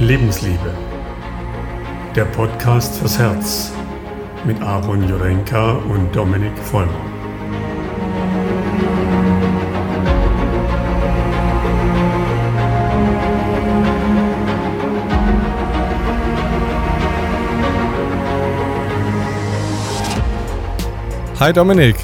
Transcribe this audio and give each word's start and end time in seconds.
Lebensliebe. 0.00 0.72
Der 2.14 2.24
Podcast 2.26 2.96
fürs 3.00 3.18
Herz 3.18 3.72
mit 4.44 4.62
Aaron 4.62 5.08
Jurenka 5.08 5.72
und 5.72 6.14
Dominik 6.14 6.56
Vollmer. 6.56 6.92
Hi 21.40 21.52
Dominik, 21.52 21.96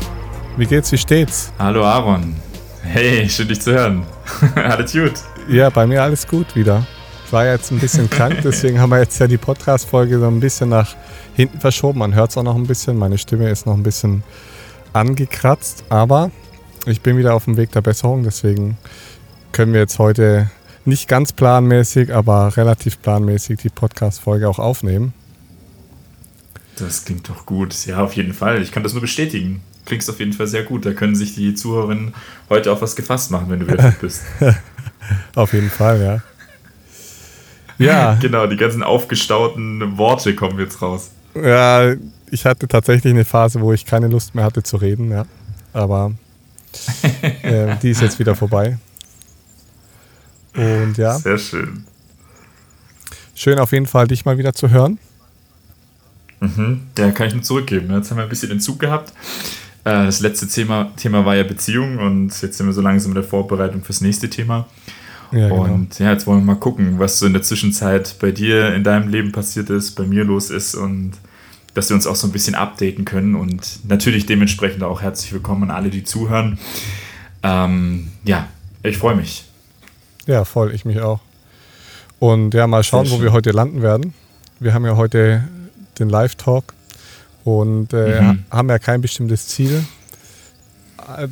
wie 0.56 0.66
geht's, 0.66 0.90
wie 0.90 0.98
steht's? 0.98 1.52
Hallo 1.60 1.84
Aaron. 1.84 2.34
Hey, 2.82 3.29
schön 3.29 3.46
dich 3.46 3.60
zu 3.60 3.73
hören. 3.73 4.04
alles 4.56 4.92
gut? 4.92 5.12
Ja, 5.48 5.70
bei 5.70 5.87
mir 5.87 6.02
alles 6.02 6.26
gut 6.26 6.56
wieder. 6.56 6.84
Ich 7.27 7.33
war 7.33 7.46
jetzt 7.46 7.73
ein 7.73 7.78
bisschen 7.78 8.10
krank, 8.10 8.41
deswegen 8.45 8.80
haben 8.80 8.91
wir 8.91 8.98
jetzt 8.98 9.19
ja 9.19 9.27
die 9.27 9.38
Podcast-Folge 9.38 10.19
so 10.19 10.27
ein 10.27 10.41
bisschen 10.41 10.69
nach 10.69 10.95
hinten 11.34 11.60
verschoben. 11.60 11.98
Man 11.98 12.15
hört 12.15 12.30
es 12.30 12.37
auch 12.37 12.42
noch 12.42 12.55
ein 12.55 12.66
bisschen. 12.66 12.96
Meine 12.96 13.19
Stimme 13.19 13.51
ist 13.51 13.66
noch 13.66 13.74
ein 13.74 13.82
bisschen 13.82 14.23
angekratzt, 14.92 15.84
aber 15.88 16.30
ich 16.87 17.01
bin 17.01 17.16
wieder 17.16 17.34
auf 17.34 17.45
dem 17.45 17.56
Weg 17.56 17.73
der 17.73 17.80
Besserung. 17.80 18.24
Deswegen 18.24 18.77
können 19.52 19.73
wir 19.73 19.80
jetzt 19.80 19.98
heute 19.98 20.51
nicht 20.84 21.09
ganz 21.09 21.32
planmäßig, 21.32 22.15
aber 22.15 22.56
relativ 22.56 23.01
planmäßig 23.01 23.59
die 23.59 23.70
Podcast-Folge 23.70 24.48
auch 24.48 24.59
aufnehmen. 24.59 25.15
Das 26.77 27.04
klingt 27.04 27.29
doch 27.29 27.46
gut. 27.46 27.87
Ja, 27.87 28.01
auf 28.01 28.15
jeden 28.15 28.34
Fall. 28.34 28.60
Ich 28.60 28.70
kann 28.70 28.82
das 28.82 28.93
nur 28.93 29.01
bestätigen. 29.01 29.62
Klingst 29.87 30.10
auf 30.10 30.18
jeden 30.18 30.32
Fall 30.32 30.46
sehr 30.46 30.62
gut. 30.62 30.84
Da 30.84 30.93
können 30.93 31.15
sich 31.15 31.34
die 31.34 31.54
Zuhörerinnen 31.54 32.15
heute 32.51 32.73
auf 32.73 32.82
was 32.82 32.96
gefasst 32.96 33.30
machen, 33.30 33.46
wenn 33.48 33.60
du 33.60 33.68
wieder 33.68 33.82
fit 33.93 34.01
bist. 34.01 34.23
auf 35.35 35.52
jeden 35.52 35.70
Fall, 35.70 36.02
ja. 36.02 36.23
Ja. 37.78 38.14
genau, 38.20 38.46
die 38.46 38.56
ganzen 38.56 38.82
aufgestauten 38.82 39.98
Worte 39.98 40.34
kommen 40.34 40.58
jetzt 40.58 40.80
raus. 40.82 41.10
Ja, 41.34 41.94
ich 42.30 42.44
hatte 42.44 42.68
tatsächlich 42.68 43.12
eine 43.12 43.24
Phase, 43.24 43.60
wo 43.60 43.72
ich 43.72 43.84
keine 43.84 44.08
Lust 44.08 44.34
mehr 44.34 44.44
hatte 44.44 44.62
zu 44.62 44.76
reden, 44.76 45.10
ja. 45.10 45.26
Aber 45.72 46.12
äh, 47.42 47.76
die 47.82 47.90
ist 47.90 48.00
jetzt 48.00 48.18
wieder 48.18 48.34
vorbei. 48.34 48.78
Und 50.54 50.96
ja. 50.96 51.18
Sehr 51.18 51.38
schön. 51.38 51.84
Schön 53.34 53.58
auf 53.58 53.72
jeden 53.72 53.86
Fall, 53.86 54.06
dich 54.06 54.24
mal 54.24 54.38
wieder 54.38 54.52
zu 54.52 54.70
hören. 54.70 54.98
Mhm, 56.40 56.82
ja, 56.96 57.10
kann 57.10 57.28
ich 57.28 57.34
nur 57.34 57.42
zurückgeben. 57.42 57.92
Jetzt 57.92 58.10
haben 58.10 58.18
wir 58.18 58.24
ein 58.24 58.28
bisschen 58.28 58.50
Entzug 58.50 58.78
gehabt. 58.78 59.12
Äh, 59.84 60.06
das 60.06 60.20
letzte 60.20 60.46
Thema, 60.46 60.92
Thema 60.96 61.24
war 61.24 61.34
ja 61.34 61.42
Beziehung 61.42 61.98
und 61.98 62.30
jetzt 62.42 62.56
sind 62.56 62.66
wir 62.66 62.72
so 62.72 62.80
langsam 62.80 63.10
in 63.12 63.16
der 63.16 63.24
Vorbereitung 63.24 63.82
fürs 63.82 64.00
nächste 64.00 64.30
Thema. 64.30 64.66
Ja, 65.34 65.49
genau. 65.49 65.65
und 65.65 65.99
ja, 65.99 66.12
jetzt 66.12 66.27
wollen 66.27 66.41
wir 66.41 66.54
mal 66.54 66.60
gucken, 66.60 66.99
was 66.99 67.19
so 67.19 67.27
in 67.27 67.32
der 67.32 67.43
Zwischenzeit 67.43 68.16
bei 68.21 68.31
dir 68.31 68.75
in 68.75 68.84
deinem 68.84 69.09
Leben 69.09 69.32
passiert 69.32 69.69
ist, 69.71 69.93
bei 69.93 70.04
mir 70.04 70.25
los 70.25 70.50
ist 70.50 70.75
und 70.75 71.12
dass 71.75 71.88
wir 71.88 71.97
uns 71.97 72.06
auch 72.06 72.15
so 72.15 72.28
ein 72.28 72.32
bisschen 72.32 72.54
updaten 72.54 73.04
können 73.04 73.34
und 73.34 73.81
natürlich 73.88 74.26
dementsprechend 74.26 74.84
auch 74.84 75.03
herzlich 75.03 75.32
willkommen 75.32 75.65
an 75.65 75.71
alle, 75.72 75.91
die 75.91 76.04
zuhören. 76.04 76.59
Ähm, 77.43 78.12
ja, 78.22 78.47
ich 78.84 78.97
freue 78.97 79.16
mich. 79.16 79.44
Ja, 80.26 80.44
voll, 80.44 80.72
ich 80.72 80.84
mich 80.84 81.00
auch. 81.00 81.21
Und 82.21 82.54
ja, 82.54 82.66
mal 82.66 82.84
schauen, 82.84 83.10
wo 83.10 83.21
wir 83.21 83.32
heute 83.32 83.50
landen 83.50 83.82
werden. 83.82 84.15
Wir 84.60 84.72
haben 84.72 84.84
ja 84.84 84.97
heute 84.97 85.44
den 85.98 86.09
Live-Talk 86.09 86.72
und 87.43 87.93
äh, 87.93 88.22
mhm. 88.22 88.44
haben 88.50 88.69
ja 88.69 88.78
kein 88.78 89.00
bestimmtes 89.00 89.48
Ziel. 89.48 89.84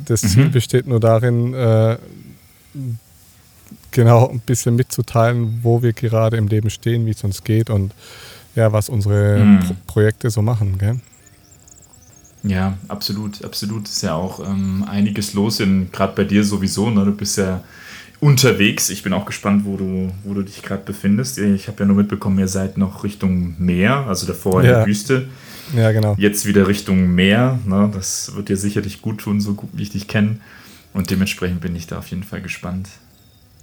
Das 0.05 0.23
mhm. 0.23 0.27
Ziel 0.27 0.49
besteht 0.49 0.87
nur 0.87 0.99
darin, 0.99 1.53
äh, 1.53 1.97
genau 3.93 4.27
ein 4.27 4.39
bisschen 4.39 4.75
mitzuteilen, 4.75 5.59
wo 5.61 5.81
wir 5.81 5.93
gerade 5.93 6.37
im 6.37 6.47
Leben 6.47 6.69
stehen, 6.69 7.05
wie 7.05 7.11
es 7.11 7.23
uns 7.23 7.43
geht 7.43 7.69
und 7.69 7.93
ja, 8.55 8.71
was 8.71 8.89
unsere 8.89 9.43
mhm. 9.43 9.59
Pro 9.59 9.75
Projekte 9.87 10.29
so 10.29 10.41
machen. 10.41 10.77
Gell? 10.77 10.99
Ja, 12.43 12.77
absolut, 12.89 13.43
absolut. 13.43 13.87
Ist 13.87 14.03
ja 14.03 14.15
auch 14.15 14.45
ähm, 14.45 14.85
einiges 14.87 15.33
los, 15.33 15.61
gerade 15.91 16.13
bei 16.15 16.25
dir 16.25 16.43
sowieso. 16.43 16.89
Ne? 16.89 17.05
Du 17.05 17.13
bist 17.13 17.37
ja 17.37 17.63
unterwegs. 18.19 18.89
Ich 18.89 19.03
bin 19.03 19.13
auch 19.13 19.25
gespannt, 19.25 19.65
wo 19.65 19.77
du, 19.77 20.11
wo 20.23 20.33
du 20.33 20.43
dich 20.43 20.61
gerade 20.61 20.83
befindest. 20.83 21.37
Ich 21.37 21.67
habe 21.67 21.79
ja 21.79 21.85
nur 21.85 21.95
mitbekommen, 21.95 22.39
ihr 22.39 22.47
seid 22.47 22.77
noch 22.77 23.03
Richtung 23.03 23.55
Meer, 23.59 24.05
also 24.07 24.25
davor 24.25 24.61
in 24.61 24.67
der 24.67 24.85
Wüste. 24.85 25.27
Ja, 25.75 25.91
genau. 25.91 26.15
Jetzt 26.17 26.45
wieder 26.45 26.67
Richtung 26.67 27.15
Meer. 27.15 27.59
Ne? 27.65 27.89
Das 27.93 28.35
wird 28.35 28.49
dir 28.49 28.57
sicherlich 28.57 29.01
gut 29.01 29.19
tun, 29.19 29.39
so 29.39 29.53
gut 29.53 29.69
wie 29.73 29.83
ich 29.83 29.89
dich 29.91 30.07
kenne. 30.07 30.37
Und 30.93 31.09
dementsprechend 31.09 31.61
bin 31.61 31.75
ich 31.75 31.87
da 31.87 31.97
auf 31.97 32.07
jeden 32.07 32.23
Fall 32.23 32.41
gespannt. 32.41 32.89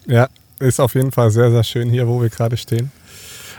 Ja, 0.06 0.28
ist 0.58 0.80
auf 0.80 0.94
jeden 0.94 1.12
Fall 1.12 1.30
sehr, 1.30 1.50
sehr 1.50 1.64
schön 1.64 1.90
hier, 1.90 2.06
wo 2.06 2.20
wir 2.20 2.28
gerade 2.28 2.56
stehen. 2.56 2.90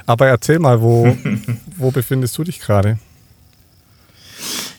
Aber 0.05 0.27
erzähl 0.27 0.59
mal, 0.59 0.81
wo, 0.81 1.15
wo 1.77 1.91
befindest 1.91 2.37
du 2.37 2.43
dich 2.43 2.59
gerade? 2.59 2.99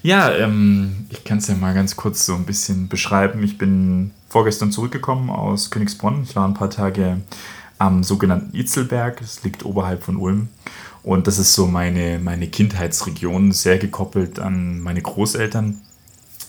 Ja, 0.02 0.32
ähm, 0.32 1.06
ich 1.10 1.22
kann 1.22 1.38
es 1.38 1.46
ja 1.46 1.54
mal 1.54 1.74
ganz 1.74 1.94
kurz 1.94 2.26
so 2.26 2.34
ein 2.34 2.44
bisschen 2.44 2.88
beschreiben. 2.88 3.42
Ich 3.44 3.56
bin 3.56 4.10
vorgestern 4.28 4.72
zurückgekommen 4.72 5.30
aus 5.30 5.70
Königsbronn. 5.70 6.24
Ich 6.24 6.34
war 6.34 6.46
ein 6.46 6.54
paar 6.54 6.70
Tage 6.70 7.20
am 7.78 8.02
sogenannten 8.02 8.56
Itzelberg. 8.56 9.20
Es 9.20 9.44
liegt 9.44 9.64
oberhalb 9.64 10.02
von 10.02 10.16
Ulm. 10.16 10.48
Und 11.04 11.26
das 11.26 11.38
ist 11.38 11.54
so 11.54 11.66
meine, 11.66 12.18
meine 12.18 12.48
Kindheitsregion, 12.48 13.52
sehr 13.52 13.78
gekoppelt 13.78 14.38
an 14.38 14.80
meine 14.80 15.02
Großeltern. 15.02 15.80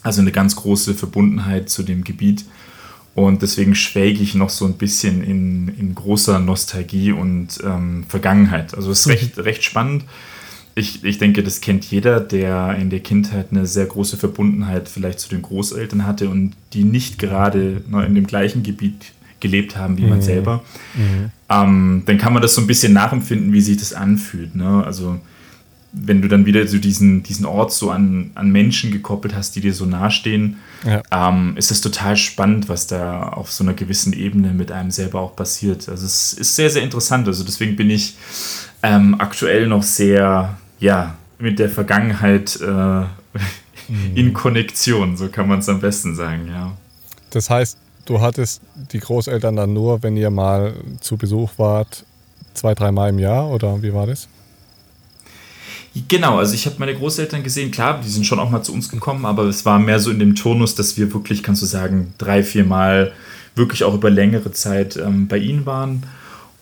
Also 0.02 0.22
eine 0.22 0.32
ganz 0.32 0.56
große 0.56 0.96
Verbundenheit 0.96 1.70
zu 1.70 1.84
dem 1.84 2.04
Gebiet. 2.04 2.46
Und 3.16 3.44
deswegen 3.44 3.76
schwelge 3.76 4.24
ich 4.24 4.34
noch 4.34 4.50
so 4.50 4.66
ein 4.66 4.74
bisschen 4.74 5.24
in, 5.24 5.68
in 5.80 5.94
großer 5.94 6.40
Nostalgie 6.40 7.12
und 7.12 7.60
ähm, 7.64 8.06
Vergangenheit. 8.08 8.76
Also 8.76 8.92
es 8.92 9.02
ist 9.02 9.08
recht, 9.08 9.38
recht 9.38 9.64
spannend. 9.64 10.04
Ich, 10.76 11.04
ich 11.04 11.20
denke, 11.20 11.44
das 11.44 11.62
kennt 11.62 11.86
jeder, 11.86 12.20
der 12.20 12.76
in 12.80 12.90
der 12.90 13.02
Kindheit 13.02 13.48
eine 13.52 13.68
sehr 13.68 13.86
große 13.86 14.18
Verbundenheit 14.18 14.90
vielleicht 14.90 15.20
zu 15.20 15.30
den 15.30 15.44
Großeltern 15.44 16.08
hatte 16.08 16.30
und 16.30 16.54
die 16.74 16.84
nicht 16.84 17.20
gerade 17.20 17.84
in 17.92 18.16
dem 18.16 18.26
gleichen 18.26 18.64
Gebiet 18.64 19.14
gelebt 19.40 19.78
haben 19.78 19.98
wie 19.98 20.06
man 20.06 20.20
mhm. 20.20 20.24
selber. 20.24 20.64
Mhm. 20.96 21.30
Ähm, 21.50 22.04
dann 22.08 22.18
kann 22.18 22.34
man 22.34 22.42
das 22.42 22.56
so 22.56 22.62
ein 22.62 22.68
bisschen 22.68 22.94
nachempfinden, 22.94 23.54
wie 23.54 23.62
sich 23.62 23.78
das 23.78 23.94
anfühlt. 23.94 24.56
Ne? 24.56 24.84
Also 24.84 25.20
wenn 25.94 26.22
du 26.22 26.28
dann 26.28 26.46
wieder 26.46 26.68
so 26.68 26.80
diesen, 26.80 27.22
diesen 27.22 27.46
Ort 27.46 27.72
so 27.72 27.92
an, 27.92 28.32
an 28.34 28.52
Menschen 28.52 28.92
gekoppelt 28.92 29.36
hast, 29.36 29.56
die 29.56 29.62
dir 29.62 29.74
so 29.74 29.86
nahestehen, 29.86 30.58
ja. 30.84 31.04
ähm, 31.12 31.54
ist 31.56 31.70
es 31.70 31.82
total 31.82 32.18
spannend, 32.18 32.68
was 32.68 32.88
da 32.88 33.30
auf 33.30 33.52
so 33.52 33.64
einer 33.64 33.74
gewissen 33.74 34.12
Ebene 34.12 34.54
mit 34.54 34.72
einem 34.72 34.90
selber 34.90 35.22
auch 35.22 35.36
passiert. 35.36 35.88
Also 35.88 36.06
es 36.06 36.34
ist 36.34 36.56
sehr, 36.56 36.72
sehr 36.72 36.82
interessant. 36.82 37.28
Also 37.28 37.44
deswegen 37.44 37.76
bin 37.76 37.92
ich 37.92 38.18
ähm, 38.82 39.16
aktuell 39.20 39.68
noch 39.68 39.84
sehr, 39.84 40.58
ja, 40.80 41.16
mit 41.38 41.60
der 41.60 41.70
Vergangenheit 41.70 42.60
äh, 42.60 42.66
mhm. 42.66 43.06
in 44.16 44.34
Konnektion, 44.34 45.16
so 45.16 45.30
kann 45.30 45.48
man 45.48 45.60
es 45.60 45.70
am 45.70 45.80
besten 45.80 46.16
sagen, 46.16 46.48
ja. 46.48 46.72
Das 47.30 47.50
heißt, 47.50 47.78
du 48.06 48.20
hattest 48.22 48.62
die 48.92 49.00
Großeltern 49.00 49.56
dann 49.56 49.74
nur, 49.74 50.02
wenn 50.04 50.18
ihr 50.18 50.30
mal 50.30 50.74
zu 51.02 51.18
Besuch 51.18 51.52
wart, 51.58 52.06
zwei, 52.54 52.74
dreimal 52.74 53.10
im 53.10 53.20
Jahr 53.20 53.50
oder 53.50 53.82
wie 53.82 53.94
war 53.94 54.08
das? 54.08 54.28
Genau, 56.08 56.40
also 56.40 56.56
ich 56.56 56.66
habe 56.66 56.78
meine 56.80 56.96
Großeltern 56.96 57.44
gesehen, 57.44 57.70
klar, 57.70 58.02
die 58.04 58.10
sind 58.10 58.26
schon 58.26 58.40
auch 58.40 58.50
mal 58.50 58.64
zu 58.64 58.74
uns 58.74 58.90
gekommen, 58.90 59.26
aber 59.26 59.44
es 59.44 59.64
war 59.64 59.78
mehr 59.78 60.00
so 60.00 60.10
in 60.10 60.18
dem 60.18 60.34
Turnus, 60.34 60.74
dass 60.74 60.98
wir 60.98 61.14
wirklich, 61.14 61.44
kannst 61.44 61.62
du 61.62 61.68
sagen, 61.68 62.14
drei, 62.18 62.42
vier 62.42 62.66
Mal 62.66 63.14
wirklich 63.56 63.84
auch 63.84 63.94
über 63.94 64.10
längere 64.10 64.52
Zeit 64.52 64.98
ähm, 64.98 65.28
bei 65.28 65.38
ihnen 65.38 65.66
waren. 65.68 66.04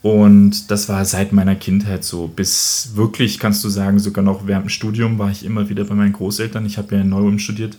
Und 0.02 0.70
das 0.70 0.88
war 0.88 1.04
seit 1.04 1.32
meiner 1.32 1.54
Kindheit 1.54 2.04
so. 2.04 2.26
Bis 2.26 2.90
wirklich, 2.94 3.38
kannst 3.38 3.62
du 3.64 3.68
sagen, 3.68 4.00
sogar 4.00 4.24
noch 4.24 4.46
während 4.46 4.66
dem 4.66 4.68
Studium 4.68 5.18
war 5.18 5.30
ich 5.30 5.44
immer 5.44 5.68
wieder 5.68 5.84
bei 5.84 5.94
meinen 5.94 6.12
Großeltern. 6.12 6.66
Ich 6.66 6.76
habe 6.76 6.96
ja 6.96 7.00
in 7.00 7.08
Neuem 7.08 7.38
studiert. 7.38 7.78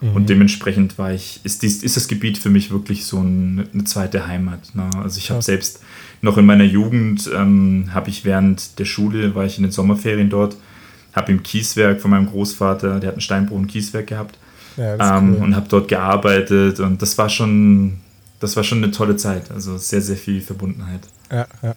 Mhm. 0.00 0.12
Und 0.12 0.28
dementsprechend 0.28 0.98
war 0.98 1.12
ich, 1.12 1.40
ist, 1.44 1.62
dies, 1.62 1.82
ist 1.82 1.96
das 1.96 2.08
Gebiet 2.08 2.38
für 2.38 2.50
mich 2.50 2.70
wirklich 2.70 3.04
so 3.04 3.18
eine, 3.18 3.66
eine 3.72 3.84
zweite 3.84 4.26
Heimat. 4.26 4.74
Ne? 4.74 4.90
Also 5.02 5.18
ich 5.18 5.30
habe 5.30 5.42
selbst 5.42 5.80
noch 6.22 6.36
in 6.36 6.44
meiner 6.44 6.64
Jugend, 6.64 7.30
ähm, 7.34 7.90
habe 7.94 8.10
ich 8.10 8.24
während 8.24 8.78
der 8.78 8.84
Schule, 8.84 9.34
war 9.34 9.44
ich 9.44 9.56
in 9.56 9.62
den 9.62 9.72
Sommerferien 9.72 10.28
dort, 10.28 10.56
habe 11.12 11.32
im 11.32 11.42
Kieswerk 11.42 12.00
von 12.00 12.10
meinem 12.10 12.28
Großvater, 12.28 13.00
der 13.00 13.08
hat 13.08 13.16
ein 13.16 13.20
Steinbruch 13.20 13.56
und 13.56 13.66
Kieswerk 13.66 14.06
gehabt 14.06 14.38
ja, 14.76 15.18
ähm, 15.18 15.34
cool. 15.34 15.44
und 15.44 15.56
habe 15.56 15.66
dort 15.68 15.88
gearbeitet 15.88 16.80
und 16.80 17.02
das 17.02 17.18
war 17.18 17.28
schon, 17.28 17.98
das 18.38 18.56
war 18.56 18.64
schon 18.64 18.78
eine 18.78 18.90
tolle 18.90 19.16
Zeit. 19.16 19.50
Also 19.50 19.76
sehr, 19.78 20.00
sehr 20.00 20.16
viel 20.16 20.40
Verbundenheit. 20.40 21.02
Ja, 21.30 21.46
ja. 21.62 21.74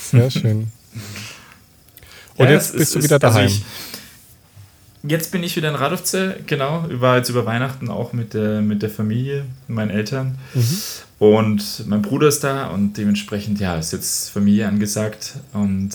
Sehr 0.00 0.30
schön. 0.30 0.68
Und 2.36 2.46
ja, 2.46 2.52
jetzt 2.52 2.76
bist 2.76 2.94
du 2.94 3.02
wieder 3.02 3.14
also 3.14 3.26
daheim. 3.28 3.44
Also 3.44 3.62
ich, 5.04 5.10
jetzt 5.10 5.30
bin 5.30 5.44
ich 5.44 5.54
wieder 5.54 5.68
in 5.68 5.76
Radovce, 5.76 6.34
genau. 6.46 6.84
Ich 6.90 7.00
war 7.00 7.16
jetzt 7.16 7.28
über 7.28 7.46
Weihnachten 7.46 7.88
auch 7.88 8.12
mit 8.12 8.34
der, 8.34 8.60
mit 8.60 8.82
der 8.82 8.90
Familie, 8.90 9.44
meinen 9.68 9.90
Eltern. 9.90 10.36
Mhm. 10.52 10.78
Und 11.20 11.86
mein 11.86 12.02
Bruder 12.02 12.26
ist 12.26 12.42
da 12.42 12.66
und 12.66 12.96
dementsprechend, 12.96 13.60
ja, 13.60 13.76
ist 13.76 13.92
jetzt 13.92 14.30
Familie 14.30 14.66
angesagt. 14.66 15.34
Und 15.52 15.90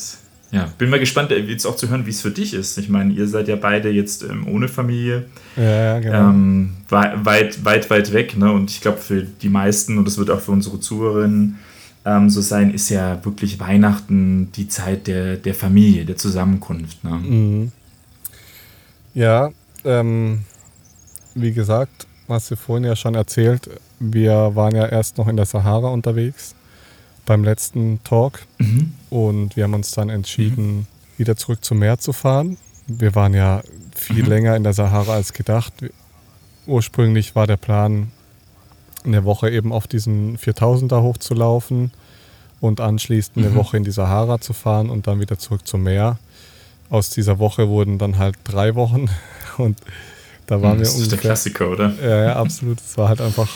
ja, 0.51 0.67
bin 0.77 0.89
mal 0.89 0.99
gespannt, 0.99 1.31
äh, 1.31 1.39
jetzt 1.39 1.65
auch 1.65 1.75
zu 1.75 1.89
hören, 1.89 2.05
wie 2.05 2.09
es 2.09 2.21
für 2.21 2.31
dich 2.31 2.53
ist. 2.53 2.77
Ich 2.77 2.89
meine, 2.89 3.13
ihr 3.13 3.27
seid 3.27 3.47
ja 3.47 3.55
beide 3.55 3.89
jetzt 3.89 4.23
ähm, 4.23 4.47
ohne 4.47 4.67
Familie. 4.67 5.25
Ja, 5.55 5.99
genau. 5.99 6.29
Ähm, 6.29 6.69
weit, 6.89 7.63
weit, 7.65 7.89
weit 7.89 8.13
weg. 8.13 8.35
Ne? 8.35 8.51
Und 8.51 8.71
ich 8.71 8.81
glaube, 8.81 8.97
für 8.97 9.21
die 9.21 9.49
meisten, 9.49 9.97
und 9.97 10.05
das 10.05 10.17
wird 10.17 10.31
auch 10.31 10.39
für 10.39 10.51
unsere 10.51 10.79
Zuhörerinnen 10.79 11.59
ähm, 12.05 12.29
so 12.29 12.41
sein, 12.41 12.73
ist 12.73 12.89
ja 12.89 13.23
wirklich 13.23 13.59
Weihnachten 13.59 14.51
die 14.53 14.67
Zeit 14.67 15.05
der, 15.05 15.35
der 15.37 15.53
Familie, 15.53 16.05
der 16.05 16.17
Zusammenkunft. 16.17 17.03
Ne? 17.03 17.11
Mhm. 17.11 17.71
Ja, 19.13 19.51
ähm, 19.85 20.39
wie 21.35 21.51
gesagt, 21.51 22.07
hast 22.27 22.49
du 22.49 22.55
vorhin 22.55 22.85
ja 22.85 22.95
schon 22.95 23.13
erzählt, 23.13 23.69
wir 23.99 24.55
waren 24.55 24.75
ja 24.75 24.87
erst 24.87 25.17
noch 25.17 25.27
in 25.27 25.35
der 25.35 25.45
Sahara 25.45 25.89
unterwegs 25.89 26.55
beim 27.25 27.43
letzten 27.43 28.03
Talk 28.03 28.45
mhm. 28.57 28.93
und 29.09 29.55
wir 29.55 29.63
haben 29.63 29.73
uns 29.73 29.91
dann 29.91 30.09
entschieden, 30.09 30.77
mhm. 30.77 30.87
wieder 31.17 31.35
zurück 31.35 31.63
zum 31.63 31.79
Meer 31.79 31.99
zu 31.99 32.13
fahren. 32.13 32.57
Wir 32.87 33.15
waren 33.15 33.33
ja 33.33 33.61
viel 33.95 34.23
mhm. 34.23 34.29
länger 34.29 34.55
in 34.55 34.63
der 34.63 34.73
Sahara 34.73 35.13
als 35.13 35.33
gedacht. 35.33 35.73
Ursprünglich 36.65 37.35
war 37.35 37.47
der 37.47 37.57
Plan, 37.57 38.11
eine 39.05 39.23
Woche 39.23 39.49
eben 39.49 39.71
auf 39.71 39.87
diesen 39.87 40.37
4000er 40.37 41.01
hochzulaufen 41.01 41.91
und 42.59 42.81
anschließend 42.81 43.37
eine 43.37 43.49
mhm. 43.49 43.55
Woche 43.55 43.77
in 43.77 43.83
die 43.83 43.91
Sahara 43.91 44.41
zu 44.41 44.53
fahren 44.53 44.89
und 44.89 45.07
dann 45.07 45.19
wieder 45.19 45.37
zurück 45.37 45.67
zum 45.67 45.83
Meer. 45.83 46.17
Aus 46.89 47.09
dieser 47.09 47.39
Woche 47.39 47.69
wurden 47.69 47.97
dann 47.97 48.17
halt 48.17 48.35
drei 48.43 48.75
Wochen 48.75 49.09
und 49.57 49.77
da 50.47 50.61
waren 50.61 50.79
das 50.79 50.89
wir 50.89 50.95
ungefähr. 50.95 50.95
Das 50.95 51.01
ist 51.01 51.11
der 51.11 51.19
Klassiker, 51.19 51.69
oder? 51.69 51.93
Ja, 52.01 52.23
ja, 52.23 52.35
absolut. 52.35 52.79
Es 52.79 52.97
war 52.97 53.09
halt 53.09 53.21
einfach 53.21 53.47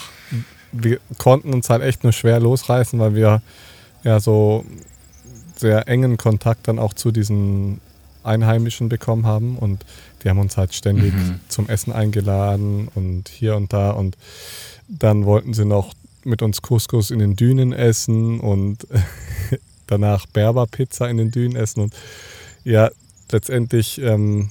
wir 0.82 0.98
konnten 1.18 1.52
uns 1.52 1.70
halt 1.70 1.82
echt 1.82 2.02
nur 2.02 2.12
schwer 2.12 2.40
losreißen, 2.40 2.98
weil 2.98 3.14
wir 3.14 3.42
ja 4.02 4.20
so 4.20 4.64
sehr 5.56 5.88
engen 5.88 6.16
Kontakt 6.16 6.68
dann 6.68 6.78
auch 6.78 6.94
zu 6.94 7.10
diesen 7.10 7.80
Einheimischen 8.22 8.88
bekommen 8.88 9.26
haben. 9.26 9.56
Und 9.56 9.84
die 10.22 10.28
haben 10.28 10.38
uns 10.38 10.56
halt 10.56 10.74
ständig 10.74 11.14
mhm. 11.14 11.40
zum 11.48 11.68
Essen 11.68 11.92
eingeladen 11.92 12.88
und 12.94 13.28
hier 13.28 13.56
und 13.56 13.72
da. 13.72 13.90
Und 13.90 14.16
dann 14.88 15.24
wollten 15.24 15.54
sie 15.54 15.64
noch 15.64 15.94
mit 16.24 16.42
uns 16.42 16.62
Couscous 16.62 17.10
in 17.10 17.18
den 17.18 17.36
Dünen 17.36 17.72
essen 17.72 18.40
und 18.40 18.86
danach 19.86 20.26
Berber-Pizza 20.26 21.08
in 21.08 21.18
den 21.18 21.30
Dünen 21.30 21.56
essen. 21.56 21.82
Und 21.82 21.94
ja, 22.64 22.90
letztendlich 23.30 24.00
ähm, 24.00 24.50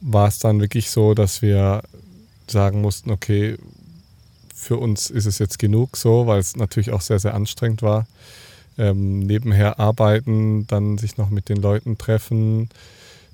war 0.00 0.28
es 0.28 0.38
dann 0.38 0.60
wirklich 0.60 0.90
so, 0.90 1.14
dass 1.14 1.42
wir 1.42 1.82
sagen 2.48 2.80
mussten, 2.80 3.10
okay, 3.10 3.56
für 4.62 4.76
uns 4.76 5.10
ist 5.10 5.26
es 5.26 5.38
jetzt 5.38 5.58
genug 5.58 5.96
so, 5.96 6.26
weil 6.28 6.38
es 6.38 6.54
natürlich 6.54 6.92
auch 6.92 7.00
sehr, 7.00 7.18
sehr 7.18 7.34
anstrengend 7.34 7.82
war. 7.82 8.06
Ähm, 8.78 9.18
nebenher 9.18 9.80
arbeiten, 9.80 10.66
dann 10.68 10.98
sich 10.98 11.16
noch 11.16 11.30
mit 11.30 11.48
den 11.48 11.58
Leuten 11.58 11.98
treffen, 11.98 12.70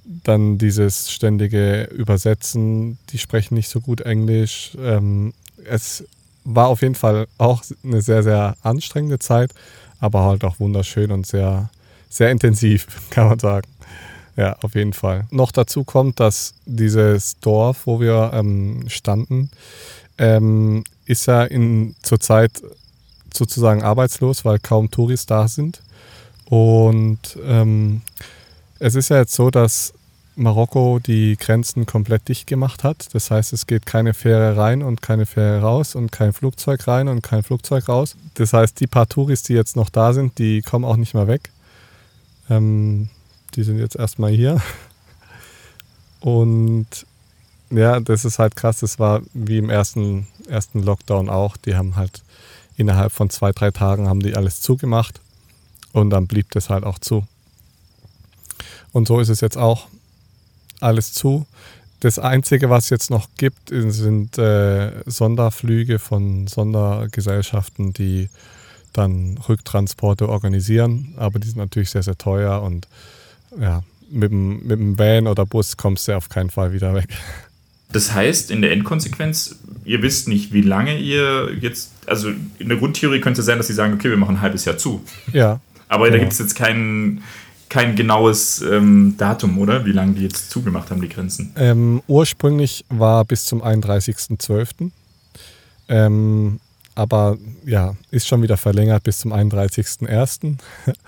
dann 0.05 0.57
dieses 0.57 1.13
ständige 1.13 1.85
Übersetzen, 1.85 2.99
die 3.11 3.19
sprechen 3.19 3.55
nicht 3.55 3.69
so 3.69 3.81
gut 3.81 4.01
Englisch. 4.01 4.73
Ähm, 4.81 5.35
es 5.65 6.05
war 6.45 6.69
auf 6.69 6.81
jeden 6.81 6.95
Fall 6.95 7.29
auch 7.37 7.63
eine 7.85 8.01
sehr, 8.01 8.23
sehr 8.23 8.57
anstrengende 8.63 9.19
Zeit, 9.19 9.53
aber 10.01 10.25
halt 10.25 10.45
auch 10.45 10.59
wunderschön 10.59 11.13
und 11.13 11.27
sehr, 11.27 11.69
sehr 12.09 12.31
intensiv, 12.31 12.87
kann 13.11 13.29
man 13.29 13.39
sagen. 13.39 13.69
Ja, 14.35 14.57
auf 14.63 14.75
jeden 14.75 14.95
Fall. 14.95 15.27
Noch 15.31 15.53
dazu 15.53 15.85
kommt, 15.85 16.21
dass 16.21 16.55
dieses 16.65 17.39
Dorf, 17.41 17.87
wo 17.87 18.01
wir 18.01 18.31
ähm, 18.33 18.85
standen, 18.89 19.51
ähm, 20.19 20.85
ist 21.07 21.27
ja 21.27 21.47
zurzeit 22.03 22.63
sozusagen 23.33 23.83
arbeitslos, 23.83 24.45
weil 24.45 24.59
kaum 24.59 24.91
Touris 24.91 25.27
da 25.27 25.49
sind. 25.49 25.81
Und 26.47 27.39
ähm, 27.45 28.03
es 28.79 28.95
ist 28.95 29.11
ja 29.11 29.19
jetzt 29.19 29.35
so, 29.35 29.51
dass 29.51 29.93
Marokko 30.37 31.01
die 31.01 31.37
Grenzen 31.37 31.85
komplett 31.85 32.29
dicht 32.29 32.47
gemacht 32.47 32.85
hat. 32.85 33.09
Das 33.13 33.31
heißt, 33.31 33.53
es 33.53 33.67
geht 33.67 33.87
keine 33.87 34.15
Fähre 34.15 34.57
rein 34.57 34.83
und 34.83 35.03
keine 35.03 35.27
Fähre 35.27 35.61
raus 35.61 35.95
und 35.95 36.13
kein 36.13 36.33
Flugzeug 36.33 36.87
rein 36.87 37.09
und 37.09 37.23
kein 37.23 37.43
Flugzeug 37.43 37.89
raus. 37.89 38.17
Das 38.35 38.53
heißt, 38.53 38.79
die 38.81 38.87
paar 38.87 39.09
Touris, 39.09 39.43
die 39.43 39.55
jetzt 39.55 39.77
noch 39.77 39.91
da 39.91 40.13
sind, 40.13 40.39
die 40.39 40.63
kommen 40.63 40.85
auch 40.85 40.97
nicht 40.97 41.15
mehr 41.15 41.27
weg. 41.27 41.51
Ähm, 42.49 43.11
die 43.55 43.65
sind 43.65 43.79
jetzt 43.79 43.97
erstmal 43.97 44.31
hier. 44.31 44.61
Und 46.21 47.07
ja, 47.71 48.01
das 48.01 48.25
ist 48.25 48.39
halt 48.39 48.57
krass. 48.57 48.81
Das 48.81 48.99
war 48.99 49.23
wie 49.35 49.59
im 49.59 49.71
ersten, 49.71 50.27
ersten 50.49 50.83
Lockdown 50.83 51.29
auch. 51.29 51.57
Die 51.57 51.75
haben 51.75 51.97
halt 51.97 52.23
innerhalb 52.77 53.13
von 53.13 53.31
zwei, 53.31 53.53
drei 53.53 53.71
Tagen 53.71 54.09
haben 54.09 54.21
die 54.21 54.35
alles 54.35 54.61
zugemacht 54.61 55.21
und 55.93 56.11
dann 56.11 56.27
blieb 56.27 56.51
das 56.53 56.71
halt 56.71 56.85
auch 56.85 56.99
zu. 56.99 57.27
Und 58.93 59.09
so 59.09 59.21
ist 59.21 59.29
es 59.29 59.41
jetzt 59.41 59.59
auch 59.59 59.89
alles 60.81 61.13
zu. 61.13 61.47
Das 62.01 62.19
Einzige, 62.19 62.71
was 62.71 62.85
es 62.85 62.91
jetzt 62.91 63.11
noch 63.11 63.29
gibt, 63.37 63.71
sind 63.71 64.39
äh, 64.39 64.93
Sonderflüge 65.05 65.99
von 65.99 66.47
Sondergesellschaften, 66.47 67.93
die 67.93 68.29
dann 68.93 69.39
Rücktransporte 69.49 70.29
organisieren. 70.29 71.15
Aber 71.17 71.41
die 71.41 71.49
sind 71.49 71.59
natürlich 71.59 71.91
sehr, 71.91 72.05
sehr 72.05 72.17
teuer 72.17 72.63
und 72.63 72.87
ja, 73.59 73.83
mit 74.11 74.31
dem, 74.31 74.63
mit 74.67 74.79
dem 74.79 74.99
Van 74.99 75.27
oder 75.27 75.45
Bus 75.45 75.77
kommst 75.77 76.09
du 76.09 76.17
auf 76.17 76.29
keinen 76.29 76.51
Fall 76.51 76.73
wieder 76.73 76.95
weg. 76.95 77.09
Das 77.93 78.13
heißt, 78.13 78.51
in 78.51 78.61
der 78.61 78.73
Endkonsequenz, 78.73 79.57
ihr 79.85 80.03
wisst 80.03 80.29
nicht, 80.29 80.53
wie 80.53 80.61
lange 80.61 80.99
ihr 80.99 81.55
jetzt, 81.61 81.93
also 82.07 82.31
in 82.59 82.69
der 82.69 82.77
Grundtheorie 82.79 83.21
könnte 83.21 83.41
es 83.41 83.47
sein, 83.47 83.57
dass 83.57 83.69
sie 83.69 83.75
sagen, 83.75 83.95
okay, 83.95 84.11
wir 84.11 84.17
machen 84.17 84.37
ein 84.37 84.41
halbes 84.43 84.65
Jahr 84.65 84.77
zu. 84.77 85.03
Ja. 85.33 85.61
Aber 85.89 86.05
genau. 86.07 86.17
da 86.17 86.21
gibt 86.21 86.33
es 86.33 86.39
jetzt 86.39 86.55
kein, 86.55 87.23
kein 87.71 87.97
genaues 87.97 88.61
ähm, 88.61 89.15
Datum, 89.17 89.59
oder? 89.59 89.87
Wie 89.87 89.93
lange 89.93 90.13
die 90.13 90.23
jetzt 90.23 90.51
zugemacht 90.51 90.91
haben, 90.91 91.01
die 91.01 91.09
Grenzen? 91.09 91.53
Ähm, 91.57 92.03
ursprünglich 92.07 92.85
war 92.91 93.25
bis 93.25 93.45
zum 93.45 93.63
31.12. 93.63 94.91
Ähm, 95.89 96.61
aber 96.95 97.39
ja, 97.65 97.95
ist 98.11 98.29
schon 98.29 98.43
wieder 98.43 98.57
verlängert 98.57 99.05
bis 99.05 99.19
zum 99.19 99.33
31.01. 99.33 100.57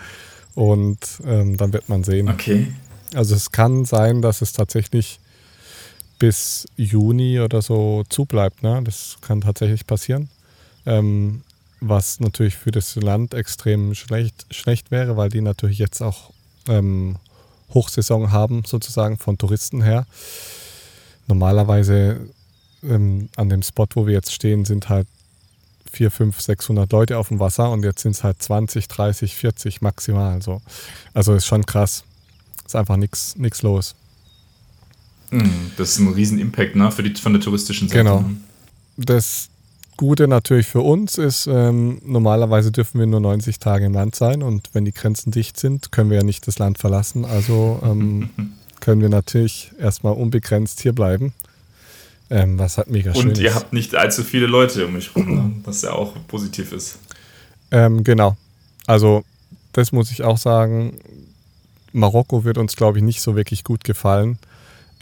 Und 0.54 0.98
ähm, 1.26 1.56
dann 1.56 1.72
wird 1.72 1.88
man 1.88 2.04
sehen. 2.04 2.28
Okay. 2.28 2.68
Also 3.14 3.34
es 3.34 3.50
kann 3.50 3.84
sein, 3.84 4.22
dass 4.22 4.40
es 4.40 4.52
tatsächlich 4.52 5.20
bis 6.20 6.68
Juni 6.76 7.40
oder 7.40 7.62
so 7.62 8.04
zubleibt. 8.08 8.62
Ne? 8.62 8.80
Das 8.84 9.16
kann 9.22 9.40
tatsächlich 9.40 9.86
passieren. 9.86 10.28
Ähm, 10.86 11.42
was 11.80 12.20
natürlich 12.20 12.56
für 12.56 12.70
das 12.70 12.94
Land 12.94 13.34
extrem 13.34 13.94
schlecht, 13.94 14.46
schlecht 14.50 14.90
wäre, 14.90 15.16
weil 15.16 15.30
die 15.30 15.40
natürlich 15.40 15.78
jetzt 15.78 16.02
auch 16.02 16.30
ähm, 16.68 17.16
Hochsaison 17.72 18.30
haben, 18.30 18.64
sozusagen 18.66 19.16
von 19.16 19.38
Touristen 19.38 19.82
her. 19.82 20.06
Normalerweise 21.26 22.20
ähm, 22.82 23.30
an 23.36 23.48
dem 23.48 23.62
Spot, 23.62 23.86
wo 23.94 24.06
wir 24.06 24.12
jetzt 24.12 24.32
stehen, 24.34 24.66
sind 24.66 24.90
halt 24.90 25.06
4, 25.90 26.10
5, 26.10 26.38
600 26.38 26.92
Leute 26.92 27.16
auf 27.16 27.28
dem 27.28 27.40
Wasser 27.40 27.70
und 27.70 27.82
jetzt 27.82 28.02
sind 28.02 28.12
es 28.12 28.22
halt 28.22 28.42
20, 28.42 28.88
30, 28.88 29.34
40 29.34 29.80
maximal. 29.80 30.42
So. 30.42 30.60
Also 31.14 31.34
ist 31.34 31.46
schon 31.46 31.64
krass. 31.64 32.04
Ist 32.66 32.76
einfach 32.76 32.98
nichts 32.98 33.62
los. 33.62 33.94
Hm, 35.30 35.72
das 35.76 35.90
ist 35.90 35.98
ein 36.00 36.12
riesen 36.12 36.38
Impact 36.38 36.76
ne, 36.76 36.90
für 36.90 37.02
die, 37.02 37.14
von 37.20 37.32
der 37.32 37.40
touristischen 37.40 37.88
Seite. 37.88 38.02
Genau. 38.02 38.20
Ne? 38.20 38.36
Das 38.96 39.48
Gute 39.96 40.28
natürlich 40.28 40.66
für 40.66 40.80
uns 40.80 41.18
ist, 41.18 41.46
ähm, 41.46 42.00
normalerweise 42.04 42.72
dürfen 42.72 42.98
wir 42.98 43.06
nur 43.06 43.20
90 43.20 43.58
Tage 43.58 43.84
im 43.84 43.92
Land 43.92 44.14
sein 44.14 44.42
und 44.42 44.70
wenn 44.72 44.84
die 44.84 44.92
Grenzen 44.94 45.30
dicht 45.30 45.58
sind, 45.58 45.92
können 45.92 46.10
wir 46.10 46.16
ja 46.16 46.22
nicht 46.22 46.46
das 46.46 46.58
Land 46.58 46.78
verlassen. 46.78 47.24
Also 47.24 47.80
ähm, 47.84 48.30
können 48.80 49.02
wir 49.02 49.10
natürlich 49.10 49.72
erstmal 49.78 50.14
unbegrenzt 50.14 50.80
hier 50.80 50.94
bleiben. 50.94 51.32
Ähm, 52.32 52.58
was 52.58 52.78
halt 52.78 52.88
mega 52.88 53.12
schön 53.12 53.30
Und 53.30 53.38
ihr 53.38 53.48
ist. 53.48 53.56
habt 53.56 53.72
nicht 53.72 53.94
allzu 53.96 54.22
viele 54.22 54.46
Leute 54.46 54.86
um 54.86 54.94
mich 54.94 55.14
rum, 55.16 55.34
ne? 55.34 55.52
was 55.64 55.82
ja 55.82 55.92
auch 55.92 56.14
positiv 56.28 56.72
ist. 56.72 56.98
Ähm, 57.72 58.04
genau. 58.04 58.36
Also, 58.86 59.24
das 59.72 59.90
muss 59.90 60.12
ich 60.12 60.22
auch 60.22 60.38
sagen. 60.38 60.98
Marokko 61.92 62.44
wird 62.44 62.56
uns, 62.56 62.76
glaube 62.76 62.98
ich, 62.98 63.04
nicht 63.04 63.20
so 63.20 63.34
wirklich 63.34 63.64
gut 63.64 63.82
gefallen 63.82 64.38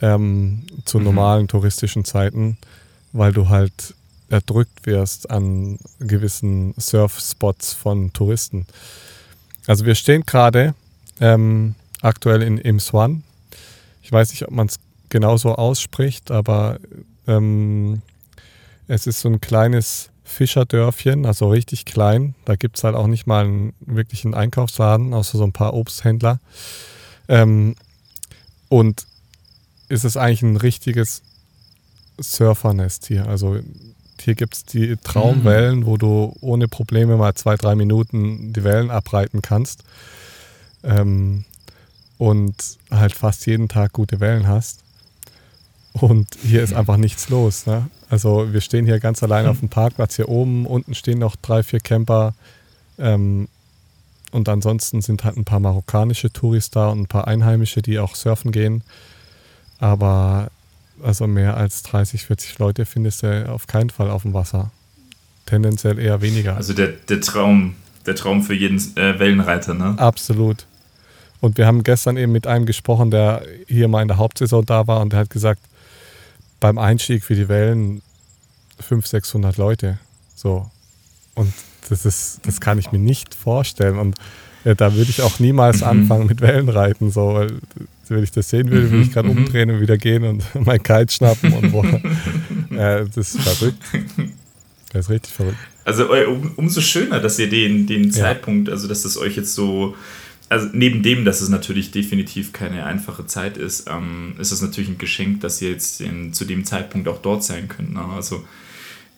ähm, 0.00 0.64
zu 0.85 0.99
mhm. 0.99 1.05
normalen 1.05 1.49
touristischen 1.49 2.05
Zeiten, 2.05 2.59
weil 3.12 3.33
du 3.33 3.49
halt 3.49 3.95
erdrückt 4.31 4.87
wirst 4.87 5.31
an 5.31 5.78
gewissen 6.00 6.75
Surfspots 6.76 7.73
von 7.73 8.12
Touristen. 8.12 8.67
Also 9.67 9.87
wir 9.87 9.95
stehen 9.95 10.25
gerade 10.26 10.75
ähm, 11.21 11.75
aktuell 12.02 12.43
in 12.43 12.59
Imswan. 12.59 13.23
Ich 14.02 14.12
weiß 14.12 14.31
nicht, 14.31 14.47
ob 14.47 14.50
man 14.50 14.67
es 14.67 14.78
genauso 15.09 15.55
ausspricht, 15.55 16.31
aber 16.31 16.78
ähm, 17.26 18.02
es 18.87 19.07
ist 19.07 19.21
so 19.21 19.28
ein 19.28 19.40
kleines 19.40 20.11
Fischerdörfchen, 20.25 21.26
also 21.26 21.49
richtig 21.50 21.85
klein. 21.87 22.35
Da 22.45 22.57
gibt 22.57 22.76
es 22.76 22.85
halt 22.85 22.95
auch 22.95 23.07
nicht 23.07 23.26
mal 23.26 23.45
einen 23.45 23.73
wirklichen 23.81 24.35
Einkaufsladen, 24.35 25.14
außer 25.14 25.38
so 25.38 25.45
ein 25.45 25.52
paar 25.52 25.75
Obsthändler. 25.75 26.38
Ähm, 27.28 27.75
und 28.69 29.07
ist 29.88 30.04
es 30.04 30.16
eigentlich 30.16 30.42
ein 30.42 30.57
richtiges 30.57 31.23
Surfernest 32.21 33.07
hier. 33.07 33.26
Also 33.26 33.59
hier 34.21 34.35
gibt 34.35 34.54
es 34.54 34.64
die 34.64 34.97
Traumwellen, 34.97 35.80
mhm. 35.80 35.87
wo 35.87 35.97
du 35.97 36.37
ohne 36.40 36.68
Probleme 36.68 37.16
mal 37.16 37.35
zwei, 37.35 37.57
drei 37.57 37.75
Minuten 37.75 38.52
die 38.52 38.64
Wellen 38.64 38.90
abreiten 38.90 39.42
kannst. 39.42 39.85
Ähm, 40.83 41.45
und 42.18 42.54
halt 42.90 43.14
fast 43.14 43.47
jeden 43.47 43.68
Tag 43.68 43.92
gute 43.92 44.21
Wellen 44.21 44.49
hast. 44.49 44.80
Und 45.92 46.28
hier 46.42 46.62
ist 46.62 46.73
einfach 46.73 46.97
nichts 46.97 47.28
los. 47.28 47.66
Ne? 47.66 47.88
Also 48.11 48.52
wir 48.52 48.61
stehen 48.61 48.87
hier 48.87 49.00
ganz 49.00 49.23
allein 49.23 49.47
auf 49.47 49.61
dem 49.61 49.68
Parkplatz 49.68 50.16
hier 50.16 50.28
oben. 50.28 50.66
Unten 50.66 50.95
stehen 50.95 51.18
noch 51.18 51.37
drei, 51.37 51.62
vier 51.62 51.80
Camper. 51.80 52.35
Ähm, 52.99 53.49
und 54.30 54.49
ansonsten 54.49 55.00
sind 55.00 55.25
halt 55.25 55.37
ein 55.37 55.45
paar 55.45 55.61
marokkanische 55.61 56.33
Touris 56.33 56.71
da 56.71 56.88
und 56.88 57.00
ein 57.00 57.07
paar 57.07 57.26
Einheimische, 57.26 57.83
die 57.83 57.99
auch 57.99 58.14
surfen 58.14 58.52
gehen. 58.52 58.83
Aber 59.78 60.50
also 61.02 61.26
mehr 61.26 61.56
als 61.56 61.82
30, 61.85 62.25
40 62.25 62.58
Leute 62.58 62.85
findest 62.85 63.23
du 63.23 63.49
auf 63.49 63.66
keinen 63.66 63.90
Fall 63.90 64.11
auf 64.11 64.23
dem 64.23 64.35
Wasser. 64.35 64.70
Tendenziell 65.47 65.99
eher 65.99 66.20
weniger. 66.20 66.56
Also 66.56 66.73
der, 66.73 66.88
der 66.88 67.20
Traum, 67.20 67.75
der 68.06 68.14
Traum 68.14 68.42
für 68.42 68.54
jeden 68.54 68.78
äh, 68.97 69.18
Wellenreiter, 69.18 69.75
ne? 69.75 69.94
Absolut. 69.97 70.66
Und 71.40 71.56
wir 71.56 71.66
haben 71.66 71.85
gestern 71.85 72.16
eben 72.16 72.32
mit 72.32 72.47
einem 72.47 72.66
gesprochen, 72.66 73.11
der 73.11 73.42
hier 73.68 73.88
mal 73.88 74.02
in 74.02 74.08
der 74.08 74.16
Hauptsaison 74.16 74.66
da 74.66 74.87
war 74.87 75.00
und 75.00 75.12
der 75.12 75.20
hat 75.20 75.30
gesagt, 75.30 75.62
beim 76.61 76.78
Einstieg 76.78 77.23
für 77.23 77.37
die 77.37 77.49
Wellen 77.49 78.02
500, 78.80 79.08
600 79.08 79.56
Leute. 79.56 79.99
So. 80.35 80.68
Und 81.35 81.52
das 81.88 82.04
ist, 82.04 82.40
das 82.44 82.61
kann 82.61 82.78
ich 82.78 82.90
mir 82.92 82.99
nicht 82.99 83.35
vorstellen. 83.35 83.99
Und 83.99 84.16
ja, 84.64 84.75
da 84.75 84.94
würde 84.94 85.11
ich 85.11 85.23
auch 85.23 85.38
niemals 85.38 85.80
mhm. 85.80 85.87
anfangen 85.87 86.26
mit 86.26 86.40
Wellenreiten. 86.40 87.11
So, 87.11 87.35
weil, 87.35 87.61
wenn 88.10 88.22
ich 88.22 88.32
das 88.32 88.48
sehen 88.48 88.70
würde, 88.70 88.90
würde 88.90 89.04
ich 89.04 89.12
gerade 89.12 89.28
mhm. 89.28 89.38
umdrehen 89.38 89.70
und 89.70 89.80
wieder 89.80 89.98
gehen 89.98 90.24
und 90.24 90.44
mein 90.66 90.82
Kite 90.82 91.12
schnappen 91.12 91.52
und 91.52 91.72
wo. 91.72 91.84
ja, 92.74 93.04
das 93.04 93.16
ist 93.34 93.40
verrückt. 93.40 93.82
Das 94.92 95.06
ist 95.06 95.10
richtig 95.10 95.32
verrückt. 95.32 95.58
Also 95.84 96.12
um, 96.12 96.52
umso 96.56 96.80
schöner, 96.80 97.20
dass 97.20 97.38
ihr 97.38 97.48
den, 97.48 97.86
den 97.86 98.04
ja. 98.04 98.10
Zeitpunkt, 98.10 98.68
also 98.68 98.88
dass 98.88 99.02
das 99.02 99.16
euch 99.16 99.36
jetzt 99.36 99.54
so, 99.54 99.96
also 100.48 100.68
neben 100.72 101.02
dem, 101.02 101.24
dass 101.24 101.40
es 101.40 101.48
natürlich 101.48 101.90
definitiv 101.90 102.52
keine 102.52 102.84
einfache 102.84 103.26
Zeit 103.26 103.56
ist, 103.56 103.88
ähm, 103.88 104.34
ist 104.38 104.52
es 104.52 104.60
natürlich 104.62 104.90
ein 104.90 104.98
Geschenk, 104.98 105.40
dass 105.40 105.60
ihr 105.62 105.70
jetzt 105.70 106.00
in, 106.00 106.32
zu 106.32 106.44
dem 106.44 106.64
Zeitpunkt 106.64 107.08
auch 107.08 107.22
dort 107.22 107.44
sein 107.44 107.68
könnt. 107.68 107.94
Ne? 107.94 108.04
Also 108.04 108.44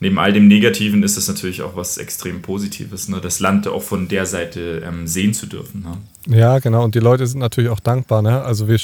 neben 0.01 0.17
all 0.17 0.33
dem 0.33 0.47
Negativen 0.47 1.03
ist 1.03 1.15
es 1.15 1.27
natürlich 1.27 1.61
auch 1.61 1.75
was 1.75 1.97
extrem 1.97 2.41
Positives, 2.41 3.07
ne? 3.07 3.21
das 3.21 3.39
Land 3.39 3.67
auch 3.67 3.83
von 3.83 4.07
der 4.07 4.25
Seite 4.25 4.81
ähm, 4.85 5.07
sehen 5.07 5.33
zu 5.33 5.45
dürfen. 5.45 5.83
Ne? 5.83 6.37
Ja, 6.37 6.59
genau. 6.59 6.83
Und 6.83 6.95
die 6.95 6.99
Leute 6.99 7.25
sind 7.27 7.39
natürlich 7.39 7.69
auch 7.69 7.79
dankbar. 7.79 8.23
Ne? 8.23 8.41
Also 8.41 8.67
wir, 8.67 8.79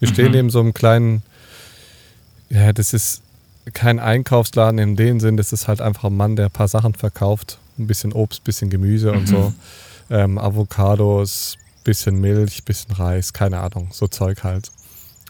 wir 0.00 0.08
stehen 0.08 0.26
mhm. 0.26 0.32
neben 0.32 0.50
so 0.50 0.58
einem 0.60 0.74
kleinen, 0.74 1.22
ja, 2.50 2.72
das 2.72 2.92
ist 2.92 3.22
kein 3.72 4.00
Einkaufsladen 4.00 4.78
in 4.78 4.96
dem 4.96 5.20
Sinn, 5.20 5.36
das 5.36 5.52
ist 5.52 5.68
halt 5.68 5.80
einfach 5.80 6.04
ein 6.04 6.16
Mann, 6.16 6.36
der 6.36 6.46
ein 6.46 6.52
paar 6.52 6.68
Sachen 6.68 6.94
verkauft. 6.94 7.58
Ein 7.78 7.86
bisschen 7.86 8.12
Obst, 8.12 8.40
ein 8.40 8.44
bisschen 8.44 8.68
Gemüse 8.68 9.12
mhm. 9.12 9.18
und 9.18 9.28
so. 9.28 9.52
Ähm, 10.10 10.38
Avocados, 10.38 11.56
bisschen 11.84 12.20
Milch, 12.20 12.64
bisschen 12.64 12.92
Reis, 12.94 13.32
keine 13.32 13.60
Ahnung, 13.60 13.88
so 13.92 14.08
Zeug 14.08 14.42
halt. 14.42 14.72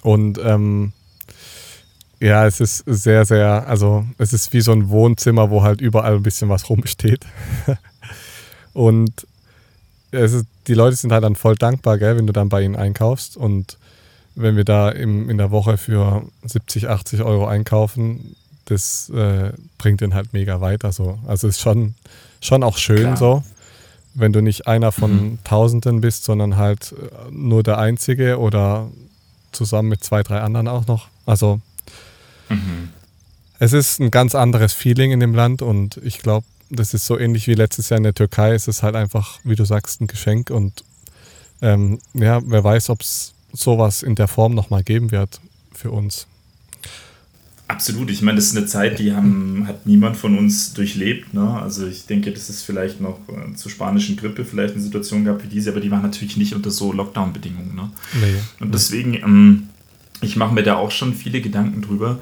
Und 0.01 0.39
ähm, 0.43 0.93
ja, 2.21 2.47
es 2.47 2.61
ist 2.61 2.85
sehr, 2.87 3.25
sehr, 3.25 3.67
also 3.67 4.05
es 4.19 4.33
ist 4.33 4.53
wie 4.53 4.61
so 4.61 4.73
ein 4.73 4.89
Wohnzimmer, 4.89 5.51
wo 5.51 5.63
halt 5.63 5.81
überall 5.81 6.17
ein 6.17 6.23
bisschen 6.23 6.49
was 6.49 6.69
rumsteht. 6.69 7.27
und 8.73 9.27
es 10.11 10.33
ist, 10.33 10.47
die 10.67 10.75
Leute 10.75 10.97
sind 10.97 11.13
halt 11.13 11.25
dann 11.25 11.37
voll 11.37 11.57
dankbar, 11.57 11.99
gell, 11.99 12.17
wenn 12.17 12.27
du 12.27 12.33
dann 12.33 12.49
bei 12.49 12.63
ihnen 12.63 12.77
einkaufst. 12.77 13.37
Und 13.37 13.79
wenn 14.35 14.57
wir 14.57 14.65
da 14.65 14.89
im, 14.89 15.29
in 15.29 15.39
der 15.39 15.51
Woche 15.51 15.77
für 15.77 16.25
70, 16.45 16.89
80 16.89 17.23
Euro 17.23 17.47
einkaufen, 17.47 18.35
das 18.65 19.11
äh, 19.11 19.53
bringt 19.79 20.01
den 20.01 20.15
halt 20.15 20.33
mega 20.33 20.61
weiter. 20.61 20.93
So. 20.93 21.19
Also 21.27 21.49
ist 21.49 21.61
schon, 21.61 21.95
schon 22.41 22.63
auch 22.63 22.79
schön 22.79 23.15
Klar. 23.15 23.17
so, 23.17 23.43
wenn 24.15 24.33
du 24.33 24.41
nicht 24.41 24.67
einer 24.67 24.91
von 24.91 25.13
mhm. 25.13 25.39
Tausenden 25.45 26.01
bist, 26.01 26.25
sondern 26.25 26.57
halt 26.57 26.93
äh, 26.93 27.31
nur 27.31 27.63
der 27.63 27.79
Einzige 27.79 28.39
oder 28.39 28.89
zusammen 29.53 29.91
mit 29.91 30.03
zwei, 30.03 30.23
drei 30.23 30.41
anderen 30.41 30.69
auch 30.69 30.87
noch. 30.87 31.09
Also 31.27 31.61
Mhm. 32.49 32.91
Es 33.59 33.73
ist 33.73 34.01
ein 34.01 34.11
ganz 34.11 34.35
anderes 34.35 34.73
Feeling 34.73 35.13
in 35.13 35.21
dem 35.21 35.35
Land 35.35 35.63
und 35.63 35.99
ich 36.05 36.19
glaube, 36.19 36.47
das 36.71 36.95
ist 36.95 37.07
so 37.07 37.19
ähnlich 37.19 37.47
wie 37.47 37.55
letztes 37.55 37.89
Jahr 37.89 37.99
in 37.99 38.05
der 38.05 38.15
Türkei. 38.15 38.53
Es 38.53 38.69
ist 38.69 38.83
halt 38.83 38.97
einfach, 38.97 39.39
wie 39.45 39.55
du 39.55 39.65
sagst, 39.65 40.01
ein 40.01 40.07
Geschenk 40.07 40.51
und 40.51 40.85
ähm, 41.63 41.99
ja, 42.13 42.41
wer 42.45 42.63
weiß, 42.63 42.91
ob 42.91 43.01
es 43.01 43.33
sowas 43.53 44.03
in 44.03 44.15
der 44.15 44.29
Form 44.29 44.55
nochmal 44.55 44.83
geben 44.83 45.11
wird 45.11 45.41
für 45.73 45.91
uns. 45.91 46.27
Absolut. 47.69 48.11
Ich 48.11 48.23
meine, 48.23 48.37
das 48.37 48.47
ist 48.47 48.57
eine 48.57 48.67
Zeit, 48.67 49.01
die 49.01 49.13
haben, 49.13 49.65
hat 49.67 49.87
niemand 49.87 50.17
von 50.17 50.39
uns 50.39 50.73
durchlebt. 50.73 51.35
Ne? 51.35 51.61
Also 51.61 51.87
ich 51.87 52.07
denke, 52.07 52.31
das 52.31 52.49
ist 52.49 52.63
vielleicht 52.63 53.01
noch 53.01 53.19
äh, 53.29 53.55
zur 53.57 53.73
spanischen 53.73 54.17
Grippe 54.17 54.45
vielleicht 54.45 54.75
eine 54.75 54.83
Situation 54.83 55.25
gab 55.25 55.43
wie 55.43 55.49
diese, 55.49 55.71
aber 55.71 55.81
die 55.81 55.91
waren 55.91 56.03
natürlich 56.03 56.37
nicht 56.37 56.55
unter 56.55 56.71
so 56.71 56.93
Lockdown-Bedingungen. 56.93 57.75
Ne? 57.75 57.91
Nee. 58.21 58.37
Und 58.61 58.73
deswegen, 58.73 59.15
ähm, 59.15 59.69
ich 60.21 60.37
mache 60.37 60.55
mir 60.55 60.63
da 60.63 60.77
auch 60.77 60.93
schon 60.93 61.13
viele 61.13 61.41
Gedanken 61.41 61.83
drüber, 61.83 62.21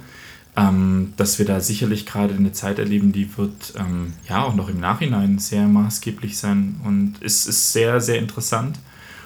ähm, 0.56 1.12
dass 1.16 1.38
wir 1.38 1.46
da 1.46 1.60
sicherlich 1.60 2.06
gerade 2.06 2.34
eine 2.34 2.52
Zeit 2.52 2.78
erleben, 2.78 3.12
die 3.12 3.36
wird 3.36 3.74
ähm, 3.76 4.12
ja 4.28 4.42
auch 4.44 4.54
noch 4.54 4.68
im 4.68 4.80
Nachhinein 4.80 5.38
sehr 5.38 5.66
maßgeblich 5.66 6.38
sein 6.38 6.76
und 6.84 7.14
es 7.20 7.46
ist 7.46 7.72
sehr, 7.72 8.00
sehr 8.00 8.18
interessant. 8.18 8.78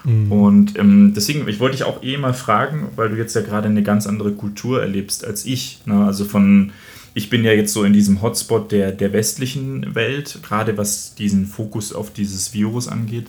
Mhm. 0.04 0.32
Und 0.32 0.78
ähm, 0.78 1.12
deswegen, 1.14 1.46
ich 1.48 1.60
wollte 1.60 1.76
dich 1.76 1.84
auch 1.84 2.02
eh 2.02 2.16
mal 2.16 2.34
fragen, 2.34 2.88
weil 2.96 3.10
du 3.10 3.16
jetzt 3.16 3.34
ja 3.34 3.42
gerade 3.42 3.68
eine 3.68 3.82
ganz 3.82 4.06
andere 4.06 4.32
Kultur 4.32 4.80
erlebst 4.80 5.24
als 5.24 5.44
ich. 5.44 5.80
Ne? 5.84 6.04
Also 6.06 6.24
von, 6.24 6.72
ich 7.14 7.28
bin 7.28 7.44
ja 7.44 7.52
jetzt 7.52 7.74
so 7.74 7.84
in 7.84 7.92
diesem 7.92 8.22
Hotspot 8.22 8.72
der, 8.72 8.92
der 8.92 9.12
westlichen 9.12 9.94
Welt, 9.94 10.38
gerade 10.42 10.78
was 10.78 11.14
diesen 11.14 11.46
Fokus 11.46 11.92
auf 11.92 12.12
dieses 12.12 12.54
Virus 12.54 12.88
angeht. 12.88 13.26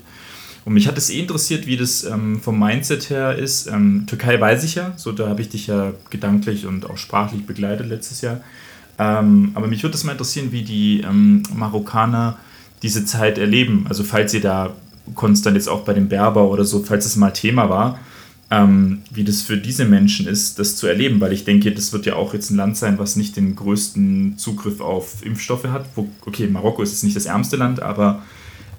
Und 0.69 0.75
mich 0.75 0.87
hat 0.87 0.99
es 0.99 1.09
eh 1.09 1.19
interessiert, 1.19 1.65
wie 1.65 1.77
das 1.77 2.03
ähm, 2.03 2.39
vom 2.39 2.59
Mindset 2.59 3.09
her 3.09 3.35
ist. 3.35 3.65
Ähm, 3.65 4.03
Türkei 4.05 4.39
weiß 4.39 4.63
ich 4.63 4.75
ja, 4.75 4.93
so 4.97 5.11
da 5.11 5.27
habe 5.27 5.41
ich 5.41 5.49
dich 5.49 5.65
ja 5.65 5.93
gedanklich 6.11 6.67
und 6.67 6.87
auch 6.87 6.97
sprachlich 6.97 7.47
begleitet 7.47 7.87
letztes 7.87 8.21
Jahr. 8.21 8.41
Ähm, 8.99 9.49
aber 9.55 9.65
mich 9.65 9.81
würde 9.81 9.95
es 9.95 10.03
mal 10.03 10.11
interessieren, 10.11 10.51
wie 10.51 10.61
die 10.61 11.01
ähm, 11.01 11.41
Marokkaner 11.55 12.37
diese 12.83 13.03
Zeit 13.03 13.39
erleben. 13.39 13.87
Also 13.89 14.03
falls 14.03 14.31
ihr 14.35 14.41
da 14.41 14.75
konstant 15.15 15.55
jetzt 15.55 15.67
auch 15.67 15.85
bei 15.85 15.93
den 15.95 16.07
Berber 16.07 16.47
oder 16.47 16.63
so, 16.63 16.83
falls 16.83 17.07
es 17.07 17.15
mal 17.15 17.31
Thema 17.31 17.67
war, 17.71 17.99
ähm, 18.51 19.01
wie 19.09 19.23
das 19.23 19.41
für 19.41 19.57
diese 19.57 19.85
Menschen 19.85 20.27
ist, 20.27 20.59
das 20.59 20.75
zu 20.75 20.85
erleben, 20.85 21.19
weil 21.19 21.33
ich 21.33 21.45
denke, 21.45 21.71
das 21.71 21.93
wird 21.93 22.05
ja 22.05 22.13
auch 22.13 22.35
jetzt 22.35 22.51
ein 22.51 22.57
Land 22.57 22.77
sein, 22.77 22.99
was 22.99 23.15
nicht 23.15 23.37
den 23.37 23.55
größten 23.55 24.37
Zugriff 24.37 24.81
auf 24.81 25.25
Impfstoffe 25.25 25.65
hat. 25.65 25.87
Wo, 25.95 26.07
okay, 26.27 26.45
Marokko 26.45 26.83
ist 26.83 26.91
jetzt 26.91 27.03
nicht 27.05 27.15
das 27.15 27.25
ärmste 27.25 27.55
Land, 27.55 27.81
aber 27.81 28.21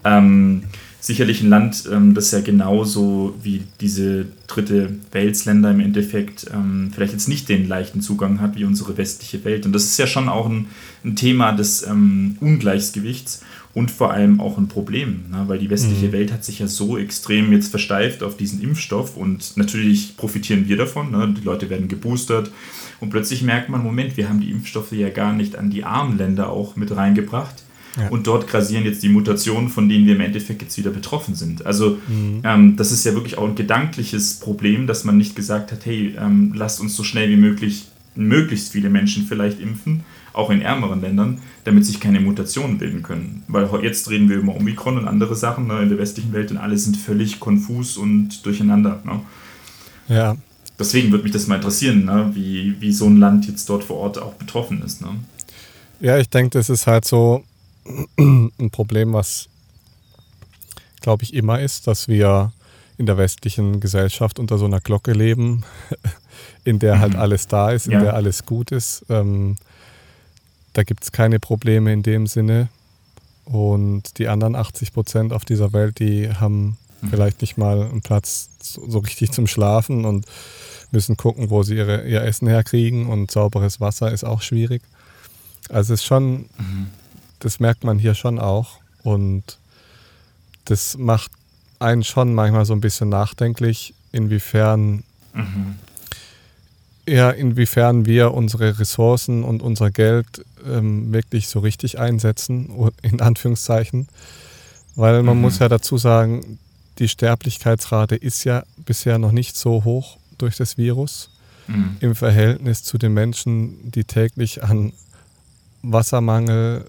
ähm, 0.04 0.62
sicherlich 1.00 1.42
ein 1.42 1.49
Land, 1.49 1.88
ähm, 1.90 2.14
das 2.14 2.30
ja 2.30 2.40
genauso 2.40 3.35
wie 3.42 3.62
diese 3.80 4.26
dritte 4.47 4.95
Weltsländer 5.12 5.71
im 5.71 5.80
Endeffekt 5.80 6.47
ähm, 6.52 6.90
vielleicht 6.95 7.12
jetzt 7.12 7.28
nicht 7.28 7.49
den 7.49 7.66
leichten 7.66 8.02
Zugang 8.02 8.40
hat 8.40 8.57
wie 8.57 8.64
unsere 8.64 8.97
westliche 8.97 9.42
Welt. 9.45 9.64
Und 9.66 9.73
das 9.73 9.85
ist 9.85 9.99
ja 9.99 10.07
schon 10.07 10.28
auch 10.28 10.47
ein, 10.47 10.66
ein 11.04 11.16
Thema 11.16 11.52
des 11.52 11.87
ähm, 11.87 12.37
Ungleichgewichts 12.40 13.42
und 13.73 13.90
vor 13.90 14.12
allem 14.12 14.40
auch 14.40 14.59
ein 14.59 14.69
Problem, 14.69 15.25
ne? 15.30 15.45
weil 15.47 15.59
die 15.59 15.71
westliche 15.71 16.09
mhm. 16.09 16.12
Welt 16.12 16.33
hat 16.33 16.45
sich 16.45 16.59
ja 16.59 16.66
so 16.66 16.99
extrem 16.99 17.52
jetzt 17.52 17.69
versteift 17.69 18.23
auf 18.23 18.37
diesen 18.37 18.61
Impfstoff 18.61 19.16
und 19.16 19.57
natürlich 19.57 20.16
profitieren 20.16 20.69
wir 20.69 20.76
davon. 20.76 21.12
Ne? 21.12 21.35
Die 21.38 21.45
Leute 21.45 21.71
werden 21.71 21.88
geboostert 21.88 22.50
und 22.99 23.11
plötzlich 23.11 23.42
merkt 23.42 23.69
man, 23.69 23.83
Moment, 23.83 24.16
wir 24.16 24.28
haben 24.28 24.40
die 24.40 24.50
Impfstoffe 24.50 24.92
ja 24.92 25.09
gar 25.09 25.33
nicht 25.33 25.57
an 25.57 25.71
die 25.71 25.85
armen 25.85 26.19
Länder 26.19 26.50
auch 26.50 26.76
mit 26.76 26.95
reingebracht 26.95 27.62
ja. 27.99 28.09
Und 28.09 28.26
dort 28.26 28.47
grasieren 28.47 28.85
jetzt 28.85 29.02
die 29.02 29.09
Mutationen, 29.09 29.68
von 29.68 29.88
denen 29.88 30.06
wir 30.06 30.14
im 30.14 30.20
Endeffekt 30.20 30.62
jetzt 30.62 30.78
wieder 30.78 30.90
betroffen 30.90 31.35
sind. 31.35 31.66
Also 31.66 31.99
mhm. 32.06 32.40
ähm, 32.44 32.76
das 32.76 32.92
ist 32.92 33.04
ja 33.04 33.14
wirklich 33.14 33.37
auch 33.37 33.49
ein 33.49 33.56
gedankliches 33.56 34.35
Problem, 34.35 34.87
dass 34.87 35.04
man 35.04 35.16
nicht 35.16 35.35
gesagt 35.35 35.73
hat, 35.73 35.85
hey, 35.87 36.14
ähm, 36.18 36.52
lasst 36.54 36.80
uns 36.80 36.97
so 36.97 37.02
schnell 37.02 37.28
wie 37.30 37.37
möglich 37.37 37.87
möglichst 38.14 38.73
viele 38.73 38.90
Menschen 38.90 39.26
vielleicht 39.26 39.61
impfen, 39.61 40.04
auch 40.32 40.50
in 40.50 40.62
ärmeren 40.62 41.00
Ländern, 41.00 41.40
damit 41.64 41.85
sich 41.85 42.00
keine 42.00 42.20
Mutationen 42.20 42.78
bilden 42.78 43.02
können. 43.02 43.42
Weil 43.49 43.68
jetzt 43.82 44.09
reden 44.11 44.28
wir 44.28 44.37
über 44.37 44.54
Omikron 44.54 44.99
und 44.99 45.09
andere 45.09 45.35
Sachen 45.35 45.66
ne, 45.66 45.82
in 45.82 45.88
der 45.88 45.99
westlichen 45.99 46.32
Welt 46.32 46.50
und 46.50 46.59
alle 46.59 46.76
sind 46.76 46.97
völlig 46.97 47.40
konfus 47.40 47.97
und 47.97 48.44
durcheinander. 48.44 49.00
Ne? 49.04 49.20
Ja. 50.09 50.37
Deswegen 50.78 51.11
würde 51.11 51.25
mich 51.25 51.32
das 51.32 51.47
mal 51.47 51.56
interessieren, 51.56 52.04
ne, 52.04 52.30
wie, 52.35 52.76
wie 52.80 52.92
so 52.92 53.06
ein 53.06 53.16
Land 53.16 53.47
jetzt 53.47 53.68
dort 53.68 53.85
vor 53.85 53.97
Ort 53.97 54.20
auch 54.20 54.35
betroffen 54.35 54.82
ist. 54.82 55.02
Ne? 55.02 55.09
Ja, 56.00 56.18
ich 56.18 56.28
denke, 56.28 56.50
das 56.59 56.70
ist 56.70 56.87
halt 56.87 57.04
so, 57.04 57.44
ein 58.18 58.70
Problem, 58.70 59.12
was, 59.12 59.49
glaube 61.00 61.25
ich, 61.25 61.34
immer 61.34 61.60
ist, 61.60 61.87
dass 61.87 62.08
wir 62.08 62.52
in 62.99 63.06
der 63.06 63.16
westlichen 63.16 63.80
Gesellschaft 63.80 64.38
unter 64.38 64.58
so 64.58 64.66
einer 64.66 64.80
Glocke 64.80 65.12
leben, 65.12 65.64
in 66.64 66.78
der 66.78 67.00
halt 67.00 67.14
mhm. 67.14 67.18
alles 67.18 67.46
da 67.46 67.70
ist, 67.70 67.87
in 67.87 67.92
ja. 67.92 68.02
der 68.02 68.14
alles 68.14 68.44
gut 68.44 68.72
ist. 68.72 69.06
Ähm, 69.08 69.56
da 70.75 70.82
gibt 70.82 71.02
es 71.04 71.10
keine 71.10 71.40
Probleme 71.40 71.92
in 71.92 72.02
dem 72.02 72.26
Sinne. 72.26 72.68
Und 73.46 74.18
die 74.18 74.28
anderen 74.28 74.54
80 74.54 74.92
Prozent 74.92 75.32
auf 75.32 75.44
dieser 75.44 75.72
Welt, 75.72 75.99
die 75.99 76.30
haben 76.30 76.76
mhm. 77.00 77.08
vielleicht 77.08 77.40
nicht 77.40 77.56
mal 77.56 77.82
einen 77.82 78.02
Platz 78.02 78.50
so, 78.62 78.88
so, 78.88 78.99
richtig 78.99 79.32
zum 79.32 79.46
Schlafen 79.46 80.04
und 80.04 80.26
müssen 80.92 81.16
gucken, 81.16 81.50
wo 81.50 81.62
sie 81.62 81.76
ihre, 81.76 82.06
ihr 82.06 82.22
Essen 82.22 82.49
herkriegen. 82.49 83.06
Und 83.06 83.30
sauberes 83.30 83.80
Wasser 83.80 84.12
ist 84.12 84.25
auch 84.25 84.42
schwierig. 84.42 84.82
Also 85.70 85.94
es 85.94 86.00
ist 86.00 86.06
schon 86.06 86.50
mhm 86.58 86.90
das 87.40 87.61
merkt 87.61 87.85
man 87.85 87.99
hier 87.99 88.14
schon 88.14 88.38
auch. 88.38 88.78
Und 89.02 89.59
das 90.66 90.97
macht 90.97 91.32
einen 91.78 92.04
schon 92.04 92.35
manchmal 92.35 92.64
so 92.64 92.75
ein 92.75 92.80
bisschen 92.80 93.09
nachdenklich, 93.09 93.94
inwiefern, 94.12 95.02
mhm. 95.32 95.76
ja, 97.09 97.30
inwiefern 97.30 98.06
wir 98.06 98.35
unsere 98.35 98.78
Ressourcen 98.78 99.42
und 99.42 99.62
unser 99.62 99.90
Geld 99.90 100.44
ähm, 100.66 101.12
wirklich 101.12 101.49
so 101.49 101.61
richtig 101.61 101.99
einsetzen, 101.99 102.70
in 103.02 103.20
Anführungszeichen. 103.20 104.09
Weil 104.94 105.23
man 105.23 105.37
mhm. 105.37 105.42
muss 105.42 105.59
ja 105.59 105.68
dazu 105.68 105.97
sagen, 105.97 106.59
die 106.99 107.09
Sterblichkeitsrate 107.09 108.16
ist 108.16 108.44
ja 108.44 108.62
bisher 108.76 109.18
noch 109.18 109.32
nicht 109.32 109.56
so 109.56 109.85
hoch 109.85 110.18
durch 110.37 110.56
das 110.56 110.76
Virus 110.76 111.30
mhm. 111.66 111.97
im 112.00 112.14
Verhältnis 112.14 112.82
zu 112.82 112.99
den 112.99 113.14
Menschen, 113.14 113.90
die 113.90 114.04
täglich 114.04 114.62
an 114.62 114.92
Wassermangel, 115.82 116.85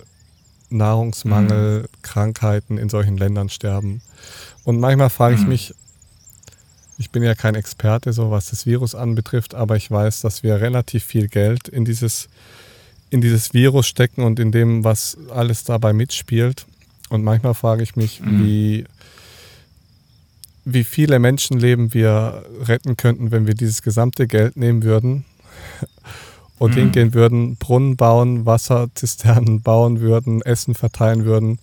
Nahrungsmangel, 0.71 1.81
mhm. 1.81 1.87
Krankheiten 2.01 2.77
in 2.77 2.89
solchen 2.89 3.17
Ländern 3.17 3.49
sterben. 3.49 4.01
Und 4.63 4.79
manchmal 4.79 5.09
frage 5.09 5.35
ich 5.35 5.41
mhm. 5.41 5.49
mich, 5.49 5.75
ich 6.97 7.09
bin 7.09 7.23
ja 7.23 7.33
kein 7.33 7.55
Experte, 7.55 8.13
so 8.13 8.31
was 8.31 8.51
das 8.51 8.65
Virus 8.65 8.93
anbetrifft, 8.93 9.55
aber 9.55 9.75
ich 9.75 9.89
weiß, 9.89 10.21
dass 10.21 10.43
wir 10.43 10.61
relativ 10.61 11.03
viel 11.03 11.27
Geld 11.27 11.67
in 11.67 11.83
dieses, 11.83 12.29
in 13.09 13.21
dieses 13.21 13.53
Virus 13.53 13.87
stecken 13.87 14.23
und 14.23 14.39
in 14.39 14.51
dem, 14.51 14.83
was 14.83 15.17
alles 15.33 15.63
dabei 15.63 15.93
mitspielt. 15.93 16.65
Und 17.09 17.23
manchmal 17.23 17.55
frage 17.55 17.83
ich 17.83 17.95
mich, 17.95 18.21
mhm. 18.21 18.43
wie, 18.43 18.85
wie 20.63 20.83
viele 20.83 21.19
Menschenleben 21.19 21.93
wir 21.93 22.45
retten 22.61 22.97
könnten, 22.97 23.31
wenn 23.31 23.47
wir 23.47 23.55
dieses 23.55 23.81
gesamte 23.81 24.27
Geld 24.27 24.55
nehmen 24.55 24.83
würden 24.83 25.25
und 26.61 26.75
mhm. 26.75 26.79
hingehen 26.79 27.13
würden, 27.15 27.55
Brunnen 27.55 27.95
bauen, 27.95 28.45
Wasserzisternen 28.45 29.61
bauen 29.63 29.99
würden, 29.99 30.43
Essen 30.43 30.75
verteilen 30.75 31.25
würden. 31.25 31.57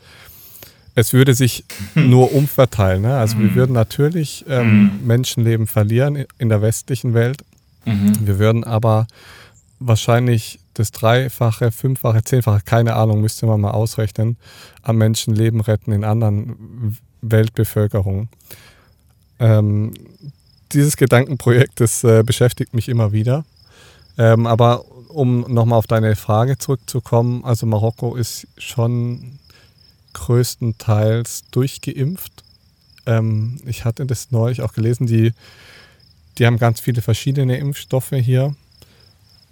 Es 0.97 1.13
würde 1.13 1.35
sich 1.35 1.65
nur 1.95 2.35
umverteilen. 2.35 3.03
Ne? 3.03 3.17
Also 3.17 3.37
mhm. 3.37 3.43
wir 3.43 3.55
würden 3.55 3.73
natürlich 3.75 4.45
ähm, 4.49 4.83
mhm. 4.83 5.07
Menschenleben 5.07 5.69
verlieren 5.69 6.25
in 6.39 6.49
der 6.49 6.63
westlichen 6.63 7.15
Welt. 7.15 7.45
Mhm. 7.85 8.27
Wir 8.27 8.41
würden 8.41 8.65
aber 8.65 9.07
wahrscheinlich 9.79 10.59
das 10.75 10.91
Dreifache, 10.91 11.71
Fünffache, 11.71 12.25
Zehnfache, 12.25 12.63
keine 12.65 12.95
Ahnung, 12.97 13.21
müsste 13.21 13.47
man 13.47 13.61
mal 13.61 13.71
ausrechnen, 13.71 14.37
am 14.83 14.97
Menschenleben 14.97 15.61
retten 15.61 15.93
in 15.93 16.03
anderen 16.03 16.99
Weltbevölkerungen. 17.23 18.31
Ähm, 19.39 19.95
dieses 20.73 20.97
Gedankenprojekt, 20.97 21.81
das 21.81 22.03
äh, 22.03 22.25
beschäftigt 22.25 22.75
mich 22.75 22.89
immer 22.89 23.13
wieder. 23.13 23.45
Ähm, 24.19 24.47
aber 24.47 24.85
um 25.09 25.41
nochmal 25.43 25.79
auf 25.79 25.87
deine 25.87 26.17
Frage 26.17 26.59
zurückzukommen, 26.59 27.45
also 27.45 27.67
Marokko 27.67 28.17
ist 28.17 28.47
schon 28.59 29.39
größtenteils 30.13 31.45
durchgeimpft. 31.51 32.45
Ähm, 33.07 33.61
ich 33.65 33.85
hatte 33.85 34.05
das 34.05 34.31
neulich 34.31 34.63
auch 34.63 34.73
gelesen, 34.73 35.07
die, 35.07 35.33
die 36.37 36.47
haben 36.47 36.59
ganz 36.59 36.81
viele 36.81 37.01
verschiedene 37.01 37.57
Impfstoffe 37.57 38.11
hier. 38.11 38.55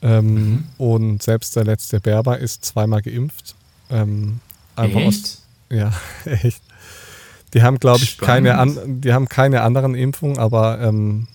Ähm, 0.02 0.34
mhm. 0.34 0.64
Und 0.78 1.22
selbst 1.22 1.56
der 1.56 1.64
letzte 1.64 2.00
Berber 2.00 2.38
ist 2.38 2.64
zweimal 2.64 3.02
geimpft. 3.02 3.54
Ähm, 3.90 4.40
einfach 4.74 5.00
echt? 5.00 5.08
Aus, 5.08 5.42
ja, 5.70 5.92
echt. 6.24 6.62
Die 7.54 7.62
haben, 7.62 7.78
glaube 7.78 8.02
ich, 8.02 8.18
keine, 8.18 8.58
an, 8.58 9.00
die 9.00 9.12
haben 9.12 9.28
keine 9.28 9.62
anderen 9.62 9.94
Impfungen, 9.94 10.38
aber 10.38 10.80
ähm, 10.80 11.28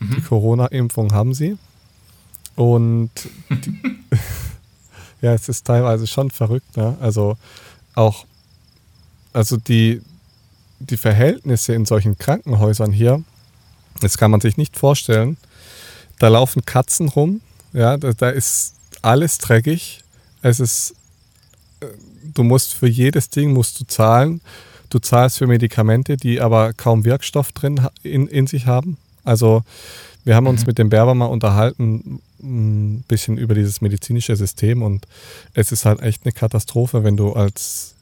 mhm. 0.00 0.16
die 0.16 0.20
Corona-Impfung 0.20 1.12
haben 1.12 1.32
sie. 1.32 1.56
Und 2.56 3.10
die, 3.50 3.80
ja, 5.20 5.32
es 5.32 5.48
ist 5.48 5.66
teilweise 5.66 6.06
schon 6.06 6.30
verrückt. 6.30 6.76
Ne? 6.76 6.96
Also 7.00 7.36
auch, 7.94 8.24
also 9.32 9.56
die, 9.56 10.02
die 10.80 10.96
Verhältnisse 10.96 11.74
in 11.74 11.86
solchen 11.86 12.18
Krankenhäusern 12.18 12.92
hier, 12.92 13.22
das 14.00 14.18
kann 14.18 14.30
man 14.30 14.40
sich 14.40 14.56
nicht 14.56 14.76
vorstellen. 14.76 15.36
Da 16.18 16.28
laufen 16.28 16.64
Katzen 16.64 17.08
rum, 17.08 17.40
ja, 17.72 17.96
da, 17.96 18.12
da 18.12 18.30
ist 18.30 18.74
alles 19.00 19.38
dreckig. 19.38 20.04
Es 20.42 20.60
ist, 20.60 20.94
äh, 21.80 21.86
du 22.34 22.42
musst 22.42 22.74
für 22.74 22.88
jedes 22.88 23.30
Ding 23.30 23.52
musst 23.52 23.80
du 23.80 23.84
zahlen. 23.84 24.40
Du 24.90 24.98
zahlst 24.98 25.38
für 25.38 25.46
Medikamente, 25.46 26.16
die 26.16 26.40
aber 26.40 26.74
kaum 26.74 27.04
Wirkstoff 27.04 27.52
drin 27.52 27.80
in, 28.02 28.26
in 28.26 28.46
sich 28.46 28.66
haben. 28.66 28.98
Also 29.24 29.62
wir 30.24 30.36
haben 30.36 30.46
uns 30.46 30.62
mhm. 30.62 30.66
mit 30.66 30.78
dem 30.78 30.90
Berber 30.90 31.14
mal 31.14 31.26
unterhalten, 31.26 32.20
ein 32.42 33.04
bisschen 33.08 33.38
über 33.38 33.54
dieses 33.54 33.80
medizinische 33.80 34.36
System 34.36 34.82
und 34.82 35.06
es 35.54 35.72
ist 35.72 35.84
halt 35.84 36.00
echt 36.00 36.24
eine 36.24 36.32
Katastrophe, 36.32 37.04
wenn 37.04 37.16
du 37.16 37.32
als, 37.32 37.94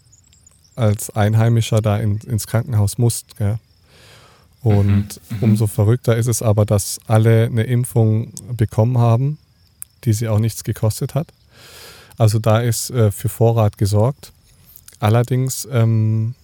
als 0.77 1.11
Einheimischer 1.11 1.83
da 1.83 1.99
in, 1.99 2.19
ins 2.19 2.47
Krankenhaus 2.47 2.99
musst. 2.99 3.37
Gell? 3.37 3.59
Und 4.63 5.21
mhm. 5.31 5.37
mhm. 5.37 5.43
umso 5.43 5.67
verrückter 5.67 6.17
ist 6.17 6.27
es 6.27 6.43
aber, 6.43 6.65
dass 6.67 7.01
alle 7.07 7.47
eine 7.47 7.65
Impfung 7.65 8.33
bekommen 8.57 8.99
haben, 8.99 9.39
die 10.05 10.13
sie 10.13 10.29
auch 10.29 10.39
nichts 10.39 10.65
gekostet 10.65 11.15
hat. 11.15 11.29
Also 12.19 12.39
da 12.39 12.61
ist 12.61 12.91
äh, 12.91 13.11
für 13.11 13.29
Vorrat 13.29 13.79
gesorgt. 13.79 14.33
Allerdings 14.99 15.67
ähm, 15.71 16.35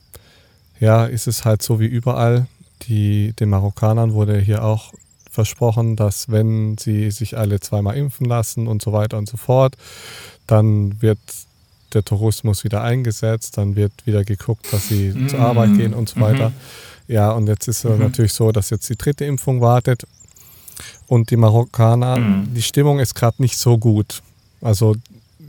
ja, 0.80 1.04
ist 1.04 1.26
es 1.26 1.44
halt 1.44 1.62
so 1.62 1.80
wie 1.80 1.86
überall. 1.86 2.46
Die, 2.82 3.32
den 3.34 3.50
Marokkanern 3.50 4.12
wurde 4.12 4.38
hier 4.38 4.64
auch 4.64 4.92
versprochen, 5.36 5.96
dass 5.96 6.30
wenn 6.30 6.78
sie 6.78 7.10
sich 7.10 7.36
alle 7.36 7.60
zweimal 7.60 7.96
impfen 7.96 8.26
lassen 8.26 8.66
und 8.66 8.80
so 8.80 8.92
weiter 8.92 9.18
und 9.18 9.28
so 9.28 9.36
fort, 9.36 9.76
dann 10.46 11.00
wird 11.02 11.18
der 11.92 12.02
Tourismus 12.04 12.64
wieder 12.64 12.82
eingesetzt, 12.82 13.58
dann 13.58 13.76
wird 13.76 13.92
wieder 14.06 14.24
geguckt, 14.24 14.66
dass 14.72 14.88
sie 14.88 15.12
mhm. 15.14 15.28
zur 15.28 15.40
Arbeit 15.40 15.76
gehen 15.76 15.92
und 15.92 16.08
so 16.08 16.20
weiter. 16.20 16.48
Mhm. 16.48 16.54
Ja, 17.08 17.30
und 17.32 17.46
jetzt 17.48 17.68
ist 17.68 17.84
es 17.84 17.90
mhm. 17.90 17.98
natürlich 17.98 18.32
so, 18.32 18.50
dass 18.50 18.70
jetzt 18.70 18.88
die 18.88 18.96
dritte 18.96 19.26
Impfung 19.26 19.60
wartet 19.60 20.06
und 21.06 21.30
die 21.30 21.36
Marokkaner, 21.36 22.16
mhm. 22.16 22.54
die 22.54 22.62
Stimmung 22.62 22.98
ist 22.98 23.14
gerade 23.14 23.40
nicht 23.42 23.58
so 23.58 23.76
gut. 23.76 24.22
Also 24.62 24.96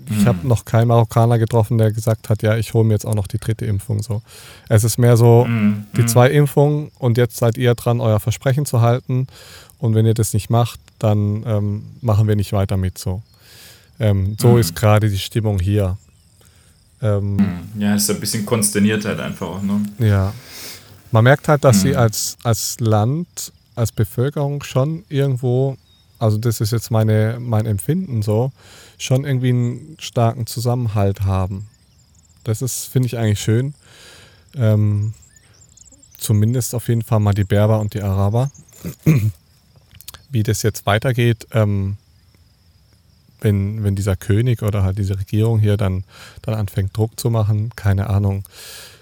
ich 0.10 0.26
habe 0.26 0.42
hm. 0.42 0.48
noch 0.48 0.66
keinen 0.66 0.88
Marokkaner 0.88 1.40
getroffen, 1.40 1.78
der 1.78 1.92
gesagt 1.92 2.30
hat, 2.30 2.42
ja, 2.42 2.56
ich 2.58 2.74
hole 2.74 2.86
mir 2.86 2.94
jetzt 2.94 3.06
auch 3.06 3.16
noch 3.16 3.28
die 3.28 3.40
dritte 3.40 3.66
Impfung. 3.66 4.02
So. 4.02 4.22
Es 4.70 4.84
ist 4.84 4.98
mehr 4.98 5.18
so, 5.18 5.46
mm, 5.46 5.88
die 5.96 6.04
mm. 6.04 6.08
zwei 6.08 6.30
Impfungen 6.30 6.92
und 7.00 7.18
jetzt 7.18 7.38
seid 7.38 7.58
ihr 7.58 7.76
dran, 7.76 8.00
euer 8.00 8.20
Versprechen 8.20 8.66
zu 8.66 8.82
halten. 8.82 9.28
Und 9.80 9.96
wenn 9.96 10.06
ihr 10.06 10.14
das 10.14 10.34
nicht 10.34 10.50
macht, 10.50 10.80
dann 11.00 11.44
ähm, 11.46 11.84
machen 12.02 12.28
wir 12.28 12.36
nicht 12.36 12.54
weiter 12.54 12.78
mit 12.78 12.98
so. 12.98 13.22
Ähm, 14.00 14.36
so 14.40 14.54
mm. 14.54 14.60
ist 14.60 14.76
gerade 14.76 15.10
die 15.10 15.20
Stimmung 15.20 15.60
hier. 15.60 15.98
Ähm, 17.02 17.38
ja, 17.78 17.96
ist 17.96 18.10
ein 18.10 18.20
bisschen 18.20 18.46
konsterniert 18.46 19.06
halt 19.06 19.20
einfach 19.20 19.48
auch, 19.48 19.62
ne? 19.62 19.82
Ja. 20.00 20.34
Man 21.12 21.24
merkt 21.24 21.48
halt, 21.48 21.64
dass 21.64 21.82
sie 21.82 21.96
als, 21.96 22.38
als 22.44 22.80
Land, 22.80 23.54
als 23.76 23.92
Bevölkerung 23.92 24.64
schon 24.64 25.04
irgendwo, 25.10 25.78
also 26.20 26.38
das 26.38 26.62
ist 26.62 26.72
jetzt 26.72 26.92
meine, 26.92 27.38
mein 27.40 27.66
Empfinden 27.66 28.22
so, 28.22 28.52
schon 28.98 29.26
irgendwie 29.26 29.50
einen 29.50 29.98
starken 30.00 30.48
Zusammenhalt 30.48 31.22
haben. 31.22 31.68
Das 32.44 32.62
ist, 32.62 32.86
finde 32.86 33.08
ich 33.08 33.18
eigentlich 33.18 33.42
schön. 33.42 33.74
Ähm, 34.56 35.14
zumindest 36.18 36.74
auf 36.74 36.88
jeden 36.88 37.04
Fall 37.04 37.20
mal 37.20 37.34
die 37.34 37.44
Berber 37.44 37.80
und 37.80 37.94
die 37.94 38.02
Araber. 38.02 38.52
Wie 40.30 40.44
das 40.44 40.64
jetzt 40.64 40.86
weitergeht, 40.86 41.48
ähm, 41.52 41.98
wenn, 43.42 43.84
wenn 43.84 43.96
dieser 43.96 44.16
König 44.16 44.64
oder 44.64 44.84
halt 44.84 44.98
diese 44.98 45.18
Regierung 45.20 45.60
hier 45.60 45.78
dann, 45.78 46.04
dann 46.42 46.56
anfängt 46.56 46.98
Druck 46.98 47.20
zu 47.20 47.30
machen, 47.30 47.72
keine 47.76 48.10
Ahnung. 48.10 48.44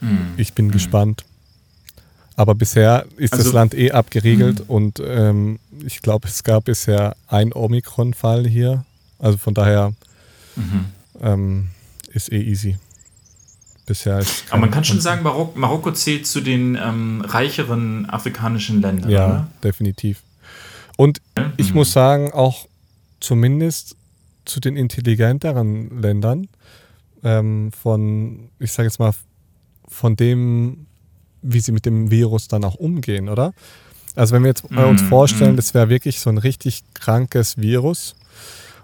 Mhm. 0.02 0.34
Ich 0.38 0.54
bin 0.54 0.68
mhm. 0.68 0.72
gespannt. 0.72 1.24
Aber 2.36 2.56
bisher 2.56 3.06
ist 3.18 3.34
also, 3.34 3.46
das 3.46 3.54
Land 3.54 3.74
eh 3.74 3.92
abgeriegelt 3.92 4.60
mhm. 4.60 4.66
und 4.76 5.02
ähm, 5.06 5.60
ich 5.86 6.02
glaube, 6.02 6.28
es 6.28 6.44
gab 6.44 6.66
bisher 6.66 7.16
einen 7.28 7.54
Omikron-Fall 7.54 8.46
hier 8.46 8.84
also 9.20 9.38
von 9.38 9.54
daher 9.54 9.94
mhm. 10.56 10.86
ähm, 11.22 11.68
ist 12.14 12.32
eh 12.32 12.42
easy. 12.42 12.78
Bisher 13.86 14.20
ist 14.20 14.46
Aber 14.50 14.62
man 14.62 14.72
kann 14.72 14.84
schon 14.84 15.00
sagen, 15.00 15.22
Marok 15.24 15.56
Marokko 15.56 15.92
zählt 15.92 16.26
zu 16.26 16.42
den 16.42 16.76
ähm, 16.76 17.22
reicheren 17.26 18.10
afrikanischen 18.10 18.82
Ländern. 18.82 19.12
Ja, 19.12 19.26
oder? 19.26 19.48
definitiv. 19.64 20.24
Und 20.98 21.22
mhm. 21.38 21.54
ich 21.58 21.74
muss 21.74 21.92
sagen, 21.92 22.32
auch 22.32 22.68
zumindest 23.20 23.96
zu 24.46 24.60
den 24.60 24.76
intelligenteren 24.76 26.02
Ländern 26.02 26.48
ähm, 27.24 27.72
von, 27.72 28.50
ich 28.60 28.72
sage 28.72 28.88
jetzt 28.88 29.00
mal, 29.00 29.14
von 29.88 30.16
dem, 30.16 30.85
wie 31.46 31.60
sie 31.60 31.72
mit 31.72 31.86
dem 31.86 32.12
Virus 32.12 32.48
dann 32.48 32.64
auch 32.64 32.76
umgehen, 32.76 33.30
oder? 33.30 33.54
Also 34.16 34.34
wenn 34.34 34.44
wir 34.44 34.50
jetzt 34.50 34.70
mhm. 34.70 34.78
uns 34.80 35.02
vorstellen, 35.02 35.54
mhm. 35.54 35.58
das 35.58 35.74
wäre 35.74 35.90
wirklich 35.90 36.20
so 36.20 36.30
ein 36.30 36.38
richtig 36.38 36.84
krankes 36.94 37.58
Virus, 37.58 38.16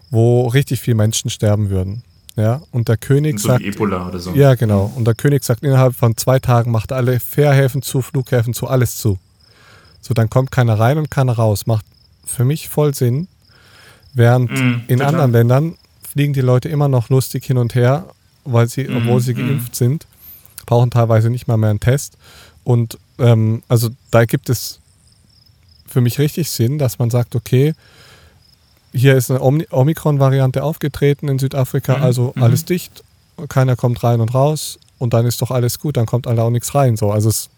wo 0.09 0.47
richtig 0.47 0.81
viele 0.81 0.95
Menschen 0.95 1.29
sterben 1.29 1.69
würden. 1.69 2.03
Ja, 2.37 2.61
und 2.71 2.87
der 2.87 2.97
König 2.97 3.39
so 3.39 3.49
sagt. 3.49 3.63
Ebola 3.63 4.07
oder 4.07 4.19
so. 4.19 4.33
Ja, 4.33 4.55
genau. 4.55 4.91
Und 4.95 5.05
der 5.05 5.15
König 5.15 5.43
sagt, 5.43 5.63
innerhalb 5.63 5.95
von 5.95 6.15
zwei 6.15 6.39
Tagen 6.39 6.71
macht 6.71 6.93
alle 6.93 7.19
Fährhäfen 7.19 7.81
zu, 7.81 8.01
Flughäfen 8.01 8.53
zu, 8.53 8.67
alles 8.67 8.97
zu. 8.97 9.19
So, 9.99 10.13
dann 10.13 10.29
kommt 10.29 10.51
keiner 10.51 10.79
rein 10.79 10.97
und 10.97 11.11
keiner 11.11 11.33
raus. 11.33 11.67
Macht 11.67 11.85
für 12.25 12.45
mich 12.45 12.69
voll 12.69 12.95
Sinn. 12.95 13.27
Während 14.13 14.51
mm, 14.51 14.83
in 14.87 15.01
anderen 15.01 15.31
Ländern 15.31 15.77
fliegen 16.01 16.33
die 16.33 16.41
Leute 16.41 16.69
immer 16.69 16.87
noch 16.87 17.09
lustig 17.09 17.45
hin 17.45 17.57
und 17.57 17.75
her, 17.75 18.07
weil 18.45 18.67
sie, 18.67 18.85
mm, 18.85 18.97
obwohl 18.97 19.19
sie 19.19 19.33
mm. 19.33 19.37
geimpft 19.37 19.75
sind, 19.75 20.07
brauchen 20.65 20.89
teilweise 20.89 21.29
nicht 21.29 21.47
mal 21.47 21.57
mehr 21.57 21.69
einen 21.69 21.79
Test. 21.79 22.17
Und 22.63 22.97
ähm, 23.19 23.63
also 23.67 23.89
da 24.11 24.25
gibt 24.25 24.49
es 24.49 24.79
für 25.87 26.01
mich 26.01 26.19
richtig 26.19 26.49
Sinn, 26.49 26.77
dass 26.77 26.99
man 26.99 27.09
sagt, 27.09 27.35
okay, 27.35 27.73
hier 28.93 29.15
ist 29.15 29.31
eine 29.31 29.41
Omikron-Variante 29.41 30.63
aufgetreten 30.63 31.27
in 31.27 31.39
Südafrika, 31.39 31.97
mhm. 31.97 32.03
also 32.03 32.33
mhm. 32.35 32.43
alles 32.43 32.65
dicht, 32.65 33.03
keiner 33.49 33.75
kommt 33.75 34.03
rein 34.03 34.19
und 34.21 34.33
raus, 34.33 34.79
und 35.01 35.13
dann 35.13 35.25
ist 35.25 35.41
doch 35.41 35.49
alles 35.49 35.79
gut, 35.79 35.97
dann 35.97 36.05
kommt 36.05 36.27
alle 36.27 36.43
auch 36.43 36.51
nichts 36.51 36.75
rein. 36.75 36.95
So, 36.95 37.11
also, 37.11 37.29
es, 37.29 37.49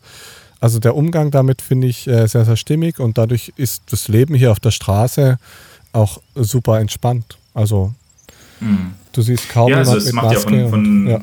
also 0.61 0.79
der 0.79 0.95
Umgang 0.95 1.29
damit 1.29 1.61
finde 1.61 1.87
ich 1.87 2.07
äh, 2.07 2.25
sehr, 2.27 2.45
sehr 2.45 2.55
stimmig 2.55 2.99
und 2.99 3.17
dadurch 3.17 3.51
ist 3.57 3.83
das 3.89 4.07
Leben 4.07 4.33
hier 4.33 4.51
auf 4.51 4.61
der 4.61 4.71
Straße 4.71 5.37
auch 5.91 6.21
super 6.35 6.79
entspannt. 6.79 7.37
Also 7.53 7.93
mhm. 8.61 8.93
du 9.11 9.21
siehst 9.21 9.49
kaum 9.49 9.71
ja, 9.71 9.79
also 9.79 9.97
es 9.97 10.05
mit 10.05 10.13
macht 10.13 10.33
Maske 10.33 10.55
ja 10.55 10.69
von, 10.69 10.69
von 10.69 10.85
und, 10.85 11.07
ja. 11.07 11.21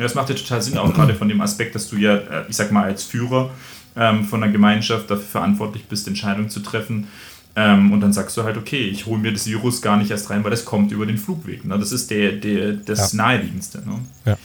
Ja, 0.00 0.04
das 0.04 0.14
macht 0.14 0.30
ja 0.30 0.34
total 0.34 0.62
Sinn, 0.62 0.78
auch 0.78 0.94
gerade 0.94 1.12
von 1.14 1.28
dem 1.28 1.42
Aspekt, 1.42 1.74
dass 1.74 1.90
du 1.90 1.96
ja, 1.96 2.14
äh, 2.14 2.44
ich 2.48 2.56
sag 2.56 2.72
mal, 2.72 2.84
als 2.84 3.04
Führer 3.04 3.50
ähm, 3.94 4.24
von 4.24 4.42
einer 4.42 4.50
Gemeinschaft 4.50 5.10
dafür 5.10 5.26
verantwortlich 5.26 5.84
bist, 5.84 6.08
Entscheidungen 6.08 6.48
zu 6.48 6.60
treffen. 6.60 7.08
Ähm, 7.54 7.92
und 7.92 8.00
dann 8.00 8.14
sagst 8.14 8.34
du 8.38 8.44
halt, 8.44 8.56
okay, 8.56 8.88
ich 8.88 9.04
hole 9.04 9.20
mir 9.20 9.30
das 9.30 9.46
Virus 9.46 9.82
gar 9.82 9.98
nicht 9.98 10.10
erst 10.10 10.30
rein, 10.30 10.42
weil 10.42 10.52
das 10.52 10.64
kommt 10.64 10.90
über 10.90 11.04
den 11.04 11.18
Flugweg. 11.18 11.66
Ne? 11.66 11.78
Das 11.78 11.92
ist 11.92 12.10
der, 12.10 12.32
der, 12.32 12.72
das 12.72 13.12
ja. 13.12 13.18
Naheliegendste. 13.18 13.82
Ne? 13.86 13.98
Ja. 14.24 14.38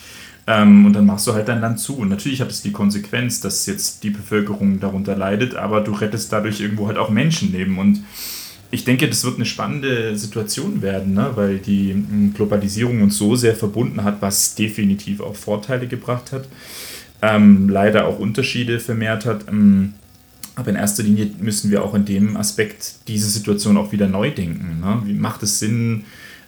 Ähm, 0.47 0.87
und 0.87 0.91
dann 0.91 1.05
machst 1.05 1.25
du 1.25 1.33
halt 1.33 1.47
dein 1.47 1.61
Land 1.61 1.79
zu. 1.79 1.95
Und 1.95 2.09
natürlich 2.09 2.41
hat 2.41 2.51
es 2.51 2.61
die 2.61 2.73
Konsequenz, 2.73 3.39
dass 3.39 3.65
jetzt 3.65 4.03
die 4.03 4.09
Bevölkerung 4.09 4.81
darunter 4.81 5.15
leidet, 5.15 5.55
aber 5.55 5.79
du 5.79 5.93
rettest 5.93 6.33
dadurch 6.33 6.59
irgendwo 6.59 6.87
halt 6.87 6.97
auch 6.97 7.09
Menschenleben. 7.09 7.77
Und 7.77 8.03
ich 8.75 8.85
denke, 8.85 9.07
das 9.07 9.23
wird 9.23 9.35
eine 9.35 9.45
spannende 9.45 10.15
Situation 10.15 10.81
werden, 10.81 11.13
ne? 11.13 11.31
weil 11.35 11.57
die 11.57 11.93
hm, 11.93 12.33
Globalisierung 12.35 13.01
uns 13.01 13.17
so 13.17 13.35
sehr 13.35 13.55
verbunden 13.55 14.03
hat, 14.03 14.21
was 14.21 14.55
definitiv 14.55 15.21
auch 15.21 15.35
Vorteile 15.35 15.87
gebracht 15.87 16.31
hat 16.31 16.47
ähm, 17.21 17.69
leider 17.69 18.05
auch 18.05 18.19
Unterschiede 18.19 18.79
vermehrt 18.79 19.25
hat. 19.25 19.45
Ähm, 19.49 19.93
aber 20.55 20.69
in 20.69 20.75
erster 20.75 21.03
Linie 21.03 21.29
müssen 21.39 21.69
wir 21.69 21.83
auch 21.83 21.93
in 21.93 22.05
dem 22.05 22.37
Aspekt 22.37 22.95
diese 23.07 23.29
Situation 23.29 23.77
auch 23.77 23.91
wieder 23.91 24.07
neu 24.07 24.31
denken. 24.31 24.79
Ne? 24.79 25.01
Wie 25.05 25.13
macht 25.13 25.43
es 25.43 25.59
Sinn, 25.59 26.05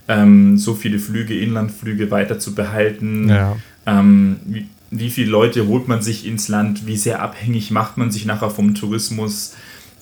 ähm, 0.08 0.58
so 0.58 0.76
viele 0.76 1.00
Flüge, 1.00 1.38
Inlandflüge 1.38 2.10
weiter 2.10 2.40
zu 2.40 2.56
behalten? 2.56 3.30
Ja. 3.30 3.58
Ähm, 3.86 4.38
wie, 4.46 4.68
wie 4.92 5.10
viele 5.10 5.30
Leute 5.30 5.68
holt 5.68 5.90
man 5.90 6.02
sich 6.02 6.26
ins 6.26 6.48
Land? 6.48 6.88
Wie 6.88 6.96
sehr 6.96 7.22
abhängig 7.22 7.72
macht 7.72 7.98
man 7.98 8.12
sich 8.12 8.26
nachher 8.26 8.50
vom 8.50 8.76
Tourismus? 8.76 9.56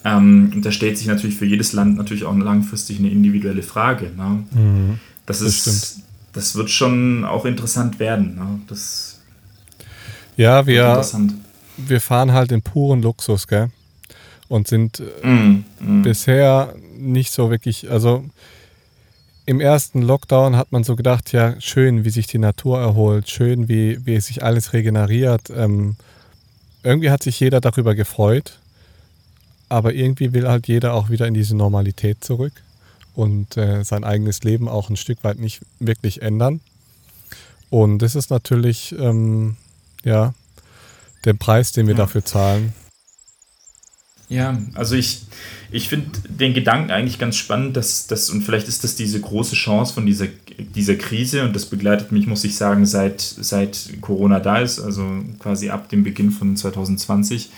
Ähm, 0.06 0.52
und 0.54 0.64
da 0.64 0.72
stellt 0.72 0.98
sich 0.98 1.08
natürlich 1.08 1.36
für 1.36 1.46
jedes 1.46 1.74
Land 1.74 1.98
natürlich 1.98 2.24
auch 2.24 2.38
langfristig 2.38 3.00
eine 3.00 3.10
individuelle 3.10 3.64
Frage. 3.64 4.12
Ne? 4.16 4.44
Mhm, 4.52 5.00
das, 5.26 5.42
ist, 5.42 5.66
das, 5.66 6.00
das 6.32 6.56
wird 6.56 6.70
schon 6.70 7.26
auch 7.26 7.44
interessant 7.44 8.00
werden. 8.00 8.36
Ne? 8.36 8.60
Das 8.68 9.20
ja, 10.38 10.68
wir, 10.68 11.04
wir 11.78 12.02
fahren 12.02 12.34
halt 12.34 12.52
in 12.52 12.62
puren 12.62 13.02
Luxus, 13.02 13.48
gell? 13.48 13.70
Und 14.48 14.68
sind 14.68 15.02
mm. 15.24 16.02
bisher 16.04 16.76
nicht 16.98 17.32
so 17.32 17.50
wirklich, 17.50 17.90
also 17.90 18.26
im 19.48 19.60
ersten 19.60 20.02
Lockdown 20.02 20.56
hat 20.56 20.72
man 20.72 20.84
so 20.84 20.96
gedacht, 20.96 21.32
ja, 21.32 21.60
schön, 21.60 22.04
wie 22.04 22.10
sich 22.10 22.28
die 22.28 22.38
Natur 22.38 22.80
erholt, 22.80 23.30
schön, 23.30 23.68
wie, 23.70 24.06
wie 24.06 24.20
sich 24.20 24.44
alles 24.44 24.74
regeneriert. 24.74 25.50
Ähm, 25.50 25.96
irgendwie 26.84 27.10
hat 27.10 27.24
sich 27.24 27.40
jeder 27.40 27.62
darüber 27.62 27.96
gefreut, 27.96 28.60
aber 29.76 29.94
irgendwie 29.94 30.32
will 30.32 30.48
halt 30.48 30.70
jeder 30.70 30.94
auch 30.94 31.10
wieder 31.10 31.28
in 31.28 31.34
diese 31.34 31.54
Normalität 31.54 32.24
zurück 32.24 32.54
und 33.14 33.58
äh, 33.58 33.84
sein 33.84 34.06
eigenes 34.06 34.42
Leben 34.42 34.70
auch 34.70 34.90
ein 34.90 34.96
Stück 34.96 35.22
weit 35.26 35.38
nicht 35.38 35.60
wirklich 35.80 36.22
ändern. 36.22 36.62
Und 37.70 38.00
das 38.00 38.16
ist 38.16 38.30
natürlich 38.30 38.96
ähm, 38.98 39.58
ja, 40.06 40.34
den 41.26 41.38
Preis, 41.38 41.74
den 41.74 41.88
wir 41.88 41.94
ja. 41.94 41.98
dafür 41.98 42.24
zahlen. 42.24 42.72
Ja, 44.30 44.58
also 44.76 44.96
ich, 44.96 45.24
ich 45.72 45.90
finde 45.90 46.20
den 46.30 46.54
Gedanken 46.54 46.90
eigentlich 46.90 47.20
ganz 47.20 47.36
spannend, 47.36 47.76
dass 47.76 48.08
das, 48.08 48.30
und 48.30 48.44
vielleicht 48.44 48.70
ist 48.70 48.86
das 48.86 48.96
diese 48.96 49.20
große 49.20 49.56
Chance 49.56 49.94
von 49.94 50.06
dieser, 50.06 50.28
dieser 50.58 50.96
Krise, 50.96 51.44
und 51.44 51.54
das 51.54 51.66
begleitet 51.66 52.14
mich, 52.14 52.28
muss 52.28 52.46
ich 52.46 52.56
sagen, 52.56 52.86
seit, 52.86 53.20
seit 53.20 53.90
Corona 54.00 54.40
da 54.40 54.60
ist, 54.60 54.80
also 54.80 55.06
quasi 55.38 55.70
ab 55.70 55.90
dem 55.90 56.06
Beginn 56.06 56.32
von 56.32 56.56
2020, 56.56 57.50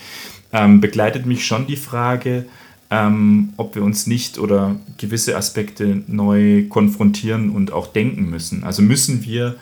ähm, 0.52 0.80
begleitet 0.80 1.26
mich 1.26 1.46
schon 1.46 1.66
die 1.66 1.76
Frage, 1.76 2.46
ähm, 2.90 3.52
ob 3.56 3.74
wir 3.74 3.82
uns 3.82 4.06
nicht 4.06 4.38
oder 4.38 4.76
gewisse 4.96 5.36
Aspekte 5.36 6.02
neu 6.06 6.64
konfrontieren 6.68 7.50
und 7.50 7.72
auch 7.72 7.88
denken 7.88 8.30
müssen. 8.30 8.64
Also 8.64 8.82
müssen 8.82 9.24
wir 9.24 9.56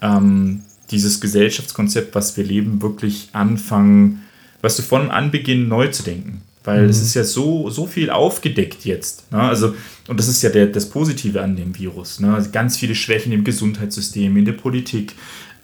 ähm, 0.00 0.62
dieses 0.90 1.20
Gesellschaftskonzept, 1.20 2.14
was 2.14 2.36
wir 2.36 2.44
leben, 2.44 2.80
wirklich 2.80 3.30
anfangen, 3.32 4.22
weißt 4.62 4.78
du, 4.78 4.82
von 4.82 5.10
Anbeginn 5.10 5.68
neu 5.68 5.88
zu 5.88 6.02
denken. 6.02 6.42
Weil 6.64 6.84
mhm. 6.84 6.90
es 6.90 7.00
ist 7.00 7.14
ja 7.14 7.24
so, 7.24 7.70
so 7.70 7.86
viel 7.86 8.10
aufgedeckt 8.10 8.84
jetzt. 8.84 9.30
Ne? 9.32 9.40
Also, 9.40 9.74
und 10.06 10.18
das 10.18 10.28
ist 10.28 10.42
ja 10.42 10.50
der, 10.50 10.66
das 10.66 10.88
Positive 10.88 11.42
an 11.42 11.56
dem 11.56 11.76
Virus. 11.76 12.20
Ne? 12.20 12.34
Also 12.34 12.50
ganz 12.50 12.76
viele 12.76 12.94
Schwächen 12.94 13.32
im 13.32 13.44
Gesundheitssystem, 13.44 14.36
in 14.36 14.44
der 14.44 14.52
Politik, 14.52 15.14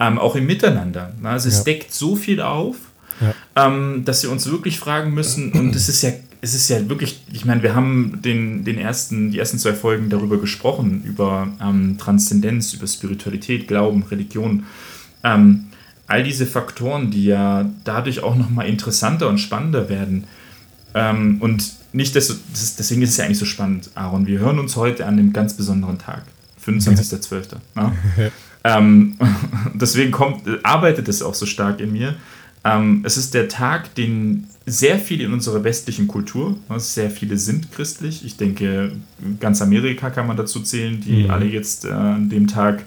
ähm, 0.01 0.19
auch 0.19 0.35
im 0.35 0.47
Miteinander. 0.47 1.13
Ne? 1.21 1.29
Also 1.29 1.49
es 1.49 1.59
ja. 1.59 1.65
deckt 1.65 1.93
so 1.93 2.17
viel 2.17 2.41
auf, 2.41 2.77
ja. 3.21 3.35
ähm, 3.67 4.05
dass 4.05 4.23
wir 4.23 4.31
uns 4.31 4.51
wirklich 4.51 4.79
fragen 4.79 5.13
müssen, 5.15 5.53
und 5.53 5.75
es 5.75 5.89
ist 5.89 6.03
ja, 6.03 6.11
es 6.41 6.55
ist 6.55 6.69
ja 6.69 6.89
wirklich, 6.89 7.23
ich 7.33 7.45
meine, 7.47 7.63
wir 7.63 7.75
haben 7.75 8.21
den, 8.23 8.65
den 8.65 8.79
ersten, 8.79 9.31
die 9.31 9.39
ersten 9.39 9.59
zwei 9.59 9.73
Folgen 9.73 10.11
darüber 10.11 10.39
gesprochen, 10.39 11.03
über 11.05 11.49
ähm, 11.61 11.97
Transzendenz, 11.99 12.75
über 12.75 12.87
Spiritualität, 12.87 13.67
Glauben, 13.67 14.03
Religion. 14.03 14.65
Ähm, 15.23 15.67
all 16.07 16.23
diese 16.23 16.47
Faktoren, 16.47 17.11
die 17.11 17.25
ja 17.25 17.71
dadurch 17.85 18.23
auch 18.23 18.37
nochmal 18.37 18.67
interessanter 18.67 19.29
und 19.29 19.39
spannender 19.39 19.89
werden. 19.89 20.25
Ähm, 20.95 21.39
und 21.41 21.73
nicht, 21.93 22.15
dass, 22.15 22.29
das, 22.29 22.77
deswegen 22.77 23.03
ist 23.03 23.11
es 23.11 23.17
ja 23.17 23.25
eigentlich 23.25 23.39
so 23.39 23.47
spannend, 23.47 23.91
Aaron. 23.95 24.27
Wir 24.27 24.39
hören 24.39 24.59
uns 24.59 24.77
heute 24.77 25.07
an 25.07 25.15
einem 25.15 25.33
ganz 25.33 25.55
besonderen 25.55 25.99
Tag, 25.99 26.25
25.12. 26.65 27.57
Ja. 27.77 27.93
ähm, 28.65 29.17
deswegen 29.75 30.11
kommt, 30.11 30.43
arbeitet 30.63 31.09
es 31.09 31.23
auch 31.23 31.35
so 31.35 31.47
stark 31.47 31.81
in 31.81 31.93
mir. 31.93 32.17
Ähm, 32.65 33.03
es 33.05 33.17
ist 33.17 33.35
der 33.35 33.49
Tag, 33.49 33.95
den 33.95 34.47
sehr 34.67 34.99
viele 34.99 35.25
in 35.25 35.33
unserer 35.33 35.63
westlichen 35.63 36.09
Kultur, 36.09 36.57
sehr 36.79 37.11
viele 37.11 37.37
sind 37.37 37.71
christlich. 37.71 38.25
Ich 38.25 38.37
denke, 38.37 38.93
ganz 39.39 39.61
Amerika 39.61 40.09
kann 40.11 40.27
man 40.27 40.37
dazu 40.37 40.61
zählen, 40.61 41.01
die 41.01 41.25
mhm. 41.25 41.31
alle 41.31 41.45
jetzt 41.47 41.85
äh, 41.85 41.91
an 41.91 42.31
dem 42.31 42.47
Tag 42.47 42.83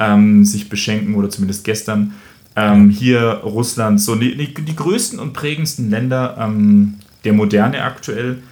ähm, 0.00 0.44
sich 0.44 0.68
beschenken 0.68 1.14
oder 1.14 1.30
zumindest 1.30 1.64
gestern. 1.64 2.14
Ähm, 2.56 2.88
hier 2.88 3.40
Russland, 3.42 4.00
so 4.00 4.14
die, 4.14 4.36
die, 4.36 4.54
die, 4.54 4.76
größten 4.76 5.18
und 5.18 5.32
prägendsten 5.32 5.90
Länder 5.90 6.36
ähm, 6.38 6.94
der 7.24 7.32
Moderne 7.32 7.82
aktuell 7.82 8.42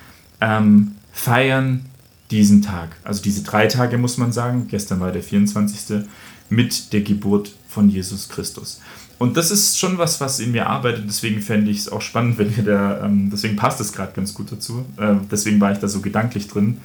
ähm, 0.40 0.92
feiern 1.12 1.84
diesen 2.32 2.62
Tag. 2.62 2.96
Also 3.04 3.22
diese 3.22 3.44
drei 3.44 3.66
Tage 3.68 3.98
muss 3.98 4.18
man 4.18 4.32
sagen. 4.32 4.66
Gestern 4.68 4.98
war 4.98 5.12
der 5.12 5.22
24. 5.22 6.04
mit 6.48 6.92
der 6.92 7.02
Geburt 7.02 7.52
von 7.68 7.88
Jesus 7.88 8.28
Christus. 8.28 8.80
Und 9.22 9.36
das 9.36 9.52
ist 9.52 9.78
schon 9.78 9.98
was, 9.98 10.20
was 10.20 10.40
in 10.40 10.50
mir 10.50 10.66
arbeitet. 10.66 11.04
Deswegen 11.06 11.40
fände 11.40 11.70
ich 11.70 11.78
es 11.78 11.88
auch 11.88 12.00
spannend, 12.00 12.38
wenn 12.38 12.56
wir 12.56 12.64
da, 12.64 13.04
ähm, 13.04 13.30
deswegen 13.30 13.54
passt 13.54 13.80
es 13.80 13.92
gerade 13.92 14.12
ganz 14.16 14.34
gut 14.34 14.50
dazu. 14.50 14.84
Äh, 14.96 15.14
deswegen 15.30 15.60
war 15.60 15.70
ich 15.70 15.78
da 15.78 15.86
so 15.86 16.00
gedanklich 16.00 16.48
drin. 16.48 16.78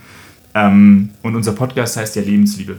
Ähm, 0.53 1.09
und 1.23 1.35
unser 1.35 1.53
Podcast 1.53 1.97
heißt 1.97 2.15
ja 2.15 2.21
Lebensliebe. 2.21 2.77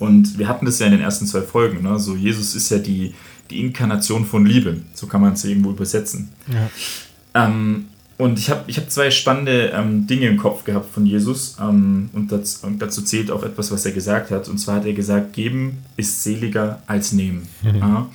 Und 0.00 0.36
wir 0.36 0.48
hatten 0.48 0.66
das 0.66 0.80
ja 0.80 0.86
in 0.86 0.92
den 0.92 1.00
ersten 1.00 1.28
zwei 1.28 1.42
Folgen. 1.42 1.84
Ne? 1.84 1.96
So, 2.00 2.16
Jesus 2.16 2.56
ist 2.56 2.68
ja 2.70 2.78
die, 2.78 3.14
die 3.50 3.60
Inkarnation 3.60 4.26
von 4.26 4.44
Liebe. 4.44 4.78
So 4.94 5.06
kann 5.06 5.20
man 5.20 5.34
es 5.34 5.44
irgendwo 5.44 5.70
übersetzen. 5.70 6.30
Ja. 6.52 7.46
Ähm, 7.46 7.84
und 8.18 8.36
ich 8.40 8.50
habe 8.50 8.64
ich 8.66 8.78
hab 8.78 8.90
zwei 8.90 9.12
spannende 9.12 9.70
ähm, 9.76 10.08
Dinge 10.08 10.26
im 10.26 10.38
Kopf 10.38 10.64
gehabt 10.64 10.92
von 10.92 11.06
Jesus. 11.06 11.56
Ähm, 11.60 12.10
und, 12.12 12.32
das, 12.32 12.56
und, 12.64 12.82
dazu 12.82 13.02
zählt 13.02 13.30
auch 13.30 13.44
etwas, 13.44 13.70
was 13.70 13.86
er 13.86 13.92
gesagt 13.92 14.32
hat. 14.32 14.48
Und 14.48 14.58
zwar 14.58 14.74
hat 14.74 14.86
er 14.86 14.92
gesagt, 14.92 15.34
geben 15.34 15.78
ist 15.96 16.24
seliger 16.24 16.82
als 16.88 17.12
nehmen. 17.12 17.46
Mhm. 17.62 18.08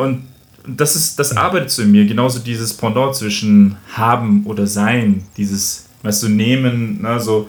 Und 0.00 0.24
das, 0.66 0.96
ist, 0.96 1.18
das 1.18 1.36
arbeitet 1.36 1.70
so 1.70 1.82
in 1.82 1.90
mir. 1.90 2.06
Genauso 2.06 2.40
dieses 2.40 2.74
Pendant 2.74 3.14
zwischen 3.14 3.76
haben 3.92 4.44
oder 4.46 4.66
sein. 4.66 5.24
Dieses, 5.36 5.86
weißt 6.02 6.24
du, 6.24 6.28
nehmen, 6.28 7.02
ne, 7.02 7.20
so 7.20 7.48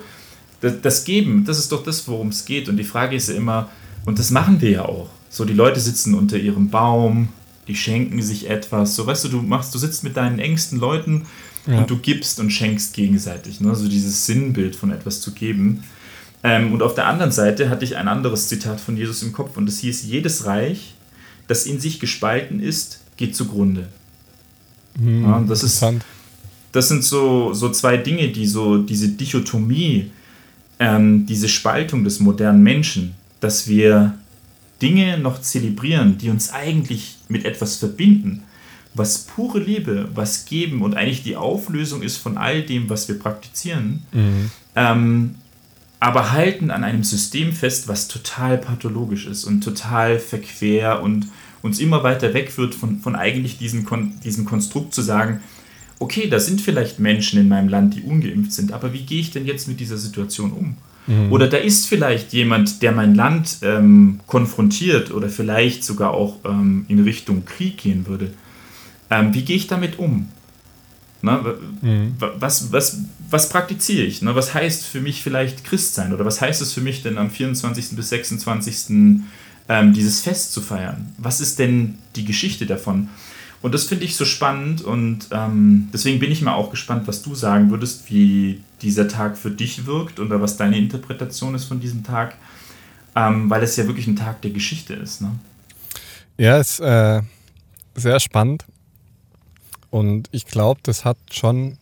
das, 0.62 0.82
das 0.82 1.04
Geben, 1.04 1.44
das 1.46 1.60
ist 1.60 1.72
doch 1.72 1.84
das, 1.84 2.08
worum 2.08 2.30
es 2.30 2.46
geht. 2.46 2.70
Und 2.70 2.78
die 2.78 2.84
Frage 2.84 3.16
ist 3.16 3.30
ja 3.30 3.36
immer, 3.36 3.70
und 4.06 4.20
das 4.20 4.32
machen 4.32 4.62
wir 4.62 4.70
ja 4.70 4.86
auch. 4.86 5.10
So, 5.30 5.46
die 5.46 5.54
Leute 5.54 5.80
sitzen 5.80 6.14
unter 6.14 6.38
ihrem 6.38 6.70
Baum, 6.70 7.30
die 7.68 7.76
schenken 7.76 8.22
sich 8.22 8.50
etwas. 8.50 8.96
So, 8.96 9.06
weißt 9.06 9.26
du, 9.26 9.30
du 9.30 9.42
machst, 9.42 9.74
du 9.74 9.80
sitzt 9.80 10.04
mit 10.04 10.18
deinen 10.18 10.40
engsten 10.40 10.80
Leuten 10.80 11.26
ja. 11.68 11.80
und 11.80 11.90
du 11.90 11.98
gibst 11.98 12.40
und 12.40 12.52
schenkst 12.52 12.94
gegenseitig. 12.94 13.62
Ne? 13.62 13.76
So 13.76 13.88
dieses 13.88 14.26
Sinnbild 14.26 14.76
von 14.76 14.92
etwas 14.92 15.22
zu 15.22 15.34
geben. 15.34 15.84
Ähm, 16.44 16.74
und 16.74 16.82
auf 16.82 16.96
der 16.96 17.08
anderen 17.08 17.32
Seite 17.32 17.70
hatte 17.70 17.86
ich 17.86 17.98
ein 17.98 18.08
anderes 18.08 18.48
Zitat 18.48 18.82
von 18.82 18.98
Jesus 18.98 19.22
im 19.24 19.32
Kopf 19.32 19.58
und 19.58 19.68
das 19.68 19.80
hieß: 19.80 20.04
Jedes 20.04 20.46
Reich, 20.46 20.96
das 21.52 21.66
in 21.66 21.82
sich 21.82 22.00
gespalten 22.00 22.62
ist, 22.62 23.02
geht 23.18 23.36
zugrunde. 23.36 23.90
Hm, 24.98 25.24
ja, 25.24 25.40
das 25.42 25.64
ist, 25.64 25.84
das 26.72 26.88
sind 26.88 27.04
so, 27.04 27.54
so 27.54 27.70
zwei 27.72 27.98
Dinge, 27.98 28.30
die 28.30 28.48
so 28.48 28.78
diese 28.78 29.10
Dichotomie 29.10 30.12
ähm, 30.80 31.26
diese 31.26 31.50
Spaltung 31.50 32.06
des 32.06 32.22
modernen 32.22 32.64
Menschen, 32.64 33.16
dass 33.42 33.68
wir 33.68 34.18
Dinge 34.82 35.18
noch 35.18 35.42
zelebrieren, 35.42 36.18
die 36.18 36.30
uns 36.30 36.54
eigentlich 36.54 37.18
mit 37.28 37.44
etwas 37.44 37.76
verbinden, 37.76 38.44
was 38.94 39.20
pure 39.20 39.60
Liebe, 39.60 40.08
was 40.16 40.46
geben 40.46 40.82
und 40.82 40.96
eigentlich 40.96 41.24
die 41.24 41.36
Auflösung 41.36 42.02
ist 42.02 42.16
von 42.16 42.38
all 42.38 42.64
dem, 42.64 42.90
was 42.90 43.10
wir 43.10 43.20
praktizieren, 43.20 44.04
mhm. 44.14 44.52
ähm, 44.78 45.36
aber 46.02 46.32
halten 46.32 46.72
an 46.72 46.84
einem 46.84 47.04
System 47.04 47.54
fest, 47.54 47.88
was 47.88 48.08
total 48.08 48.58
pathologisch 48.58 49.28
ist 49.28 49.46
und 49.46 49.62
total 49.64 50.18
verquer 50.18 51.02
und 51.02 51.28
uns 51.62 51.80
immer 51.80 52.04
weiter 52.04 52.34
wegführt 52.34 52.74
von, 52.74 53.00
von 53.00 53.16
eigentlich 53.16 53.60
diesem, 53.60 53.86
Kon 53.86 54.14
diesem 54.24 54.44
Konstrukt 54.44 54.96
zu 54.96 55.04
sagen, 55.04 55.42
okay, 56.00 56.28
da 56.28 56.40
sind 56.40 56.60
vielleicht 56.60 57.00
Menschen 57.00 57.40
in 57.40 57.48
meinem 57.48 57.70
Land, 57.70 57.96
die 57.96 58.02
ungeimpft 58.02 58.52
sind, 58.52 58.74
aber 58.74 58.94
wie 58.94 59.04
gehe 59.04 59.22
ich 59.22 59.30
denn 59.30 59.46
jetzt 59.46 59.68
mit 59.68 59.80
dieser 59.80 59.98
Situation 59.98 60.52
um? 60.52 60.78
Mhm. 61.06 61.32
Oder 61.32 61.48
da 61.48 61.58
ist 61.58 61.86
vielleicht 61.86 62.34
jemand, 62.34 62.82
der 62.82 62.94
mein 62.94 63.14
Land 63.14 63.58
ähm, 63.62 64.22
konfrontiert 64.26 65.12
oder 65.12 65.30
vielleicht 65.30 65.84
sogar 65.84 66.16
auch 66.16 66.38
ähm, 66.46 66.86
in 66.88 67.04
Richtung 67.04 67.46
Krieg 67.46 67.78
gehen 67.78 68.08
würde. 68.08 68.34
Ähm, 69.12 69.36
wie 69.36 69.44
gehe 69.44 69.56
ich 69.56 69.68
damit 69.68 70.00
um? 70.00 70.30
Na, 71.24 71.44
mhm. 71.82 72.16
was, 72.18 72.72
was, 72.72 73.00
was 73.30 73.50
praktiziere 73.50 74.04
ich? 74.04 74.22
Na, 74.22 74.36
was 74.36 74.54
heißt 74.54 74.86
für 74.86 75.02
mich 75.02 75.22
vielleicht 75.22 75.64
Christ 75.64 75.96
sein? 75.96 76.14
Oder 76.14 76.26
was 76.26 76.42
heißt 76.42 76.62
es 76.62 76.74
für 76.74 76.82
mich 76.82 77.04
denn 77.04 77.18
am 77.18 77.30
24. 77.30 77.96
bis 77.96 78.10
26. 78.10 79.24
Ähm, 79.70 79.94
dieses 79.94 80.22
Fest 80.22 80.54
zu 80.54 80.62
feiern? 80.62 81.14
Was 81.18 81.40
ist 81.40 81.60
denn 81.60 82.00
die 82.16 82.26
Geschichte 82.26 82.66
davon? 82.66 83.10
Und 83.62 83.76
das 83.76 83.84
finde 83.84 84.06
ich 84.06 84.16
so 84.16 84.26
spannend 84.26 84.82
und 84.82 85.28
ähm, 85.32 85.90
deswegen 85.94 86.20
bin 86.20 86.32
ich 86.32 86.42
mal 86.42 86.56
auch 86.56 86.72
gespannt, 86.72 87.08
was 87.08 87.22
du 87.22 87.36
sagen 87.36 87.70
würdest, 87.70 88.10
wie 88.10 88.64
dieser 88.82 89.08
Tag 89.08 89.38
für 89.38 89.52
dich 89.52 89.86
wirkt 89.86 90.20
oder 90.20 90.42
was 90.42 90.58
deine 90.58 90.80
Interpretation 90.80 91.54
ist 91.54 91.66
von 91.66 91.80
diesem 91.80 92.04
Tag, 92.04 92.36
ähm, 93.16 93.52
weil 93.52 93.62
es 93.62 93.76
ja 93.76 93.86
wirklich 93.86 94.08
ein 94.08 94.16
Tag 94.16 94.42
der 94.42 94.50
Geschichte 94.50 94.96
ist. 94.96 95.22
Ne? 95.22 95.32
Ja, 96.40 96.58
ist 96.58 96.80
äh, 96.80 97.22
sehr 97.94 98.20
spannend 98.20 98.66
und 99.92 100.28
ich 100.32 100.46
glaube, 100.46 100.80
das 100.84 101.06
hat 101.06 101.18
schon 101.32 101.78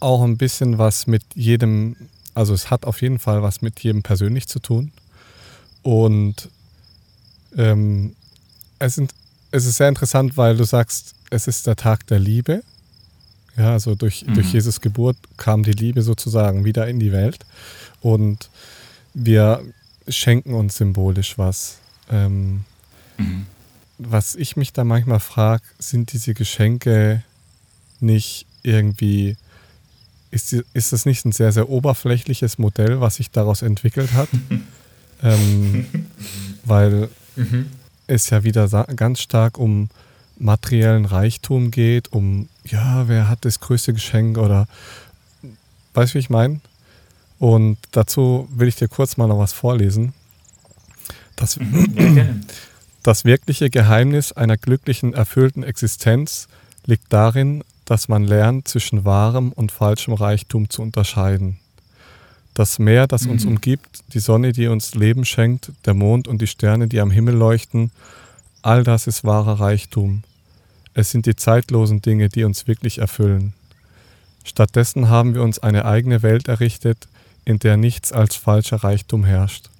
auch 0.00 0.22
ein 0.22 0.36
bisschen 0.36 0.78
was 0.78 1.06
mit 1.06 1.22
jedem, 1.34 1.94
also 2.34 2.54
es 2.54 2.70
hat 2.70 2.84
auf 2.84 3.00
jeden 3.02 3.20
Fall 3.20 3.42
was 3.42 3.62
mit 3.62 3.80
jedem 3.80 4.02
persönlich 4.02 4.48
zu 4.48 4.58
tun 4.58 4.90
und 5.82 6.48
ähm, 7.56 8.16
es 8.80 8.96
sind 8.96 9.12
es 9.50 9.66
ist 9.66 9.76
sehr 9.76 9.88
interessant, 9.88 10.36
weil 10.36 10.56
du 10.56 10.64
sagst, 10.64 11.14
es 11.30 11.46
ist 11.46 11.66
der 11.66 11.76
Tag 11.76 12.06
der 12.06 12.18
Liebe. 12.18 12.62
Ja, 13.56 13.72
also 13.72 13.94
durch, 13.94 14.24
mhm. 14.26 14.34
durch 14.34 14.52
Jesus 14.52 14.80
Geburt 14.80 15.16
kam 15.36 15.62
die 15.62 15.72
Liebe 15.72 16.02
sozusagen 16.02 16.64
wieder 16.64 16.86
in 16.86 17.00
die 17.00 17.12
Welt. 17.12 17.44
Und 18.00 18.50
wir 19.14 19.62
schenken 20.06 20.54
uns 20.54 20.76
symbolisch 20.76 21.38
was. 21.38 21.78
Ähm, 22.10 22.64
mhm. 23.16 23.46
Was 23.98 24.34
ich 24.34 24.56
mich 24.56 24.72
da 24.72 24.84
manchmal 24.84 25.20
frage, 25.20 25.62
sind 25.78 26.12
diese 26.12 26.34
Geschenke 26.34 27.22
nicht 28.00 28.46
irgendwie, 28.62 29.36
ist, 30.30 30.52
ist 30.52 30.92
das 30.92 31.04
nicht 31.04 31.24
ein 31.24 31.32
sehr, 31.32 31.52
sehr 31.52 31.68
oberflächliches 31.68 32.58
Modell, 32.58 33.00
was 33.00 33.16
sich 33.16 33.30
daraus 33.30 33.62
entwickelt 33.62 34.12
hat? 34.12 34.28
ähm, 35.22 35.86
weil 36.64 37.08
mhm 37.34 37.66
es 38.08 38.30
ja 38.30 38.42
wieder 38.42 38.66
ganz 38.96 39.20
stark 39.20 39.58
um 39.58 39.88
materiellen 40.38 41.04
Reichtum 41.04 41.70
geht, 41.70 42.12
um, 42.12 42.48
ja, 42.64 43.06
wer 43.06 43.28
hat 43.28 43.44
das 43.44 43.60
größte 43.60 43.92
Geschenk 43.92 44.38
oder, 44.38 44.66
weißt 45.94 46.12
du, 46.12 46.14
wie 46.14 46.20
ich 46.20 46.30
meine? 46.30 46.60
Und 47.38 47.76
dazu 47.92 48.48
will 48.50 48.66
ich 48.66 48.76
dir 48.76 48.88
kurz 48.88 49.16
mal 49.16 49.28
noch 49.28 49.38
was 49.38 49.52
vorlesen. 49.52 50.12
Das, 51.36 51.58
mhm. 51.58 52.40
das 53.02 53.24
wirkliche 53.24 53.70
Geheimnis 53.70 54.32
einer 54.32 54.56
glücklichen, 54.56 55.14
erfüllten 55.14 55.62
Existenz 55.62 56.48
liegt 56.84 57.12
darin, 57.12 57.62
dass 57.84 58.08
man 58.08 58.24
lernt, 58.24 58.68
zwischen 58.68 59.04
wahrem 59.04 59.52
und 59.52 59.72
falschem 59.72 60.14
Reichtum 60.14 60.68
zu 60.68 60.82
unterscheiden. 60.82 61.58
Das 62.54 62.78
Meer, 62.78 63.06
das 63.06 63.26
uns 63.26 63.44
mhm. 63.44 63.52
umgibt, 63.52 64.00
die 64.12 64.18
Sonne, 64.18 64.52
die 64.52 64.66
uns 64.66 64.94
Leben 64.94 65.24
schenkt, 65.24 65.72
der 65.86 65.94
Mond 65.94 66.28
und 66.28 66.42
die 66.42 66.46
Sterne, 66.46 66.88
die 66.88 67.00
am 67.00 67.10
Himmel 67.10 67.34
leuchten, 67.34 67.92
all 68.62 68.82
das 68.84 69.06
ist 69.06 69.24
wahrer 69.24 69.60
Reichtum. 69.60 70.22
Es 70.92 71.10
sind 71.10 71.26
die 71.26 71.36
zeitlosen 71.36 72.02
Dinge, 72.02 72.28
die 72.28 72.44
uns 72.44 72.66
wirklich 72.66 72.98
erfüllen. 72.98 73.52
Stattdessen 74.42 75.08
haben 75.08 75.34
wir 75.34 75.42
uns 75.42 75.58
eine 75.58 75.84
eigene 75.84 76.22
Welt 76.22 76.48
errichtet, 76.48 77.06
in 77.44 77.58
der 77.58 77.76
nichts 77.76 78.12
als 78.12 78.34
falscher 78.34 78.78
Reichtum 78.78 79.24
herrscht. 79.24 79.70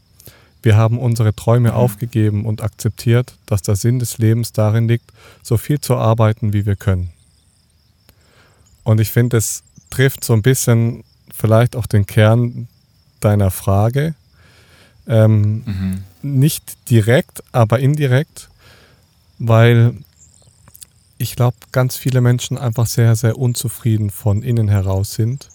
Wir 0.62 0.76
haben 0.76 0.98
unsere 0.98 1.34
Träume 1.34 1.70
mhm. 1.70 1.76
aufgegeben 1.76 2.44
und 2.44 2.62
akzeptiert, 2.62 3.34
dass 3.46 3.62
der 3.62 3.76
Sinn 3.76 3.98
des 3.98 4.18
Lebens 4.18 4.52
darin 4.52 4.88
liegt, 4.88 5.12
so 5.42 5.56
viel 5.56 5.80
zu 5.80 5.96
arbeiten, 5.96 6.52
wie 6.52 6.66
wir 6.66 6.76
können. 6.76 7.10
Und 8.84 9.00
ich 9.00 9.10
finde, 9.10 9.36
es 9.36 9.62
trifft 9.90 10.24
so 10.24 10.32
ein 10.32 10.42
bisschen 10.42 11.04
vielleicht 11.32 11.76
auch 11.76 11.86
den 11.86 12.06
Kern 12.06 12.68
deiner 13.20 13.50
Frage. 13.50 14.14
Ähm, 15.06 15.62
mhm. 15.64 16.04
Nicht 16.22 16.90
direkt, 16.90 17.42
aber 17.52 17.78
indirekt, 17.78 18.48
weil 19.38 19.94
ich 21.18 21.36
glaube, 21.36 21.56
ganz 21.72 21.96
viele 21.96 22.20
Menschen 22.20 22.58
einfach 22.58 22.86
sehr, 22.86 23.16
sehr 23.16 23.38
unzufrieden 23.38 24.10
von 24.10 24.42
innen 24.42 24.68
heraus 24.68 25.14
sind 25.14 25.48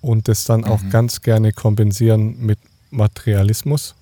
und 0.00 0.28
es 0.28 0.44
dann 0.44 0.60
mhm. 0.60 0.66
auch 0.66 0.80
ganz 0.90 1.22
gerne 1.22 1.52
kompensieren 1.52 2.38
mit 2.40 2.58
Materialismus. 2.90 3.94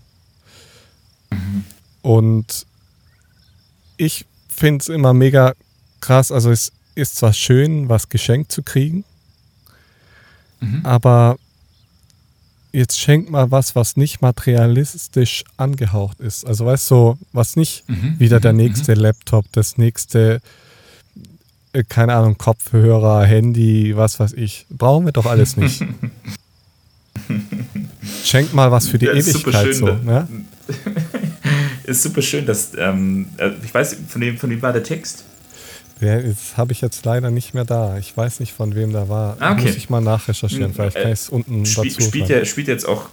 Mhm. 1.31 1.65
Und 2.03 2.67
ich 3.97 4.27
finde 4.49 4.83
es 4.83 4.89
immer 4.89 5.15
mega 5.15 5.55
krass. 6.01 6.31
Also 6.31 6.51
es 6.51 6.73
ist 6.95 7.17
zwar 7.17 7.33
schön, 7.33 7.89
was 7.89 8.09
geschenkt 8.09 8.53
zu 8.53 8.63
kriegen, 8.63 9.05
Mhm. 10.61 10.81
Aber 10.85 11.37
jetzt 12.73 12.99
schenk 12.99 13.31
mal 13.31 13.51
was, 13.51 13.75
was 13.75 13.97
nicht 13.97 14.23
materialistisch 14.23 15.45
angehaucht 15.57 16.21
ist. 16.21 16.47
Also 16.47 16.67
weißt 16.67 16.91
du, 16.91 17.19
was 17.33 17.57
nicht 17.57 17.89
mhm. 17.89 18.19
wieder 18.19 18.41
der 18.41 18.53
mhm. 18.53 18.59
nächste 18.59 18.95
mhm. 18.95 19.01
Laptop, 19.03 19.47
das 19.53 19.79
nächste, 19.79 20.41
äh, 21.73 21.85
keine 21.85 22.15
Ahnung, 22.15 22.37
Kopfhörer, 22.39 23.25
Handy, 23.25 23.97
was 23.97 24.21
weiß 24.21 24.35
ich. 24.35 24.67
Brauchen 24.71 25.07
wir 25.07 25.13
doch 25.13 25.27
alles 25.27 25.57
nicht. 25.57 25.83
Schenk 28.25 28.53
mal 28.53 28.71
was 28.71 28.89
für 28.89 28.99
die 28.99 29.07
ja, 29.07 29.15
Ewigkeit 29.15 29.75
so. 29.75 29.87
Ne? 29.87 30.29
ist 31.85 32.03
super 32.03 32.23
schön, 32.23 32.47
dass, 32.47 32.73
ähm, 32.77 33.27
äh, 33.39 33.51
ich 33.65 33.73
weiß, 33.73 33.97
von 34.09 34.21
dem, 34.21 34.39
von 34.39 34.51
wem 34.51 34.63
war 34.63 34.73
der 34.73 34.83
Text? 34.83 35.25
Ja, 36.01 36.21
das 36.21 36.57
habe 36.57 36.73
ich 36.73 36.81
jetzt 36.83 37.05
leider 37.05 37.31
nicht 37.31 37.55
mehr 37.55 37.65
da. 37.65 37.97
Ich 37.99 38.15
weiß 38.15 38.41
nicht, 38.41 38.53
von 38.53 38.75
wem 38.75 38.93
da 38.93 39.09
war. 39.09 39.37
Ah, 39.41 39.53
okay. 39.53 39.67
Muss 39.67 39.77
ich 39.77 39.89
mal 39.89 40.03
nachrecherchieren. 40.03 40.69
Hm, 40.69 40.75
Vielleicht 40.75 40.97
kann 40.97 41.13
ich 41.13 41.21
es 41.21 41.29
unten 41.29 41.65
Spiel, 41.65 41.91
dazu 41.91 42.01
spielt 42.03 42.29
ja, 42.29 42.45
spielt 42.45 42.69
jetzt 42.69 42.87
auch 42.87 43.09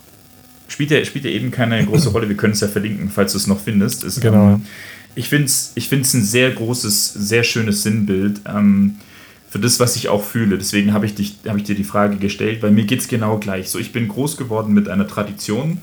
spielt 0.68 0.92
ja, 0.92 1.04
spielt 1.06 1.24
ja 1.24 1.32
eben 1.32 1.52
keine 1.52 1.86
große 1.86 2.10
Rolle. 2.10 2.28
Wir 2.28 2.36
können 2.36 2.54
es 2.54 2.60
ja 2.60 2.68
verlinken, 2.68 3.10
falls 3.10 3.32
du 3.32 3.38
es 3.38 3.48
noch 3.48 3.60
findest. 3.60 4.04
Ist, 4.04 4.20
genau. 4.20 4.56
Ähm, 4.56 4.66
ich 5.16 5.30
finde 5.30 5.46
es 5.46 5.72
ich 5.76 5.88
find's 5.88 6.14
ein 6.14 6.24
sehr 6.24 6.52
großes, 6.52 7.14
sehr 7.14 7.44
schönes 7.44 7.84
Sinnbild 7.84 8.42
ähm, 8.46 8.98
für 9.50 9.60
das, 9.60 9.80
was 9.80 9.96
ich 9.96 10.10
auch 10.10 10.24
fühle. 10.24 10.58
Deswegen 10.58 10.94
habe 10.94 11.06
ich, 11.06 11.14
hab 11.48 11.56
ich 11.56 11.64
dir 11.64 11.76
die 11.76 11.84
Frage 11.86 12.18
gestellt, 12.18 12.62
weil 12.64 12.72
mir 12.72 12.84
geht 12.84 13.00
es 13.00 13.08
genau 13.08 13.38
gleich. 13.38 13.70
So, 13.70 13.80
ich 13.80 13.94
bin 13.94 14.10
groß 14.10 14.36
geworden 14.36 14.74
mit 14.74 14.90
einer 14.90 15.08
Tradition 15.08 15.78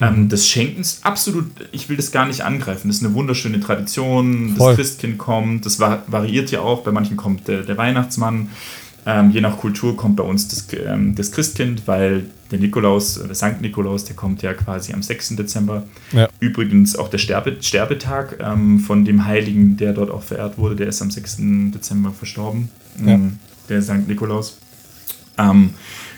ähm, 0.00 0.28
des 0.28 0.48
Schenkens. 0.48 1.00
Absolut, 1.02 1.46
ich 1.72 1.88
will 1.88 1.96
das 1.96 2.12
gar 2.12 2.26
nicht 2.26 2.42
angreifen. 2.42 2.88
Das 2.88 2.98
ist 2.98 3.04
eine 3.04 3.14
wunderschöne 3.14 3.60
Tradition. 3.60 4.54
Voll. 4.56 4.76
Das 4.76 4.76
Christkind 4.76 5.18
kommt, 5.18 5.66
das 5.66 5.78
variiert 5.80 6.50
ja 6.50 6.60
auch. 6.60 6.82
Bei 6.82 6.92
manchen 6.92 7.16
kommt 7.16 7.48
der, 7.48 7.62
der 7.62 7.76
Weihnachtsmann. 7.76 8.50
Ähm, 9.08 9.30
je 9.30 9.40
nach 9.40 9.56
Kultur 9.58 9.96
kommt 9.96 10.16
bei 10.16 10.24
uns 10.24 10.48
das, 10.48 10.66
ähm, 10.84 11.14
das 11.14 11.30
Christkind, 11.30 11.86
weil 11.86 12.26
der 12.50 12.58
Nikolaus, 12.58 13.20
der 13.24 13.34
Sankt 13.36 13.60
Nikolaus, 13.60 14.04
der 14.04 14.16
kommt 14.16 14.42
ja 14.42 14.52
quasi 14.52 14.92
am 14.92 15.02
6. 15.02 15.36
Dezember. 15.36 15.84
Ja. 16.12 16.28
Übrigens 16.40 16.96
auch 16.96 17.08
der 17.08 17.18
Sterbe, 17.18 17.56
Sterbetag 17.60 18.38
ähm, 18.40 18.80
von 18.80 19.04
dem 19.04 19.24
Heiligen, 19.24 19.76
der 19.76 19.92
dort 19.92 20.10
auch 20.10 20.24
verehrt 20.24 20.58
wurde, 20.58 20.74
der 20.74 20.88
ist 20.88 21.02
am 21.02 21.12
6. 21.12 21.36
Dezember 21.72 22.10
verstorben. 22.10 22.68
Ja. 22.98 23.14
Ähm, 23.14 23.38
der 23.68 23.80
Sankt 23.80 24.08
Nikolaus. 24.08 24.58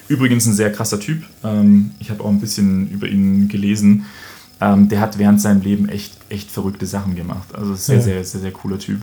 Übrigens 0.08 0.46
ein 0.46 0.54
sehr 0.54 0.72
krasser 0.72 0.98
Typ. 0.98 1.22
Ähm, 1.44 1.92
ich 2.00 2.10
habe 2.10 2.24
auch 2.24 2.30
ein 2.30 2.40
bisschen 2.40 2.90
über 2.90 3.06
ihn 3.06 3.48
gelesen. 3.48 4.06
Ähm, 4.60 4.88
der 4.88 5.00
hat 5.00 5.18
während 5.18 5.40
seinem 5.40 5.60
Leben 5.60 5.88
echt, 5.88 6.16
echt 6.28 6.50
verrückte 6.50 6.86
Sachen 6.86 7.14
gemacht. 7.14 7.54
Also 7.54 7.74
sehr, 7.74 7.96
ja. 7.96 8.02
sehr, 8.02 8.24
sehr, 8.24 8.40
sehr 8.40 8.52
cooler 8.52 8.78
Typ. 8.78 9.00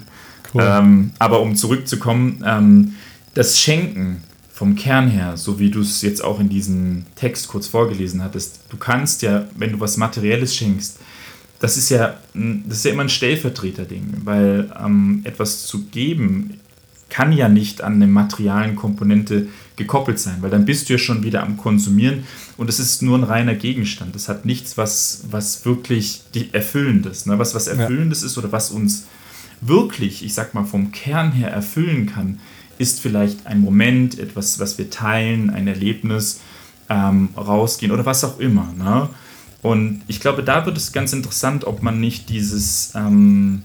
Cool. 0.53 0.63
Ähm, 0.65 1.11
aber 1.19 1.41
um 1.41 1.55
zurückzukommen, 1.55 2.43
ähm, 2.45 2.95
das 3.33 3.59
Schenken 3.59 4.23
vom 4.51 4.75
Kern 4.75 5.09
her, 5.09 5.35
so 5.35 5.59
wie 5.59 5.69
du 5.69 5.81
es 5.81 6.01
jetzt 6.01 6.23
auch 6.23 6.39
in 6.39 6.49
diesem 6.49 7.05
Text 7.15 7.49
kurz 7.49 7.67
vorgelesen 7.67 8.23
hattest, 8.23 8.61
du 8.69 8.77
kannst 8.77 9.21
ja, 9.21 9.45
wenn 9.57 9.73
du 9.73 9.79
was 9.79 9.97
Materielles 9.97 10.55
schenkst, 10.55 10.99
das 11.59 11.77
ist 11.77 11.89
ja, 11.89 12.15
das 12.33 12.77
ist 12.77 12.85
ja 12.85 12.91
immer 12.91 13.03
ein 13.03 13.09
Stellvertreterding, 13.09 14.21
weil 14.23 14.71
ähm, 14.81 15.21
etwas 15.23 15.65
zu 15.65 15.85
geben 15.85 16.59
kann 17.09 17.31
ja 17.31 17.49
nicht 17.49 17.81
an 17.81 17.93
eine 17.93 18.07
materialen 18.07 18.75
Komponente 18.75 19.47
gekoppelt 19.75 20.19
sein, 20.19 20.37
weil 20.41 20.49
dann 20.49 20.65
bist 20.65 20.89
du 20.89 20.93
ja 20.93 20.99
schon 20.99 21.23
wieder 21.23 21.43
am 21.43 21.57
Konsumieren 21.57 22.23
und 22.57 22.69
es 22.69 22.79
ist 22.79 23.01
nur 23.01 23.17
ein 23.17 23.23
reiner 23.23 23.55
Gegenstand. 23.55 24.15
Das 24.15 24.29
hat 24.29 24.45
nichts, 24.45 24.77
was, 24.77 25.25
was 25.29 25.65
wirklich 25.65 26.21
Erfüllendes, 26.51 27.25
ne? 27.25 27.37
was 27.39 27.55
was 27.55 27.67
Erfüllendes 27.67 28.21
ja. 28.21 28.27
ist 28.27 28.37
oder 28.37 28.51
was 28.51 28.71
uns 28.71 29.07
wirklich, 29.61 30.23
ich 30.23 30.33
sag 30.33 30.53
mal, 30.53 30.65
vom 30.65 30.91
Kern 30.91 31.31
her 31.31 31.49
erfüllen 31.49 32.05
kann, 32.05 32.39
ist 32.77 32.99
vielleicht 32.99 33.47
ein 33.47 33.61
Moment, 33.61 34.19
etwas, 34.19 34.59
was 34.59 34.77
wir 34.77 34.89
teilen, 34.89 35.49
ein 35.49 35.67
Erlebnis, 35.67 36.41
ähm, 36.89 37.29
rausgehen 37.35 37.91
oder 37.91 38.05
was 38.05 38.23
auch 38.23 38.39
immer. 38.39 38.73
Ne? 38.77 39.09
Und 39.61 40.03
ich 40.07 40.19
glaube, 40.19 40.43
da 40.43 40.65
wird 40.65 40.77
es 40.77 40.91
ganz 40.91 41.13
interessant, 41.13 41.65
ob 41.65 41.81
man 41.81 41.99
nicht 41.99 42.29
dieses, 42.29 42.91
ähm, 42.95 43.63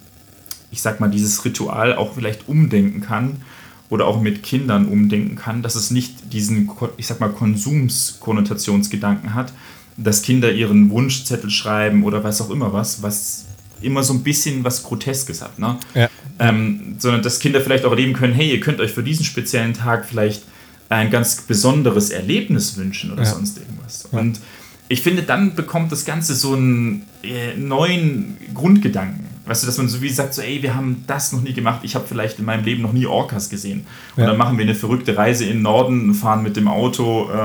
ich 0.70 0.80
sag 0.80 1.00
mal, 1.00 1.10
dieses 1.10 1.44
Ritual 1.44 1.94
auch 1.94 2.14
vielleicht 2.14 2.48
umdenken 2.48 3.00
kann 3.00 3.42
oder 3.90 4.06
auch 4.06 4.20
mit 4.20 4.42
Kindern 4.42 4.86
umdenken 4.86 5.36
kann, 5.36 5.62
dass 5.62 5.74
es 5.74 5.90
nicht 5.90 6.32
diesen, 6.32 6.70
ich 6.96 7.06
sag 7.06 7.20
mal, 7.20 7.28
Konsumskonnotationsgedanken 7.28 9.34
hat, 9.34 9.52
dass 9.96 10.22
Kinder 10.22 10.52
ihren 10.52 10.90
Wunschzettel 10.90 11.50
schreiben 11.50 12.04
oder 12.04 12.24
was 12.24 12.40
auch 12.40 12.50
immer 12.50 12.72
was, 12.72 13.02
was 13.02 13.46
immer 13.82 14.02
so 14.02 14.14
ein 14.14 14.22
bisschen 14.22 14.64
was 14.64 14.84
Groteskes 14.84 15.42
hat. 15.42 15.58
Ne? 15.58 15.76
Ja. 15.94 16.08
Ähm, 16.38 16.94
sondern 16.98 17.22
dass 17.22 17.40
Kinder 17.40 17.60
vielleicht 17.60 17.84
auch 17.84 17.90
erleben 17.90 18.12
können, 18.12 18.32
hey, 18.32 18.50
ihr 18.50 18.60
könnt 18.60 18.80
euch 18.80 18.92
für 18.92 19.02
diesen 19.02 19.24
speziellen 19.24 19.74
Tag 19.74 20.06
vielleicht 20.06 20.44
ein 20.88 21.10
ganz 21.10 21.42
besonderes 21.42 22.10
Erlebnis 22.10 22.76
wünschen 22.76 23.12
oder 23.12 23.24
ja. 23.24 23.28
sonst 23.28 23.58
irgendwas. 23.58 24.08
Ja. 24.12 24.20
Und 24.20 24.40
ich 24.88 25.02
finde, 25.02 25.22
dann 25.22 25.54
bekommt 25.54 25.92
das 25.92 26.04
Ganze 26.04 26.34
so 26.34 26.54
einen 26.54 27.06
äh, 27.22 27.56
neuen 27.56 28.36
Grundgedanken. 28.54 29.29
Weißt 29.50 29.64
du, 29.64 29.66
dass 29.66 29.78
man 29.78 29.88
so 29.88 30.00
wie 30.00 30.08
sagt, 30.08 30.32
so, 30.32 30.42
ey, 30.42 30.62
wir 30.62 30.76
haben 30.76 31.02
das 31.08 31.32
noch 31.32 31.40
nie 31.40 31.52
gemacht, 31.52 31.80
ich 31.82 31.96
habe 31.96 32.06
vielleicht 32.06 32.38
in 32.38 32.44
meinem 32.44 32.62
Leben 32.62 32.82
noch 32.82 32.92
nie 32.92 33.06
Orcas 33.06 33.50
gesehen. 33.50 33.84
Und 34.14 34.22
ja. 34.22 34.28
dann 34.28 34.36
machen 34.36 34.56
wir 34.56 34.62
eine 34.62 34.76
verrückte 34.76 35.16
Reise 35.16 35.44
in 35.44 35.54
den 35.54 35.62
Norden, 35.62 36.14
fahren 36.14 36.44
mit 36.44 36.54
dem 36.54 36.68
Auto 36.68 37.28
äh, 37.32 37.36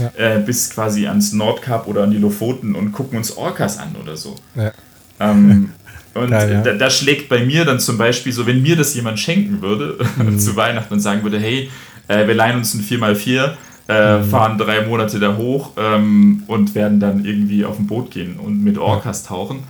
ja. 0.00 0.36
äh, 0.36 0.38
bis 0.38 0.70
quasi 0.70 1.06
ans 1.06 1.34
Nordkap 1.34 1.88
oder 1.88 2.04
an 2.04 2.10
die 2.10 2.16
Lofoten 2.16 2.74
und 2.74 2.92
gucken 2.92 3.18
uns 3.18 3.36
Orcas 3.36 3.76
an 3.76 3.94
oder 4.02 4.16
so. 4.16 4.36
Ja. 4.54 4.72
Ähm, 5.20 5.72
und 6.14 6.30
Geil, 6.30 6.62
da, 6.64 6.72
da, 6.72 6.88
schlägt 6.88 7.28
bei 7.28 7.44
mir 7.44 7.66
dann 7.66 7.80
zum 7.80 7.98
Beispiel 7.98 8.32
so, 8.32 8.46
wenn 8.46 8.62
mir 8.62 8.74
das 8.74 8.94
jemand 8.94 9.20
schenken 9.20 9.60
würde 9.60 9.98
mhm. 10.16 10.38
zu 10.38 10.56
Weihnachten 10.56 10.94
und 10.94 11.00
sagen 11.00 11.22
würde, 11.22 11.38
hey, 11.38 11.70
äh, 12.08 12.26
wir 12.26 12.34
leihen 12.34 12.56
uns 12.56 12.72
ein 12.72 12.80
4x4 12.80 13.50
äh, 13.90 14.16
mhm. 14.16 14.24
fahren 14.24 14.56
drei 14.56 14.86
Monate 14.86 15.20
da 15.20 15.36
hoch 15.36 15.72
ähm, 15.76 16.44
und 16.46 16.74
werden 16.74 16.98
dann 16.98 17.26
irgendwie 17.26 17.66
auf 17.66 17.78
ein 17.78 17.86
Boot 17.86 18.10
gehen 18.10 18.38
und 18.38 18.64
mit 18.64 18.78
Orcas 18.78 19.24
tauchen. 19.24 19.64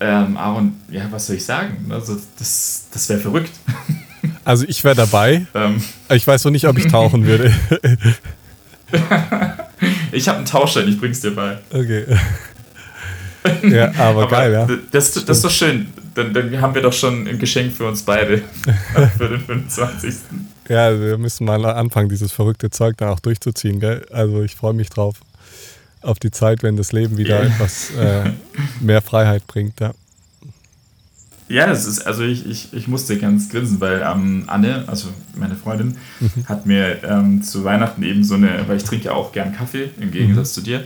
Ähm, 0.00 0.36
Aaron, 0.36 0.80
ja, 0.90 1.06
was 1.10 1.26
soll 1.26 1.36
ich 1.36 1.44
sagen? 1.44 1.86
Also, 1.90 2.16
das, 2.38 2.86
das 2.92 3.08
wäre 3.08 3.20
verrückt. 3.20 3.52
Also, 4.44 4.64
ich 4.66 4.82
wäre 4.82 4.96
dabei. 4.96 5.46
Ähm. 5.54 5.80
Ich 6.10 6.26
weiß 6.26 6.44
noch 6.44 6.50
nicht, 6.50 6.66
ob 6.66 6.76
ich 6.76 6.88
tauchen 6.88 7.24
würde. 7.24 7.54
ich 10.10 10.28
habe 10.28 10.38
einen 10.38 10.46
Tauschschein, 10.46 10.88
ich 10.88 10.98
bring's 10.98 11.20
dir 11.20 11.34
bei. 11.34 11.58
Okay. 11.70 12.04
Ja, 13.62 13.90
aber, 13.92 14.22
aber 14.22 14.28
geil, 14.28 14.52
ja. 14.52 14.68
Das, 14.90 15.12
das 15.12 15.24
ist 15.24 15.44
doch 15.44 15.50
schön. 15.50 15.86
Dann, 16.14 16.34
dann 16.34 16.60
haben 16.60 16.74
wir 16.74 16.82
doch 16.82 16.92
schon 16.92 17.26
ein 17.26 17.38
Geschenk 17.38 17.72
für 17.72 17.86
uns 17.86 18.02
beide 18.02 18.42
für 19.16 19.28
den 19.28 19.40
25. 19.40 20.14
Ja, 20.68 21.00
wir 21.00 21.16
müssen 21.16 21.46
mal 21.46 21.64
anfangen, 21.64 22.08
dieses 22.10 22.32
verrückte 22.32 22.68
Zeug 22.68 22.96
dann 22.98 23.08
auch 23.08 23.20
durchzuziehen. 23.20 23.80
Gell? 23.80 24.04
Also 24.10 24.42
ich 24.42 24.54
freue 24.54 24.74
mich 24.74 24.90
drauf, 24.90 25.20
auf 26.02 26.18
die 26.18 26.30
Zeit, 26.30 26.62
wenn 26.62 26.76
das 26.76 26.92
Leben 26.92 27.16
wieder 27.16 27.42
etwas 27.42 27.90
äh, 27.94 28.30
mehr 28.80 29.02
Freiheit 29.02 29.46
bringt. 29.46 29.80
Ja. 29.80 29.92
Ja, 31.50 31.66
das 31.66 31.86
ist, 31.86 32.06
also 32.06 32.24
ich, 32.24 32.44
ich, 32.46 32.74
ich 32.74 32.88
musste 32.88 33.16
ganz 33.16 33.48
grinsen, 33.48 33.80
weil 33.80 34.02
ähm, 34.06 34.44
Anne, 34.48 34.84
also 34.86 35.08
meine 35.34 35.56
Freundin, 35.56 35.96
mhm. 36.20 36.46
hat 36.46 36.66
mir 36.66 37.02
ähm, 37.02 37.42
zu 37.42 37.64
Weihnachten 37.64 38.02
eben 38.02 38.22
so 38.22 38.34
eine, 38.34 38.64
weil 38.66 38.76
ich 38.76 38.84
trinke 38.84 39.06
ja 39.06 39.12
auch 39.12 39.32
gern 39.32 39.54
Kaffee, 39.54 39.90
im 39.98 40.10
Gegensatz 40.10 40.50
mhm. 40.50 40.54
zu 40.54 40.60
dir, 40.60 40.80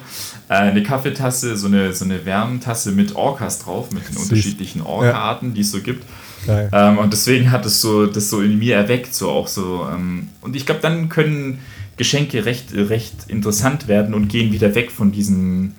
äh, 0.49 0.55
eine 0.55 0.85
Kaffeetasse, 0.85 1.57
so 1.57 1.67
eine, 1.67 1.93
so 1.93 2.05
eine 2.05 2.25
Wärmtasse 2.25 2.93
mit 2.93 3.17
Orcas 3.17 3.59
drauf, 3.59 3.91
mit 3.91 4.07
den 4.07 4.15
Süß. 4.15 4.23
unterschiedlichen 4.23 4.83
Orca-Arten, 4.83 5.49
ja. 5.49 5.55
die 5.55 5.61
es 5.63 5.73
so 5.73 5.81
gibt. 5.81 6.05
Ähm, 6.47 6.99
und 6.99 7.13
deswegen 7.13 7.51
hat 7.51 7.67
es 7.67 7.81
so 7.81 8.07
das 8.07 8.31
so 8.31 8.41
in 8.41 8.59
mir 8.59 8.77
erweckt, 8.77 9.15
so 9.15 9.31
auch 9.31 9.49
so. 9.49 9.87
Ähm, 9.93 10.29
und 10.41 10.57
ich 10.57 10.67
glaube, 10.67 10.81
dann 10.81 11.09
können 11.09 11.59
Geschenke 11.97 12.45
recht, 12.45 12.75
recht 12.75 13.15
interessant 13.29 13.89
werden 13.89 14.15
und 14.15 14.29
gehen 14.29 14.53
wieder 14.53 14.75
weg 14.75 14.91
von 14.91 15.13
diesen 15.13 15.75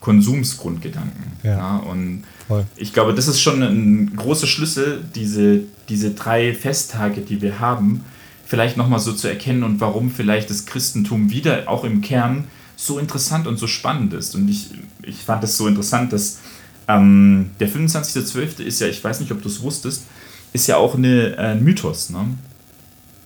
Konsumsgrundgedanken. 0.00 1.24
Ja. 1.42 1.56
ja 1.56 1.76
und 1.76 2.24
Voll. 2.46 2.64
ich 2.76 2.92
glaube, 2.92 3.14
das 3.14 3.28
ist 3.28 3.40
schon 3.40 3.62
ein 3.62 4.16
großer 4.16 4.46
Schlüssel, 4.46 5.04
diese, 5.14 5.60
diese 5.88 6.12
drei 6.12 6.54
Festtage, 6.54 7.20
die 7.20 7.42
wir 7.42 7.60
haben, 7.60 8.04
vielleicht 8.46 8.76
nochmal 8.76 9.00
so 9.00 9.12
zu 9.12 9.28
erkennen 9.28 9.62
und 9.62 9.80
warum 9.80 10.10
vielleicht 10.10 10.48
das 10.48 10.64
Christentum 10.64 11.30
wieder 11.30 11.68
auch 11.68 11.84
im 11.84 12.00
Kern 12.00 12.44
so 12.76 12.98
interessant 12.98 13.46
und 13.46 13.58
so 13.58 13.66
spannend 13.66 14.14
ist. 14.14 14.34
Und 14.34 14.48
ich, 14.48 14.70
ich 15.02 15.16
fand 15.16 15.44
es 15.44 15.56
so 15.56 15.66
interessant, 15.66 16.12
dass 16.12 16.38
ähm, 16.86 17.50
der 17.60 17.68
25.12. 17.68 18.62
ist 18.62 18.80
ja, 18.80 18.86
ich 18.86 19.02
weiß 19.02 19.20
nicht, 19.20 19.32
ob 19.32 19.42
du 19.42 19.48
es 19.48 19.60
wusstest, 19.60 20.04
ist 20.52 20.66
ja 20.66 20.76
auch 20.76 20.94
eine, 20.94 21.36
äh, 21.36 21.52
ein 21.52 21.62
Mythos. 21.62 22.08
Ne? 22.08 22.24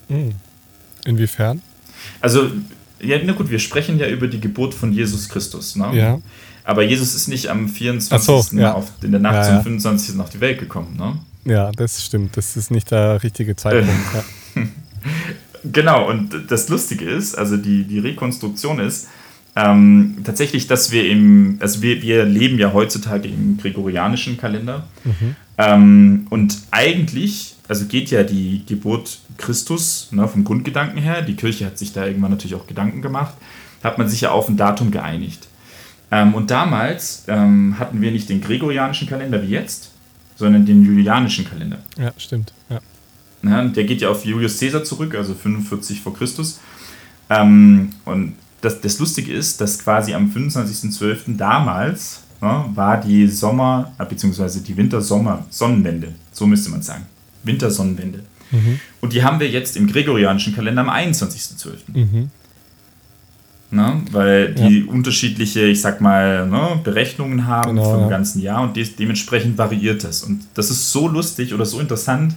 Hm. 0.09 0.31
Inwiefern? 1.05 1.61
Also, 2.23 2.49
ja, 3.01 3.17
na 3.21 3.33
gut, 3.33 3.51
wir 3.51 3.59
sprechen 3.59 3.99
ja 3.99 4.07
über 4.07 4.27
die 4.27 4.39
Geburt 4.39 4.73
von 4.73 4.93
Jesus 4.93 5.27
Christus. 5.27 5.75
Ne? 5.75 5.89
Ja. 5.93 6.21
Aber 6.63 6.81
Jesus 6.81 7.13
ist 7.15 7.27
nicht 7.27 7.49
am 7.49 7.67
24. 7.67 8.25
So, 8.25 8.41
ja. 8.57 8.71
auf, 8.73 8.89
in 9.01 9.11
der 9.11 9.19
Nacht 9.19 9.35
ja, 9.35 9.55
zum 9.55 9.63
25. 9.63 10.17
auf 10.21 10.29
die 10.29 10.39
Welt 10.39 10.57
gekommen. 10.57 10.95
Ne? 10.97 11.19
Ja, 11.43 11.69
das 11.73 12.01
stimmt. 12.01 12.37
Das 12.37 12.55
ist 12.55 12.71
nicht 12.71 12.91
der 12.91 13.21
richtige 13.21 13.57
Zeitpunkt. 13.57 13.91
genau, 15.65 16.09
und 16.09 16.49
das 16.49 16.69
Lustige 16.69 17.03
ist, 17.03 17.37
also 17.37 17.57
die, 17.57 17.83
die 17.83 17.99
Rekonstruktion 17.99 18.79
ist, 18.79 19.09
ähm, 19.57 20.19
tatsächlich, 20.23 20.67
dass 20.67 20.93
wir 20.93 21.05
im, 21.05 21.57
also 21.59 21.81
wir, 21.81 22.01
wir 22.01 22.23
leben 22.23 22.57
ja 22.57 22.71
heutzutage 22.71 23.27
im 23.27 23.57
gregorianischen 23.57 24.37
Kalender. 24.37 24.87
Mhm. 25.03 25.35
Ähm, 25.57 26.27
und 26.29 26.57
eigentlich, 26.71 27.52
also 27.67 27.85
geht 27.85 28.11
ja 28.11 28.23
die 28.23 28.63
Geburt 28.65 29.19
Christus 29.37 30.09
ne, 30.11 30.27
vom 30.27 30.43
Grundgedanken 30.43 30.97
her, 30.97 31.21
die 31.21 31.35
Kirche 31.35 31.65
hat 31.65 31.77
sich 31.77 31.93
da 31.93 32.05
irgendwann 32.05 32.31
natürlich 32.31 32.55
auch 32.55 32.67
Gedanken 32.67 33.01
gemacht, 33.01 33.33
hat 33.83 33.97
man 33.97 34.07
sich 34.07 34.21
ja 34.21 34.31
auf 34.31 34.49
ein 34.49 34.57
Datum 34.57 34.91
geeinigt. 34.91 35.47
Ähm, 36.11 36.33
und 36.35 36.51
damals 36.51 37.23
ähm, 37.27 37.79
hatten 37.79 38.01
wir 38.01 38.11
nicht 38.11 38.29
den 38.29 38.41
gregorianischen 38.41 39.07
Kalender 39.07 39.41
wie 39.41 39.47
jetzt, 39.47 39.91
sondern 40.35 40.65
den 40.65 40.83
julianischen 40.83 41.45
Kalender. 41.45 41.79
Ja, 41.97 42.11
stimmt. 42.17 42.53
Ja. 42.69 42.79
Ja, 43.43 43.63
der 43.65 43.83
geht 43.83 44.01
ja 44.01 44.09
auf 44.09 44.23
Julius 44.23 44.59
Caesar 44.59 44.83
zurück, 44.83 45.15
also 45.15 45.33
45 45.33 46.01
vor 46.01 46.13
Christus. 46.13 46.59
Ähm, 47.29 47.93
und 48.05 48.35
das, 48.61 48.79
das 48.79 48.99
Lustige 48.99 49.33
ist, 49.33 49.59
dass 49.59 49.79
quasi 49.79 50.13
am 50.13 50.29
25.12. 50.29 51.35
damals 51.35 52.21
ne, 52.41 52.65
war 52.73 53.01
die 53.01 53.27
Sommer- 53.27 53.91
bzw. 53.97 54.59
die 54.59 54.77
Winter-Sommer-Sonnenwende. 54.77 56.13
So 56.31 56.45
müsste 56.47 56.69
man 56.69 56.81
sagen. 56.81 57.05
Wintersonnenwende. 57.43 58.23
Mhm. 58.51 58.79
Und 59.01 59.13
die 59.13 59.23
haben 59.23 59.39
wir 59.39 59.49
jetzt 59.49 59.75
im 59.77 59.87
gregorianischen 59.87 60.55
Kalender 60.55 60.81
am 60.81 60.89
21.12. 60.89 61.71
Mhm. 61.93 62.29
Ne, 63.71 64.03
weil 64.11 64.53
die 64.53 64.81
ja. 64.81 64.85
unterschiedliche, 64.85 65.61
ich 65.61 65.81
sag 65.81 65.99
mal, 65.99 66.47
ne, 66.47 66.79
Berechnungen 66.83 67.47
haben 67.47 67.75
genau, 67.75 67.89
vom 67.89 68.01
ja. 68.01 68.07
ganzen 68.07 68.39
Jahr 68.39 68.61
und 68.61 68.75
de 68.75 68.87
dementsprechend 68.87 69.57
variiert 69.57 70.03
das. 70.03 70.21
Und 70.21 70.43
das 70.53 70.69
ist 70.69 70.91
so 70.91 71.07
lustig 71.07 71.55
oder 71.55 71.65
so 71.65 71.79
interessant, 71.79 72.35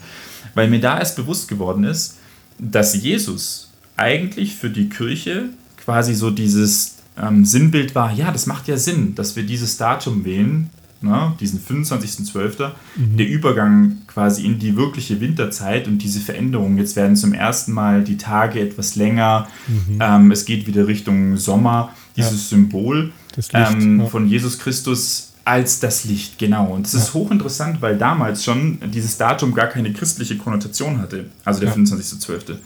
weil 0.54 0.70
mir 0.70 0.80
da 0.80 0.98
erst 0.98 1.16
bewusst 1.16 1.48
geworden 1.48 1.84
ist, 1.84 2.16
dass 2.58 2.96
Jesus 2.96 3.70
eigentlich 3.98 4.54
für 4.54 4.70
die 4.70 4.88
Kirche 4.88 5.50
quasi 5.76 6.14
so 6.14 6.30
dieses 6.30 6.96
ähm, 7.20 7.44
Sinnbild 7.44 7.94
war, 7.94 8.12
ja, 8.12 8.30
das 8.30 8.46
macht 8.46 8.66
ja 8.68 8.76
Sinn, 8.78 9.14
dass 9.14 9.36
wir 9.36 9.42
dieses 9.42 9.76
Datum 9.76 10.24
wählen, 10.24 10.70
ne, 11.00 11.34
diesen 11.40 11.60
25.12., 11.60 12.70
mhm. 12.96 13.16
der 13.16 13.28
Übergang 13.28 13.98
quasi 14.06 14.44
in 14.44 14.58
die 14.58 14.76
wirkliche 14.76 15.20
Winterzeit 15.20 15.88
und 15.88 15.98
diese 15.98 16.20
Veränderung. 16.20 16.78
Jetzt 16.78 16.96
werden 16.96 17.16
zum 17.16 17.32
ersten 17.32 17.72
Mal 17.72 18.04
die 18.04 18.16
Tage 18.16 18.60
etwas 18.60 18.96
länger, 18.96 19.48
mhm. 19.66 19.98
ähm, 20.00 20.30
es 20.30 20.44
geht 20.44 20.66
wieder 20.66 20.86
Richtung 20.86 21.36
Sommer, 21.36 21.90
dieses 22.16 22.50
ja. 22.50 22.56
Symbol 22.56 23.12
Licht, 23.36 23.50
ähm, 23.52 24.00
ja. 24.00 24.06
von 24.06 24.28
Jesus 24.28 24.58
Christus 24.58 25.32
als 25.44 25.78
das 25.78 26.04
Licht, 26.04 26.38
genau. 26.38 26.72
Und 26.72 26.86
das 26.86 26.94
ja. 26.94 26.98
ist 27.00 27.14
hochinteressant, 27.14 27.80
weil 27.82 27.98
damals 27.98 28.42
schon 28.42 28.78
dieses 28.92 29.16
Datum 29.16 29.54
gar 29.54 29.66
keine 29.66 29.92
christliche 29.92 30.36
Konnotation 30.36 30.98
hatte, 30.98 31.26
also 31.44 31.60
der 31.60 31.68
ja. 31.68 31.74
25.12 31.74 32.56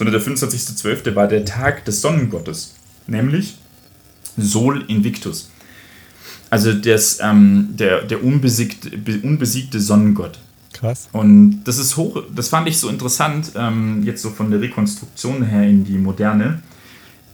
sondern 0.00 0.14
der 0.14 0.22
25.12. 0.22 1.14
war 1.14 1.28
der 1.28 1.44
Tag 1.44 1.84
des 1.84 2.00
Sonnengottes, 2.00 2.74
nämlich 3.06 3.58
Sol 4.38 4.82
Invictus. 4.88 5.49
Also 6.50 6.72
des, 6.72 7.20
ähm, 7.22 7.68
der, 7.70 8.02
der 8.02 8.24
unbesiegte, 8.24 8.90
unbesiegte 9.22 9.80
Sonnengott. 9.80 10.38
Krass. 10.72 11.08
Und 11.12 11.62
das 11.64 11.78
ist 11.78 11.96
hoch, 11.96 12.22
das 12.34 12.48
fand 12.48 12.68
ich 12.68 12.78
so 12.78 12.88
interessant, 12.88 13.52
ähm, 13.54 14.02
jetzt 14.04 14.22
so 14.22 14.30
von 14.30 14.50
der 14.50 14.60
Rekonstruktion 14.60 15.44
her 15.44 15.62
in 15.62 15.84
die 15.84 15.98
Moderne, 15.98 16.62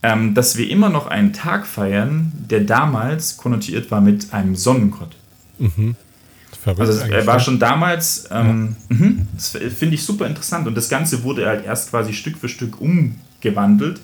ähm, 0.03 0.35
dass 0.35 0.57
wir 0.57 0.69
immer 0.69 0.89
noch 0.89 1.07
einen 1.07 1.33
Tag 1.33 1.67
feiern, 1.67 2.33
der 2.35 2.61
damals 2.61 3.37
konnotiert 3.37 3.91
war 3.91 4.01
mit 4.01 4.33
einem 4.33 4.55
Sonnengott. 4.55 5.17
Mhm. 5.59 5.97
Verrückt 6.61 6.81
also 6.81 7.01
er 7.01 7.27
war 7.27 7.39
schon 7.39 7.59
damals, 7.59 8.29
ähm, 8.31 8.77
ja. 8.91 8.97
Mhm, 8.97 9.29
das 9.35 9.51
finde 9.51 9.95
ich 9.95 10.05
super 10.05 10.27
interessant 10.27 10.67
und 10.67 10.77
das 10.77 10.89
Ganze 10.89 11.23
wurde 11.23 11.47
halt 11.47 11.65
erst 11.65 11.91
quasi 11.91 12.13
Stück 12.13 12.37
für 12.39 12.49
Stück 12.49 12.81
umgewandelt, 12.81 14.01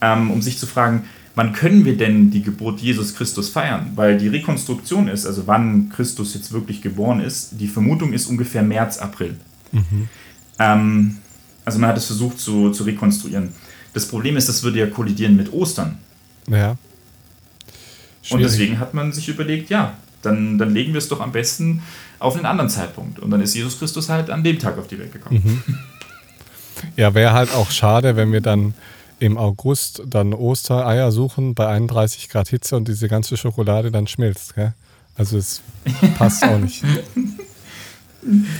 ähm, 0.00 0.30
um 0.30 0.42
sich 0.42 0.58
zu 0.58 0.66
fragen, 0.66 1.04
wann 1.34 1.52
können 1.52 1.84
wir 1.84 1.96
denn 1.96 2.30
die 2.30 2.42
Geburt 2.42 2.80
Jesus 2.80 3.14
Christus 3.14 3.48
feiern? 3.48 3.92
Weil 3.94 4.18
die 4.18 4.28
Rekonstruktion 4.28 5.08
ist, 5.08 5.26
also 5.26 5.46
wann 5.46 5.88
Christus 5.88 6.34
jetzt 6.34 6.52
wirklich 6.52 6.80
geboren 6.82 7.20
ist, 7.20 7.60
die 7.60 7.68
Vermutung 7.68 8.12
ist 8.12 8.26
ungefähr 8.26 8.62
März, 8.62 8.98
April. 8.98 9.36
Mhm. 9.72 10.08
Ähm, 10.58 11.16
also 11.64 11.78
man 11.78 11.90
hat 11.90 11.96
es 11.96 12.06
versucht 12.06 12.38
zu, 12.38 12.70
zu 12.70 12.84
rekonstruieren. 12.84 13.52
Das 13.92 14.06
Problem 14.06 14.36
ist, 14.36 14.48
das 14.48 14.62
würde 14.62 14.80
ja 14.80 14.86
kollidieren 14.86 15.36
mit 15.36 15.52
Ostern. 15.52 15.98
Ja. 16.48 16.76
Und 18.30 18.40
deswegen 18.40 18.78
hat 18.78 18.94
man 18.94 19.12
sich 19.12 19.28
überlegt, 19.28 19.70
ja, 19.70 19.94
dann, 20.22 20.58
dann 20.58 20.72
legen 20.72 20.92
wir 20.92 20.98
es 20.98 21.08
doch 21.08 21.20
am 21.20 21.32
besten 21.32 21.82
auf 22.18 22.36
einen 22.36 22.46
anderen 22.46 22.70
Zeitpunkt. 22.70 23.18
Und 23.18 23.30
dann 23.30 23.40
ist 23.40 23.54
Jesus 23.54 23.78
Christus 23.78 24.08
halt 24.08 24.30
an 24.30 24.42
dem 24.42 24.58
Tag 24.58 24.78
auf 24.78 24.86
die 24.86 24.98
Welt 24.98 25.12
gekommen. 25.12 25.62
Mhm. 25.66 25.78
Ja, 26.96 27.14
wäre 27.14 27.32
halt 27.32 27.52
auch 27.54 27.70
schade, 27.70 28.16
wenn 28.16 28.32
wir 28.32 28.40
dann 28.40 28.74
im 29.18 29.38
August 29.38 30.02
dann 30.06 30.34
Ostereier 30.34 31.12
suchen 31.12 31.54
bei 31.54 31.66
31 31.66 32.28
Grad 32.28 32.48
Hitze 32.48 32.76
und 32.76 32.88
diese 32.88 33.08
ganze 33.08 33.36
Schokolade 33.36 33.90
dann 33.90 34.06
schmilzt. 34.06 34.54
Gell? 34.54 34.74
Also 35.16 35.38
es 35.38 35.62
passt 36.18 36.44
auch 36.44 36.58
nicht. 36.58 36.82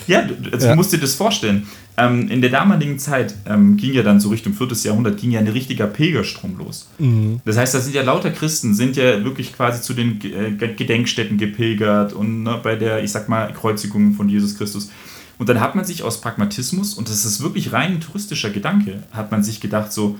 Ja, 0.06 0.22
du, 0.22 0.34
also 0.52 0.66
ja. 0.66 0.72
du 0.72 0.76
musst 0.76 0.92
dir 0.92 0.98
das 0.98 1.14
vorstellen. 1.14 1.66
Ähm, 1.96 2.28
in 2.28 2.40
der 2.40 2.50
damaligen 2.50 2.98
Zeit 2.98 3.34
ähm, 3.46 3.76
ging 3.76 3.92
ja 3.92 4.02
dann 4.02 4.18
so 4.18 4.28
Richtung 4.30 4.52
4. 4.52 4.68
Jahrhundert, 4.82 5.20
ging 5.20 5.30
ja 5.30 5.38
ein 5.38 5.46
richtiger 5.46 5.86
Pilgerstrom 5.86 6.58
los. 6.58 6.88
Mhm. 6.98 7.40
Das 7.44 7.56
heißt, 7.56 7.72
da 7.72 7.80
sind 7.80 7.94
ja 7.94 8.02
lauter 8.02 8.30
Christen, 8.30 8.74
sind 8.74 8.96
ja 8.96 9.24
wirklich 9.24 9.52
quasi 9.52 9.80
zu 9.80 9.94
den 9.94 10.20
äh, 10.22 10.50
Gedenkstätten 10.50 11.38
gepilgert 11.38 12.12
und 12.12 12.42
ne, 12.42 12.58
bei 12.62 12.74
der, 12.74 13.04
ich 13.04 13.12
sag 13.12 13.28
mal, 13.28 13.52
Kreuzigung 13.52 14.14
von 14.14 14.28
Jesus 14.28 14.58
Christus. 14.58 14.90
Und 15.38 15.48
dann 15.48 15.60
hat 15.60 15.74
man 15.76 15.84
sich 15.84 16.02
aus 16.02 16.20
Pragmatismus, 16.20 16.94
und 16.94 17.08
das 17.08 17.24
ist 17.24 17.42
wirklich 17.42 17.72
rein 17.72 18.00
touristischer 18.00 18.50
Gedanke, 18.50 19.04
hat 19.12 19.30
man 19.30 19.42
sich 19.42 19.60
gedacht 19.60 19.92
so, 19.92 20.18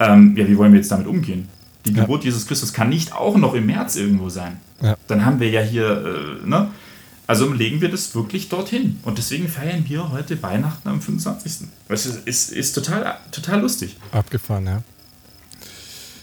ähm, 0.00 0.36
ja, 0.36 0.46
wie 0.48 0.56
wollen 0.56 0.72
wir 0.72 0.80
jetzt 0.80 0.90
damit 0.90 1.06
umgehen? 1.06 1.48
Die 1.86 1.92
ja. 1.92 2.02
Geburt 2.02 2.24
Jesus 2.24 2.46
Christus 2.46 2.72
kann 2.72 2.88
nicht 2.88 3.12
auch 3.12 3.36
noch 3.36 3.54
im 3.54 3.66
März 3.66 3.96
irgendwo 3.96 4.28
sein. 4.28 4.58
Ja. 4.80 4.96
Dann 5.06 5.24
haben 5.24 5.40
wir 5.40 5.50
ja 5.50 5.60
hier, 5.60 6.40
äh, 6.42 6.46
ne? 6.46 6.70
Also 7.26 7.50
legen 7.52 7.80
wir 7.80 7.90
das 7.90 8.14
wirklich 8.14 8.50
dorthin. 8.50 8.98
Und 9.02 9.16
deswegen 9.16 9.48
feiern 9.48 9.84
wir 9.88 10.12
heute 10.12 10.42
Weihnachten 10.42 10.88
am 10.88 11.00
25. 11.00 11.68
Das 11.88 12.04
ist, 12.04 12.26
ist, 12.26 12.52
ist 12.52 12.72
total, 12.74 13.16
total 13.30 13.60
lustig. 13.60 13.96
Abgefahren, 14.12 14.66
ja. 14.66 14.82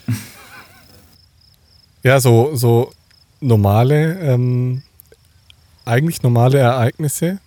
ja, 2.03 2.19
so, 2.19 2.55
so 2.55 2.91
normale, 3.39 4.19
ähm, 4.19 4.83
eigentlich 5.85 6.21
normale 6.21 6.59
Ereignisse, 6.59 7.39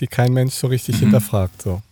die 0.00 0.08
kein 0.08 0.32
Mensch 0.32 0.54
so 0.54 0.66
richtig 0.66 0.96
mhm. 0.96 1.00
hinterfragt. 1.00 1.62
So 1.62 1.82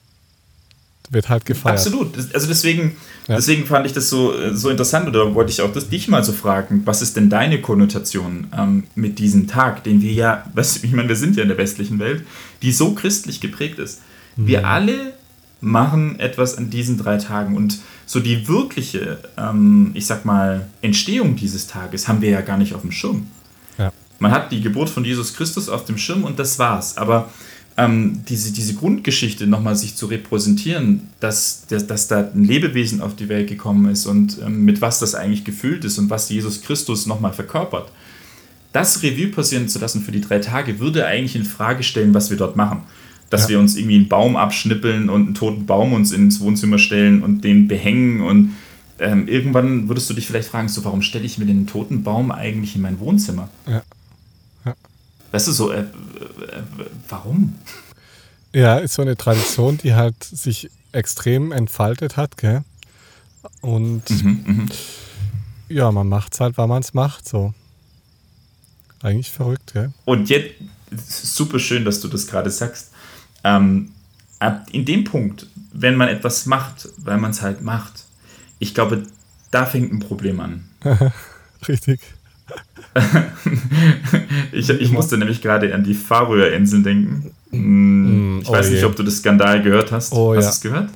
wird 1.11 1.29
halt 1.29 1.45
gefeiert. 1.45 1.79
Absolut. 1.79 2.17
Also 2.35 2.47
deswegen, 2.47 2.97
ja. 3.29 3.37
deswegen 3.37 3.67
fand 3.67 3.87
ich 3.87 3.93
das 3.93 4.09
so, 4.09 4.33
so 4.53 4.71
interessant 4.71 5.09
oder 5.09 5.35
wollte 5.35 5.51
ich 5.51 5.63
auch 5.63 5.73
das, 5.73 5.89
dich 5.89 6.09
mal 6.09 6.25
so 6.25 6.33
fragen, 6.33 6.83
was 6.85 7.03
ist 7.03 7.17
denn 7.17 7.31
deine 7.31 7.61
Konnotation 7.61 8.49
ähm, 8.57 8.85
mit 8.95 9.19
diesem 9.19 9.47
Tag, 9.47 9.85
den 9.85 10.03
wir 10.03 10.13
ja, 10.13 10.45
was, 10.55 10.83
ich 10.83 10.93
meine, 10.93 11.09
wir 11.09 11.17
sind 11.17 11.37
ja 11.37 11.43
in 11.43 11.49
der 11.49 11.59
westlichen 11.59 11.99
Welt, 11.99 12.25
die 12.63 12.73
so 12.73 12.95
christlich 12.95 13.41
geprägt 13.41 13.79
ist. 13.79 14.01
Mhm. 14.37 14.47
Wir 14.47 14.67
alle 14.67 15.13
machen 15.61 16.21
etwas 16.21 16.59
an 16.59 16.71
diesen 16.71 16.99
drei 16.99 17.17
Tagen 17.17 17.57
und 17.57 17.79
so 18.05 18.21
die 18.21 18.47
wirkliche, 18.47 19.19
ähm, 19.37 19.91
ich 19.95 20.07
sag 20.07 20.25
mal, 20.25 20.69
Entstehung 20.83 21.37
dieses 21.37 21.67
Tages 21.67 22.09
haben 22.09 22.21
wir 22.21 22.31
ja 22.31 22.41
gar 22.41 22.59
nicht 22.59 22.75
auf 22.75 22.83
dem 22.83 22.93
Schirm. 22.93 23.27
Ja. 23.79 23.93
Man 24.19 24.31
hat 24.31 24.53
die 24.53 24.61
Geburt 24.61 24.89
von 24.89 25.05
Jesus 25.05 25.35
Christus 25.35 25.69
auf 25.69 25.85
dem 25.85 25.99
Schirm 25.99 26.25
und 26.25 26.39
das 26.39 26.59
war's. 26.59 26.97
Aber 26.97 27.31
ähm, 27.77 28.23
diese, 28.29 28.53
diese 28.53 28.75
Grundgeschichte 28.75 29.47
nochmal 29.47 29.77
sich 29.77 29.97
zu 29.97 30.07
repräsentieren, 30.07 31.09
dass, 31.21 31.67
dass, 31.69 31.87
dass, 31.87 32.09
da 32.09 32.31
ein 32.35 32.45
Lebewesen 32.45 33.03
auf 33.03 33.17
die 33.17 33.29
Welt 33.29 33.49
gekommen 33.49 33.91
ist 33.91 34.07
und 34.07 34.39
ähm, 34.45 34.65
mit 34.65 34.81
was 34.81 34.99
das 34.99 35.15
eigentlich 35.15 35.45
gefüllt 35.45 35.85
ist 35.85 35.99
und 35.99 36.09
was 36.09 36.31
Jesus 36.31 36.63
Christus 36.63 37.07
nochmal 37.07 37.33
verkörpert. 37.33 37.93
Das 38.73 39.03
Revue 39.03 39.29
passieren 39.29 39.69
zu 39.69 39.79
lassen 39.79 40.03
für 40.03 40.13
die 40.13 40.21
drei 40.21 40.39
Tage 40.39 40.81
würde 40.81 41.07
eigentlich 41.07 41.37
in 41.37 41.45
Frage 41.45 41.83
stellen, 41.83 42.15
was 42.15 42.31
wir 42.31 42.37
dort 42.37 42.57
machen. 42.57 42.83
Dass 43.29 43.43
ja. 43.43 43.51
wir 43.51 43.59
uns 43.59 43.77
irgendwie 43.77 43.97
einen 43.97 44.09
Baum 44.09 44.37
abschnippeln 44.37 45.11
und 45.11 45.27
einen 45.27 45.35
toten 45.35 45.67
Baum 45.67 45.93
uns 45.93 46.13
ins 46.13 46.41
Wohnzimmer 46.41 46.79
stellen 46.79 47.23
und 47.23 47.43
den 47.43 47.69
behängen 47.69 48.21
und 48.21 48.53
ähm, 48.99 49.29
irgendwann 49.29 49.89
würdest 49.89 50.09
du 50.09 50.15
dich 50.15 50.27
vielleicht 50.27 50.49
fragen, 50.49 50.69
so 50.69 50.83
warum 50.85 51.03
stelle 51.03 51.27
ich 51.27 51.37
mir 51.37 51.45
den 51.45 51.67
toten 51.67 52.03
Baum 52.03 52.31
eigentlich 52.31 52.77
in 52.77 52.83
mein 52.83 52.99
Wohnzimmer? 52.99 53.51
Ja. 53.67 53.83
Weißt 55.37 55.49
du, 55.49 55.53
so, 55.53 55.71
äh, 55.71 55.81
äh, 55.81 55.85
warum? 57.11 57.59
Ja, 58.55 58.79
ist 58.79 58.95
so 58.95 59.03
eine 59.03 59.19
Tradition, 59.19 59.77
die 59.77 59.93
halt 59.93 60.25
sich 60.25 60.71
extrem 60.93 61.53
entfaltet 61.53 62.17
hat, 62.17 62.39
gell? 62.39 62.65
Und 63.61 64.09
mhm, 64.09 64.45
mhm. 64.47 64.69
ja, 65.69 65.93
man 65.93 66.09
macht 66.09 66.33
es 66.33 66.41
halt, 66.41 66.57
weil 66.57 66.69
man 66.69 66.81
es 66.81 66.95
macht, 66.95 67.29
so. 67.29 67.53
Eigentlich 69.03 69.31
verrückt, 69.31 69.75
gell? 69.75 69.93
Und 70.07 70.31
jetzt, 70.31 70.55
super 71.07 71.59
schön, 71.59 71.85
dass 71.85 72.01
du 72.01 72.09
das 72.09 72.27
gerade 72.27 72.49
sagst. 72.49 72.93
Ähm, 73.45 73.91
in 74.73 74.87
dem 74.87 75.05
Punkt, 75.05 75.49
wenn 75.71 75.97
man 75.97 76.09
etwas 76.09 76.47
macht, 76.47 76.89
weil 76.97 77.19
man 77.19 77.33
es 77.33 77.43
halt 77.43 77.61
macht, 77.61 78.05
ich 78.59 78.73
glaube, 78.73 79.03
da 79.51 79.67
fängt 79.67 79.93
ein 79.93 80.01
Problem 80.01 80.41
an. 80.41 80.67
Richtig. 81.69 82.01
ich, 84.53 84.71
ich 84.71 84.91
musste 84.91 85.19
nämlich 85.19 85.43
gerade 85.43 85.75
an 85.75 85.85
die 85.85 85.95
Färöerinseln 85.95 86.83
denken. 86.83 87.35
Hm, 87.51 88.41
ich 88.43 88.49
oh 88.49 88.53
weiß 88.53 88.69
je. 88.69 88.75
nicht, 88.75 88.85
ob 88.85 88.97
du 88.97 89.03
das 89.03 89.19
Skandal 89.19 89.63
gehört 89.63 89.93
hast. 89.93 90.13
Oh, 90.13 90.35
hast 90.35 90.45
du 90.45 90.51
es 90.51 90.61
gehört? 90.61 90.91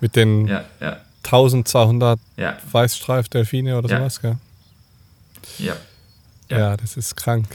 Mit 0.00 0.16
den 0.16 0.46
ja, 0.46 0.64
ja. 0.80 0.98
1200 1.24 2.18
ja. 2.36 2.56
Weißstreifdelfine 2.70 3.76
oder 3.78 3.88
sowas, 3.88 4.20
gell? 4.20 4.36
Ja. 5.58 5.76
ja. 6.48 6.58
Ja, 6.58 6.76
das 6.76 6.96
ist 6.96 7.16
krank. 7.16 7.46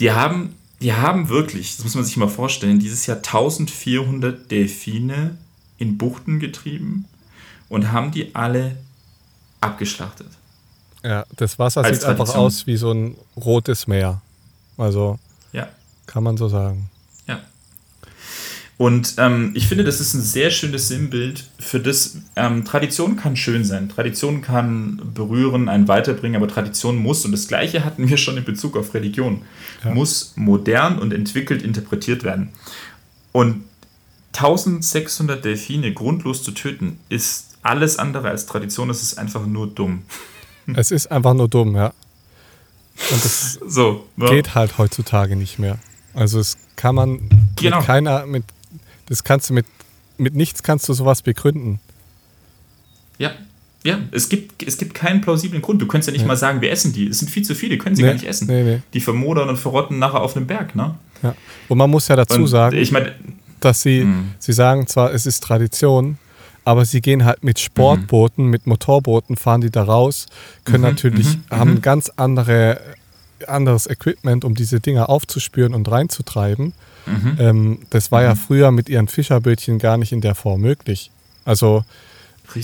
Die 0.00 0.12
haben, 0.12 0.54
die 0.80 0.92
haben 0.92 1.28
wirklich, 1.28 1.76
das 1.76 1.84
muss 1.84 1.94
man 1.94 2.04
sich 2.04 2.16
mal 2.16 2.28
vorstellen, 2.28 2.78
dieses 2.78 3.06
Jahr 3.06 3.18
1400 3.18 4.50
Delfine 4.50 5.36
in 5.76 5.98
Buchten 5.98 6.38
getrieben 6.38 7.04
und 7.68 7.92
haben 7.92 8.10
die 8.10 8.34
alle 8.34 8.76
abgeschlachtet. 9.60 10.28
Ja, 11.08 11.24
das 11.34 11.58
Wasser 11.58 11.84
sieht 11.84 12.02
Tradition. 12.02 12.20
einfach 12.20 12.34
aus 12.34 12.66
wie 12.66 12.76
so 12.76 12.92
ein 12.92 13.16
rotes 13.34 13.86
Meer. 13.86 14.20
Also 14.76 15.18
ja. 15.52 15.66
kann 16.06 16.22
man 16.22 16.36
so 16.36 16.48
sagen. 16.48 16.90
Ja. 17.26 17.40
Und 18.76 19.14
ähm, 19.16 19.52
ich 19.54 19.68
finde, 19.68 19.84
das 19.84 20.00
ist 20.00 20.12
ein 20.12 20.20
sehr 20.20 20.50
schönes 20.50 20.88
Sinnbild 20.88 21.48
für 21.58 21.80
das. 21.80 22.18
Ähm, 22.36 22.66
Tradition 22.66 23.16
kann 23.16 23.36
schön 23.36 23.64
sein. 23.64 23.88
Tradition 23.88 24.42
kann 24.42 25.00
berühren, 25.14 25.70
einen 25.70 25.88
weiterbringen, 25.88 26.36
aber 26.36 26.52
Tradition 26.52 26.98
muss, 26.98 27.24
und 27.24 27.32
das 27.32 27.48
Gleiche 27.48 27.86
hatten 27.86 28.06
wir 28.06 28.18
schon 28.18 28.36
in 28.36 28.44
Bezug 28.44 28.76
auf 28.76 28.92
Religion, 28.92 29.40
ja. 29.82 29.94
muss 29.94 30.34
modern 30.36 30.98
und 30.98 31.14
entwickelt 31.14 31.62
interpretiert 31.62 32.22
werden. 32.22 32.50
Und 33.32 33.64
1600 34.34 35.42
Delfine 35.42 35.94
grundlos 35.94 36.42
zu 36.42 36.50
töten, 36.50 36.98
ist 37.08 37.56
alles 37.62 37.98
andere 37.98 38.28
als 38.28 38.44
Tradition, 38.44 38.90
es 38.90 39.02
ist 39.02 39.18
einfach 39.18 39.46
nur 39.46 39.68
dumm. 39.68 40.02
Es 40.76 40.90
ist 40.90 41.10
einfach 41.10 41.34
nur 41.34 41.48
dumm, 41.48 41.74
ja. 41.76 41.92
Und 43.10 43.24
das 43.24 43.58
so, 43.66 44.06
ja. 44.16 44.28
geht 44.28 44.54
halt 44.54 44.78
heutzutage 44.78 45.36
nicht 45.36 45.58
mehr. 45.58 45.78
Also 46.14 46.40
es 46.40 46.58
kann 46.76 46.94
man 46.94 47.28
genau. 47.56 47.78
mit 47.78 47.86
keiner, 47.86 48.26
mit, 48.26 48.44
das 49.06 49.24
kannst 49.24 49.50
du 49.50 49.54
mit, 49.54 49.66
mit 50.16 50.34
nichts 50.34 50.62
kannst 50.62 50.88
du 50.88 50.92
sowas 50.92 51.22
begründen. 51.22 51.80
Ja, 53.18 53.32
ja, 53.84 53.98
es 54.10 54.28
gibt, 54.28 54.62
es 54.64 54.76
gibt 54.76 54.94
keinen 54.94 55.20
plausiblen 55.20 55.62
Grund. 55.62 55.80
Du 55.80 55.86
könntest 55.86 56.08
ja 56.08 56.12
nicht 56.12 56.22
ja. 56.22 56.26
mal 56.26 56.36
sagen, 56.36 56.60
wir 56.60 56.70
essen 56.70 56.92
die. 56.92 57.06
Es 57.06 57.20
sind 57.20 57.30
viel 57.30 57.44
zu 57.44 57.54
viele, 57.54 57.78
können 57.78 57.94
sie 57.94 58.02
nee, 58.02 58.08
gar 58.08 58.14
nicht 58.14 58.26
essen. 58.26 58.48
Nee, 58.48 58.62
nee. 58.64 58.80
Die 58.92 59.00
vermodern 59.00 59.48
und 59.48 59.56
verrotten 59.56 59.98
nachher 59.98 60.20
auf 60.20 60.36
einem 60.36 60.46
Berg, 60.46 60.74
ne? 60.74 60.96
Ja. 61.22 61.34
Und 61.68 61.78
man 61.78 61.88
muss 61.88 62.08
ja 62.08 62.16
dazu 62.16 62.40
und 62.40 62.48
sagen, 62.48 62.76
ich 62.76 62.90
mein, 62.90 63.12
dass 63.60 63.82
sie, 63.82 64.04
mh. 64.04 64.24
sie 64.38 64.52
sagen 64.52 64.86
zwar, 64.86 65.12
es 65.12 65.26
ist 65.26 65.42
Tradition, 65.42 66.18
aber 66.68 66.84
sie 66.84 67.00
gehen 67.00 67.24
halt 67.24 67.42
mit 67.42 67.58
Sportbooten, 67.58 68.44
mhm. 68.44 68.50
mit 68.50 68.66
Motorbooten, 68.66 69.38
fahren 69.38 69.62
die 69.62 69.70
da 69.70 69.84
raus, 69.84 70.26
können 70.66 70.82
mhm, 70.82 70.90
natürlich, 70.90 71.26
mhm, 71.26 71.44
haben 71.50 71.70
mhm. 71.70 71.80
ganz 71.80 72.12
andere, 72.16 72.78
anderes 73.46 73.86
Equipment, 73.86 74.44
um 74.44 74.54
diese 74.54 74.78
Dinger 74.78 75.08
aufzuspüren 75.08 75.72
und 75.72 75.90
reinzutreiben. 75.90 76.74
Mhm. 77.06 77.36
Ähm, 77.38 77.78
das 77.88 78.12
war 78.12 78.22
ja 78.22 78.34
mhm. 78.34 78.38
früher 78.38 78.70
mit 78.70 78.90
ihren 78.90 79.08
Fischerbötchen 79.08 79.78
gar 79.78 79.96
nicht 79.96 80.12
in 80.12 80.20
der 80.20 80.34
Form 80.34 80.60
möglich. 80.60 81.10
Also 81.46 81.84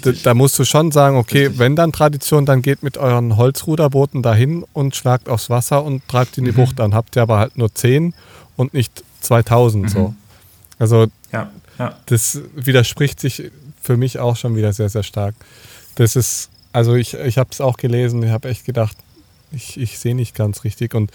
da, 0.03 0.13
da, 0.13 0.35
musst 0.35 0.59
du 0.59 0.67
schon 0.67 0.93
sagen, 0.93 1.17
okay, 1.17 1.45
Richtig. 1.45 1.59
wenn 1.59 1.75
dann 1.75 1.91
Tradition, 1.91 2.45
dann 2.45 2.61
geht 2.61 2.83
mit 2.83 2.99
euren 2.99 3.39
Holzruderbooten 3.39 4.23
dahin 4.23 4.67
und 4.75 4.95
schlagt 4.95 5.31
aufs 5.31 5.49
Wasser 5.49 5.83
und 5.83 6.07
treibt 6.09 6.37
in 6.37 6.45
die 6.45 6.53
Bucht. 6.53 6.79
Dann 6.79 6.93
habt 6.93 7.17
ihr 7.17 7.23
aber 7.23 7.39
halt 7.39 7.57
nur 7.57 7.75
10 7.75 8.13
und 8.57 8.75
nicht 8.75 9.03
2000 9.21 9.89
so. 9.89 10.15
Also 10.79 11.07
ja, 11.33 11.51
ja. 11.79 11.97
das 12.05 12.43
widerspricht 12.55 13.19
sich 13.19 13.51
für 13.85 13.97
mich 13.97 14.19
auch 14.19 14.37
schon 14.37 14.57
wieder 14.57 14.73
sehr, 14.73 14.89
sehr 14.89 15.03
stark. 15.03 15.35
Das 15.95 16.17
ist, 16.17 16.51
also 16.73 16.95
ich, 16.95 17.15
ich 17.15 17.39
habe 17.39 17.51
es 17.53 17.61
auch 17.61 17.77
gelesen, 17.77 18.23
ich 18.23 18.31
habe 18.31 18.49
echt 18.49 18.65
gedacht, 18.65 18.97
ich, 19.53 19.79
ich 19.79 19.99
sehe 19.99 20.15
nicht 20.15 20.35
ganz 20.35 20.65
richtig. 20.65 20.95
Und 20.95 21.11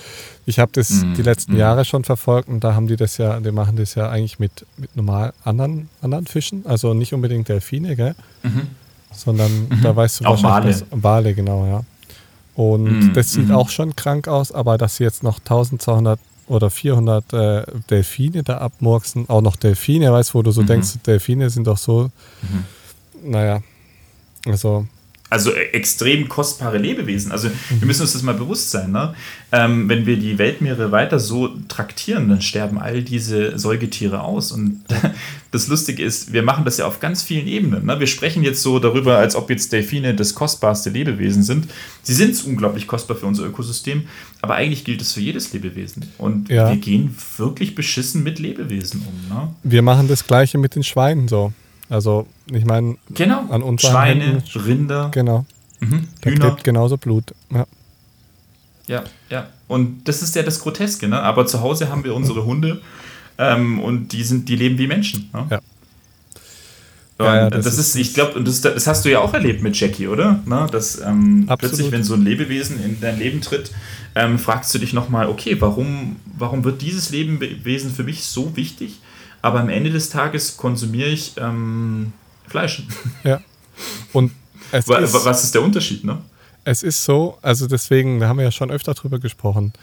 ich 0.45 0.59
habe 0.59 0.71
das 0.73 0.89
mm, 0.89 1.15
die 1.15 1.21
letzten 1.21 1.55
mm. 1.55 1.59
Jahre 1.59 1.83
schon 1.83 2.03
verfolgt 2.03 2.47
und 2.47 2.63
da 2.63 2.75
haben 2.75 2.87
die 2.87 2.95
das 2.95 3.17
ja, 3.17 3.39
die 3.39 3.51
machen 3.51 3.75
das 3.75 3.95
ja 3.95 4.09
eigentlich 4.09 4.39
mit, 4.39 4.65
mit 4.77 4.95
normal 4.95 5.33
anderen, 5.43 5.89
anderen 6.01 6.27
Fischen, 6.27 6.65
also 6.65 6.93
nicht 6.93 7.13
unbedingt 7.13 7.49
Delfine, 7.49 7.95
gell? 7.95 8.15
Mhm. 8.43 8.67
Sondern 9.11 9.51
mhm. 9.69 9.81
da 9.81 9.95
weißt 9.95 10.21
du 10.21 10.25
auch 10.25 10.41
wahrscheinlich. 10.41 10.81
Wale. 10.91 11.03
Wale, 11.03 11.33
genau, 11.33 11.65
ja. 11.65 11.83
Und 12.55 13.09
mm, 13.09 13.13
das 13.13 13.31
sieht 13.31 13.47
-hmm. 13.47 13.55
auch 13.55 13.69
schon 13.69 13.95
krank 13.95 14.27
aus, 14.27 14.51
aber 14.51 14.77
dass 14.77 14.97
sie 14.97 15.03
jetzt 15.03 15.23
noch 15.23 15.39
1200 15.39 16.19
oder 16.49 16.69
400 16.69 17.33
äh, 17.33 17.63
Delfine 17.89 18.43
da 18.43 18.57
abmurksen. 18.57 19.29
Auch 19.29 19.41
noch 19.41 19.55
Delfine, 19.55 20.11
weißt 20.11 20.31
du, 20.31 20.33
wo 20.35 20.41
du 20.41 20.51
so 20.51 20.63
mhm. 20.63 20.67
denkst, 20.67 20.89
Delfine 21.05 21.49
sind 21.49 21.67
doch 21.67 21.77
so, 21.77 22.09
mhm. 22.41 23.31
naja, 23.31 23.61
also 24.45 24.87
also 25.29 25.51
äh, 25.51 25.71
extrem 25.73 26.27
kostbare 26.27 26.77
Lebewesen. 26.77 27.31
Also 27.31 27.49
wir 27.69 27.85
müssen 27.85 28.01
uns 28.01 28.13
das 28.13 28.23
mal 28.23 28.33
bewusst 28.33 28.71
sein. 28.71 28.91
Ne? 28.91 29.13
Ähm, 29.51 29.87
wenn 29.87 30.05
wir 30.05 30.17
die 30.17 30.37
Weltmeere 30.37 30.91
weiter 30.91 31.19
so 31.19 31.49
traktieren, 31.67 32.29
dann 32.29 32.41
sterben 32.41 32.79
all 32.79 33.03
diese 33.03 33.57
Säugetiere 33.57 34.21
aus. 34.21 34.51
Und 34.51 34.83
das 35.51 35.67
Lustige 35.67 36.03
ist, 36.03 36.33
wir 36.33 36.43
machen 36.43 36.65
das 36.65 36.77
ja 36.77 36.85
auf 36.85 36.99
ganz 36.99 37.21
vielen 37.21 37.47
Ebenen. 37.47 37.85
Ne? 37.85 37.99
Wir 37.99 38.07
sprechen 38.07 38.43
jetzt 38.43 38.61
so 38.61 38.79
darüber, 38.79 39.17
als 39.17 39.35
ob 39.35 39.49
jetzt 39.49 39.71
Delfine 39.71 40.15
das 40.15 40.33
kostbarste 40.33 40.89
Lebewesen 40.89 41.43
sind. 41.43 41.67
Sie 42.01 42.13
sind 42.13 42.43
unglaublich 42.45 42.87
kostbar 42.87 43.17
für 43.17 43.25
unser 43.25 43.45
Ökosystem, 43.45 44.03
aber 44.41 44.55
eigentlich 44.55 44.83
gilt 44.83 45.01
es 45.01 45.13
für 45.13 45.21
jedes 45.21 45.53
Lebewesen. 45.53 46.05
Und 46.17 46.49
ja. 46.49 46.69
wir 46.69 46.77
gehen 46.77 47.15
wirklich 47.37 47.75
beschissen 47.75 48.23
mit 48.23 48.39
Lebewesen 48.39 49.05
um. 49.07 49.35
Ne? 49.35 49.53
Wir 49.63 49.81
machen 49.81 50.07
das 50.07 50.25
Gleiche 50.25 50.57
mit 50.57 50.75
den 50.75 50.83
Schweinen 50.83 51.27
so. 51.27 51.53
Also, 51.89 52.27
ich 52.51 52.65
meine, 52.65 52.97
genau. 53.09 53.45
an 53.49 53.63
uns 53.63 53.81
Schweine, 53.81 54.23
Händen, 54.23 54.59
Rinder. 54.59 55.09
Genau. 55.11 55.45
Mhm. 55.79 56.07
Da 56.21 56.29
Hühner. 56.29 56.39
klebt 56.39 56.63
genauso 56.63 56.97
Blut. 56.97 57.33
Ja. 57.51 57.65
ja, 58.87 59.03
ja. 59.29 59.47
Und 59.67 60.07
das 60.07 60.21
ist 60.21 60.35
ja 60.35 60.43
das 60.43 60.59
Groteske, 60.59 61.07
ne? 61.07 61.21
Aber 61.21 61.45
zu 61.45 61.61
Hause 61.61 61.89
haben 61.89 62.03
wir 62.03 62.13
unsere 62.15 62.45
Hunde 62.45 62.81
ähm, 63.37 63.79
und 63.79 64.09
die 64.09 64.23
sind, 64.23 64.49
die 64.49 64.55
leben 64.55 64.77
wie 64.77 64.87
Menschen. 64.87 65.29
Ne? 65.33 65.47
Ja. 65.49 65.59
Ja, 67.21 67.35
ja, 67.35 67.49
das, 67.49 67.65
das, 67.65 67.77
ist, 67.77 67.95
ich 67.97 68.13
glaube, 68.13 68.41
das, 68.41 68.61
das, 68.61 68.87
hast 68.87 69.03
du 69.03 69.09
ja 69.09 69.19
auch 69.19 69.33
erlebt 69.33 69.61
mit 69.61 69.77
Jackie, 69.77 70.07
oder? 70.07 70.39
Na, 70.45 70.67
dass 70.67 71.01
ähm, 71.01 71.49
plötzlich, 71.57 71.91
wenn 71.91 72.01
so 72.05 72.13
ein 72.13 72.23
Lebewesen 72.23 72.81
in 72.81 73.01
dein 73.01 73.19
Leben 73.19 73.41
tritt, 73.41 73.71
ähm, 74.15 74.39
fragst 74.39 74.73
du 74.73 74.79
dich 74.79 74.93
nochmal, 74.93 75.27
okay, 75.27 75.59
warum, 75.59 76.15
warum 76.37 76.63
wird 76.63 76.81
dieses 76.81 77.09
Lebewesen 77.09 77.91
für 77.91 78.05
mich 78.05 78.23
so 78.23 78.55
wichtig? 78.55 79.01
Aber 79.41 79.59
am 79.59 79.69
Ende 79.69 79.89
des 79.89 80.09
Tages 80.09 80.57
konsumiere 80.57 81.09
ich 81.09 81.33
ähm, 81.37 82.13
Fleisch. 82.47 82.83
Ja. 83.23 83.41
Und 84.11 84.31
ist, 84.71 84.87
was 84.89 85.43
ist 85.43 85.55
der 85.55 85.61
Unterschied, 85.61 86.03
ne? 86.03 86.19
Es 86.65 86.83
ist 86.83 87.03
so, 87.03 87.37
also 87.41 87.65
deswegen, 87.67 88.19
da 88.19 88.27
haben 88.27 88.37
wir 88.37 88.43
ja 88.43 88.51
schon 88.51 88.69
öfter 88.71 88.93
drüber 88.93 89.19
gesprochen. 89.19 89.73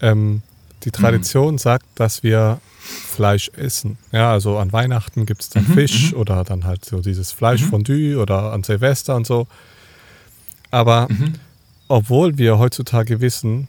Ähm, 0.00 0.42
die 0.84 0.90
Tradition 0.90 1.54
mhm. 1.54 1.58
sagt, 1.58 1.86
dass 1.94 2.22
wir 2.22 2.60
Fleisch 2.80 3.50
essen. 3.56 3.98
Ja, 4.12 4.32
also 4.32 4.58
an 4.58 4.72
Weihnachten 4.72 5.26
gibt 5.26 5.42
es 5.42 5.50
dann 5.50 5.66
mhm, 5.68 5.74
Fisch 5.74 6.12
mhm. 6.12 6.18
oder 6.18 6.44
dann 6.44 6.64
halt 6.64 6.84
so 6.84 7.00
dieses 7.00 7.32
Fleischfondue 7.32 8.14
mhm. 8.14 8.20
oder 8.20 8.52
an 8.52 8.62
Silvester 8.62 9.16
und 9.16 9.26
so. 9.26 9.46
Aber 10.70 11.08
mhm. 11.10 11.34
obwohl 11.88 12.38
wir 12.38 12.58
heutzutage 12.58 13.20
wissen, 13.20 13.68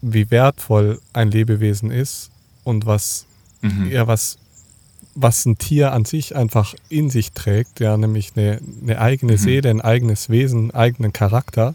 wie 0.00 0.30
wertvoll 0.30 1.00
ein 1.12 1.30
Lebewesen 1.30 1.90
ist 1.90 2.30
und 2.64 2.86
was 2.86 3.26
mhm. 3.66 3.90
ja 3.90 4.06
was, 4.06 4.38
was 5.14 5.44
ein 5.46 5.58
Tier 5.58 5.92
an 5.92 6.04
sich 6.04 6.36
einfach 6.36 6.74
in 6.88 7.10
sich 7.10 7.32
trägt, 7.32 7.80
ja, 7.80 7.96
nämlich 7.96 8.32
eine, 8.36 8.60
eine 8.82 9.00
eigene 9.00 9.32
mhm. 9.32 9.38
Seele, 9.38 9.70
ein 9.70 9.80
eigenes 9.80 10.28
Wesen, 10.28 10.58
einen 10.58 10.70
eigenen 10.72 11.12
Charakter. 11.12 11.74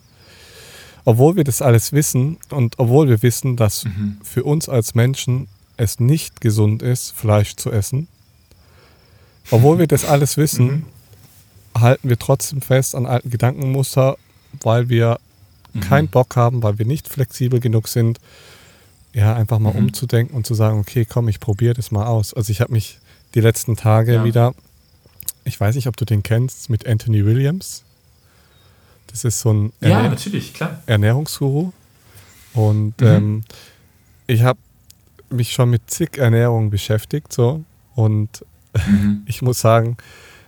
Obwohl 1.03 1.35
wir 1.35 1.43
das 1.43 1.63
alles 1.63 1.93
wissen 1.93 2.37
und 2.49 2.77
obwohl 2.77 3.09
wir 3.09 3.23
wissen, 3.23 3.55
dass 3.55 3.85
mhm. 3.85 4.17
für 4.23 4.43
uns 4.43 4.69
als 4.69 4.93
Menschen 4.93 5.47
es 5.77 5.99
nicht 5.99 6.41
gesund 6.41 6.83
ist, 6.83 7.11
Fleisch 7.11 7.55
zu 7.55 7.71
essen, 7.71 8.07
obwohl 9.49 9.79
wir 9.79 9.87
das 9.87 10.05
alles 10.05 10.37
wissen, 10.37 10.85
mhm. 11.73 11.81
halten 11.81 12.09
wir 12.09 12.19
trotzdem 12.19 12.61
fest 12.61 12.93
an 12.93 13.07
alten 13.07 13.31
Gedankenmuster, 13.31 14.17
weil 14.61 14.89
wir 14.89 15.19
mhm. 15.73 15.79
keinen 15.81 16.07
Bock 16.07 16.35
haben, 16.35 16.61
weil 16.61 16.77
wir 16.77 16.85
nicht 16.85 17.07
flexibel 17.07 17.59
genug 17.59 17.87
sind, 17.87 18.19
ja, 19.14 19.36
einfach 19.36 19.59
mal 19.59 19.74
mhm. 19.74 19.86
umzudenken 19.88 20.36
und 20.36 20.45
zu 20.45 20.53
sagen, 20.53 20.80
okay, 20.80 21.05
komm, 21.05 21.28
ich 21.28 21.39
probiere 21.39 21.74
das 21.74 21.91
mal 21.91 22.05
aus. 22.05 22.34
Also 22.34 22.51
ich 22.51 22.62
habe 22.62 22.72
mich 22.72 22.99
die 23.36 23.41
letzten 23.41 23.76
Tage 23.76 24.16
ja. 24.16 24.24
wieder, 24.24 24.53
ich 25.43 25.59
weiß 25.59 25.76
nicht, 25.76 25.88
ob 25.88 25.97
du 25.97 26.05
den 26.05 26.24
kennst, 26.24 26.70
mit 26.70 26.88
Anthony 26.88 27.26
Williams. 27.26 27.84
Das 29.07 29.26
ist 29.26 29.41
so 29.41 29.51
ein 29.51 29.74
ja, 29.82 30.03
natürlich, 30.03 30.53
klar. 30.53 30.82
Ernährungsguru. 30.86 31.72
Und 32.53 32.99
mhm. 33.01 33.07
ähm, 33.07 33.43
ich 34.28 34.43
habe 34.43 34.59
mich 35.30 35.51
schon 35.53 35.70
mit 35.70 35.89
zig 35.89 36.18
Ernährungen 36.18 36.70
beschäftigt, 36.70 37.32
so. 37.34 37.64
Und 37.95 38.45
mhm. 38.88 39.24
ich 39.26 39.41
muss 39.41 39.59
sagen, 39.59 39.97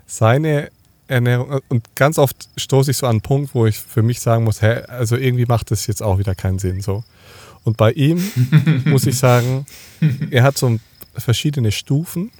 seine 0.05 0.69
Ernährung, 1.07 1.59
und 1.69 1.95
ganz 1.95 2.17
oft 2.17 2.49
stoße 2.57 2.91
ich 2.91 2.97
so 2.97 3.07
an 3.07 3.11
einen 3.11 3.21
Punkt, 3.21 3.53
wo 3.53 3.65
ich 3.65 3.77
für 3.77 4.03
mich 4.03 4.21
sagen 4.21 4.45
muss, 4.45 4.61
hä, 4.61 4.83
also 4.87 5.17
irgendwie 5.17 5.45
macht 5.45 5.71
das 5.71 5.87
jetzt 5.87 6.01
auch 6.01 6.17
wieder 6.17 6.35
keinen 6.35 6.59
Sinn, 6.59 6.81
so. 6.81 7.03
Und 7.63 7.77
bei 7.77 7.91
ihm 7.91 8.21
muss 8.85 9.05
ich 9.05 9.17
sagen, 9.17 9.65
er 10.29 10.43
hat 10.43 10.57
so 10.57 10.79
verschiedene 11.15 11.71
Stufen, 11.71 12.31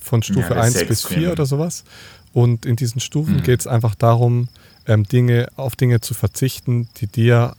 von 0.00 0.22
Stufe 0.22 0.54
ja, 0.54 0.62
1 0.62 0.86
bis 0.86 1.04
4 1.04 1.32
oder 1.32 1.46
sowas. 1.46 1.84
Und 2.32 2.66
in 2.66 2.76
diesen 2.76 3.00
Stufen 3.00 3.36
mhm. 3.36 3.42
geht 3.42 3.60
es 3.60 3.66
einfach 3.66 3.94
darum, 3.94 4.48
ähm, 4.86 5.04
Dinge, 5.04 5.48
auf 5.56 5.76
Dinge 5.76 6.00
zu 6.00 6.14
verzichten, 6.14 6.88
die 6.96 7.06
dir 7.06 7.54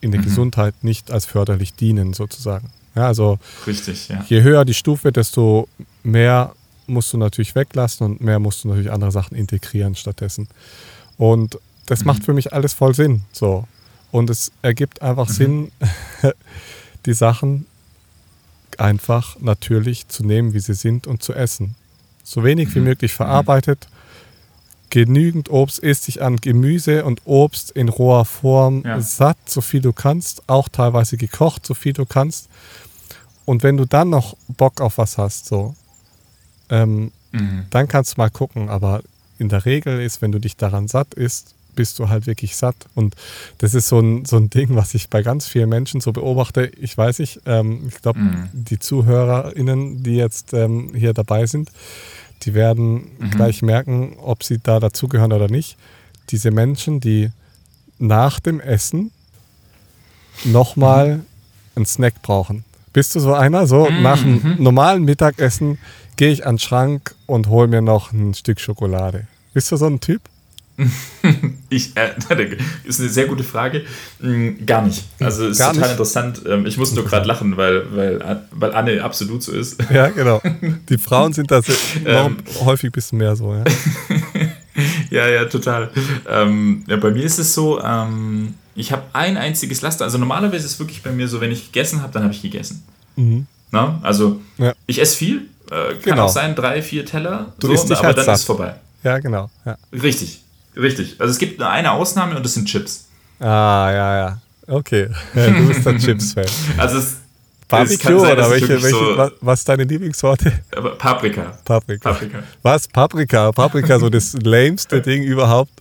in 0.00 0.10
der 0.10 0.20
mhm. 0.20 0.24
Gesundheit 0.24 0.74
nicht 0.82 1.10
als 1.10 1.26
förderlich 1.26 1.74
dienen, 1.74 2.12
sozusagen. 2.12 2.70
Ja, 2.94 3.06
also 3.06 3.38
Richtig, 3.66 4.08
ja. 4.08 4.24
je 4.28 4.42
höher 4.42 4.64
die 4.64 4.74
Stufe, 4.74 5.12
desto 5.12 5.68
mehr 6.02 6.54
musst 6.86 7.12
du 7.12 7.16
natürlich 7.16 7.54
weglassen 7.54 8.04
und 8.04 8.20
mehr 8.20 8.38
musst 8.38 8.64
du 8.64 8.68
natürlich 8.68 8.90
andere 8.90 9.12
Sachen 9.12 9.36
integrieren 9.36 9.94
stattdessen. 9.94 10.48
Und 11.16 11.58
das 11.86 12.00
mhm. 12.00 12.08
macht 12.08 12.24
für 12.24 12.34
mich 12.34 12.52
alles 12.52 12.74
voll 12.74 12.94
Sinn. 12.94 13.22
So. 13.32 13.66
Und 14.12 14.30
es 14.30 14.52
ergibt 14.60 15.02
einfach 15.02 15.28
mhm. 15.28 15.32
Sinn, 15.32 15.72
die 17.06 17.14
Sachen 17.14 17.66
einfach 18.78 19.36
natürlich 19.40 20.06
zu 20.08 20.24
nehmen, 20.24 20.54
wie 20.54 20.60
sie 20.60 20.74
sind 20.74 21.08
und 21.08 21.22
zu 21.22 21.32
essen. 21.32 21.74
So 22.22 22.44
wenig 22.44 22.68
mhm. 22.68 22.74
wie 22.74 22.80
möglich 22.80 23.14
verarbeitet. 23.14 23.88
Genügend 24.90 25.48
Obst 25.48 25.78
isst 25.78 26.06
dich 26.06 26.22
an 26.22 26.36
Gemüse 26.36 27.06
und 27.06 27.22
Obst 27.24 27.70
in 27.70 27.88
roher 27.88 28.26
Form 28.26 28.82
ja. 28.84 29.00
satt, 29.00 29.38
so 29.46 29.62
viel 29.62 29.80
du 29.80 29.94
kannst, 29.94 30.48
auch 30.48 30.68
teilweise 30.68 31.16
gekocht, 31.16 31.64
so 31.64 31.72
viel 31.72 31.94
du 31.94 32.04
kannst. 32.04 32.48
Und 33.46 33.62
wenn 33.62 33.78
du 33.78 33.86
dann 33.86 34.10
noch 34.10 34.36
Bock 34.48 34.82
auf 34.82 34.98
was 34.98 35.16
hast, 35.16 35.46
so, 35.46 35.74
ähm, 36.68 37.10
mhm. 37.32 37.64
dann 37.70 37.88
kannst 37.88 38.16
du 38.16 38.20
mal 38.20 38.28
gucken. 38.28 38.68
Aber 38.68 39.02
in 39.38 39.48
der 39.48 39.64
Regel 39.64 40.02
ist, 40.02 40.20
wenn 40.20 40.30
du 40.30 40.38
dich 40.38 40.58
daran 40.58 40.88
satt 40.88 41.14
isst, 41.14 41.54
bist 41.74 41.98
du 41.98 42.08
halt 42.08 42.26
wirklich 42.26 42.56
satt. 42.56 42.76
Und 42.94 43.14
das 43.58 43.74
ist 43.74 43.88
so 43.88 44.00
ein, 44.00 44.24
so 44.24 44.36
ein 44.36 44.50
Ding, 44.50 44.74
was 44.76 44.94
ich 44.94 45.08
bei 45.08 45.22
ganz 45.22 45.46
vielen 45.46 45.68
Menschen 45.68 46.00
so 46.00 46.12
beobachte. 46.12 46.70
Ich 46.80 46.96
weiß 46.96 47.18
nicht, 47.18 47.40
ähm, 47.46 47.84
ich 47.88 48.00
glaube, 48.02 48.18
mhm. 48.18 48.48
die 48.52 48.78
ZuhörerInnen, 48.78 50.02
die 50.02 50.16
jetzt 50.16 50.52
ähm, 50.54 50.92
hier 50.94 51.14
dabei 51.14 51.46
sind, 51.46 51.70
die 52.42 52.54
werden 52.54 53.10
mhm. 53.18 53.30
gleich 53.30 53.62
merken, 53.62 54.16
ob 54.18 54.42
sie 54.42 54.58
da 54.62 54.80
dazugehören 54.80 55.32
oder 55.32 55.48
nicht. 55.48 55.76
Diese 56.30 56.50
Menschen, 56.50 57.00
die 57.00 57.30
nach 57.98 58.40
dem 58.40 58.60
Essen 58.60 59.12
nochmal 60.44 61.16
mhm. 61.16 61.26
einen 61.76 61.86
Snack 61.86 62.22
brauchen. 62.22 62.64
Bist 62.92 63.14
du 63.14 63.20
so 63.20 63.32
einer? 63.32 63.66
So 63.66 63.88
mhm. 63.88 64.02
nach 64.02 64.20
dem 64.20 64.42
mhm. 64.42 64.56
normalen 64.58 65.04
Mittagessen 65.04 65.78
gehe 66.16 66.30
ich 66.30 66.46
an 66.46 66.56
den 66.56 66.58
Schrank 66.60 67.14
und 67.26 67.48
hole 67.48 67.68
mir 67.68 67.80
noch 67.80 68.12
ein 68.12 68.34
Stück 68.34 68.60
Schokolade. 68.60 69.26
Bist 69.54 69.72
du 69.72 69.76
so 69.76 69.86
ein 69.86 70.00
Typ? 70.00 70.22
ich, 71.68 71.96
äh, 71.96 72.10
ist 72.84 73.00
eine 73.00 73.08
sehr 73.08 73.26
gute 73.26 73.44
Frage. 73.44 73.82
Hm, 74.20 74.64
gar 74.66 74.82
nicht. 74.82 75.04
Also 75.20 75.48
ist 75.48 75.58
Gar 75.58 75.72
total 75.72 75.82
nicht. 75.82 75.90
interessant. 75.92 76.42
Ähm, 76.46 76.66
ich 76.66 76.76
muss 76.76 76.92
nur 76.92 77.04
gerade 77.04 77.26
lachen, 77.26 77.56
weil, 77.56 77.84
weil, 77.94 78.42
weil 78.50 78.74
Anne 78.74 79.02
absolut 79.02 79.42
so 79.42 79.52
ist. 79.52 79.78
Ja, 79.90 80.08
genau. 80.08 80.42
Die 80.88 80.98
Frauen 80.98 81.32
sind 81.32 81.50
da 81.50 81.60
ähm, 82.06 82.38
häufig 82.64 82.90
ein 82.90 82.92
bisschen 82.92 83.18
mehr 83.18 83.36
so, 83.36 83.54
ja. 83.54 83.64
ja, 85.10 85.28
ja, 85.28 85.44
total. 85.46 85.90
Ähm, 86.28 86.84
ja, 86.86 86.96
bei 86.96 87.10
mir 87.10 87.24
ist 87.24 87.38
es 87.38 87.54
so, 87.54 87.80
ähm, 87.82 88.54
ich 88.74 88.92
habe 88.92 89.02
ein 89.12 89.36
einziges 89.36 89.82
Laster. 89.82 90.04
Also 90.04 90.18
normalerweise 90.18 90.64
ist 90.64 90.72
es 90.72 90.78
wirklich 90.78 91.02
bei 91.02 91.12
mir 91.12 91.28
so, 91.28 91.40
wenn 91.40 91.52
ich 91.52 91.66
gegessen 91.66 92.02
habe, 92.02 92.12
dann 92.12 92.22
habe 92.24 92.32
ich 92.32 92.42
gegessen. 92.42 92.82
Mhm. 93.16 93.46
Na? 93.70 93.98
Also 94.02 94.40
ja. 94.58 94.74
ich 94.86 95.00
esse 95.00 95.16
viel. 95.16 95.48
Äh, 95.70 95.94
kann 95.94 96.02
genau. 96.02 96.24
auch 96.24 96.28
sein, 96.28 96.54
drei, 96.54 96.82
vier 96.82 97.06
Teller. 97.06 97.52
Du 97.58 97.68
so, 97.68 97.72
isst 97.72 97.88
dich 97.88 97.98
aber 97.98 98.08
halt 98.08 98.18
dann 98.18 98.24
satt. 98.26 98.36
ist 98.36 98.44
vorbei. 98.44 98.74
Ja, 99.02 99.18
genau. 99.18 99.50
Ja. 99.64 99.76
Richtig. 99.92 100.41
Richtig. 100.76 101.16
Also 101.20 101.32
es 101.32 101.38
gibt 101.38 101.58
nur 101.58 101.68
eine 101.68 101.92
Ausnahme 101.92 102.36
und 102.36 102.44
das 102.44 102.54
sind 102.54 102.66
Chips. 102.66 103.06
Ah, 103.40 103.90
ja, 103.92 104.16
ja. 104.16 104.38
Okay. 104.66 105.08
Du 105.34 105.66
bist 105.68 105.86
ein 105.86 105.98
Chips-Fan. 105.98 106.46
Also 106.78 106.98
es 106.98 107.16
Barbecue 107.72 108.20
sein, 108.20 108.32
oder 108.32 108.50
welche, 108.50 108.68
welche 108.68 108.88
so 108.90 109.16
was, 109.16 109.32
was 109.40 109.60
ist 109.60 109.68
deine 109.68 109.84
Lieblingssorte? 109.84 110.52
Paprika. 110.98 111.58
Paprika. 111.64 112.12
Paprika. 112.12 112.42
Was? 112.62 112.86
Paprika. 112.86 113.50
Paprika, 113.50 113.98
so 113.98 114.10
das 114.10 114.34
lämste 114.42 115.00
Ding 115.00 115.22
überhaupt. 115.22 115.72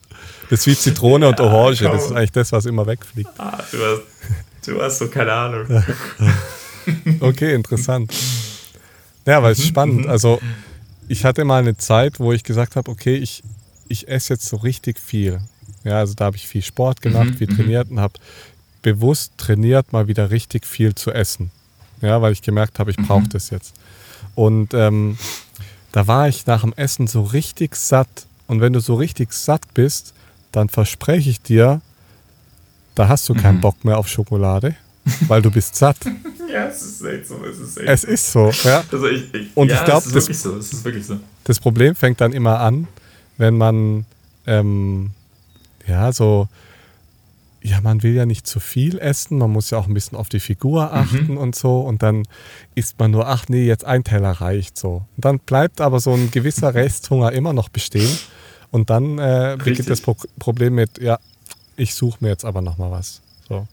Das 0.50 0.62
ist 0.62 0.68
wie 0.68 0.76
Zitrone 0.76 1.28
und 1.28 1.40
Orange. 1.42 1.84
Das 1.84 2.06
ist 2.06 2.12
eigentlich 2.14 2.32
das, 2.32 2.52
was 2.54 2.66
immer 2.66 2.88
wegfliegt. 2.88 3.30
Ah, 3.38 3.58
du, 3.72 3.78
hast, 3.78 4.02
du 4.66 4.82
hast 4.82 5.00
so 5.00 5.08
keine 5.10 5.34
Ahnung. 5.34 5.84
okay, 7.20 7.56
interessant. 7.56 8.14
Ja, 9.26 9.44
weil 9.44 9.52
es 9.52 9.60
ist 9.60 9.68
spannend. 9.68 10.08
Also 10.08 10.40
ich 11.10 11.26
hatte 11.26 11.44
mal 11.44 11.62
eine 11.62 11.76
Zeit, 11.76 12.20
wo 12.22 12.32
ich 12.32 12.44
gesagt 12.44 12.78
habe, 12.78 12.90
okay, 12.90 13.16
ich, 13.16 13.44
ich 13.92 14.08
esse 14.08 14.34
jetzt 14.34 14.46
so 14.46 14.58
richtig 14.58 15.00
viel. 15.00 15.42
Ja, 15.84 16.00
also 16.00 16.14
da 16.14 16.26
habe 16.26 16.38
ich 16.38 16.48
viel 16.48 16.62
Sport 16.62 17.02
gemacht, 17.02 17.32
mhm, 17.32 17.38
viel 17.38 17.50
mhm. 17.50 17.56
trainiert 17.56 17.92
und 17.92 18.00
habe 18.00 18.14
bewusst 18.82 19.34
trainiert, 19.38 19.94
mal 19.94 20.08
wieder 20.08 20.32
richtig 20.32 20.66
viel 20.66 20.96
zu 20.96 21.12
essen. 21.12 21.52
Ja, 22.02 22.22
weil 22.22 22.34
ich 22.34 22.42
gemerkt 22.42 22.80
habe, 22.80 22.92
ich 22.92 22.98
mhm. 22.98 23.08
brauche 23.08 23.28
das 23.28 23.50
jetzt. 23.50 23.76
Und 24.36 24.74
ähm, 24.74 25.18
da 25.92 26.08
war 26.08 26.28
ich 26.28 26.46
nach 26.48 26.62
dem 26.62 26.74
Essen 26.74 27.08
so 27.08 27.22
richtig 27.22 27.76
satt. 27.76 28.26
Und 28.48 28.62
wenn 28.62 28.74
du 28.74 28.80
so 28.80 28.96
richtig 28.96 29.34
satt 29.34 29.74
bist, 29.74 30.14
dann 30.52 30.70
verspreche 30.70 31.30
ich 31.30 31.42
dir, 31.42 31.82
da 32.96 33.08
hast 33.08 33.28
du 33.30 33.34
keinen 33.34 33.58
mhm. 33.58 33.62
Bock 33.62 33.86
mehr 33.86 33.98
auf 33.98 34.08
Schokolade, 34.08 34.76
weil 35.28 35.42
du 35.42 35.52
bist 35.52 35.76
satt. 35.76 35.98
ja, 36.52 36.68
es 36.68 36.82
ist 36.82 37.02
echt 37.04 37.28
so. 37.28 37.44
Es 37.46 37.60
ist, 37.60 37.78
echt 37.78 37.90
es 37.90 38.04
ist 38.04 38.32
so, 38.32 38.52
ja. 38.64 38.84
Also 38.92 39.08
ich, 39.08 39.34
ich, 39.34 39.48
Und 39.56 39.70
ja, 39.70 39.80
ich 39.80 39.86
glaube, 39.86 40.10
das, 40.12 40.26
so, 40.26 40.56
das 40.56 40.74
ist 40.74 40.84
wirklich 40.84 41.06
so. 41.06 41.20
Das 41.44 41.60
Problem 41.60 41.96
fängt 41.96 42.20
dann 42.22 42.34
immer 42.34 42.60
an, 42.60 42.88
wenn 43.42 43.58
man 43.58 44.06
ähm, 44.46 45.12
ja 45.88 46.14
so 46.14 46.48
ja, 47.64 47.80
man 47.82 48.02
will 48.02 48.14
ja 48.14 48.26
nicht 48.26 48.48
zu 48.48 48.60
viel 48.60 48.98
essen, 48.98 49.38
man 49.38 49.52
muss 49.52 49.70
ja 49.70 49.78
auch 49.78 49.88
ein 49.88 49.94
bisschen 49.94 50.18
auf 50.18 50.30
die 50.30 50.40
Figur 50.40 50.86
mhm. 50.86 50.94
achten 50.94 51.32
mhm. 51.34 51.38
und 51.38 51.56
so. 51.56 51.82
Und 51.82 52.02
dann 52.02 52.24
isst 52.74 52.98
man 53.00 53.12
nur, 53.12 53.28
ach 53.28 53.46
nee, 53.50 53.66
jetzt 53.66 53.86
ein 53.86 54.04
Teller 54.04 54.32
reicht 54.32 54.78
so. 54.78 55.04
Und 55.16 55.26
dann 55.26 55.40
bleibt 55.40 55.80
aber 55.80 56.00
so 56.00 56.14
ein 56.14 56.32
gewisser 56.32 56.74
Resthunger 56.74 57.32
immer 57.34 57.54
noch 57.54 57.70
bestehen. 57.70 58.18
Und 58.72 58.90
dann 58.90 59.20
äh, 59.20 59.58
beginnt 59.64 59.90
das 59.90 60.02
Pro 60.02 60.16
Problem 60.40 60.74
mit, 60.74 61.00
ja, 61.00 61.20
ich 61.76 61.94
suche 61.94 62.18
mir 62.22 62.30
jetzt 62.30 62.46
aber 62.46 62.62
nochmal 62.62 62.90
was. 62.90 63.22
So. 63.48 63.68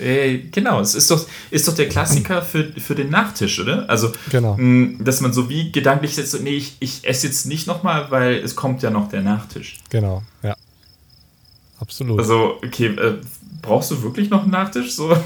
Äh, 0.00 0.38
genau, 0.50 0.80
es 0.80 0.94
ist 0.94 1.10
doch, 1.10 1.26
ist 1.50 1.68
doch 1.68 1.74
der 1.74 1.88
Klassiker 1.88 2.42
für, 2.42 2.72
für 2.72 2.94
den 2.94 3.10
Nachtisch, 3.10 3.60
oder? 3.60 3.88
Also, 3.88 4.12
genau. 4.30 4.56
mh, 4.56 5.02
dass 5.04 5.20
man 5.20 5.32
so 5.32 5.48
wie 5.48 5.70
gedanklich 5.70 6.14
setzt, 6.14 6.40
nee, 6.42 6.56
ich, 6.56 6.76
ich 6.80 7.06
esse 7.06 7.26
jetzt 7.26 7.46
nicht 7.46 7.66
nochmal, 7.66 8.10
weil 8.10 8.36
es 8.36 8.56
kommt 8.56 8.82
ja 8.82 8.90
noch 8.90 9.08
der 9.08 9.22
Nachtisch. 9.22 9.78
Genau, 9.90 10.22
ja. 10.42 10.56
Absolut. 11.78 12.18
Also, 12.18 12.58
okay, 12.64 12.86
äh, 12.86 13.18
brauchst 13.62 13.90
du 13.90 14.02
wirklich 14.02 14.30
noch 14.30 14.42
einen 14.42 14.50
Nachtisch? 14.50 14.92
So? 14.92 15.16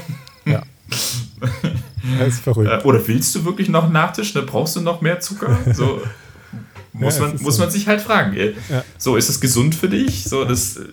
Ja. 0.45 0.61
das 2.19 2.27
ist 2.27 2.41
verrückt. 2.41 2.69
Äh, 2.69 2.87
oder 2.87 3.05
willst 3.07 3.33
du 3.35 3.45
wirklich 3.45 3.69
noch 3.69 3.85
einen 3.85 3.93
Nachtisch? 3.93 4.33
Ne? 4.35 4.41
Brauchst 4.43 4.75
du 4.75 4.81
noch 4.81 5.01
mehr 5.01 5.19
Zucker? 5.19 5.57
So, 5.73 6.01
muss, 6.93 7.17
ja, 7.17 7.27
man, 7.27 7.41
muss 7.41 7.55
so. 7.55 7.61
man 7.61 7.71
sich 7.71 7.87
halt 7.87 8.01
fragen. 8.01 8.35
Ja. 8.69 8.83
So, 8.97 9.15
ist 9.15 9.29
das 9.29 9.39
gesund 9.39 9.75
für 9.75 9.89
dich? 9.89 10.23
So, 10.23 10.45
das 10.45 10.77
äh, 10.77 10.83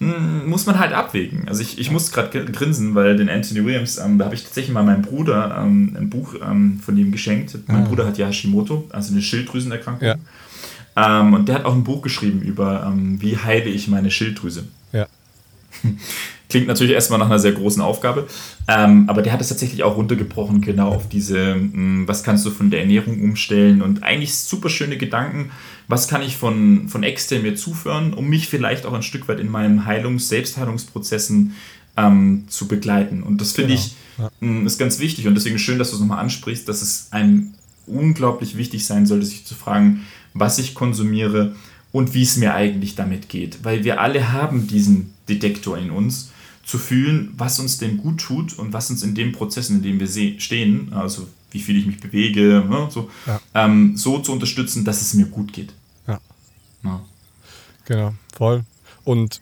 muss 0.00 0.64
man 0.64 0.78
halt 0.78 0.94
abwägen. 0.94 1.46
Also 1.46 1.60
ich, 1.60 1.78
ich 1.78 1.90
muss 1.90 2.10
gerade 2.10 2.46
grinsen, 2.46 2.94
weil 2.94 3.16
den 3.16 3.28
Anthony 3.28 3.64
Williams, 3.66 3.98
ähm, 3.98 4.18
da 4.18 4.24
habe 4.24 4.34
ich 4.34 4.44
tatsächlich 4.44 4.72
mal 4.72 4.82
meinem 4.82 5.02
Bruder 5.02 5.58
ähm, 5.60 5.94
ein 5.98 6.08
Buch 6.08 6.34
ähm, 6.42 6.80
von 6.82 6.96
ihm 6.96 7.12
geschenkt. 7.12 7.56
Mein 7.66 7.84
ah. 7.84 7.86
Bruder 7.86 8.06
hat 8.06 8.16
ja 8.16 8.26
Hashimoto, 8.26 8.88
also 8.90 9.12
eine 9.12 9.20
Schilddrüsenerkrankung. 9.20 10.08
Ja. 10.08 10.14
Ähm, 10.96 11.34
und 11.34 11.48
der 11.48 11.56
hat 11.56 11.64
auch 11.66 11.74
ein 11.74 11.84
Buch 11.84 12.00
geschrieben 12.00 12.40
über, 12.40 12.86
ähm, 12.86 13.20
wie 13.20 13.36
heile 13.36 13.68
ich 13.68 13.88
meine 13.88 14.10
Schilddrüse. 14.10 14.64
Ja. 14.92 15.06
Klingt 16.50 16.66
natürlich 16.66 16.92
erstmal 16.92 17.18
nach 17.18 17.26
einer 17.26 17.38
sehr 17.38 17.52
großen 17.52 17.80
Aufgabe, 17.80 18.26
ähm, 18.68 19.08
aber 19.08 19.22
der 19.22 19.32
hat 19.32 19.40
es 19.40 19.48
tatsächlich 19.48 19.84
auch 19.84 19.96
runtergebrochen, 19.96 20.60
genau 20.60 20.88
auf 20.88 21.08
diese, 21.08 21.54
mh, 21.54 21.72
hm, 21.72 22.08
was 22.08 22.24
kannst 22.24 22.44
du 22.44 22.50
von 22.50 22.70
der 22.70 22.80
Ernährung 22.80 23.22
umstellen 23.22 23.80
und 23.82 24.02
eigentlich 24.02 24.34
super 24.34 24.68
schöne 24.68 24.98
Gedanken, 24.98 25.50
was 25.88 26.08
kann 26.08 26.22
ich 26.22 26.36
von, 26.36 26.88
von 26.88 27.02
extern 27.02 27.42
mir 27.42 27.54
zuführen, 27.54 28.12
um 28.12 28.28
mich 28.28 28.48
vielleicht 28.48 28.84
auch 28.84 28.92
ein 28.92 29.02
Stück 29.02 29.28
weit 29.28 29.40
in 29.40 29.50
meinen 29.50 29.86
Heilungs-, 29.86 30.28
Selbstheilungsprozessen 30.28 31.54
ähm, 31.96 32.44
zu 32.48 32.68
begleiten. 32.68 33.22
Und 33.22 33.40
das 33.40 33.52
finde 33.52 33.74
genau. 33.74 33.80
ich 33.80 33.94
mh, 34.18 34.30
hm, 34.40 34.66
ist 34.66 34.78
ganz 34.78 34.98
wichtig 34.98 35.28
und 35.28 35.34
deswegen 35.34 35.58
schön, 35.58 35.78
dass 35.78 35.90
du 35.90 35.96
es 35.96 36.00
nochmal 36.00 36.18
ansprichst, 36.18 36.68
dass 36.68 36.82
es 36.82 37.08
einem 37.12 37.54
unglaublich 37.86 38.56
wichtig 38.56 38.84
sein 38.84 39.06
sollte, 39.06 39.26
sich 39.26 39.44
zu 39.44 39.54
fragen, 39.54 40.04
was 40.34 40.58
ich 40.58 40.74
konsumiere 40.74 41.54
und 41.92 42.14
wie 42.14 42.22
es 42.22 42.36
mir 42.36 42.54
eigentlich 42.54 42.94
damit 42.94 43.28
geht. 43.28 43.64
Weil 43.64 43.84
wir 43.84 44.00
alle 44.00 44.32
haben 44.32 44.66
diesen 44.66 45.12
Detektor 45.28 45.76
in 45.78 45.90
uns, 45.90 46.30
zu 46.64 46.78
fühlen, 46.78 47.32
was 47.36 47.58
uns 47.58 47.78
denn 47.78 47.96
gut 47.96 48.20
tut 48.20 48.58
und 48.58 48.72
was 48.72 48.90
uns 48.90 49.02
in 49.02 49.14
den 49.14 49.32
Prozessen, 49.32 49.76
in 49.76 49.82
denen 49.82 50.00
wir 50.00 50.40
stehen, 50.40 50.92
also 50.92 51.26
wie 51.50 51.60
viel 51.60 51.76
ich 51.78 51.86
mich 51.86 52.00
bewege, 52.00 52.64
ne, 52.68 52.88
so, 52.90 53.10
ja. 53.26 53.40
ähm, 53.54 53.96
so 53.96 54.20
zu 54.20 54.32
unterstützen, 54.32 54.84
dass 54.84 55.00
es 55.00 55.14
mir 55.14 55.26
gut 55.26 55.52
geht. 55.52 55.72
Ja. 56.06 56.20
ja. 56.84 57.00
Genau, 57.86 58.14
voll. 58.34 58.64
Und 59.04 59.40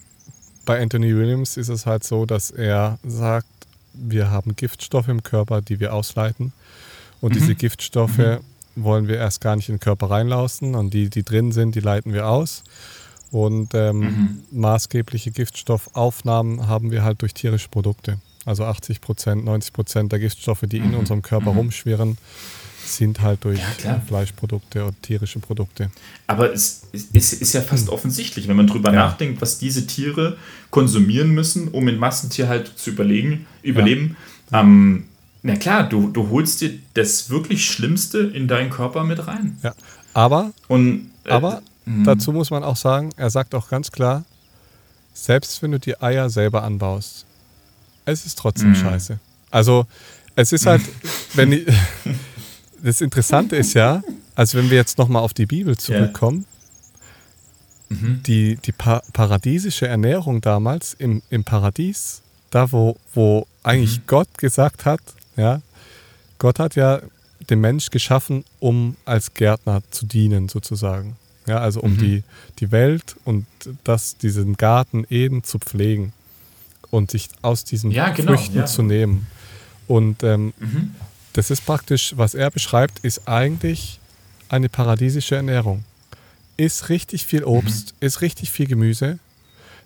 bei 0.64 0.80
Anthony 0.80 1.14
Williams 1.14 1.56
ist 1.56 1.68
es 1.68 1.84
halt 1.84 2.04
so, 2.04 2.24
dass 2.24 2.50
er 2.50 2.98
sagt, 3.04 3.48
wir 3.92 4.30
haben 4.30 4.56
Giftstoffe 4.56 5.08
im 5.08 5.22
Körper, 5.22 5.60
die 5.60 5.80
wir 5.80 5.92
ausleiten. 5.92 6.52
Und 7.20 7.34
mhm. 7.34 7.38
diese 7.40 7.54
Giftstoffe 7.54 8.18
mhm 8.18 8.38
wollen 8.84 9.08
wir 9.08 9.16
erst 9.16 9.40
gar 9.40 9.56
nicht 9.56 9.68
in 9.68 9.76
den 9.76 9.80
Körper 9.80 10.10
reinlassen 10.10 10.74
und 10.74 10.94
die, 10.94 11.10
die 11.10 11.22
drin 11.22 11.52
sind, 11.52 11.74
die 11.74 11.80
leiten 11.80 12.12
wir 12.12 12.28
aus. 12.28 12.62
Und 13.30 13.74
ähm, 13.74 14.00
mhm. 14.00 14.42
maßgebliche 14.52 15.30
Giftstoffaufnahmen 15.30 16.66
haben 16.66 16.90
wir 16.90 17.02
halt 17.02 17.22
durch 17.22 17.34
tierische 17.34 17.68
Produkte. 17.68 18.18
Also 18.44 18.64
80 18.64 19.00
Prozent, 19.00 19.44
90 19.44 19.72
Prozent 19.72 20.12
der 20.12 20.18
Giftstoffe, 20.18 20.64
die 20.64 20.80
mhm. 20.80 20.86
in 20.86 20.94
unserem 20.94 21.22
Körper 21.22 21.52
mhm. 21.52 21.58
rumschwirren, 21.58 22.16
sind 22.84 23.20
halt 23.20 23.44
durch 23.44 23.60
ja, 23.84 24.00
Fleischprodukte 24.06 24.84
und 24.84 25.02
tierische 25.02 25.40
Produkte. 25.40 25.90
Aber 26.26 26.52
es, 26.52 26.82
es, 26.92 27.08
es 27.12 27.32
ist 27.34 27.52
ja 27.52 27.60
fast 27.60 27.90
offensichtlich, 27.90 28.48
wenn 28.48 28.56
man 28.56 28.66
drüber 28.66 28.92
ja. 28.92 29.06
nachdenkt, 29.06 29.42
was 29.42 29.58
diese 29.58 29.86
Tiere 29.86 30.38
konsumieren 30.70 31.30
müssen, 31.30 31.68
um 31.68 31.86
in 31.88 31.98
Massentierhaltung 31.98 32.74
zu 32.76 32.90
überlegen, 32.90 33.46
überleben. 33.62 34.16
Ja. 34.50 34.60
Ähm, 34.60 35.04
na 35.42 35.56
klar, 35.56 35.88
du, 35.88 36.08
du 36.08 36.30
holst 36.30 36.60
dir 36.62 36.78
das 36.94 37.30
wirklich 37.30 37.66
Schlimmste 37.66 38.18
in 38.18 38.48
deinen 38.48 38.70
Körper 38.70 39.04
mit 39.04 39.26
rein. 39.26 39.58
Ja, 39.62 39.74
aber, 40.14 40.52
Und, 40.66 41.10
äh, 41.24 41.30
aber 41.30 41.62
mh. 41.88 42.04
dazu 42.04 42.32
muss 42.32 42.50
man 42.50 42.64
auch 42.64 42.76
sagen, 42.76 43.10
er 43.16 43.30
sagt 43.30 43.54
auch 43.54 43.68
ganz 43.68 43.90
klar, 43.90 44.24
selbst 45.14 45.62
wenn 45.62 45.72
du 45.72 45.80
die 45.80 46.00
Eier 46.00 46.30
selber 46.30 46.62
anbaust, 46.62 47.26
es 48.04 48.24
ist 48.24 48.38
trotzdem 48.38 48.70
mhm. 48.70 48.76
scheiße. 48.76 49.18
Also 49.50 49.86
es 50.36 50.52
ist 50.52 50.66
halt, 50.66 50.82
wenn 51.34 51.50
die, 51.50 51.66
das 52.82 53.00
Interessante 53.00 53.56
ist 53.56 53.74
ja, 53.74 54.02
also 54.34 54.58
wenn 54.58 54.70
wir 54.70 54.76
jetzt 54.76 54.98
nochmal 54.98 55.22
auf 55.22 55.34
die 55.34 55.46
Bibel 55.46 55.76
zurückkommen, 55.76 56.46
yeah. 57.90 58.00
mhm. 58.00 58.22
die, 58.22 58.56
die 58.56 58.72
pa 58.72 59.02
paradiesische 59.12 59.86
Ernährung 59.86 60.40
damals 60.40 60.94
im, 60.94 61.22
im 61.30 61.44
Paradies, 61.44 62.22
da 62.50 62.72
wo, 62.72 62.96
wo 63.12 63.46
eigentlich 63.62 63.98
mhm. 63.98 64.02
Gott 64.06 64.38
gesagt 64.38 64.84
hat, 64.84 65.00
ja? 65.36 65.60
Gott 66.38 66.60
hat 66.60 66.76
ja 66.76 67.00
den 67.50 67.60
Mensch 67.60 67.90
geschaffen, 67.90 68.44
um 68.60 68.96
als 69.04 69.34
Gärtner 69.34 69.82
zu 69.90 70.06
dienen, 70.06 70.48
sozusagen. 70.48 71.16
Ja, 71.48 71.58
also 71.58 71.80
um 71.80 71.94
mhm. 71.94 71.98
die, 71.98 72.22
die 72.58 72.70
Welt 72.70 73.16
und 73.24 73.46
das, 73.84 74.16
diesen 74.16 74.56
Garten 74.56 75.06
Eden 75.08 75.42
zu 75.42 75.58
pflegen 75.58 76.12
und 76.90 77.10
sich 77.10 77.28
aus 77.42 77.64
diesen 77.64 77.90
ja, 77.90 78.10
genau, 78.10 78.32
Früchten 78.32 78.58
ja. 78.58 78.66
zu 78.66 78.82
nehmen. 78.82 79.26
Und 79.86 80.22
ähm, 80.22 80.52
mhm. 80.58 80.94
das 81.32 81.50
ist 81.50 81.64
praktisch, 81.64 82.14
was 82.16 82.34
er 82.34 82.50
beschreibt, 82.50 83.00
ist 83.00 83.26
eigentlich 83.26 83.98
eine 84.48 84.68
paradiesische 84.68 85.36
Ernährung. 85.36 85.84
Ist 86.56 86.88
richtig 86.88 87.24
viel 87.26 87.44
Obst, 87.44 87.94
mhm. 87.94 88.06
ist 88.06 88.20
richtig 88.20 88.50
viel 88.50 88.66
Gemüse. 88.66 89.18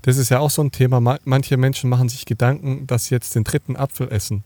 Das 0.02 0.16
ist 0.16 0.30
ja 0.30 0.40
auch 0.40 0.50
so 0.50 0.62
ein 0.62 0.72
Thema. 0.72 1.00
Manche 1.24 1.56
Menschen 1.56 1.88
machen 1.88 2.08
sich 2.08 2.24
Gedanken, 2.24 2.86
dass 2.88 3.06
sie 3.06 3.14
jetzt 3.14 3.34
den 3.36 3.44
dritten 3.44 3.76
Apfel 3.76 4.10
essen. 4.10 4.42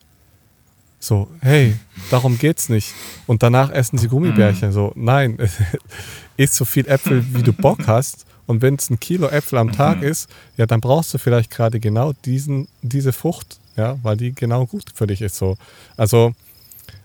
So, 0.99 1.29
hey, 1.41 1.77
darum 2.11 2.39
geht's 2.39 2.69
nicht. 2.69 2.93
Und 3.27 3.43
danach 3.43 3.71
essen 3.71 3.99
sie 3.99 4.09
Gummibärchen. 4.09 4.73
So, 4.73 4.93
nein, 4.95 5.39
isst 6.37 6.55
so 6.55 6.65
viel 6.65 6.87
Äpfel, 6.89 7.25
wie 7.35 7.43
du 7.43 7.53
Bock 7.53 7.87
hast. 7.87 8.27
Und 8.47 8.63
wenn 8.63 8.77
es 8.77 8.91
ein 8.91 9.01
Kilo 9.01 9.29
Äpfel 9.29 9.59
am 9.59 9.73
Tag 9.73 10.03
ist, 10.03 10.31
ja, 10.57 10.67
dann 10.67 10.81
brauchst 10.81 11.13
du 11.13 11.19
vielleicht 11.19 11.51
gerade 11.51 11.81
genau 11.81 12.13
diesen, 12.25 12.69
diese 12.83 13.13
Frucht, 13.13 13.59
ja, 13.77 13.99
weil 14.03 14.17
die 14.17 14.33
genau 14.35 14.67
gut 14.67 14.85
für 14.95 15.07
dich 15.07 15.21
ist. 15.21 15.37
So. 15.37 15.57
Also, 15.97 16.33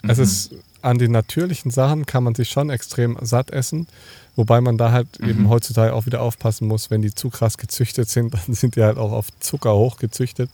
es 0.07 0.17
mhm. 0.17 0.23
ist 0.23 0.51
an 0.81 0.97
den 0.97 1.11
natürlichen 1.11 1.71
Sachen 1.71 2.05
kann 2.05 2.23
man 2.23 2.35
sich 2.35 2.49
schon 2.49 2.69
extrem 2.69 3.17
satt 3.21 3.51
essen. 3.51 3.87
Wobei 4.35 4.61
man 4.61 4.77
da 4.77 4.91
halt 4.91 5.19
mhm. 5.19 5.29
eben 5.29 5.49
heutzutage 5.49 5.93
auch 5.93 6.05
wieder 6.05 6.21
aufpassen 6.21 6.67
muss, 6.67 6.89
wenn 6.89 7.01
die 7.01 7.13
zu 7.13 7.29
krass 7.29 7.57
gezüchtet 7.57 8.09
sind, 8.09 8.33
dann 8.47 8.55
sind 8.55 8.75
die 8.75 8.83
halt 8.83 8.97
auch 8.97 9.11
auf 9.11 9.27
Zucker 9.39 9.75
hochgezüchtet. 9.75 10.49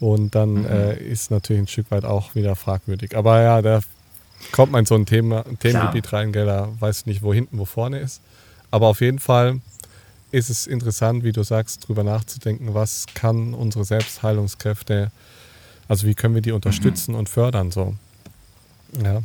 Und 0.00 0.34
dann 0.34 0.62
mhm. 0.62 0.66
äh, 0.66 0.96
ist 0.96 1.30
natürlich 1.30 1.62
ein 1.62 1.68
Stück 1.68 1.90
weit 1.90 2.04
auch 2.04 2.34
wieder 2.34 2.54
fragwürdig. 2.54 3.16
Aber 3.16 3.40
ja, 3.40 3.62
da 3.62 3.80
kommt 4.52 4.72
man 4.72 4.80
in 4.80 4.86
so 4.86 4.94
ein 4.94 5.06
Thema, 5.06 5.44
Themengebiet 5.60 6.12
rein, 6.12 6.32
gell, 6.32 6.46
da 6.46 6.68
weiß 6.78 7.06
nicht, 7.06 7.22
wo 7.22 7.32
hinten, 7.32 7.58
wo 7.58 7.64
vorne 7.64 8.00
ist. 8.00 8.20
Aber 8.70 8.88
auf 8.88 9.00
jeden 9.00 9.18
Fall 9.18 9.60
ist 10.32 10.50
es 10.50 10.66
interessant, 10.66 11.24
wie 11.24 11.32
du 11.32 11.42
sagst, 11.42 11.84
darüber 11.84 12.04
nachzudenken, 12.04 12.74
was 12.74 13.06
kann 13.14 13.54
unsere 13.54 13.84
Selbstheilungskräfte, 13.84 15.10
also 15.88 16.06
wie 16.06 16.14
können 16.14 16.34
wir 16.34 16.42
die 16.42 16.52
unterstützen 16.52 17.12
mhm. 17.12 17.20
und 17.20 17.28
fördern 17.28 17.70
so. 17.70 17.94
Ja. 19.02 19.22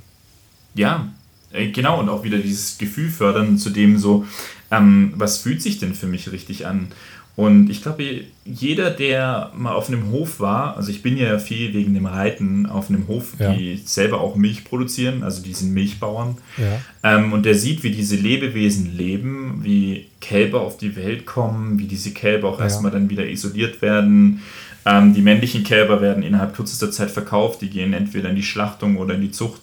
Ja, 0.74 1.10
äh, 1.52 1.72
genau, 1.72 2.00
und 2.00 2.08
auch 2.08 2.24
wieder 2.24 2.38
dieses 2.38 2.78
Gefühl 2.78 3.10
fördern, 3.10 3.58
zu 3.58 3.72
dem 3.72 3.98
so, 3.98 4.26
ähm, 4.70 5.14
was 5.16 5.40
fühlt 5.40 5.62
sich 5.62 5.80
denn 5.80 5.94
für 5.96 6.08
mich 6.08 6.32
richtig 6.32 6.66
an? 6.66 6.94
Und 7.36 7.70
ich 7.70 7.82
glaube, 7.82 8.26
jeder, 8.44 8.90
der 8.90 9.52
mal 9.56 9.74
auf 9.74 9.88
einem 9.88 10.12
Hof 10.12 10.40
war, 10.40 10.76
also 10.76 10.92
ich 10.92 11.02
bin 11.02 11.16
ja 11.16 11.40
viel 11.40 11.74
wegen 11.74 11.94
dem 11.94 12.06
Reiten 12.06 12.66
auf 12.66 12.90
einem 12.90 13.08
Hof, 13.08 13.34
ja. 13.40 13.54
die 13.54 13.82
selber 13.86 14.20
auch 14.20 14.36
Milch 14.36 14.66
produzieren, 14.66 15.24
also 15.24 15.42
die 15.42 15.54
sind 15.54 15.74
Milchbauern. 15.74 16.38
Ja. 16.58 17.16
Ähm, 17.16 17.32
und 17.32 17.46
der 17.46 17.56
sieht, 17.56 17.84
wie 17.84 17.92
diese 17.92 18.18
Lebewesen 18.18 18.96
leben, 18.98 19.62
wie 19.64 20.08
Kälber 20.20 20.62
auf 20.62 20.78
die 20.78 20.96
Welt 20.98 21.26
kommen, 21.26 21.80
wie 21.80 21.86
diese 21.86 22.12
Kälber 22.12 22.50
auch 22.50 22.60
ja. 22.60 22.66
erstmal 22.66 22.92
dann 22.92 23.10
wieder 23.10 23.26
isoliert 23.26 23.82
werden. 23.82 24.42
Ähm, 24.86 25.14
die 25.14 25.22
männlichen 25.22 25.64
Kälber 25.64 26.02
werden 26.02 26.24
innerhalb 26.24 26.54
kürzester 26.54 26.92
Zeit 26.92 27.12
verkauft, 27.12 27.62
die 27.62 27.70
gehen 27.70 27.94
entweder 27.94 28.30
in 28.30 28.36
die 28.36 28.44
Schlachtung 28.44 28.98
oder 28.98 29.16
in 29.16 29.22
die 29.22 29.32
Zucht. 29.32 29.62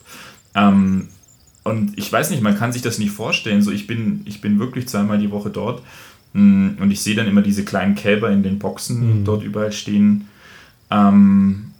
Ähm, 0.54 1.08
und 1.64 1.98
ich 1.98 2.10
weiß 2.10 2.30
nicht, 2.30 2.42
man 2.42 2.56
kann 2.56 2.72
sich 2.72 2.80
das 2.80 2.98
nicht 2.98 3.10
vorstellen. 3.10 3.60
So, 3.60 3.70
ich 3.70 3.86
bin, 3.86 4.22
ich 4.24 4.40
bin 4.40 4.58
wirklich 4.58 4.88
zweimal 4.88 5.18
die 5.18 5.30
Woche 5.30 5.50
dort 5.50 5.82
und 6.34 6.90
ich 6.90 7.00
sehe 7.00 7.14
dann 7.14 7.26
immer 7.26 7.42
diese 7.42 7.64
kleinen 7.64 7.94
Kälber 7.94 8.30
in 8.30 8.42
den 8.42 8.58
Boxen 8.58 9.20
mhm. 9.20 9.24
dort 9.24 9.42
überall 9.42 9.72
stehen. 9.72 10.28
Ähm, 10.90 11.72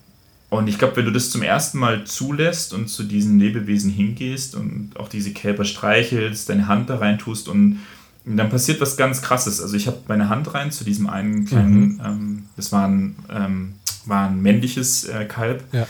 und 0.50 0.68
ich 0.68 0.78
glaube, 0.78 0.96
wenn 0.96 1.04
du 1.04 1.12
das 1.12 1.30
zum 1.30 1.42
ersten 1.42 1.78
Mal 1.78 2.04
zulässt 2.04 2.72
und 2.72 2.88
zu 2.88 3.04
diesen 3.04 3.38
Lebewesen 3.38 3.90
hingehst 3.90 4.54
und 4.54 4.92
auch 4.96 5.08
diese 5.08 5.32
Kälber 5.32 5.64
streichelst, 5.64 6.48
deine 6.48 6.66
Hand 6.66 6.88
da 6.88 6.96
rein 6.98 7.18
tust 7.18 7.48
und 7.48 7.80
dann 8.24 8.50
passiert 8.50 8.80
was 8.80 8.96
ganz 8.96 9.22
Krasses. 9.22 9.60
Also 9.60 9.76
ich 9.76 9.86
habe 9.86 9.98
meine 10.08 10.28
Hand 10.28 10.52
rein 10.54 10.70
zu 10.70 10.84
diesem 10.84 11.06
einen 11.06 11.44
kleinen, 11.44 11.94
mhm. 11.94 12.02
ähm, 12.04 12.42
das 12.56 12.72
war 12.72 12.86
ein, 12.86 13.16
ähm, 13.30 13.74
war 14.06 14.28
ein 14.28 14.40
männliches 14.40 15.04
äh, 15.04 15.24
Kalb. 15.26 15.64
Ja. 15.72 15.86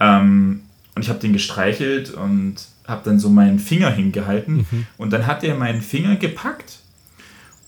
Ähm, 0.00 0.60
und 0.94 1.02
ich 1.02 1.08
habe 1.08 1.20
den 1.20 1.32
gestreichelt 1.32 2.10
und 2.10 2.56
habe 2.86 3.02
dann 3.04 3.20
so 3.20 3.30
meinen 3.30 3.58
Finger 3.58 3.90
hingehalten. 3.90 4.66
Mhm. 4.70 4.86
Und 4.98 5.12
dann 5.12 5.26
hat 5.26 5.44
er 5.44 5.54
meinen 5.54 5.82
Finger 5.82 6.16
gepackt 6.16 6.79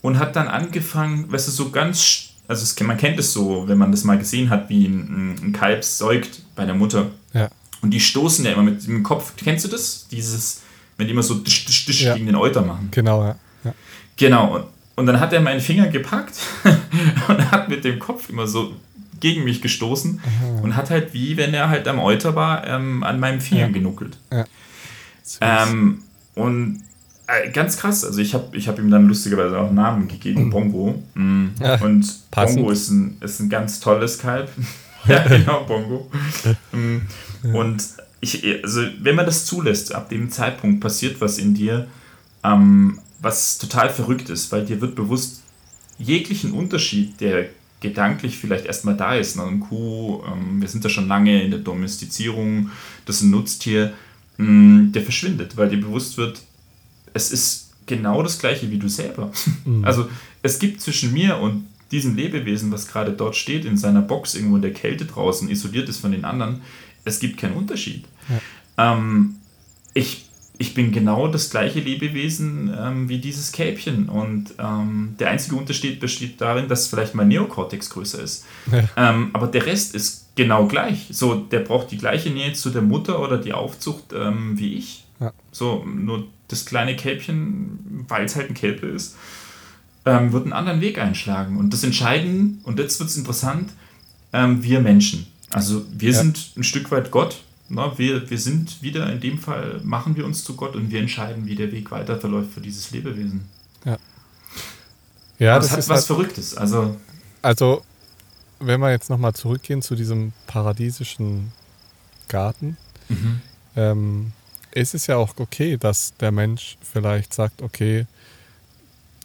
und 0.03 0.19
hat 0.19 0.35
dann 0.35 0.47
angefangen, 0.47 1.31
weißt 1.31 1.47
du, 1.47 1.51
so 1.51 1.71
ganz, 1.71 2.33
also 2.47 2.61
es, 2.61 2.79
man 2.81 2.97
kennt 2.97 3.17
es 3.17 3.33
so, 3.33 3.67
wenn 3.67 3.79
man 3.79 3.89
das 3.89 4.03
mal 4.03 4.19
gesehen 4.19 4.51
hat, 4.51 4.69
wie 4.69 4.85
ein, 4.85 5.35
ein 5.41 5.53
Kalb 5.53 5.83
säugt 5.83 6.43
bei 6.55 6.65
der 6.65 6.75
Mutter. 6.75 7.09
Ja. 7.33 7.49
Und 7.81 7.91
die 7.91 8.01
stoßen 8.01 8.45
ja 8.45 8.51
immer 8.51 8.63
mit 8.63 8.85
dem 8.85 9.01
Kopf. 9.01 9.33
Kennst 9.37 9.65
du 9.65 9.69
das? 9.69 10.07
Dieses, 10.11 10.61
wenn 10.97 11.07
die 11.07 11.13
immer 11.13 11.23
so 11.23 11.35
disch, 11.35 11.65
disch, 11.65 11.85
disch 11.85 12.01
ja. 12.01 12.13
gegen 12.13 12.25
den 12.25 12.35
Euter 12.35 12.61
machen. 12.61 12.89
Genau, 12.91 13.23
ja. 13.23 13.35
ja. 13.63 13.73
Genau. 14.17 14.55
Und, 14.55 14.65
und 14.97 15.05
dann 15.05 15.21
hat 15.21 15.31
er 15.31 15.39
meinen 15.39 15.61
Finger 15.61 15.87
gepackt 15.87 16.37
und 17.29 17.51
hat 17.51 17.69
mit 17.69 17.85
dem 17.85 17.97
Kopf 17.97 18.29
immer 18.29 18.45
so 18.45 18.73
gegen 19.21 19.45
mich 19.45 19.61
gestoßen 19.61 20.19
Aha. 20.21 20.61
und 20.63 20.75
hat 20.75 20.89
halt, 20.89 21.13
wie 21.13 21.37
wenn 21.37 21.53
er 21.53 21.69
halt 21.69 21.87
am 21.87 21.99
Euter 21.99 22.35
war, 22.35 22.67
ähm, 22.67 23.03
an 23.03 23.21
meinem 23.21 23.39
Finger 23.39 23.67
ja. 23.67 23.69
genuckelt. 23.69 24.17
Ja. 24.33 24.45
Ähm, 25.39 26.03
und 26.35 26.83
äh, 27.27 27.49
ganz 27.51 27.77
krass, 27.77 28.03
also 28.03 28.19
ich 28.19 28.33
habe 28.33 28.55
ich 28.55 28.67
hab 28.67 28.79
ihm 28.79 28.89
dann 28.89 29.07
lustigerweise 29.07 29.57
auch 29.57 29.67
einen 29.67 29.75
Namen 29.75 30.07
gegeben, 30.07 30.45
mhm. 30.45 30.49
Bongo. 30.49 31.03
Mhm. 31.13 31.51
Ja, 31.59 31.81
und 31.81 32.05
passend. 32.31 32.57
Bongo 32.57 32.71
ist 32.71 32.89
ein, 32.89 33.17
ist 33.21 33.39
ein 33.39 33.49
ganz 33.49 33.79
tolles 33.79 34.19
Kalb. 34.19 34.49
ja, 35.07 35.25
genau, 35.27 35.63
Bongo. 35.63 36.09
Mhm. 36.71 37.01
Und 37.53 37.83
ich, 38.19 38.43
also 38.63 38.81
wenn 38.99 39.15
man 39.15 39.25
das 39.25 39.45
zulässt, 39.45 39.93
ab 39.93 40.09
dem 40.09 40.29
Zeitpunkt 40.29 40.81
passiert 40.81 41.19
was 41.21 41.37
in 41.37 41.53
dir, 41.53 41.87
ähm, 42.43 42.99
was 43.19 43.57
total 43.57 43.89
verrückt 43.89 44.29
ist, 44.29 44.51
weil 44.51 44.65
dir 44.65 44.81
wird 44.81 44.95
bewusst, 44.95 45.43
jeglichen 45.97 46.51
Unterschied, 46.51 47.21
der 47.21 47.45
gedanklich 47.79 48.37
vielleicht 48.37 48.65
erstmal 48.65 48.97
da 48.97 49.15
ist. 49.15 49.35
Ne? 49.35 49.43
Ein 49.43 49.59
Kuh, 49.59 50.23
ähm, 50.25 50.61
wir 50.61 50.67
sind 50.67 50.83
da 50.83 50.89
schon 50.89 51.07
lange 51.07 51.43
in 51.43 51.51
der 51.51 51.59
Domestizierung, 51.59 52.71
das 53.05 53.17
ist 53.17 53.23
ein 53.23 53.31
Nutztier, 53.31 53.93
mh, 54.37 54.47
mm, 54.47 54.91
der 54.93 55.01
verschwindet, 55.03 55.57
weil 55.57 55.69
dir 55.69 55.79
bewusst 55.79 56.17
wird, 56.17 56.41
es 57.13 57.31
ist 57.31 57.71
genau 57.85 58.23
das 58.23 58.39
gleiche 58.39 58.69
wie 58.71 58.77
du 58.77 58.87
selber. 58.87 59.31
Mhm. 59.65 59.85
Also 59.85 60.09
es 60.41 60.59
gibt 60.59 60.81
zwischen 60.81 61.13
mir 61.13 61.37
und 61.37 61.67
diesem 61.91 62.15
Lebewesen, 62.15 62.71
was 62.71 62.87
gerade 62.87 63.11
dort 63.11 63.35
steht, 63.35 63.65
in 63.65 63.77
seiner 63.77 64.01
Box 64.01 64.35
irgendwo 64.35 64.55
in 64.55 64.61
der 64.61 64.73
Kälte 64.73 65.05
draußen, 65.05 65.49
isoliert 65.49 65.89
ist 65.89 65.99
von 65.99 66.11
den 66.11 66.25
anderen, 66.25 66.61
es 67.05 67.19
gibt 67.19 67.37
keinen 67.37 67.53
Unterschied. 67.53 68.05
Ja. 68.29 68.93
Ähm, 68.93 69.35
ich 69.93 70.25
ich 70.57 70.73
bin 70.73 70.91
genau 70.91 71.27
das 71.27 71.49
gleiche 71.49 71.79
Lebewesen 71.79 72.73
ähm, 72.79 73.09
wie 73.09 73.17
dieses 73.17 73.51
Kälbchen. 73.51 74.07
Und 74.07 74.53
ähm, 74.59 75.15
der 75.19 75.31
einzige 75.31 75.55
Unterschied 75.55 75.99
besteht 75.99 76.39
darin, 76.39 76.67
dass 76.67 76.87
vielleicht 76.87 77.15
mein 77.15 77.27
Neokortex 77.27 77.89
größer 77.89 78.21
ist. 78.21 78.45
Ja. 78.71 78.87
Ähm, 78.95 79.31
aber 79.33 79.47
der 79.47 79.65
Rest 79.65 79.95
ist 79.95 80.27
genau 80.35 80.67
gleich. 80.67 81.07
So, 81.09 81.35
der 81.35 81.59
braucht 81.59 81.91
die 81.91 81.97
gleiche 81.97 82.29
Nähe 82.29 82.53
zu 82.53 82.69
der 82.69 82.81
Mutter 82.81 83.19
oder 83.19 83.37
die 83.37 83.53
Aufzucht 83.53 84.13
ähm, 84.13 84.57
wie 84.57 84.75
ich. 84.75 85.02
So, 85.53 85.85
nur 85.85 86.27
das 86.49 86.65
kleine 86.65 86.97
Kälbchen, 86.97 88.05
weil 88.09 88.25
es 88.25 88.35
halt 88.35 88.49
ein 88.49 88.55
Kälbe 88.55 88.87
ist, 88.87 89.15
ähm, 90.05 90.33
wird 90.33 90.43
einen 90.43 90.53
anderen 90.53 90.81
Weg 90.81 90.99
einschlagen. 90.99 91.55
Und 91.55 91.71
das 91.71 91.85
Entscheiden, 91.85 92.59
und 92.63 92.79
jetzt 92.79 92.99
wird 92.99 93.09
es 93.09 93.15
interessant, 93.15 93.71
ähm, 94.33 94.61
wir 94.61 94.81
Menschen. 94.81 95.27
Also 95.51 95.85
wir 95.89 96.11
ja. 96.11 96.17
sind 96.17 96.51
ein 96.57 96.63
Stück 96.63 96.91
weit 96.91 97.09
Gott 97.09 97.43
na, 97.69 97.97
wir, 97.97 98.29
wir 98.29 98.37
sind 98.37 98.81
wieder, 98.81 99.11
in 99.11 99.19
dem 99.19 99.39
Fall 99.39 99.79
machen 99.83 100.15
wir 100.15 100.25
uns 100.25 100.43
zu 100.43 100.55
Gott 100.55 100.75
und 100.75 100.91
wir 100.91 100.99
entscheiden, 100.99 101.45
wie 101.45 101.55
der 101.55 101.71
Weg 101.71 101.91
weiter 101.91 102.19
verläuft 102.19 102.51
für 102.53 102.61
dieses 102.61 102.91
Lebewesen. 102.91 103.49
Ja. 103.85 103.97
Ja, 105.39 105.55
das, 105.55 105.69
das 105.69 105.71
hat 105.71 105.79
was 105.79 105.89
halt, 105.89 106.05
Verrücktes. 106.05 106.55
Also, 106.55 106.95
also, 107.41 107.83
wenn 108.59 108.79
wir 108.79 108.91
jetzt 108.91 109.09
nochmal 109.09 109.33
zurückgehen 109.33 109.81
zu 109.81 109.95
diesem 109.95 110.33
paradiesischen 110.45 111.51
Garten, 112.27 112.77
mhm. 113.09 113.41
ähm, 113.75 114.31
ist 114.75 114.93
es 114.93 115.07
ja 115.07 115.17
auch 115.17 115.33
okay, 115.37 115.77
dass 115.77 116.13
der 116.19 116.31
Mensch 116.31 116.77
vielleicht 116.81 117.33
sagt, 117.33 117.61
okay, 117.61 118.05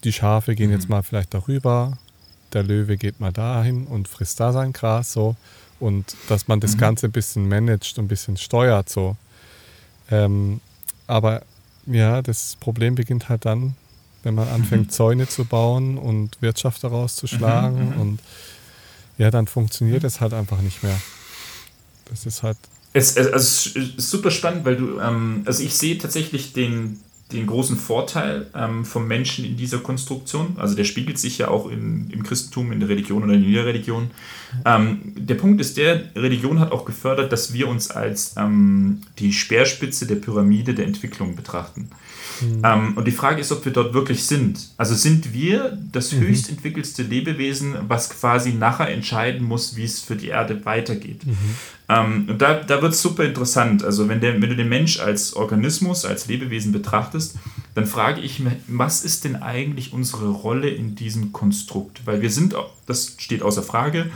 die 0.04 0.12
Schafe 0.12 0.54
gehen 0.54 0.68
mhm. 0.68 0.76
jetzt 0.76 0.88
mal 0.88 1.02
vielleicht 1.02 1.34
darüber, 1.34 1.98
der 2.52 2.62
Löwe 2.62 2.96
geht 2.96 3.20
mal 3.20 3.32
dahin 3.32 3.86
und 3.86 4.08
frisst 4.08 4.40
da 4.40 4.52
sein 4.52 4.72
Gras 4.72 5.12
so 5.12 5.36
und 5.80 6.16
dass 6.28 6.48
man 6.48 6.60
das 6.60 6.74
mhm. 6.74 6.80
Ganze 6.80 7.06
ein 7.06 7.12
bisschen 7.12 7.48
managt 7.48 7.98
und 7.98 8.06
ein 8.06 8.08
bisschen 8.08 8.36
steuert 8.36 8.88
so. 8.88 9.16
Ähm, 10.10 10.60
aber 11.06 11.42
ja, 11.86 12.22
das 12.22 12.56
Problem 12.60 12.94
beginnt 12.94 13.28
halt 13.28 13.44
dann, 13.44 13.74
wenn 14.22 14.34
man 14.34 14.48
anfängt, 14.48 14.88
mhm. 14.88 14.90
Zäune 14.90 15.28
zu 15.28 15.44
bauen 15.44 15.98
und 15.98 16.40
Wirtschaft 16.42 16.84
daraus 16.84 17.16
zu 17.16 17.26
schlagen 17.26 17.90
mhm. 17.90 17.94
mhm. 17.94 18.00
und 18.00 18.20
ja, 19.18 19.30
dann 19.30 19.46
funktioniert 19.46 20.04
es 20.04 20.20
halt 20.20 20.32
einfach 20.32 20.60
nicht 20.60 20.82
mehr. 20.82 20.98
Das 22.06 22.24
ist 22.24 22.42
halt. 22.42 22.56
Es, 22.98 23.16
es, 23.16 23.26
es 23.26 23.76
ist 23.76 24.10
super 24.10 24.30
spannend, 24.30 24.64
weil 24.64 24.76
du, 24.76 24.98
ähm, 24.98 25.42
also 25.44 25.62
ich 25.62 25.74
sehe 25.74 25.98
tatsächlich 25.98 26.52
den, 26.52 26.98
den 27.32 27.46
großen 27.46 27.76
Vorteil 27.76 28.46
ähm, 28.56 28.84
vom 28.84 29.06
Menschen 29.06 29.44
in 29.44 29.56
dieser 29.56 29.78
Konstruktion. 29.78 30.56
Also 30.56 30.74
der 30.74 30.84
spiegelt 30.84 31.18
sich 31.18 31.38
ja 31.38 31.48
auch 31.48 31.70
in, 31.70 32.10
im 32.10 32.24
Christentum, 32.24 32.72
in 32.72 32.80
der 32.80 32.88
Religion 32.88 33.22
oder 33.22 33.34
in 33.34 33.44
jeder 33.44 33.66
Religion. 33.66 34.10
Ähm, 34.64 35.14
der 35.16 35.36
Punkt 35.36 35.60
ist 35.60 35.76
der, 35.76 36.04
Religion 36.16 36.58
hat 36.58 36.72
auch 36.72 36.84
gefördert, 36.84 37.30
dass 37.30 37.52
wir 37.52 37.68
uns 37.68 37.90
als 37.90 38.34
ähm, 38.36 39.02
die 39.18 39.32
Speerspitze 39.32 40.06
der 40.06 40.16
Pyramide 40.16 40.74
der 40.74 40.86
Entwicklung 40.86 41.36
betrachten. 41.36 41.90
Mhm. 42.40 42.62
Ähm, 42.64 42.96
und 42.96 43.06
die 43.06 43.12
Frage 43.12 43.40
ist, 43.40 43.52
ob 43.52 43.64
wir 43.64 43.72
dort 43.72 43.94
wirklich 43.94 44.24
sind. 44.24 44.68
Also 44.76 44.94
sind 44.94 45.32
wir 45.32 45.78
das 45.92 46.12
mhm. 46.12 46.20
höchst 46.20 46.48
entwickelste 46.48 47.02
Lebewesen, 47.02 47.74
was 47.88 48.10
quasi 48.10 48.52
nachher 48.52 48.88
entscheiden 48.90 49.46
muss, 49.46 49.76
wie 49.76 49.84
es 49.84 50.00
für 50.00 50.16
die 50.16 50.28
Erde 50.28 50.64
weitergeht. 50.64 51.26
Mhm. 51.26 51.36
Ähm, 51.88 52.26
und 52.28 52.42
da, 52.42 52.54
da 52.54 52.82
wird 52.82 52.92
es 52.92 53.02
super 53.02 53.24
interessant. 53.24 53.82
Also 53.84 54.08
wenn, 54.08 54.20
der, 54.20 54.40
wenn 54.40 54.50
du 54.50 54.56
den 54.56 54.68
Mensch 54.68 55.00
als 55.00 55.34
Organismus, 55.34 56.04
als 56.04 56.26
Lebewesen 56.26 56.72
betrachtest, 56.72 57.36
dann 57.74 57.86
frage 57.86 58.20
ich 58.20 58.40
mich, 58.40 58.54
was 58.66 59.04
ist 59.04 59.24
denn 59.24 59.36
eigentlich 59.36 59.92
unsere 59.92 60.28
Rolle 60.28 60.68
in 60.68 60.94
diesem 60.94 61.32
Konstrukt? 61.32 62.02
Weil 62.04 62.20
wir 62.20 62.30
sind, 62.30 62.54
das 62.86 63.14
steht 63.18 63.42
außer 63.42 63.62
Frage, 63.62 64.10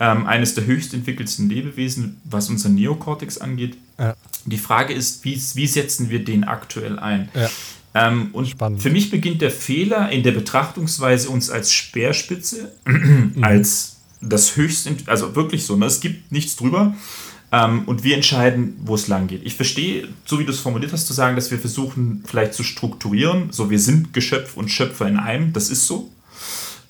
ähm, 0.00 0.26
eines 0.26 0.54
der 0.54 0.64
höchst 0.64 0.94
entwickelsten 0.94 1.48
Lebewesen, 1.48 2.20
was 2.24 2.48
unser 2.48 2.70
Neokortex 2.70 3.38
angeht. 3.38 3.76
Ja. 3.98 4.16
Die 4.46 4.58
Frage 4.58 4.94
ist, 4.94 5.24
wie, 5.24 5.40
wie 5.54 5.66
setzen 5.66 6.08
wir 6.08 6.24
den 6.24 6.44
aktuell 6.44 6.98
ein? 6.98 7.28
Ja. 7.34 7.50
Ähm, 7.92 8.30
und 8.32 8.48
Spannend. 8.48 8.82
für 8.82 8.90
mich 8.90 9.10
beginnt 9.10 9.42
der 9.42 9.50
Fehler 9.50 10.10
in 10.10 10.22
der 10.22 10.32
Betrachtungsweise, 10.32 11.28
uns 11.28 11.50
als 11.50 11.72
Speerspitze, 11.72 12.72
als 13.42 13.96
das 14.22 14.56
höchste, 14.56 14.96
also 15.06 15.34
wirklich 15.36 15.66
so, 15.66 15.76
ne? 15.76 15.86
es 15.86 16.00
gibt 16.00 16.32
nichts 16.32 16.56
drüber. 16.56 16.94
Ähm, 17.52 17.82
und 17.86 18.04
wir 18.04 18.14
entscheiden, 18.14 18.78
wo 18.84 18.94
es 18.94 19.08
lang 19.08 19.26
geht. 19.26 19.44
Ich 19.44 19.56
verstehe, 19.56 20.08
so 20.24 20.38
wie 20.38 20.44
du 20.44 20.52
es 20.52 20.60
formuliert 20.60 20.92
hast, 20.92 21.08
zu 21.08 21.12
sagen, 21.12 21.34
dass 21.34 21.50
wir 21.50 21.58
versuchen, 21.58 22.22
vielleicht 22.24 22.54
zu 22.54 22.62
strukturieren. 22.62 23.48
So, 23.50 23.70
wir 23.70 23.80
sind 23.80 24.14
Geschöpf 24.14 24.56
und 24.56 24.70
Schöpfer 24.70 25.08
in 25.08 25.16
einem, 25.16 25.52
das 25.52 25.68
ist 25.68 25.86
so. 25.86 26.10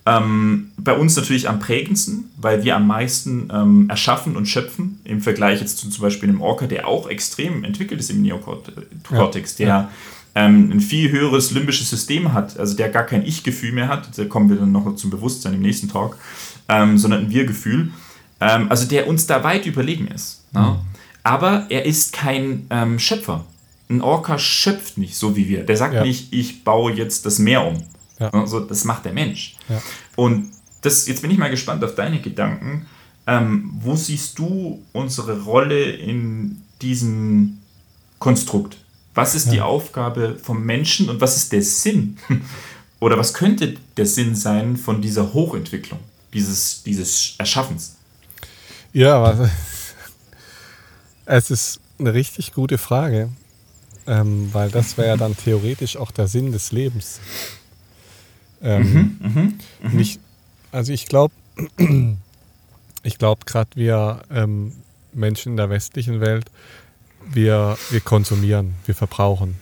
Ähm, 0.05 0.71
bei 0.77 0.93
uns 0.93 1.15
natürlich 1.15 1.47
am 1.47 1.59
prägendsten, 1.59 2.31
weil 2.37 2.63
wir 2.63 2.75
am 2.75 2.87
meisten 2.87 3.49
ähm, 3.53 3.85
erschaffen 3.89 4.35
und 4.35 4.47
schöpfen, 4.47 4.99
im 5.03 5.21
Vergleich 5.21 5.61
jetzt 5.61 5.77
zu 5.77 5.89
zum 5.89 6.01
Beispiel 6.01 6.29
einem 6.29 6.41
Orca, 6.41 6.65
der 6.65 6.87
auch 6.87 7.07
extrem 7.07 7.63
entwickelt 7.63 7.99
ist 7.99 8.09
im 8.09 8.21
Neokortex, 8.21 9.57
ja. 9.59 9.65
der. 9.65 9.89
Ähm, 10.33 10.71
ein 10.71 10.79
viel 10.79 11.11
höheres 11.11 11.51
limbisches 11.51 11.89
System 11.89 12.31
hat, 12.31 12.57
also 12.57 12.73
der 12.75 12.87
gar 12.87 13.03
kein 13.03 13.25
Ich-Gefühl 13.25 13.73
mehr 13.73 13.89
hat, 13.89 14.17
da 14.17 14.23
kommen 14.23 14.49
wir 14.49 14.55
dann 14.55 14.71
noch 14.71 14.95
zum 14.95 15.09
Bewusstsein 15.09 15.55
im 15.55 15.61
nächsten 15.61 15.89
Talk, 15.89 16.17
ähm, 16.69 16.97
sondern 16.97 17.25
ein 17.25 17.29
Wir-Gefühl, 17.29 17.91
ähm, 18.39 18.67
also 18.69 18.87
der 18.87 19.07
uns 19.07 19.27
da 19.27 19.43
weit 19.43 19.65
überlegen 19.65 20.07
ist. 20.07 20.45
Ne? 20.53 20.61
Mhm. 20.61 20.75
Aber 21.23 21.65
er 21.69 21.85
ist 21.85 22.13
kein 22.13 22.65
ähm, 22.69 22.97
Schöpfer. 22.97 23.45
Ein 23.89 24.01
Orca 24.01 24.39
schöpft 24.39 24.97
nicht 24.97 25.17
so 25.17 25.35
wie 25.35 25.49
wir. 25.49 25.65
Der 25.65 25.75
sagt 25.75 25.93
ja. 25.93 26.03
nicht, 26.03 26.31
ich 26.31 26.63
baue 26.63 26.93
jetzt 26.93 27.25
das 27.25 27.37
Meer 27.37 27.67
um. 27.67 27.83
Ja. 28.21 28.29
Also, 28.29 28.61
das 28.61 28.83
macht 28.85 29.05
der 29.05 29.13
Mensch. 29.13 29.55
Ja. 29.67 29.81
Und 30.15 30.51
das, 30.81 31.07
jetzt 31.07 31.21
bin 31.21 31.31
ich 31.31 31.37
mal 31.37 31.49
gespannt 31.49 31.83
auf 31.83 31.95
deine 31.95 32.21
Gedanken. 32.21 32.85
Ähm, 33.27 33.71
wo 33.81 33.95
siehst 33.95 34.39
du 34.39 34.81
unsere 34.93 35.41
Rolle 35.41 35.91
in 35.91 36.61
diesem 36.81 37.59
Konstrukt? 38.19 38.77
Was 39.13 39.35
ist 39.35 39.51
die 39.51 39.59
Aufgabe 39.61 40.37
vom 40.41 40.65
Menschen 40.65 41.09
und 41.09 41.19
was 41.19 41.35
ist 41.35 41.51
der 41.51 41.61
Sinn? 41.61 42.17
Oder 43.01 43.17
was 43.17 43.33
könnte 43.33 43.75
der 43.97 44.05
Sinn 44.05 44.35
sein 44.35 44.77
von 44.77 45.01
dieser 45.01 45.33
Hochentwicklung? 45.33 45.99
dieses, 46.33 46.83
dieses 46.83 47.35
Erschaffens? 47.37 47.95
Ja, 48.93 49.49
es 51.25 51.51
ist 51.51 51.79
eine 51.99 52.13
richtig 52.13 52.53
gute 52.53 52.77
Frage, 52.77 53.29
ähm, 54.07 54.49
weil 54.51 54.69
das 54.69 54.97
wäre 54.97 55.09
ja 55.09 55.17
dann 55.17 55.35
theoretisch 55.35 55.97
auch 55.97 56.11
der 56.11 56.27
Sinn 56.27 56.51
des 56.51 56.71
Lebens. 56.71 57.19
Ähm, 58.63 59.17
mhm, 59.19 59.19
mh, 59.19 59.89
mh. 59.89 59.95
Nicht, 59.95 60.19
also 60.71 60.93
ich 60.93 61.07
glaube, 61.07 61.33
ich 63.03 63.17
glaube 63.17 63.45
gerade 63.45 63.69
wir 63.75 64.21
ähm, 64.31 64.73
Menschen 65.13 65.53
in 65.53 65.57
der 65.57 65.69
westlichen 65.69 66.21
Welt, 66.21 66.45
wir, 67.31 67.77
wir 67.89 68.01
konsumieren, 68.01 68.73
wir 68.85 68.95
verbrauchen 68.95 69.55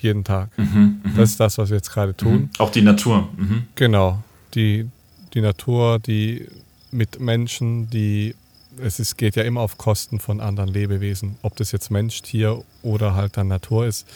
jeden 0.00 0.22
Tag. 0.22 0.50
Mhm, 0.56 1.00
mh. 1.02 1.12
Das 1.16 1.30
ist 1.30 1.40
das, 1.40 1.58
was 1.58 1.70
wir 1.70 1.76
jetzt 1.76 1.90
gerade 1.90 2.16
tun. 2.16 2.34
Mhm. 2.34 2.50
Auch 2.58 2.70
die 2.70 2.82
Natur. 2.82 3.28
Mhm. 3.36 3.64
Genau. 3.74 4.22
Die, 4.54 4.88
die 5.32 5.40
Natur, 5.40 5.98
die 5.98 6.46
mit 6.90 7.18
Menschen, 7.18 7.90
die 7.90 8.34
es 8.80 8.98
ist, 8.98 9.16
geht 9.16 9.36
ja 9.36 9.42
immer 9.42 9.60
auf 9.60 9.78
Kosten 9.78 10.18
von 10.20 10.40
anderen 10.40 10.68
Lebewesen. 10.68 11.36
Ob 11.42 11.56
das 11.56 11.72
jetzt 11.72 11.90
Mensch, 11.90 12.22
Tier 12.22 12.62
oder 12.82 13.14
halt 13.14 13.36
dann 13.36 13.48
Natur 13.48 13.86
ist, 13.86 14.06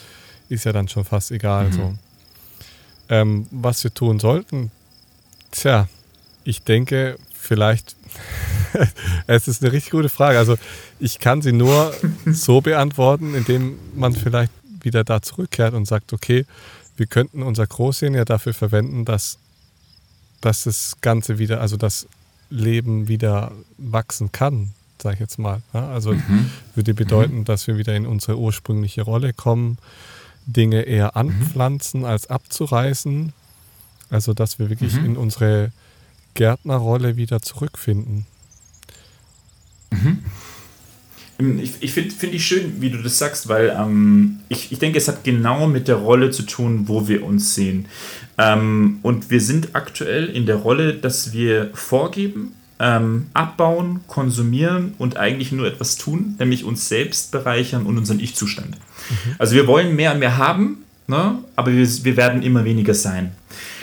ist 0.48 0.64
ja 0.64 0.72
dann 0.72 0.88
schon 0.88 1.04
fast 1.04 1.30
egal. 1.30 1.68
Mhm. 1.68 1.72
So. 1.72 1.94
Ähm, 3.10 3.46
was 3.50 3.84
wir 3.84 3.94
tun 3.94 4.18
sollten, 4.20 4.70
tja, 5.50 5.88
ich 6.44 6.62
denke, 6.62 7.18
vielleicht, 7.32 7.96
es 9.26 9.48
ist 9.48 9.62
eine 9.62 9.72
richtig 9.72 9.92
gute 9.92 10.08
Frage. 10.08 10.38
Also 10.38 10.56
ich 10.98 11.18
kann 11.18 11.42
sie 11.42 11.52
nur 11.52 11.94
so 12.26 12.60
beantworten, 12.60 13.34
indem 13.34 13.78
man 13.94 14.12
vielleicht 14.12 14.52
wieder 14.80 15.04
da 15.04 15.22
zurückkehrt 15.22 15.74
und 15.74 15.86
sagt, 15.86 16.12
okay, 16.12 16.44
wir 16.96 17.06
könnten 17.06 17.42
unser 17.42 17.66
Großsehen 17.66 18.14
ja 18.14 18.24
dafür 18.24 18.54
verwenden, 18.54 19.04
dass, 19.04 19.38
dass 20.40 20.64
das 20.64 20.96
Ganze 21.00 21.38
wieder, 21.38 21.60
also 21.60 21.76
das 21.76 22.06
Leben 22.50 23.08
wieder 23.08 23.52
wachsen 23.76 24.32
kann, 24.32 24.72
sage 25.00 25.14
ich 25.14 25.20
jetzt 25.20 25.38
mal. 25.38 25.62
Also 25.72 26.12
mhm. 26.12 26.50
würde 26.74 26.94
bedeuten, 26.94 27.38
mhm. 27.38 27.44
dass 27.44 27.66
wir 27.66 27.78
wieder 27.78 27.94
in 27.94 28.06
unsere 28.06 28.38
ursprüngliche 28.38 29.02
Rolle 29.02 29.32
kommen, 29.32 29.78
Dinge 30.48 30.82
eher 30.82 31.12
mhm. 31.14 31.20
anpflanzen 31.20 32.00
mhm. 32.00 32.06
als 32.06 32.28
abzureißen. 32.28 33.32
Also 34.10 34.32
dass 34.34 34.58
wir 34.58 34.70
wirklich 34.70 34.94
mhm. 34.94 35.04
in 35.04 35.16
unsere 35.16 35.70
Gärtnerrolle 36.34 37.16
wieder 37.16 37.42
zurückfinden. 37.42 38.26
Mhm. 39.90 40.24
Ähm, 41.38 41.58
ich, 41.58 41.74
ich 41.80 41.92
finde 41.92 42.14
find 42.14 42.34
ich 42.34 42.46
schön, 42.46 42.80
wie 42.80 42.90
du 42.90 43.02
das 43.02 43.18
sagst, 43.18 43.48
weil 43.48 43.76
ähm, 43.78 44.40
ich, 44.48 44.72
ich 44.72 44.78
denke, 44.78 44.98
es 44.98 45.08
hat 45.08 45.24
genau 45.24 45.66
mit 45.66 45.88
der 45.88 45.96
Rolle 45.96 46.30
zu 46.30 46.42
tun, 46.44 46.88
wo 46.88 47.08
wir 47.08 47.24
uns 47.24 47.54
sehen. 47.54 47.86
Ähm, 48.38 48.98
und 49.02 49.30
wir 49.30 49.40
sind 49.40 49.74
aktuell 49.74 50.26
in 50.26 50.46
der 50.46 50.56
Rolle, 50.56 50.94
dass 50.94 51.32
wir 51.32 51.70
vorgeben, 51.74 52.54
ähm, 52.80 53.26
abbauen, 53.34 54.00
konsumieren 54.06 54.94
und 54.98 55.16
eigentlich 55.16 55.52
nur 55.52 55.66
etwas 55.66 55.96
tun, 55.96 56.36
nämlich 56.38 56.64
uns 56.64 56.88
selbst 56.88 57.32
bereichern 57.32 57.86
und 57.86 57.98
unseren 57.98 58.20
Ich-Zustand. 58.20 58.70
Mhm. 58.70 59.34
Also 59.38 59.54
wir 59.54 59.66
wollen 59.66 59.96
mehr 59.96 60.12
und 60.12 60.20
mehr 60.20 60.36
haben, 60.36 60.84
ne? 61.06 61.38
aber 61.56 61.72
wir, 61.72 62.04
wir 62.04 62.16
werden 62.16 62.42
immer 62.42 62.64
weniger 62.64 62.94
sein. 62.94 63.32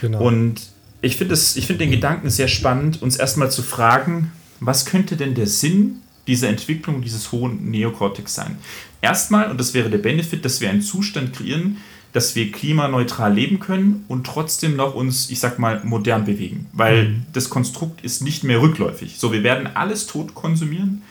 Genau. 0.01 0.21
Und 0.21 0.69
ich 1.01 1.17
finde 1.17 1.35
find 1.35 1.81
den 1.81 1.91
Gedanken 1.91 2.29
sehr 2.29 2.47
spannend, 2.47 3.01
uns 3.01 3.17
erstmal 3.17 3.51
zu 3.51 3.63
fragen, 3.63 4.31
was 4.59 4.85
könnte 4.85 5.17
denn 5.17 5.35
der 5.35 5.47
Sinn 5.47 5.97
dieser 6.25 6.47
Entwicklung 6.47 7.01
dieses 7.01 7.31
hohen 7.31 7.69
Neokortex 7.69 8.33
sein? 8.33 8.57
Erstmal, 9.01 9.51
und 9.51 9.59
das 9.59 9.73
wäre 9.73 9.89
der 9.89 9.97
Benefit, 9.99 10.45
dass 10.45 10.61
wir 10.61 10.69
einen 10.69 10.81
Zustand 10.81 11.33
kreieren, 11.33 11.77
dass 12.15 12.33
wir 12.33 12.49
klimaneutral 12.49 13.33
leben 13.33 13.59
können 13.59 14.05
und 14.07 14.25
trotzdem 14.25 14.77
noch 14.77 14.95
uns, 14.95 15.29
ich 15.29 15.41
sag 15.41 15.59
mal, 15.59 15.81
modern 15.83 16.23
bewegen. 16.23 16.67
Weil 16.71 17.09
mhm. 17.09 17.23
das 17.33 17.49
Konstrukt 17.49 18.05
ist 18.05 18.21
nicht 18.21 18.45
mehr 18.45 18.61
rückläufig. 18.61 19.17
So, 19.17 19.33
wir 19.33 19.43
werden 19.43 19.67
alles 19.67 20.07
tot 20.07 20.33
konsumieren, 20.33 21.01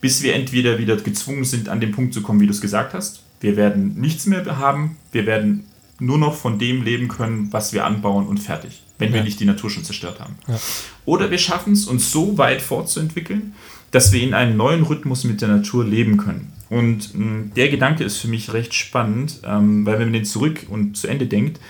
bis 0.00 0.22
wir 0.22 0.34
entweder 0.34 0.78
wieder 0.78 0.96
gezwungen 0.96 1.44
sind, 1.44 1.68
an 1.68 1.80
den 1.80 1.92
Punkt 1.92 2.14
zu 2.14 2.22
kommen, 2.22 2.40
wie 2.40 2.46
du 2.46 2.52
es 2.52 2.62
gesagt 2.62 2.94
hast. 2.94 3.20
Wir 3.42 3.58
werden 3.58 4.00
nichts 4.00 4.24
mehr 4.24 4.56
haben, 4.56 4.96
wir 5.12 5.26
werden 5.26 5.64
nur 5.98 6.16
noch 6.16 6.34
von 6.34 6.58
dem 6.58 6.82
leben 6.82 7.08
können, 7.08 7.52
was 7.52 7.74
wir 7.74 7.84
anbauen 7.84 8.26
und 8.26 8.38
fertig, 8.38 8.80
wenn 8.98 9.10
ja. 9.10 9.16
wir 9.16 9.22
nicht 9.22 9.40
die 9.40 9.44
Natur 9.44 9.68
schon 9.68 9.84
zerstört 9.84 10.18
haben. 10.18 10.36
Ja. 10.48 10.58
Oder 11.04 11.30
wir 11.30 11.36
schaffen 11.36 11.74
es, 11.74 11.84
uns 11.84 12.10
so 12.10 12.38
weit 12.38 12.62
fortzuentwickeln, 12.62 13.52
dass 13.90 14.12
wir 14.12 14.22
in 14.22 14.32
einem 14.32 14.56
neuen 14.56 14.82
Rhythmus 14.82 15.24
mit 15.24 15.42
der 15.42 15.48
Natur 15.48 15.84
leben 15.84 16.16
können. 16.16 16.53
Und 16.74 17.14
mh, 17.14 17.24
mm, 17.24 17.52
der 17.54 17.68
Gedanke 17.68 18.02
ist 18.02 18.16
für 18.16 18.26
mich 18.26 18.52
recht 18.52 18.74
spannend, 18.74 19.38
ähm, 19.44 19.86
weil 19.86 20.00
wenn 20.00 20.08
man 20.08 20.12
den 20.12 20.24
zurück 20.24 20.66
und 20.68 20.96
zu 20.96 21.06
Ende 21.06 21.26
denkt, 21.26 21.60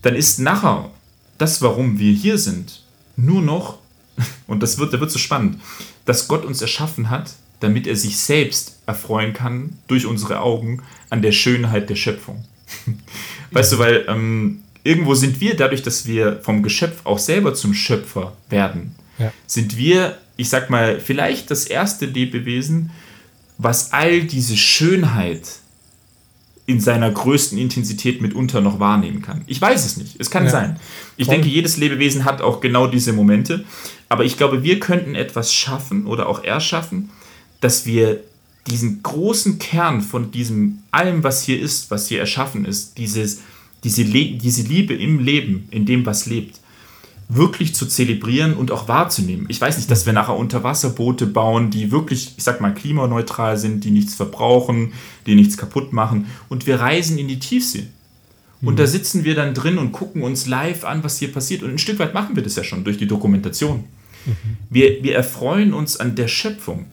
dann 0.00 0.16
ist 0.16 0.38
nachher 0.38 0.90
das, 1.36 1.60
warum 1.60 1.98
wir 1.98 2.14
hier 2.14 2.38
sind, 2.38 2.82
nur 3.16 3.42
noch, 3.42 3.80
und 4.46 4.62
das 4.62 4.78
wird, 4.78 4.94
da 4.94 5.00
wird 5.00 5.10
so 5.10 5.18
spannend, 5.18 5.60
dass 6.06 6.26
Gott 6.26 6.46
uns 6.46 6.62
erschaffen 6.62 7.10
hat, 7.10 7.34
damit 7.60 7.86
er 7.86 7.96
sich 7.96 8.16
selbst 8.16 8.78
erfreuen 8.86 9.34
kann 9.34 9.76
durch 9.88 10.06
unsere 10.06 10.40
Augen 10.40 10.82
an 11.10 11.20
der 11.20 11.32
Schönheit 11.32 11.90
der 11.90 11.96
Schöpfung. 11.96 12.42
weißt 13.50 13.72
du, 13.72 13.78
weil 13.78 14.06
ähm, 14.08 14.62
irgendwo 14.84 15.14
sind 15.14 15.42
wir, 15.42 15.54
dadurch, 15.54 15.82
dass 15.82 16.06
wir 16.06 16.40
vom 16.40 16.62
Geschöpf 16.62 17.04
auch 17.04 17.18
selber 17.18 17.52
zum 17.52 17.74
Schöpfer 17.74 18.34
werden, 18.48 18.94
ja. 19.18 19.34
sind 19.46 19.76
wir, 19.76 20.16
ich 20.38 20.48
sag 20.48 20.70
mal, 20.70 20.98
vielleicht 20.98 21.50
das 21.50 21.66
erste 21.66 22.06
Lebewesen, 22.06 22.90
was 23.62 23.92
all 23.92 24.22
diese 24.22 24.56
Schönheit 24.56 25.42
in 26.64 26.80
seiner 26.80 27.10
größten 27.10 27.58
Intensität 27.58 28.22
mitunter 28.22 28.60
noch 28.60 28.78
wahrnehmen 28.78 29.22
kann. 29.22 29.42
Ich 29.46 29.60
weiß 29.60 29.84
es 29.84 29.96
nicht. 29.96 30.16
Es 30.18 30.30
kann 30.30 30.44
ja. 30.44 30.50
sein. 30.50 30.80
Ich 31.16 31.26
Voll. 31.26 31.34
denke, 31.34 31.48
jedes 31.48 31.76
Lebewesen 31.76 32.24
hat 32.24 32.40
auch 32.40 32.60
genau 32.60 32.86
diese 32.86 33.12
Momente. 33.12 33.64
Aber 34.08 34.24
ich 34.24 34.36
glaube, 34.36 34.62
wir 34.62 34.80
könnten 34.80 35.14
etwas 35.14 35.52
schaffen 35.52 36.06
oder 36.06 36.28
auch 36.28 36.44
erschaffen, 36.44 37.10
dass 37.60 37.86
wir 37.86 38.20
diesen 38.68 39.02
großen 39.02 39.58
Kern 39.58 40.00
von 40.00 40.30
diesem 40.30 40.78
allem, 40.90 41.24
was 41.24 41.42
hier 41.42 41.60
ist, 41.60 41.90
was 41.90 42.08
hier 42.08 42.20
erschaffen 42.20 42.64
ist, 42.64 42.98
dieses, 42.98 43.40
diese, 43.82 44.04
diese 44.04 44.62
Liebe 44.62 44.94
im 44.94 45.18
Leben, 45.18 45.66
in 45.70 45.86
dem, 45.86 46.06
was 46.06 46.26
lebt, 46.26 46.59
wirklich 47.32 47.74
zu 47.74 47.86
zelebrieren 47.86 48.54
und 48.54 48.72
auch 48.72 48.88
wahrzunehmen. 48.88 49.46
Ich 49.48 49.60
weiß 49.60 49.76
nicht, 49.76 49.90
dass 49.90 50.04
wir 50.04 50.12
nachher 50.12 50.36
Unterwasserboote 50.36 51.26
bauen, 51.26 51.70
die 51.70 51.92
wirklich, 51.92 52.34
ich 52.36 52.42
sag 52.42 52.60
mal, 52.60 52.74
klimaneutral 52.74 53.56
sind, 53.56 53.84
die 53.84 53.92
nichts 53.92 54.16
verbrauchen, 54.16 54.92
die 55.26 55.36
nichts 55.36 55.56
kaputt 55.56 55.92
machen. 55.92 56.26
Und 56.48 56.66
wir 56.66 56.80
reisen 56.80 57.18
in 57.18 57.28
die 57.28 57.38
Tiefsee. 57.38 57.86
Und 58.62 58.74
mhm. 58.74 58.78
da 58.78 58.86
sitzen 58.86 59.24
wir 59.24 59.34
dann 59.34 59.54
drin 59.54 59.78
und 59.78 59.92
gucken 59.92 60.22
uns 60.22 60.46
live 60.46 60.84
an, 60.84 61.04
was 61.04 61.18
hier 61.18 61.32
passiert. 61.32 61.62
Und 61.62 61.70
ein 61.70 61.78
Stück 61.78 61.98
weit 62.00 62.14
machen 62.14 62.34
wir 62.34 62.42
das 62.42 62.56
ja 62.56 62.64
schon 62.64 62.82
durch 62.82 62.98
die 62.98 63.06
Dokumentation. 63.06 63.84
Mhm. 64.26 64.56
Wir, 64.68 65.02
wir 65.02 65.14
erfreuen 65.14 65.72
uns 65.72 65.98
an 65.98 66.16
der 66.16 66.28
Schöpfung. 66.28 66.86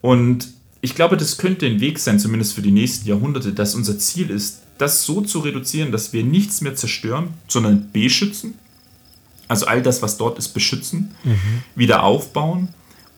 Und 0.00 0.48
ich 0.80 0.94
glaube, 0.94 1.16
das 1.16 1.36
könnte 1.36 1.66
ein 1.66 1.80
Weg 1.80 1.98
sein, 1.98 2.20
zumindest 2.20 2.54
für 2.54 2.62
die 2.62 2.70
nächsten 2.70 3.08
Jahrhunderte, 3.08 3.52
dass 3.52 3.74
unser 3.74 3.98
Ziel 3.98 4.30
ist, 4.30 4.62
das 4.78 5.02
so 5.02 5.20
zu 5.20 5.40
reduzieren, 5.40 5.90
dass 5.90 6.12
wir 6.12 6.22
nichts 6.22 6.60
mehr 6.60 6.76
zerstören, 6.76 7.30
sondern 7.48 7.90
beschützen 7.90 8.54
also 9.48 9.66
all 9.66 9.82
das, 9.82 10.02
was 10.02 10.16
dort 10.16 10.38
ist, 10.38 10.48
beschützen, 10.48 11.14
mhm. 11.24 11.62
wieder 11.74 12.02
aufbauen 12.02 12.68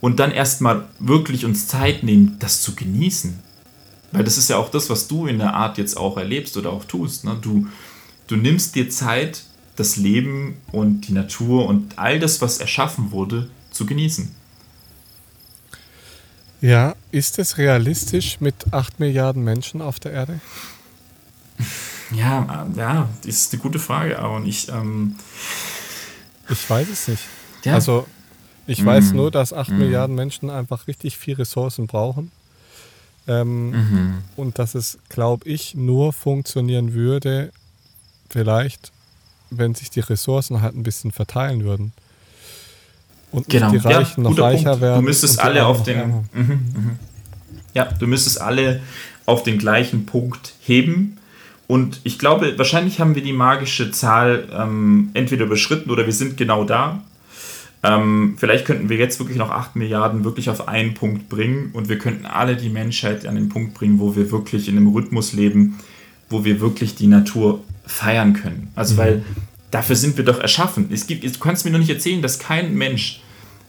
und 0.00 0.20
dann 0.20 0.30
erstmal 0.30 0.84
wirklich 0.98 1.44
uns 1.44 1.66
Zeit 1.66 2.02
nehmen, 2.02 2.36
das 2.38 2.62
zu 2.62 2.74
genießen. 2.74 3.38
Weil 4.12 4.24
das 4.24 4.38
ist 4.38 4.50
ja 4.50 4.56
auch 4.56 4.70
das, 4.70 4.90
was 4.90 5.06
du 5.08 5.26
in 5.26 5.38
der 5.38 5.54
Art 5.54 5.78
jetzt 5.78 5.96
auch 5.96 6.16
erlebst 6.16 6.56
oder 6.56 6.70
auch 6.70 6.84
tust. 6.84 7.24
Ne? 7.24 7.36
Du, 7.40 7.68
du 8.26 8.36
nimmst 8.36 8.74
dir 8.74 8.90
Zeit, 8.90 9.44
das 9.76 9.96
Leben 9.96 10.56
und 10.72 11.02
die 11.02 11.12
Natur 11.12 11.66
und 11.66 11.98
all 11.98 12.18
das, 12.18 12.40
was 12.40 12.58
erschaffen 12.58 13.12
wurde, 13.12 13.48
zu 13.70 13.86
genießen. 13.86 14.34
Ja, 16.60 16.94
ist 17.10 17.38
es 17.38 17.56
realistisch 17.56 18.40
mit 18.40 18.54
8 18.72 19.00
Milliarden 19.00 19.42
Menschen 19.42 19.80
auf 19.80 19.98
der 19.98 20.12
Erde? 20.12 20.40
Ja, 22.10 22.66
ja, 22.76 23.08
das 23.22 23.34
ist 23.34 23.52
eine 23.52 23.62
gute 23.62 23.78
Frage, 23.78 24.18
aber 24.18 24.44
ich, 24.44 24.68
ähm, 24.68 25.16
ich 26.50 26.68
weiß 26.68 26.88
es 26.88 27.08
nicht. 27.08 27.22
Ja. 27.64 27.74
Also, 27.74 28.06
ich 28.66 28.82
mm. 28.82 28.86
weiß 28.86 29.12
nur, 29.12 29.30
dass 29.30 29.52
8 29.52 29.70
mm. 29.70 29.78
Milliarden 29.78 30.16
Menschen 30.16 30.50
einfach 30.50 30.86
richtig 30.86 31.16
viel 31.16 31.34
Ressourcen 31.34 31.86
brauchen. 31.86 32.30
Ähm, 33.26 33.70
mhm. 33.70 34.18
Und 34.36 34.58
dass 34.58 34.74
es, 34.74 34.98
glaube 35.08 35.48
ich, 35.48 35.74
nur 35.74 36.12
funktionieren 36.12 36.94
würde, 36.94 37.52
vielleicht, 38.28 38.92
wenn 39.50 39.74
sich 39.74 39.90
die 39.90 40.00
Ressourcen 40.00 40.62
halt 40.62 40.74
ein 40.74 40.82
bisschen 40.82 41.12
verteilen 41.12 41.64
würden. 41.64 41.92
Und 43.30 43.48
genau. 43.48 43.70
die 43.70 43.76
Reichen 43.76 44.24
ja, 44.24 44.30
noch 44.30 44.38
reicher 44.38 44.70
Punkt. 44.70 44.80
werden. 44.80 44.96
Du 44.96 45.02
müsstest 45.02 45.38
alle 45.38 45.66
auf 45.66 45.82
den. 45.82 46.08
Mhm, 46.08 46.24
mhm. 46.32 46.98
Ja, 47.74 47.84
du 47.84 48.06
müsstest 48.08 48.40
alle 48.40 48.80
auf 49.26 49.44
den 49.44 49.58
gleichen 49.58 50.06
Punkt 50.06 50.54
heben 50.60 51.18
und 51.70 52.00
ich 52.02 52.18
glaube, 52.18 52.58
wahrscheinlich 52.58 52.98
haben 52.98 53.14
wir 53.14 53.22
die 53.22 53.32
magische 53.32 53.92
Zahl 53.92 54.48
ähm, 54.52 55.10
entweder 55.14 55.44
überschritten 55.44 55.90
oder 55.90 56.04
wir 56.04 56.12
sind 56.12 56.36
genau 56.36 56.64
da. 56.64 57.04
Ähm, 57.84 58.34
vielleicht 58.38 58.64
könnten 58.64 58.88
wir 58.88 58.96
jetzt 58.96 59.20
wirklich 59.20 59.38
noch 59.38 59.52
8 59.52 59.76
Milliarden 59.76 60.24
wirklich 60.24 60.50
auf 60.50 60.66
einen 60.66 60.94
Punkt 60.94 61.28
bringen 61.28 61.70
und 61.72 61.88
wir 61.88 61.96
könnten 61.96 62.26
alle 62.26 62.56
die 62.56 62.70
Menschheit 62.70 63.24
an 63.24 63.36
den 63.36 63.50
Punkt 63.50 63.74
bringen, 63.74 64.00
wo 64.00 64.16
wir 64.16 64.32
wirklich 64.32 64.68
in 64.68 64.78
einem 64.78 64.88
Rhythmus 64.88 65.32
leben, 65.32 65.78
wo 66.28 66.44
wir 66.44 66.60
wirklich 66.60 66.96
die 66.96 67.06
Natur 67.06 67.62
feiern 67.86 68.32
können. 68.32 68.72
Also, 68.74 68.94
mhm. 68.94 68.98
weil 68.98 69.24
dafür 69.70 69.94
sind 69.94 70.16
wir 70.16 70.24
doch 70.24 70.40
erschaffen. 70.40 70.88
Es 70.90 71.06
gibt, 71.06 71.22
du 71.22 71.38
kannst 71.38 71.64
mir 71.64 71.70
noch 71.70 71.78
nicht 71.78 71.90
erzählen, 71.90 72.20
dass 72.20 72.40
kein 72.40 72.74
Mensch 72.74 73.20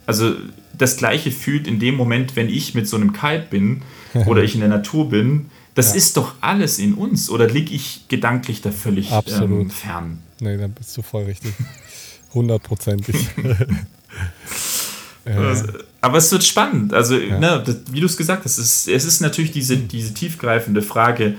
also 0.08 0.34
das 0.76 0.97
Gleiche 0.97 1.30
fühlt 1.30 1.68
in 1.68 1.78
dem 1.78 1.93
Moment, 1.93 2.36
wenn 2.36 2.49
ich 2.49 2.74
mit 2.74 2.88
so 2.88 2.97
einem 2.97 3.14
Kite 3.14 3.45
bin 3.52 3.84
oder 4.26 4.41
ich 4.41 4.56
in 4.56 4.62
der 4.62 4.70
Natur 4.70 5.08
bin, 5.08 5.52
das 5.76 5.89
ja. 5.89 5.95
ist 5.95 6.17
doch 6.17 6.36
alles 6.41 6.80
in 6.80 6.93
uns. 6.93 7.30
Oder 7.30 7.47
liege 7.47 7.74
ich 7.74 8.05
gedanklich 8.07 8.61
da 8.61 8.72
völlig 8.72 9.11
ähm, 9.11 9.69
fern? 9.69 10.19
Nee, 10.39 10.57
dann 10.57 10.72
bist 10.72 10.95
du 10.97 11.01
voll 11.01 11.26
richtig. 11.26 11.53
Hundertprozentig. 12.34 13.15
ja. 15.26 15.55
Aber 16.01 16.17
es 16.17 16.32
wird 16.32 16.43
spannend. 16.43 16.93
Also, 16.93 17.15
ja. 17.15 17.38
ne, 17.38 17.63
das, 17.63 17.78
wie 17.91 17.99
du 17.99 18.07
es 18.07 18.17
gesagt 18.17 18.43
hast, 18.43 18.57
es 18.57 18.88
ist, 18.88 18.88
es 18.88 19.05
ist 19.05 19.22
natürlich 19.22 19.51
diese, 19.51 19.78
diese 19.78 20.13
tiefgreifende 20.13 20.82
Frage 20.82 21.36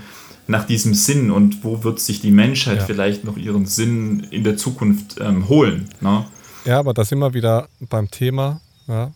nach 0.47 0.65
diesem 0.67 0.95
Sinn 0.95 1.31
und 1.31 1.65
wo 1.65 1.83
wird 1.83 2.01
sich 2.01 2.21
die 2.21 2.31
Menschheit 2.31 2.79
ja. 2.79 2.85
vielleicht 2.85 3.25
noch 3.25 3.37
ihren 3.37 3.67
Sinn 3.67 4.27
in 4.31 4.45
der 4.45 4.57
Zukunft 4.57 5.17
ähm, 5.21 5.49
holen. 5.49 5.89
Ne? 6.01 6.27
Ja, 6.65 6.79
aber 6.79 6.95
das 6.95 7.11
immer 7.11 7.35
wieder 7.35 7.69
beim 7.81 8.11
Thema. 8.11 8.61
Ja. 8.87 9.13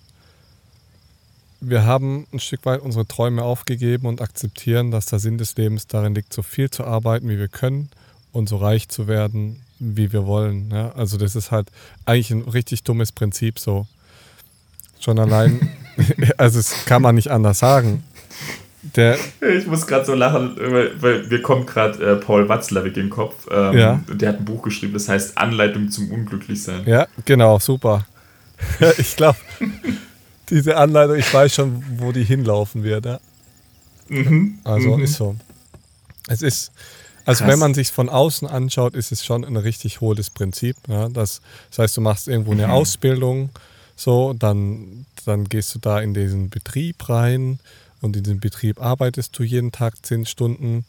Wir 1.60 1.84
haben 1.84 2.26
ein 2.32 2.38
Stück 2.38 2.64
weit 2.66 2.80
unsere 2.80 3.06
Träume 3.06 3.42
aufgegeben 3.42 4.06
und 4.06 4.20
akzeptieren, 4.20 4.90
dass 4.90 5.06
der 5.06 5.18
Sinn 5.18 5.38
des 5.38 5.56
Lebens 5.56 5.86
darin 5.86 6.14
liegt, 6.14 6.32
so 6.32 6.42
viel 6.42 6.70
zu 6.70 6.84
arbeiten, 6.84 7.28
wie 7.28 7.38
wir 7.38 7.48
können 7.48 7.88
und 8.32 8.48
so 8.48 8.56
reich 8.56 8.88
zu 8.88 9.08
werden, 9.08 9.62
wie 9.78 10.12
wir 10.12 10.26
wollen. 10.26 10.70
Ja. 10.70 10.92
Also 10.92 11.16
das 11.16 11.34
ist 11.34 11.50
halt 11.50 11.68
eigentlich 12.04 12.30
ein 12.30 12.42
richtig 12.42 12.82
dummes 12.82 13.12
Prinzip 13.12 13.58
so. 13.58 13.86
Schon 15.00 15.18
allein, 15.18 15.70
also 16.36 16.58
es 16.58 16.84
kann 16.84 17.02
man 17.02 17.14
nicht 17.14 17.30
anders 17.30 17.58
sagen. 17.58 18.04
Der 18.94 19.18
ich 19.40 19.66
muss 19.66 19.86
gerade 19.86 20.04
so 20.04 20.14
lachen, 20.14 20.56
weil, 21.00 21.26
mir 21.26 21.42
kommt 21.42 21.66
gerade 21.66 22.12
äh, 22.12 22.16
Paul 22.16 22.48
Watzlawick 22.48 22.96
in 22.96 23.06
den 23.06 23.10
Kopf. 23.10 23.46
Ähm, 23.50 23.76
ja. 23.76 24.00
Der 24.08 24.28
hat 24.28 24.38
ein 24.38 24.44
Buch 24.44 24.62
geschrieben, 24.62 24.92
das 24.92 25.08
heißt 25.08 25.36
Anleitung 25.36 25.90
zum 25.90 26.12
Unglücklichsein. 26.12 26.84
Ja, 26.86 27.08
genau, 27.24 27.58
super. 27.58 28.06
ich 28.98 29.16
glaube, 29.16 29.38
diese 30.50 30.76
Anleitung, 30.76 31.16
ich 31.16 31.32
weiß 31.32 31.54
schon, 31.54 31.82
wo 31.98 32.12
die 32.12 32.24
hinlaufen 32.24 32.82
wird. 32.82 33.06
Ja? 33.06 33.20
Mhm. 34.08 34.58
Also 34.64 34.96
mhm. 34.96 35.02
ist 35.02 35.14
so. 35.14 35.36
Es 36.28 36.42
ist, 36.42 36.72
also 37.24 37.44
Krass. 37.44 37.52
wenn 37.52 37.58
man 37.58 37.74
sich 37.74 37.90
von 37.90 38.08
außen 38.08 38.48
anschaut, 38.48 38.94
ist 38.94 39.12
es 39.12 39.24
schon 39.24 39.44
ein 39.44 39.56
richtig 39.56 40.00
hohles 40.00 40.30
Prinzip. 40.30 40.76
Ja? 40.88 41.08
Das, 41.08 41.40
das 41.70 41.78
heißt, 41.78 41.96
du 41.96 42.00
machst 42.00 42.28
irgendwo 42.28 42.52
eine 42.52 42.66
mhm. 42.66 42.72
Ausbildung, 42.72 43.50
so, 43.96 44.34
dann, 44.34 45.06
dann 45.24 45.44
gehst 45.48 45.74
du 45.74 45.78
da 45.78 46.00
in 46.00 46.12
diesen 46.12 46.50
Betrieb 46.50 47.08
rein 47.08 47.58
und 48.02 48.16
in 48.16 48.22
diesem 48.22 48.40
Betrieb 48.40 48.80
arbeitest 48.80 49.38
du 49.38 49.42
jeden 49.42 49.72
Tag 49.72 50.04
zehn 50.04 50.26
Stunden 50.26 50.84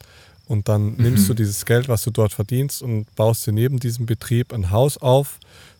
und 0.46 0.68
dann 0.68 0.92
mhm. 0.92 0.96
nimmst 0.98 1.28
du 1.28 1.34
dieses 1.34 1.64
Geld, 1.64 1.88
was 1.88 2.02
du 2.02 2.10
dort 2.10 2.32
verdienst 2.32 2.82
und 2.82 3.06
baust 3.16 3.46
dir 3.46 3.52
neben 3.52 3.80
diesem 3.80 4.06
Betrieb 4.06 4.52
ein 4.52 4.70
Haus 4.70 4.98
auf. 4.98 5.38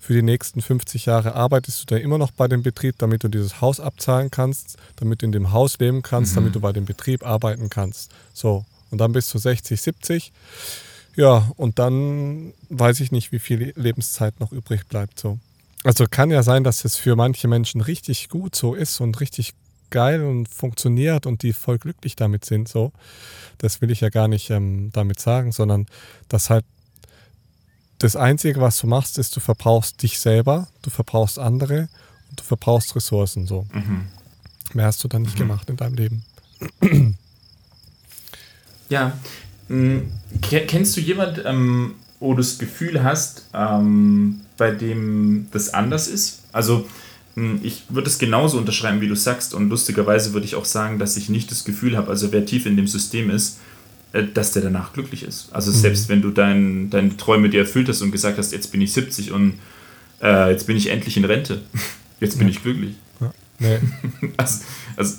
Für 0.09 0.14
die 0.14 0.22
nächsten 0.22 0.62
50 0.62 1.04
Jahre 1.04 1.34
arbeitest 1.34 1.82
du 1.82 1.94
da 1.94 1.96
immer 1.98 2.16
noch 2.16 2.30
bei 2.30 2.48
dem 2.48 2.62
Betrieb, 2.62 2.94
damit 2.96 3.24
du 3.24 3.28
dieses 3.28 3.61
Haus 3.61 3.78
abzahlen 3.78 4.30
kannst, 4.30 4.78
damit 4.96 5.20
du 5.20 5.26
in 5.26 5.32
dem 5.32 5.52
Haus 5.52 5.78
leben 5.80 6.00
kannst, 6.00 6.32
mhm. 6.32 6.36
damit 6.36 6.54
du 6.54 6.61
bei 6.61 6.72
dem 6.72 6.86
Betrieb 6.86 7.26
arbeiten 7.26 7.68
kannst. 7.68 8.11
So, 8.32 8.64
und 8.90 9.02
dann 9.02 9.12
bist 9.12 9.34
du 9.34 9.38
60, 9.38 9.78
70. 9.78 10.32
Ja, 11.14 11.52
und 11.59 11.78
dann 11.78 12.54
weiß 12.70 13.00
ich 13.00 13.12
nicht, 13.12 13.32
wie 13.32 13.38
viel 13.38 13.74
Lebenszeit 13.76 14.40
noch 14.40 14.50
übrig 14.50 14.86
bleibt. 14.86 15.20
So. 15.20 15.38
Also 15.84 16.06
kann 16.11 16.30
ja 16.30 16.42
sein, 16.42 16.64
dass 16.64 16.86
es 16.86 16.96
für 16.96 17.14
manche 17.14 17.46
Menschen 17.46 17.82
richtig 17.82 18.30
gut 18.30 18.54
so 18.54 18.72
ist 18.72 19.02
und 19.02 19.20
richtig 19.20 19.52
geil 19.90 20.24
und 20.24 20.48
funktioniert 20.48 21.26
und 21.26 21.42
die 21.42 21.52
voll 21.52 21.76
glücklich 21.76 22.16
damit 22.16 22.46
sind. 22.46 22.66
So, 22.66 22.92
das 23.59 23.82
will 23.82 23.90
ich 23.90 24.00
ja 24.00 24.09
gar 24.09 24.26
nicht 24.26 24.48
ähm, 24.48 24.88
damit 24.94 25.20
sagen, 25.20 25.52
sondern 25.52 25.84
dass 26.30 26.48
halt 26.48 26.64
das 27.99 28.16
Einzige, 28.16 28.61
was 28.61 28.78
du 28.78 28.86
machst, 28.86 29.18
ist, 29.18 29.34
du 29.36 29.40
verbrauchst 29.40 30.03
dich 30.03 30.18
selber, 30.18 30.68
du 30.82 30.90
verbrauchst 30.90 31.38
andere 31.38 31.88
und 32.30 32.40
du 32.40 32.44
verbrauchst 32.44 32.94
Ressourcen. 32.94 33.46
So. 33.46 33.66
Mhm. 33.72 34.07
Mehr 34.74 34.86
hast 34.86 35.03
du 35.03 35.09
dann 35.09 35.22
nicht 35.22 35.34
mhm. 35.34 35.49
gemacht 35.49 35.70
in 35.70 35.76
deinem 35.76 35.94
Leben. 35.94 36.24
Ja. 38.90 39.12
Hm, 39.68 40.11
kennst 40.40 40.96
du 40.96 41.03
jemand, 41.03 41.42
ähm, 41.44 41.96
wo 42.20 42.32
du 42.32 42.38
das 42.38 42.59
Gefühl 42.59 43.03
hast, 43.03 43.44
ähm, 43.53 44.40
bei 44.57 44.70
dem 44.70 45.49
das 45.51 45.74
anders 45.74 46.09
ist? 46.09 46.40
Also 46.53 46.86
hm, 47.34 47.61
ich 47.62 47.84
würde 47.88 48.09
es 48.09 48.18
genauso 48.18 48.59
unterschreiben, 48.59 49.01
wie 49.01 49.09
du 49.09 49.14
sagst. 49.14 49.53
Und 49.53 49.68
lustigerweise 49.68 50.32
würde 50.32 50.46
ich 50.46 50.55
auch 50.55 50.64
sagen, 50.64 50.99
dass 50.99 51.16
ich 51.16 51.28
nicht 51.28 51.51
das 51.51 51.64
Gefühl 51.64 51.96
habe, 51.96 52.09
also 52.09 52.32
wer 52.32 52.46
tief 52.46 52.66
in 52.66 52.76
dem 52.76 52.88
System 52.88 53.30
ist, 53.30 53.59
dass 54.12 54.52
der 54.52 54.62
danach 54.62 54.92
glücklich 54.92 55.22
ist. 55.22 55.52
Also 55.52 55.70
mhm. 55.70 55.76
selbst 55.76 56.09
wenn 56.09 56.22
du 56.22 56.30
dein, 56.30 56.90
deine 56.90 57.16
Träume 57.16 57.50
dir 57.50 57.61
erfüllt 57.61 57.88
hast 57.88 58.00
und 58.00 58.11
gesagt 58.11 58.38
hast, 58.38 58.52
jetzt 58.52 58.72
bin 58.72 58.80
ich 58.80 58.92
70 58.92 59.32
und 59.32 59.59
äh, 60.22 60.50
jetzt 60.50 60.66
bin 60.66 60.76
ich 60.76 60.88
endlich 60.88 61.16
in 61.16 61.24
Rente, 61.24 61.62
jetzt 62.20 62.38
bin 62.38 62.48
ja. 62.48 62.54
ich 62.54 62.62
glücklich. 62.62 62.94
Ja. 63.20 63.32
Nee. 63.59 63.78
also, 64.36 64.64
also 64.96 65.16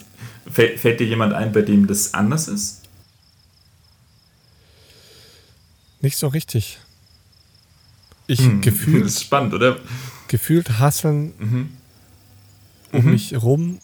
fällt, 0.49 0.79
fällt 0.79 0.99
dir 0.99 1.07
jemand 1.07 1.33
ein, 1.33 1.51
bei 1.51 1.61
dem 1.61 1.87
das 1.87 2.13
anders 2.13 2.47
ist? 2.47 2.81
Nicht 6.01 6.17
so 6.17 6.27
richtig. 6.27 6.79
Ich 8.27 8.39
hm. 8.39 8.61
gefühlt. 8.61 9.05
Das 9.05 9.13
ist 9.15 9.23
spannend, 9.23 9.53
oder? 9.53 9.77
Gefühlt 10.27 10.79
hasseln 10.79 11.33
mhm. 11.39 11.69
um 12.91 13.05
mhm. 13.05 13.11
mich 13.11 13.35
rum 13.41 13.79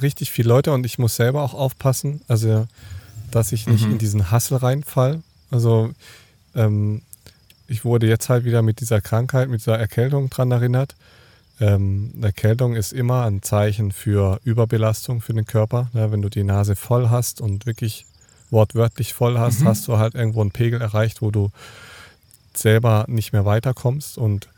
richtig 0.00 0.30
viele 0.30 0.48
Leute 0.48 0.72
und 0.72 0.84
ich 0.84 0.98
muss 0.98 1.16
selber 1.16 1.42
auch 1.42 1.54
aufpassen, 1.54 2.20
also 2.28 2.66
dass 3.30 3.52
ich 3.52 3.66
nicht 3.66 3.86
mhm. 3.86 3.92
in 3.92 3.98
diesen 3.98 4.30
Hassel 4.30 4.58
reinfall. 4.58 5.22
Also 5.50 5.90
ähm, 6.54 7.02
ich 7.68 7.84
wurde 7.84 8.06
jetzt 8.06 8.28
halt 8.28 8.44
wieder 8.44 8.62
mit 8.62 8.80
dieser 8.80 9.00
Krankheit, 9.00 9.48
mit 9.48 9.60
dieser 9.60 9.78
Erkältung 9.78 10.30
dran 10.30 10.50
erinnert. 10.50 10.94
Ähm, 11.60 12.12
Erkältung 12.20 12.76
ist 12.76 12.92
immer 12.92 13.24
ein 13.24 13.42
Zeichen 13.42 13.92
für 13.92 14.40
Überbelastung 14.44 15.20
für 15.20 15.32
den 15.32 15.46
Körper. 15.46 15.90
Ja, 15.94 16.12
wenn 16.12 16.22
du 16.22 16.28
die 16.28 16.44
Nase 16.44 16.76
voll 16.76 17.08
hast 17.08 17.40
und 17.40 17.66
wirklich 17.66 18.06
wortwörtlich 18.50 19.14
voll 19.14 19.38
hast, 19.38 19.60
mhm. 19.60 19.68
hast 19.68 19.88
du 19.88 19.98
halt 19.98 20.14
irgendwo 20.14 20.40
einen 20.40 20.50
Pegel 20.50 20.80
erreicht, 20.80 21.22
wo 21.22 21.30
du 21.30 21.50
selber 22.54 23.04
nicht 23.08 23.32
mehr 23.32 23.44
weiterkommst 23.44 24.18
und 24.18 24.48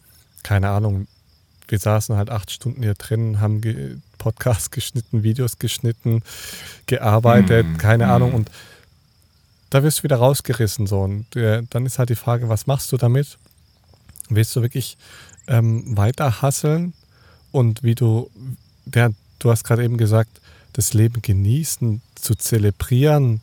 keine 0.43 0.69
Ahnung, 0.69 1.07
wir 1.69 1.79
saßen 1.79 2.16
halt 2.16 2.31
acht 2.31 2.51
Stunden 2.51 2.83
hier 2.83 2.95
drin, 2.95 3.41
haben 3.41 3.61
ge 3.61 3.97
Podcasts 4.19 4.71
geschnitten, 4.71 5.23
Videos 5.23 5.59
geschnitten, 5.59 6.23
gearbeitet, 6.87 7.66
mhm. 7.66 7.79
keine 7.79 8.07
mhm. 8.07 8.11
Ahnung 8.11 8.35
und 8.35 8.51
da 9.71 9.83
wirst 9.83 10.01
du 10.01 10.03
wieder 10.05 10.16
rausgerissen 10.16 10.87
so 10.87 11.03
und 11.03 11.37
äh, 11.37 11.62
dann 11.71 11.87
ist 11.87 11.99
halt 11.99 12.09
die 12.09 12.16
Frage, 12.16 12.49
was 12.49 12.66
machst 12.66 12.91
du 12.91 12.97
damit? 12.97 13.39
Willst 14.29 14.57
du 14.57 14.62
wirklich 14.62 14.97
ähm, 15.47 15.97
weiter 15.97 16.43
hasseln 16.43 16.95
und 17.53 17.83
wie 17.83 17.95
du, 17.95 18.31
der, 18.85 19.12
du 19.39 19.51
hast 19.51 19.64
gerade 19.64 19.85
eben 19.85 19.97
gesagt, 19.97 20.41
das 20.73 20.95
Leben 20.95 21.23
genießen, 21.23 22.03
zu 22.14 22.35
zelebrieren, 22.35 23.41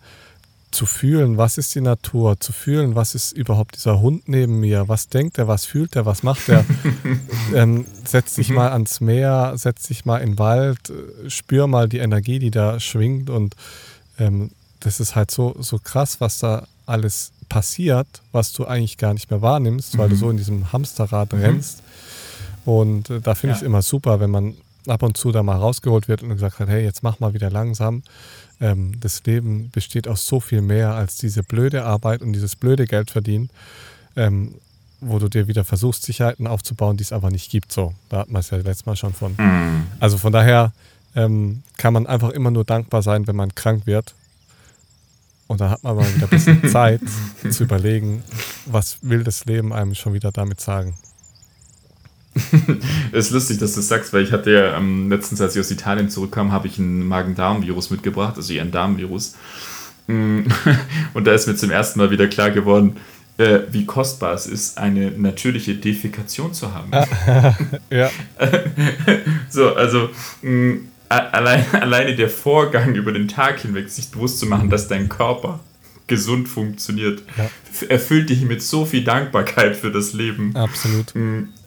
zu 0.75 0.85
fühlen, 0.85 1.37
was 1.37 1.57
ist 1.57 1.73
die 1.73 1.81
Natur, 1.81 2.39
zu 2.39 2.51
fühlen, 2.51 2.95
was 2.95 3.15
ist 3.15 3.31
überhaupt 3.31 3.75
dieser 3.77 4.01
Hund 4.01 4.27
neben 4.27 4.59
mir, 4.59 4.87
was 4.87 5.07
denkt 5.07 5.37
er, 5.37 5.47
was 5.47 5.65
fühlt 5.65 5.95
er, 5.95 6.05
was 6.05 6.21
macht 6.21 6.49
er. 6.49 6.65
ähm, 7.55 7.85
setz 8.03 8.35
dich 8.35 8.49
mhm. 8.49 8.55
mal 8.55 8.71
ans 8.71 8.99
Meer, 8.99 9.53
setz 9.55 9.87
dich 9.87 10.05
mal 10.05 10.17
in 10.19 10.31
den 10.31 10.39
Wald, 10.39 10.89
äh, 10.89 11.29
spür 11.29 11.67
mal 11.67 11.87
die 11.87 11.99
Energie, 11.99 12.39
die 12.39 12.51
da 12.51 12.79
schwingt 12.79 13.29
und 13.29 13.55
ähm, 14.19 14.51
das 14.81 14.99
ist 14.99 15.15
halt 15.15 15.31
so, 15.31 15.55
so 15.59 15.79
krass, 15.79 16.19
was 16.19 16.39
da 16.39 16.67
alles 16.85 17.31
passiert, 17.49 18.07
was 18.31 18.51
du 18.53 18.65
eigentlich 18.65 18.97
gar 18.97 19.13
nicht 19.13 19.31
mehr 19.31 19.41
wahrnimmst, 19.41 19.97
weil 19.97 20.07
mhm. 20.07 20.11
du 20.11 20.17
so 20.17 20.29
in 20.29 20.37
diesem 20.37 20.71
Hamsterrad 20.73 21.33
mhm. 21.33 21.39
rennst. 21.39 21.81
Und 22.65 23.09
äh, 23.09 23.21
da 23.21 23.35
finde 23.35 23.53
ja. 23.53 23.55
ich 23.55 23.61
es 23.61 23.65
immer 23.65 23.81
super, 23.81 24.19
wenn 24.19 24.31
man 24.31 24.55
ab 24.87 25.03
und 25.03 25.17
zu 25.17 25.31
da 25.31 25.43
mal 25.43 25.57
rausgeholt 25.57 26.07
wird 26.07 26.23
und 26.23 26.29
gesagt 26.29 26.59
hat, 26.59 26.69
hey, 26.69 26.83
jetzt 26.83 27.03
mach 27.03 27.19
mal 27.19 27.33
wieder 27.33 27.49
langsam 27.49 28.03
ähm, 28.61 28.99
das 28.99 29.23
Leben 29.25 29.69
besteht 29.71 30.07
aus 30.07 30.25
so 30.25 30.39
viel 30.39 30.61
mehr 30.61 30.93
als 30.93 31.17
diese 31.17 31.43
blöde 31.43 31.83
Arbeit 31.83 32.21
und 32.21 32.33
dieses 32.33 32.55
blöde 32.55 32.85
Geld 32.85 33.11
verdienen, 33.11 33.49
ähm, 34.15 34.55
wo 35.01 35.19
du 35.19 35.27
dir 35.27 35.47
wieder 35.47 35.65
versuchst, 35.65 36.03
Sicherheiten 36.03 36.47
aufzubauen, 36.47 36.97
die 36.97 37.03
es 37.03 37.11
aber 37.11 37.29
nicht 37.29 37.51
gibt. 37.51 37.71
So, 37.71 37.93
da 38.09 38.19
hat 38.19 38.29
man 38.29 38.39
es 38.39 38.49
ja 38.49 38.57
letztes 38.57 38.85
Mal 38.85 38.95
schon 38.95 39.13
von. 39.13 39.35
Mhm. 39.37 39.87
Also 39.99 40.17
von 40.17 40.31
daher 40.31 40.71
ähm, 41.15 41.63
kann 41.77 41.93
man 41.93 42.07
einfach 42.07 42.29
immer 42.29 42.51
nur 42.51 42.63
dankbar 42.63 43.01
sein, 43.01 43.27
wenn 43.27 43.35
man 43.35 43.53
krank 43.53 43.85
wird. 43.85 44.15
Und 45.47 45.61
dann 45.61 45.69
hat 45.69 45.83
man 45.83 45.95
mal 45.97 46.15
wieder 46.15 46.25
ein 46.25 46.29
bisschen 46.29 46.67
Zeit 46.69 47.01
zu 47.49 47.63
überlegen, 47.63 48.23
was 48.65 48.97
will 49.01 49.23
das 49.23 49.45
Leben 49.45 49.73
einem 49.73 49.93
schon 49.93 50.13
wieder 50.13 50.31
damit 50.31 50.59
sagen. 50.59 50.97
Es 53.11 53.27
ist 53.27 53.31
lustig, 53.31 53.59
dass 53.59 53.73
du 53.73 53.79
das 53.79 53.87
sagst, 53.87 54.11
weil 54.13 54.23
ich 54.23 54.31
hatte 54.31 54.51
ja 54.51 54.77
ähm, 54.77 55.09
letztens, 55.09 55.39
als 55.39 55.55
ich 55.55 55.61
aus 55.61 55.71
Italien 55.71 56.09
zurückkam, 56.09 56.51
habe 56.51 56.67
ich 56.67 56.77
ein 56.77 57.07
Magen-Darm-Virus 57.07 57.91
mitgebracht, 57.91 58.35
also 58.35 58.53
ein 58.59 58.71
Darmvirus. 58.71 59.35
Mm, 60.07 60.41
und 61.13 61.25
da 61.25 61.33
ist 61.33 61.47
mir 61.47 61.55
zum 61.55 61.71
ersten 61.71 61.99
Mal 61.99 62.11
wieder 62.11 62.27
klar 62.27 62.51
geworden, 62.51 62.97
äh, 63.37 63.59
wie 63.71 63.85
kostbar 63.85 64.33
es 64.33 64.47
ist, 64.47 64.77
eine 64.77 65.11
natürliche 65.11 65.75
Defikation 65.75 66.53
zu 66.53 66.73
haben. 66.73 66.91
ja. 67.89 68.09
so, 69.49 69.73
also 69.73 70.09
mh, 70.41 70.51
mm, 70.51 70.87
allein, 71.09 71.65
alleine 71.73 72.15
der 72.15 72.29
Vorgang 72.29 72.95
über 72.95 73.13
den 73.13 73.29
Tag 73.29 73.61
hinweg, 73.61 73.89
sich 73.89 74.11
bewusst 74.11 74.39
zu 74.39 74.45
machen, 74.45 74.69
dass 74.69 74.87
dein 74.87 75.07
Körper 75.07 75.61
gesund 76.07 76.47
funktioniert, 76.47 77.23
ja. 77.37 77.49
erfüllt 77.87 78.29
dich 78.29 78.41
mit 78.41 78.61
so 78.61 78.85
viel 78.85 79.03
Dankbarkeit 79.03 79.75
für 79.75 79.91
das 79.91 80.13
Leben. 80.13 80.55
Absolut. 80.55 81.15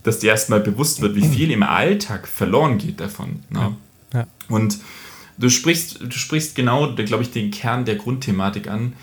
Dass 0.08 0.20
dir 0.20 0.30
erstmal 0.30 0.60
bewusst 0.60 1.02
wird, 1.02 1.16
wie 1.16 1.28
viel 1.28 1.50
im 1.50 1.62
Alltag 1.62 2.26
verloren 2.26 2.78
geht 2.78 2.98
davon. 2.98 3.40
Ne? 3.50 3.76
Ja. 4.14 4.20
Ja. 4.20 4.26
Und 4.48 4.78
du 5.36 5.50
sprichst, 5.50 6.00
du 6.00 6.10
sprichst 6.12 6.54
genau, 6.54 6.94
glaube 6.94 7.22
ich, 7.22 7.30
den 7.30 7.50
Kern 7.50 7.84
der 7.84 7.96
Grundthematik 7.96 8.68
an. 8.68 8.94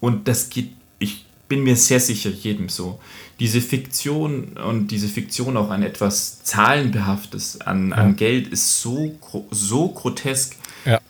Und 0.00 0.28
das 0.28 0.50
geht, 0.50 0.72
ich 0.98 1.24
bin 1.48 1.62
mir 1.62 1.76
sehr 1.76 1.98
sicher, 1.98 2.28
jedem 2.28 2.68
so. 2.68 3.00
Diese 3.38 3.62
Fiktion 3.62 4.58
und 4.58 4.88
diese 4.88 5.08
Fiktion 5.08 5.56
auch 5.56 5.70
an 5.70 5.82
etwas 5.82 6.44
Zahlenbehaftes, 6.44 7.62
an, 7.62 7.88
ja. 7.88 7.96
an 7.96 8.16
Geld, 8.16 8.48
ist 8.48 8.82
so, 8.82 9.18
so 9.50 9.88
grotesk, 9.88 10.56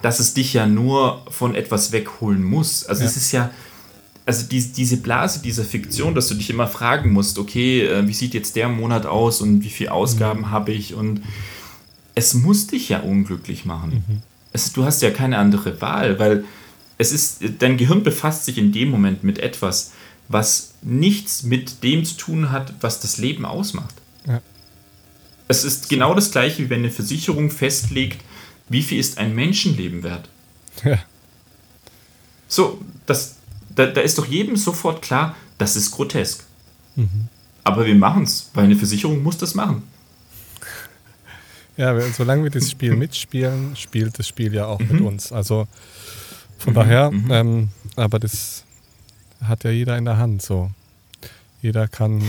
dass 0.00 0.20
es 0.20 0.32
dich 0.32 0.52
ja 0.52 0.66
nur 0.66 1.24
von 1.28 1.56
etwas 1.56 1.90
wegholen 1.90 2.44
muss. 2.44 2.84
Also 2.84 3.02
es 3.02 3.16
ist 3.16 3.32
ja, 3.32 3.50
also 4.30 4.46
die, 4.46 4.60
diese 4.60 4.98
Blase 4.98 5.42
dieser 5.42 5.64
Fiktion, 5.64 6.14
dass 6.14 6.28
du 6.28 6.36
dich 6.36 6.50
immer 6.50 6.68
fragen 6.68 7.10
musst, 7.10 7.36
okay, 7.36 7.84
äh, 7.84 8.06
wie 8.06 8.12
sieht 8.12 8.32
jetzt 8.32 8.54
der 8.54 8.68
Monat 8.68 9.04
aus 9.04 9.40
und 9.40 9.64
wie 9.64 9.70
viele 9.70 9.90
Ausgaben 9.90 10.42
mhm. 10.42 10.50
habe 10.52 10.70
ich 10.70 10.94
und 10.94 11.22
es 12.14 12.34
muss 12.34 12.68
dich 12.68 12.90
ja 12.90 13.00
unglücklich 13.00 13.64
machen. 13.64 14.04
Mhm. 14.06 14.22
Es, 14.52 14.72
du 14.72 14.84
hast 14.84 15.02
ja 15.02 15.10
keine 15.10 15.36
andere 15.38 15.80
Wahl, 15.80 16.20
weil 16.20 16.44
es 16.96 17.10
ist, 17.10 17.40
dein 17.58 17.76
Gehirn 17.76 18.04
befasst 18.04 18.44
sich 18.44 18.56
in 18.56 18.70
dem 18.70 18.90
Moment 18.90 19.24
mit 19.24 19.40
etwas, 19.40 19.90
was 20.28 20.74
nichts 20.80 21.42
mit 21.42 21.82
dem 21.82 22.04
zu 22.04 22.16
tun 22.16 22.52
hat, 22.52 22.72
was 22.82 23.00
das 23.00 23.18
Leben 23.18 23.44
ausmacht. 23.44 23.96
Ja. 24.28 24.40
Es 25.48 25.64
ist 25.64 25.88
genau 25.88 26.14
das 26.14 26.30
gleiche, 26.30 26.62
wie 26.62 26.70
wenn 26.70 26.80
eine 26.80 26.92
Versicherung 26.92 27.50
festlegt, 27.50 28.22
wie 28.68 28.84
viel 28.84 29.00
ist 29.00 29.18
ein 29.18 29.34
Menschenleben 29.34 30.04
wert. 30.04 30.28
Ja. 30.84 31.00
So, 32.46 32.80
das, 33.06 33.39
da, 33.74 33.86
da 33.86 34.00
ist 34.00 34.18
doch 34.18 34.26
jedem 34.26 34.56
sofort 34.56 35.02
klar, 35.02 35.36
das 35.58 35.76
ist 35.76 35.90
grotesk. 35.90 36.44
Mhm. 36.96 37.28
Aber 37.64 37.86
wir 37.86 37.94
machen 37.94 38.24
es, 38.24 38.50
weil 38.54 38.64
eine 38.64 38.76
Versicherung 38.76 39.22
muss 39.22 39.38
das 39.38 39.54
machen. 39.54 39.82
Ja, 41.76 41.98
solange 42.12 42.44
wir 42.44 42.50
das 42.50 42.70
Spiel 42.70 42.96
mitspielen, 42.96 43.76
spielt 43.76 44.18
das 44.18 44.28
Spiel 44.28 44.54
ja 44.54 44.66
auch 44.66 44.80
mhm. 44.80 44.88
mit 44.92 45.00
uns. 45.00 45.32
Also 45.32 45.66
von 46.58 46.72
mhm. 46.72 46.76
daher, 46.76 47.10
mhm. 47.10 47.30
ähm, 47.30 47.68
aber 47.96 48.18
das 48.18 48.64
hat 49.42 49.64
ja 49.64 49.70
jeder 49.70 49.96
in 49.96 50.04
der 50.04 50.18
Hand 50.18 50.42
so. 50.42 50.70
Jeder 51.62 51.88
kann 51.88 52.22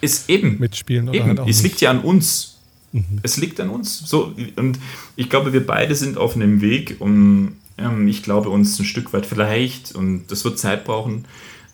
ist 0.00 0.28
eben, 0.28 0.58
mitspielen 0.58 1.08
oder 1.08 1.18
eben. 1.18 1.28
Halt 1.28 1.40
auch 1.40 1.48
Es 1.48 1.62
nicht. 1.62 1.72
liegt 1.72 1.80
ja 1.80 1.90
an 1.90 2.00
uns. 2.00 2.58
Mhm. 2.92 3.20
Es 3.22 3.36
liegt 3.36 3.60
an 3.60 3.70
uns. 3.70 3.98
So, 3.98 4.34
und 4.56 4.78
ich 5.16 5.28
glaube, 5.28 5.52
wir 5.52 5.66
beide 5.66 5.94
sind 5.94 6.16
auf 6.18 6.34
einem 6.34 6.60
Weg, 6.60 6.96
um, 7.00 7.56
ähm, 7.78 8.08
ich 8.08 8.22
glaube, 8.22 8.48
uns 8.48 8.78
ein 8.78 8.84
Stück 8.84 9.12
weit 9.12 9.26
vielleicht, 9.26 9.94
und 9.94 10.26
das 10.28 10.44
wird 10.44 10.58
Zeit 10.58 10.84
brauchen, 10.84 11.24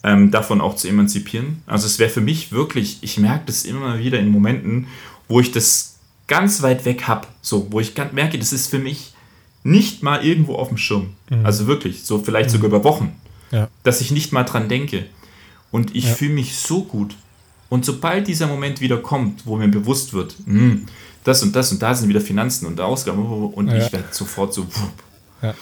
ähm, 0.05 0.30
davon 0.30 0.61
auch 0.61 0.76
zu 0.76 0.88
emanzipieren. 0.88 1.62
Also 1.66 1.86
es 1.86 1.98
wäre 1.98 2.11
für 2.11 2.20
mich 2.20 2.53
wirklich, 2.53 2.98
ich 3.03 3.18
merke 3.18 3.44
das 3.46 3.64
immer 3.64 3.98
wieder 3.98 4.18
in 4.18 4.28
Momenten, 4.28 4.88
wo 5.28 5.40
ich 5.40 5.53
das 5.53 5.96
ganz 6.26 6.62
weit 6.62 6.84
weg 6.84 7.07
habe, 7.07 7.28
so, 7.40 7.68
wo 7.70 7.80
ich 7.80 7.94
merke, 8.12 8.38
das 8.38 8.53
ist 8.53 8.68
für 8.68 8.78
mich 8.78 9.12
nicht 9.64 10.03
mal 10.03 10.24
irgendwo 10.24 10.57
auf 10.57 10.68
dem 10.68 10.76
Schirm. 10.76 11.14
Mhm. 11.30 11.46
Also 11.46 11.66
wirklich, 11.66 12.05
so 12.05 12.18
vielleicht 12.18 12.50
mhm. 12.50 12.55
sogar 12.55 12.68
über 12.68 12.84
Wochen. 12.84 13.12
Ja. 13.50 13.68
Dass 13.82 14.00
ich 14.00 14.11
nicht 14.11 14.32
mal 14.32 14.44
dran 14.44 14.68
denke. 14.68 15.05
Und 15.70 15.94
ich 15.94 16.07
ja. 16.07 16.14
fühle 16.14 16.34
mich 16.34 16.57
so 16.57 16.84
gut. 16.84 17.14
Und 17.68 17.84
sobald 17.84 18.28
dieser 18.28 18.46
Moment 18.48 18.80
wieder 18.80 18.98
kommt, 18.98 19.46
wo 19.46 19.57
mir 19.57 19.68
bewusst 19.68 20.12
wird, 20.12 20.36
mh, 20.46 20.61
hm, 20.61 20.86
das 21.24 21.42
und 21.42 21.55
das 21.55 21.72
und 21.72 21.80
da 21.80 21.94
sind 21.94 22.09
wieder 22.09 22.20
Finanzen 22.20 22.66
und 22.66 22.80
Ausgaben 22.80 23.24
und 23.24 23.68
ja. 23.68 23.76
ich 23.76 23.92
werde 23.92 24.09
sofort 24.11 24.53
so. 24.53 24.66
Ja. 25.40 25.55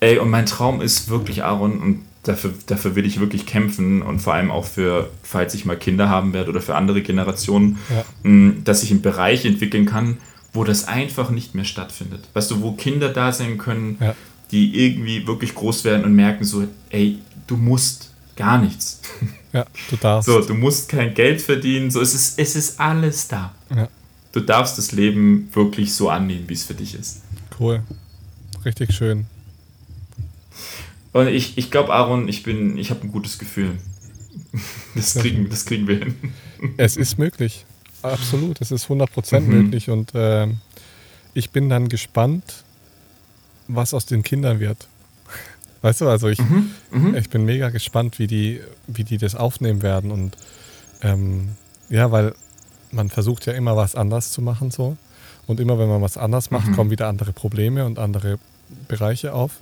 Ey, 0.00 0.18
und 0.18 0.30
mein 0.30 0.46
Traum 0.46 0.80
ist 0.80 1.08
wirklich, 1.08 1.44
Aaron, 1.44 1.80
und 1.80 2.02
dafür, 2.22 2.52
dafür 2.66 2.94
will 2.94 3.06
ich 3.06 3.20
wirklich 3.20 3.46
kämpfen 3.46 4.02
und 4.02 4.20
vor 4.20 4.34
allem 4.34 4.50
auch 4.50 4.64
für, 4.64 5.10
falls 5.22 5.54
ich 5.54 5.64
mal 5.64 5.76
Kinder 5.76 6.08
haben 6.08 6.32
werde 6.32 6.50
oder 6.50 6.60
für 6.60 6.76
andere 6.76 7.02
Generationen, 7.02 7.78
ja. 7.90 8.04
mh, 8.22 8.54
dass 8.64 8.82
ich 8.82 8.90
einen 8.90 9.02
Bereich 9.02 9.44
entwickeln 9.44 9.86
kann, 9.86 10.18
wo 10.52 10.64
das 10.64 10.86
einfach 10.86 11.30
nicht 11.30 11.54
mehr 11.54 11.64
stattfindet. 11.64 12.28
Weißt 12.34 12.50
du, 12.50 12.62
wo 12.62 12.72
Kinder 12.72 13.08
da 13.08 13.32
sein 13.32 13.58
können, 13.58 13.96
ja. 14.00 14.14
die 14.50 14.84
irgendwie 14.84 15.26
wirklich 15.26 15.54
groß 15.54 15.84
werden 15.84 16.04
und 16.04 16.14
merken 16.14 16.44
so, 16.44 16.64
ey, 16.90 17.18
du 17.46 17.56
musst 17.56 18.10
gar 18.36 18.58
nichts. 18.58 19.00
Ja, 19.50 19.64
du 19.88 19.96
darfst. 19.96 20.26
So, 20.26 20.42
du 20.42 20.52
musst 20.52 20.90
kein 20.90 21.14
Geld 21.14 21.40
verdienen, 21.40 21.90
so, 21.90 22.02
es 22.02 22.12
ist, 22.12 22.38
es 22.38 22.54
ist 22.54 22.78
alles 22.78 23.28
da. 23.28 23.54
Ja. 23.74 23.88
Du 24.32 24.40
darfst 24.40 24.76
das 24.76 24.92
Leben 24.92 25.48
wirklich 25.54 25.94
so 25.94 26.10
annehmen, 26.10 26.44
wie 26.48 26.52
es 26.52 26.64
für 26.64 26.74
dich 26.74 26.94
ist. 26.94 27.22
Cool. 27.58 27.82
Richtig 28.66 28.92
schön. 28.92 29.24
Und 31.12 31.28
ich, 31.28 31.58
ich 31.58 31.70
glaube, 31.70 31.92
Aaron, 31.92 32.28
ich 32.28 32.42
bin, 32.42 32.76
ich 32.76 32.90
habe 32.90 33.02
ein 33.02 33.12
gutes 33.12 33.38
Gefühl. 33.38 33.78
Das 34.94 35.14
kriegen, 35.14 35.48
das 35.48 35.66
kriegen 35.66 35.86
wir 35.86 35.98
hin. 35.98 36.14
Es 36.76 36.96
ist 36.96 37.18
möglich. 37.18 37.64
Absolut. 38.02 38.60
Es 38.60 38.72
ist 38.72 38.86
100% 38.86 39.40
mhm. 39.40 39.48
möglich. 39.48 39.90
Und 39.90 40.14
äh, 40.14 40.48
ich 41.34 41.50
bin 41.50 41.68
dann 41.68 41.88
gespannt, 41.88 42.64
was 43.68 43.94
aus 43.94 44.06
den 44.06 44.22
Kindern 44.22 44.58
wird. 44.58 44.88
Weißt 45.82 46.00
du, 46.00 46.08
also 46.08 46.28
ich, 46.28 46.40
mhm, 46.40 46.70
mhm. 46.90 47.14
ich 47.14 47.30
bin 47.30 47.44
mega 47.44 47.70
gespannt, 47.70 48.18
wie 48.18 48.26
die, 48.26 48.60
wie 48.88 49.04
die 49.04 49.18
das 49.18 49.34
aufnehmen 49.34 49.82
werden. 49.82 50.10
Und 50.10 50.36
ähm, 51.02 51.50
ja, 51.88 52.10
weil 52.10 52.34
man 52.90 53.10
versucht 53.10 53.46
ja 53.46 53.52
immer 53.52 53.76
was 53.76 53.94
anders 53.94 54.32
zu 54.32 54.42
machen 54.42 54.70
so. 54.70 54.96
Und 55.46 55.60
immer 55.60 55.78
wenn 55.78 55.88
man 55.88 56.02
was 56.02 56.16
anders 56.16 56.50
macht, 56.50 56.68
mhm. 56.68 56.74
kommen 56.74 56.90
wieder 56.90 57.06
andere 57.06 57.32
Probleme 57.32 57.86
und 57.86 57.98
andere 57.98 58.38
Bereiche 58.88 59.32
auf. 59.32 59.52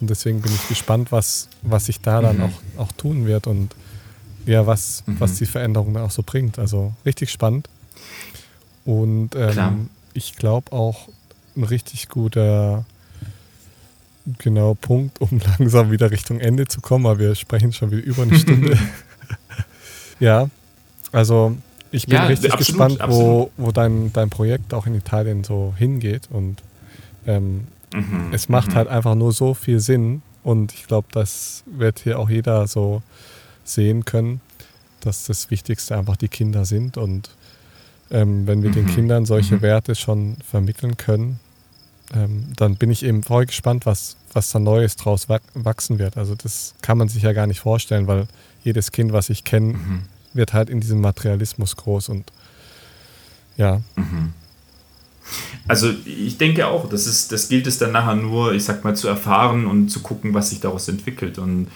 Und 0.00 0.10
deswegen 0.10 0.40
bin 0.40 0.52
ich 0.52 0.68
gespannt, 0.68 1.10
was, 1.10 1.48
was 1.62 1.86
sich 1.86 2.00
da 2.00 2.20
dann 2.20 2.38
mhm. 2.38 2.42
auch, 2.44 2.82
auch 2.82 2.92
tun 2.92 3.26
wird 3.26 3.46
und 3.46 3.74
ja, 4.46 4.66
was, 4.66 5.02
was 5.06 5.34
die 5.34 5.46
Veränderung 5.46 5.92
dann 5.92 6.04
auch 6.04 6.10
so 6.10 6.22
bringt. 6.22 6.58
Also 6.58 6.94
richtig 7.04 7.30
spannend. 7.30 7.68
Und 8.84 9.34
ähm, 9.34 9.90
ich 10.14 10.36
glaube 10.36 10.72
auch 10.72 11.08
ein 11.56 11.64
richtig 11.64 12.08
guter 12.08 12.86
genau 14.38 14.74
Punkt, 14.74 15.20
um 15.20 15.40
langsam 15.58 15.90
wieder 15.90 16.10
Richtung 16.10 16.40
Ende 16.40 16.66
zu 16.66 16.80
kommen, 16.80 17.06
aber 17.06 17.18
wir 17.18 17.34
sprechen 17.34 17.72
schon 17.72 17.90
wieder 17.90 18.02
über 18.02 18.22
eine 18.22 18.34
Stunde. 18.38 18.78
ja, 20.20 20.48
also 21.12 21.56
ich 21.90 22.06
bin 22.06 22.16
ja, 22.16 22.26
richtig 22.26 22.52
absolut, 22.52 22.88
gespannt, 22.96 23.12
wo, 23.12 23.50
wo 23.56 23.72
dein, 23.72 24.12
dein 24.12 24.30
Projekt 24.30 24.74
auch 24.74 24.86
in 24.86 24.94
Italien 24.94 25.44
so 25.44 25.74
hingeht 25.76 26.28
und 26.30 26.62
ähm, 27.26 27.66
mhm, 27.92 28.32
es 28.32 28.48
macht 28.48 28.70
mhm. 28.70 28.74
halt 28.74 28.88
einfach 28.88 29.14
nur 29.14 29.32
so 29.32 29.54
viel 29.54 29.80
Sinn 29.80 30.22
und 30.42 30.72
ich 30.72 30.86
glaube, 30.86 31.08
das 31.12 31.64
wird 31.66 32.00
hier 32.00 32.18
auch 32.18 32.30
jeder 32.30 32.66
so 32.66 33.02
sehen 33.64 34.04
können, 34.04 34.40
dass 35.00 35.26
das 35.26 35.50
Wichtigste 35.50 35.96
einfach 35.96 36.16
die 36.16 36.28
Kinder 36.28 36.64
sind 36.64 36.96
und 36.96 37.30
ähm, 38.10 38.46
wenn 38.46 38.62
wir 38.62 38.70
mhm, 38.70 38.74
den 38.74 38.86
Kindern 38.86 39.26
solche 39.26 39.56
mhm. 39.56 39.62
Werte 39.62 39.94
schon 39.94 40.36
vermitteln 40.48 40.96
können, 40.96 41.40
ähm, 42.14 42.52
dann 42.56 42.76
bin 42.76 42.90
ich 42.90 43.04
eben 43.04 43.22
voll 43.22 43.46
gespannt, 43.46 43.84
was, 43.84 44.16
was 44.32 44.50
da 44.50 44.58
Neues 44.58 44.96
draus 44.96 45.28
wachsen 45.28 45.98
wird. 45.98 46.16
Also 46.16 46.34
das 46.34 46.74
kann 46.80 46.96
man 46.96 47.08
sich 47.08 47.22
ja 47.22 47.32
gar 47.32 47.46
nicht 47.46 47.60
vorstellen, 47.60 48.06
weil 48.06 48.26
jedes 48.64 48.92
Kind, 48.92 49.12
was 49.12 49.28
ich 49.28 49.44
kenne, 49.44 49.74
mhm. 49.74 50.02
wird 50.32 50.54
halt 50.54 50.70
in 50.70 50.80
diesem 50.80 51.00
Materialismus 51.00 51.76
groß 51.76 52.08
und 52.08 52.32
ja. 53.56 53.82
Mhm. 53.96 54.32
Also 55.66 55.90
ich 56.04 56.38
denke 56.38 56.66
auch, 56.66 56.88
das, 56.88 57.06
ist, 57.06 57.30
das 57.32 57.48
gilt 57.48 57.66
es 57.66 57.78
dann 57.78 57.92
nachher 57.92 58.16
nur, 58.16 58.54
ich 58.54 58.64
sag 58.64 58.84
mal, 58.84 58.96
zu 58.96 59.08
erfahren 59.08 59.66
und 59.66 59.90
zu 59.90 60.00
gucken, 60.00 60.34
was 60.34 60.50
sich 60.50 60.60
daraus 60.60 60.88
entwickelt. 60.88 61.38
Und 61.38 61.68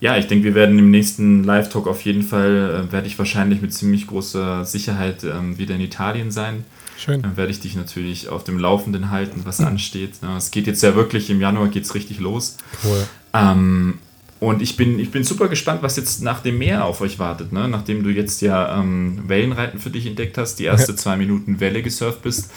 ja, 0.00 0.16
ich 0.16 0.26
denke, 0.26 0.44
wir 0.44 0.54
werden 0.54 0.78
im 0.78 0.90
nächsten 0.90 1.44
Live-Talk 1.44 1.86
auf 1.86 2.02
jeden 2.02 2.22
Fall, 2.22 2.88
äh, 2.88 2.92
werde 2.92 3.06
ich 3.06 3.18
wahrscheinlich 3.18 3.62
mit 3.62 3.72
ziemlich 3.72 4.06
großer 4.06 4.64
Sicherheit 4.64 5.24
ähm, 5.24 5.58
wieder 5.58 5.76
in 5.76 5.80
Italien 5.80 6.30
sein. 6.30 6.64
Schön. 6.96 7.22
Dann 7.22 7.36
werde 7.36 7.50
ich 7.50 7.60
dich 7.60 7.76
natürlich 7.76 8.28
auf 8.28 8.44
dem 8.44 8.58
Laufenden 8.58 9.10
halten, 9.10 9.42
was 9.44 9.60
ansteht. 9.60 10.14
Ja, 10.22 10.36
es 10.36 10.50
geht 10.50 10.66
jetzt 10.66 10.82
ja 10.82 10.94
wirklich, 10.94 11.30
im 11.30 11.40
Januar 11.40 11.68
geht 11.68 11.84
es 11.84 11.94
richtig 11.94 12.20
los. 12.20 12.56
Cool. 12.84 13.06
Ähm, 13.32 13.98
und 14.44 14.62
ich 14.62 14.76
bin, 14.76 14.98
ich 14.98 15.10
bin 15.10 15.24
super 15.24 15.48
gespannt, 15.48 15.82
was 15.82 15.96
jetzt 15.96 16.22
nach 16.22 16.40
dem 16.40 16.58
Meer 16.58 16.84
auf 16.84 17.00
euch 17.00 17.18
wartet. 17.18 17.52
Ne? 17.52 17.68
Nachdem 17.68 18.02
du 18.04 18.10
jetzt 18.10 18.40
ja 18.42 18.78
ähm, 18.78 19.22
Wellenreiten 19.26 19.78
für 19.80 19.90
dich 19.90 20.06
entdeckt 20.06 20.38
hast, 20.38 20.56
die 20.56 20.64
erste 20.64 20.94
zwei 20.96 21.16
Minuten 21.16 21.60
Welle 21.60 21.82
gesurft 21.82 22.22
bist. 22.22 22.50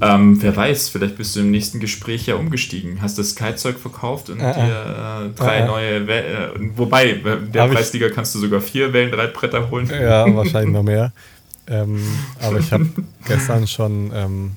Ähm, 0.00 0.40
wer 0.42 0.56
weiß, 0.56 0.88
vielleicht 0.88 1.16
bist 1.16 1.36
du 1.36 1.40
im 1.40 1.50
nächsten 1.50 1.80
Gespräch 1.80 2.26
ja 2.26 2.36
umgestiegen. 2.36 3.02
Hast 3.02 3.18
das 3.18 3.34
Kitezeug 3.34 3.78
verkauft 3.78 4.30
und 4.30 4.40
äh, 4.40 4.54
dir 4.54 5.30
äh, 5.32 5.38
drei 5.38 5.58
äh, 5.58 5.66
neue 5.66 6.06
Wellen. 6.06 6.72
Äh, 6.72 6.78
wobei, 6.78 7.12
der 7.52 7.68
Preisliga 7.68 8.08
kannst 8.08 8.34
du 8.34 8.38
sogar 8.38 8.60
vier 8.60 8.92
Wellenreitbretter 8.92 9.70
holen. 9.70 9.90
Ja, 9.90 10.26
wahrscheinlich 10.34 10.72
noch 10.72 10.82
mehr. 10.82 11.12
Ähm, 11.68 12.00
aber 12.40 12.60
ich 12.60 12.72
habe 12.72 12.86
gestern 13.26 13.66
schon 13.66 14.12
ähm, 14.14 14.52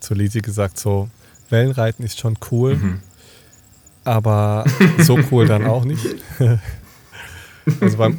zu 0.00 0.14
Lisi 0.14 0.40
gesagt, 0.40 0.78
so 0.78 1.08
Wellenreiten 1.50 2.04
ist 2.04 2.20
schon 2.20 2.38
cool, 2.50 2.76
mhm. 2.76 3.00
Aber 4.08 4.64
so 4.98 5.18
cool 5.30 5.46
dann 5.46 5.66
auch 5.66 5.84
nicht. 5.84 6.04
also, 7.80 7.96
beim, 7.98 8.18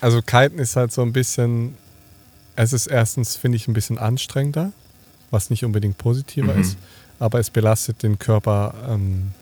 also 0.00 0.22
Kiten 0.22 0.58
ist 0.58 0.74
halt 0.74 0.90
so 0.90 1.02
ein 1.02 1.12
bisschen, 1.12 1.76
es 2.56 2.72
ist 2.72 2.86
erstens, 2.86 3.36
finde 3.36 3.56
ich, 3.56 3.68
ein 3.68 3.74
bisschen 3.74 3.98
anstrengender, 3.98 4.72
was 5.30 5.50
nicht 5.50 5.66
unbedingt 5.66 5.98
positiver 5.98 6.54
mhm. 6.54 6.62
ist, 6.62 6.78
aber 7.18 7.38
es 7.38 7.50
belastet 7.50 8.02
den 8.02 8.18
Körper, 8.18 8.74
ähm, 8.88 9.32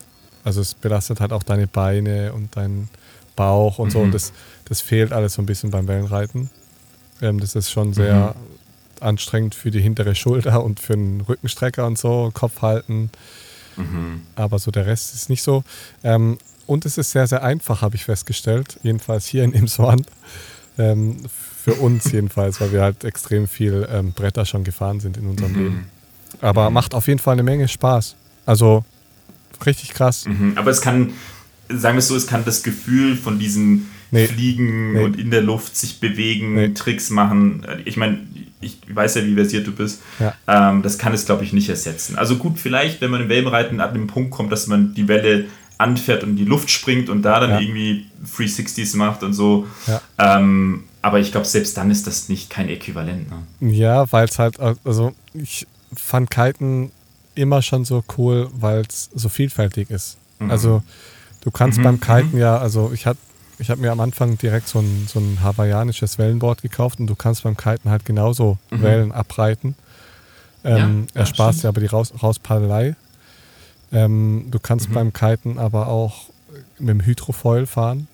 also 0.43 0.61
es 0.61 0.75
belastet 0.75 1.21
halt 1.21 1.33
auch 1.33 1.45
deine 1.45 1.69
Beine 1.69 2.33
und 2.33 2.57
deinen 2.57 2.89
Bauch 3.37 3.79
und 3.79 3.89
mhm. 3.89 3.93
so 3.93 4.01
und 4.01 4.13
das, 4.13 4.33
das 4.65 4.81
fehlt 4.81 5.13
alles 5.13 5.35
so 5.35 5.43
ein 5.43 5.47
bisschen 5.47 5.71
beim 5.71 5.87
Wellenreiten. 5.87 6.51
Ähm, 7.23 7.39
das 7.39 7.55
ist 7.55 7.71
schon 7.71 7.93
sehr 7.95 8.35
mhm. 8.35 9.07
anstrengend 9.07 9.55
für 9.55 9.71
die 9.71 9.81
hintere 9.81 10.17
Schulter 10.17 10.65
und 10.65 10.81
für 10.81 10.95
den 10.95 11.21
Rückenstrecker 11.21 11.87
und 11.87 11.97
so, 11.97 12.33
Kopf 12.35 12.63
halten. 12.63 13.11
Mhm. 13.77 14.23
Aber 14.35 14.59
so 14.59 14.71
der 14.71 14.87
Rest 14.87 15.15
ist 15.15 15.29
nicht 15.29 15.43
so. 15.43 15.65
Ähm, 16.05 16.39
und 16.67 16.85
es 16.85 16.99
ist 16.99 17.13
sehr, 17.13 17.27
sehr 17.27 17.43
einfach, 17.45 17.83
habe 17.83 17.95
ich 17.97 18.05
festgestellt. 18.05 18.79
Jedenfalls 18.83 19.27
hier 19.27 19.45
in 19.45 19.53
Imswand. 19.53 20.07
Ähm, 20.79 21.19
für 21.65 21.75
uns 21.75 22.05
jedenfalls, 22.13 22.61
weil 22.61 22.73
wir 22.73 22.83
halt 22.83 23.05
extrem 23.05 23.49
viel 23.49 23.89
ähm, 23.91 24.13
Bretter 24.13 24.45
schon 24.45 24.63
gefahren 24.65 25.01
sind 25.01 25.17
in 25.17 25.27
unserem 25.27 25.53
Mhm. 25.53 25.59
Leben. 25.59 25.87
Aber 26.41 26.71
macht 26.71 26.95
auf 26.95 27.07
jeden 27.09 27.19
Fall 27.21 27.33
eine 27.35 27.43
Menge 27.43 27.67
Spaß. 27.69 28.15
Also 28.45 28.85
richtig 29.65 29.91
krass. 29.95 30.27
Mhm. 30.27 30.53
Aber 30.57 30.71
es 30.71 30.81
kann, 30.81 31.13
sagen 31.69 31.97
wir 31.97 32.01
es 32.01 32.09
so, 32.09 32.17
es 32.17 32.27
kann 32.27 32.45
das 32.45 32.63
Gefühl 32.63 33.17
von 33.17 33.39
diesem 33.39 33.87
Nee. 34.13 34.27
Fliegen 34.29 34.93
Nee. 34.93 35.03
und 35.05 35.19
in 35.19 35.31
der 35.33 35.41
Luft 35.43 35.77
sich 35.77 35.99
bewegen, 35.99 36.55
Nee. 36.55 36.69
Tricks 36.75 37.11
machen. 37.11 37.67
Ich 37.85 37.97
meine, 37.97 38.19
ich 38.67 38.79
weiß 38.95 39.15
ja, 39.17 39.25
wie 39.25 39.35
versiert 39.35 39.67
du 39.67 39.73
bist. 39.73 40.03
Ja. 40.19 40.35
Ähm, 40.47 40.83
das 40.83 40.99
kann 40.99 41.13
es, 41.15 41.25
glaube 41.25 41.45
ich, 41.45 41.53
nicht 41.53 41.69
ersetzen. 41.69 42.17
Also 42.17 42.37
gut, 42.37 42.59
vielleicht, 42.59 43.01
wenn 43.01 43.11
man 43.11 43.23
im 43.23 43.29
Wellenreiten 43.29 43.81
ab 43.81 43.93
dem 43.95 44.07
Punkt 44.07 44.31
kommt, 44.31 44.53
dass 44.53 44.67
man 44.67 44.95
die 44.95 45.09
Welle 45.09 45.47
anfährt 45.79 46.23
und 46.23 46.31
in 46.31 46.37
die 46.37 46.45
Luft 46.45 46.71
springt 46.71 47.09
und 47.09 47.23
da 47.23 47.41
dann 47.41 47.51
Ja. 47.51 47.61
irgendwie 47.61 48.07
360s 48.37 48.97
macht 48.97 49.23
und 49.23 49.33
so. 49.35 49.67
Ja. 49.87 50.01
Ähm, 50.19 50.85
aber 51.03 51.21
ich 51.21 51.31
glaube, 51.33 51.47
selbst 51.47 51.77
dann 51.77 51.91
ist 51.91 52.07
das 52.07 52.29
nicht 52.29 52.51
kein 52.51 52.69
Äquivalent. 52.69 53.29
Ne? 53.31 53.73
Ja, 53.73 54.11
weil 54.13 54.25
es 54.27 54.39
halt, 54.39 54.59
also 54.85 55.13
ich 55.35 55.67
fand 55.95 56.31
Kiten 56.31 56.91
immer 57.35 57.63
schon 57.63 57.85
so 57.85 58.03
cool, 58.17 58.49
weil 58.59 58.83
es 58.89 59.11
so 59.15 59.29
vielfältig 59.29 59.91
ist. 59.91 60.17
Mhm. 60.39 60.51
Also 60.51 60.83
du 61.43 61.51
kannst 61.51 61.79
Mhm, 61.79 61.83
beim 61.85 62.01
Kiten 62.01 62.39
ja, 62.39 62.57
also 62.59 62.91
ich 62.95 63.05
hatte 63.07 63.21
ich 63.59 63.71
habe 63.71 63.81
mir 63.81 63.91
am 63.93 64.01
Anfang 64.01 64.37
direkt 64.39 64.69
so 64.69 64.79
ein, 64.81 65.07
so 65.09 65.19
ein 65.19 65.39
hawaiianisches 65.43 66.19
Wellenboard 66.19 66.63
gekauft 66.63 67.01
und 67.01 67.07
du 67.07 67.15
kannst 67.15 67.43
beim 67.45 67.57
Kiten 67.57 67.91
halt 67.91 68.05
genauso 68.05 68.59
Mhm. 68.71 68.83
Wellen 68.83 69.13
abreiten. 69.13 69.75
Ähm, 70.65 70.73
Ja, 70.75 71.15
ja, 71.15 71.21
ersparst 71.21 71.59
stimmt. 71.61 71.65
dir 71.65 71.69
aber 71.69 71.81
die 71.81 71.87
Raus 71.87 72.13
Rauspaddelei. 72.23 72.97
Ähm, 73.93 74.47
du 74.51 74.59
kannst 74.59 74.89
Mhm. 74.91 74.95
beim 74.95 75.13
Kiten 75.13 75.59
aber 75.59 75.89
auch 75.89 76.25
mit 76.79 76.89
dem 76.91 77.01
Hydrofoil 77.05 77.67
fahren. 77.67 78.09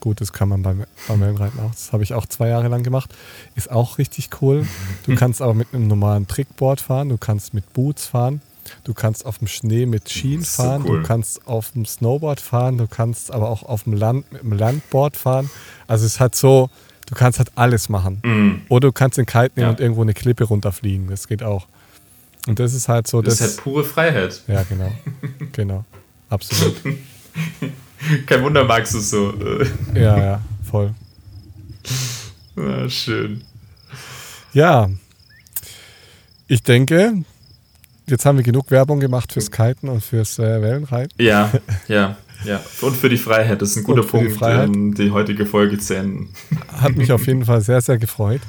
Gut, 0.00 0.20
das 0.20 0.34
kann 0.34 0.50
man 0.50 0.62
beim, 0.62 0.84
beim 1.08 1.20
Wellenreiten 1.20 1.58
auch. 1.60 1.70
Das 1.70 1.92
habe 1.94 2.02
ich 2.02 2.12
auch 2.12 2.26
zwei 2.26 2.48
Jahre 2.48 2.68
lang 2.68 2.82
gemacht. 2.82 3.14
Ist 3.54 3.70
auch 3.70 3.96
richtig 3.96 4.28
cool. 4.42 4.66
Du 5.06 5.14
kannst 5.14 5.40
aber 5.40 5.54
mit 5.54 5.68
einem 5.72 5.86
normalen 5.88 6.28
Trickboard 6.28 6.82
fahren. 6.82 7.08
Du 7.08 7.16
kannst 7.16 7.54
mit 7.54 7.72
Boots 7.72 8.06
fahren. 8.06 8.42
Du 8.84 8.94
kannst 8.94 9.26
auf 9.26 9.38
dem 9.38 9.46
Schnee 9.48 9.86
mit 9.86 10.08
Schienen 10.10 10.40
Das 10.40 10.48
ist 10.50 10.56
so 10.56 10.62
fahren. 10.62 10.84
cool. 10.86 11.00
Du 11.02 11.06
kannst 11.06 11.46
auf 11.46 11.70
dem 11.72 11.84
Snowboard 11.86 12.40
fahren. 12.40 12.78
Du 12.78 12.86
kannst 12.86 13.30
aber 13.30 13.48
auch 13.50 13.62
auf 13.62 13.84
dem 13.84 13.92
Land 13.94 14.30
mit 14.32 14.42
dem 14.42 14.52
Landboard 14.52 15.16
fahren. 15.16 15.50
Also 15.86 16.06
es 16.06 16.20
hat 16.20 16.34
so, 16.34 16.70
du 17.06 17.14
kannst 17.14 17.38
halt 17.38 17.52
alles 17.56 17.88
machen. 17.88 18.20
Mhm. 18.24 18.62
Oder 18.68 18.88
du 18.88 18.92
kannst 18.92 19.18
den 19.18 19.26
Kite 19.26 19.52
nehmen 19.56 19.66
Ja. 19.66 19.70
und 19.70 19.80
irgendwo 19.80 20.02
eine 20.02 20.14
Klippe 20.14 20.44
runterfliegen. 20.44 21.08
Das 21.08 21.28
geht 21.28 21.42
auch. 21.42 21.66
Und 22.46 22.58
das 22.58 22.74
ist 22.74 22.88
halt 22.88 23.06
so, 23.06 23.22
Das, 23.22 23.38
das. 23.38 23.48
ist 23.48 23.56
halt 23.56 23.64
pure 23.64 23.84
Freiheit. 23.84 24.42
ja, 24.48 24.62
genau. 24.64 24.92
genau. 25.52 25.84
Absolut. 26.28 26.76
Kein 28.26 28.42
Wunder, 28.42 28.64
magst 28.64 28.92
du 28.94 28.98
es 28.98 29.10
so. 29.10 29.32
Ja, 29.94 30.18
ja, 30.18 30.40
voll. 30.70 30.92
ah, 32.56 32.88
schön. 32.88 33.42
Ja. 34.52 34.90
Ich 36.46 36.62
denke, 36.62 37.24
jetzt 38.06 38.26
haben 38.26 38.36
wir 38.36 38.44
genug 38.44 38.70
Werbung 38.70 39.00
gemacht 39.00 39.32
fürs 39.32 39.50
Kiten 39.50 39.88
und 39.88 40.02
fürs 40.02 40.38
äh, 40.38 40.62
Wellenreiten. 40.62 41.12
Ja, 41.22 41.52
ja, 41.88 42.16
ja. 42.44 42.60
Und 42.80 42.96
für 42.96 43.08
die 43.08 43.16
Freiheit. 43.16 43.62
Das 43.62 43.70
ist 43.70 43.78
ein 43.78 43.84
guter 43.84 44.02
die 44.02 44.08
Punkt, 44.08 44.32
Freiheit. 44.32 44.68
ähm, 44.68 44.94
die 44.94 45.10
heutige 45.10 45.46
Folge 45.46 45.78
zu 45.78 45.96
enden. 45.96 46.28
Hat 46.80 46.96
mich 46.96 47.12
auf 47.12 47.26
jeden 47.26 47.44
Fall 47.44 47.60
sehr, 47.60 47.80
sehr 47.80 47.98
gefreut. 47.98 48.40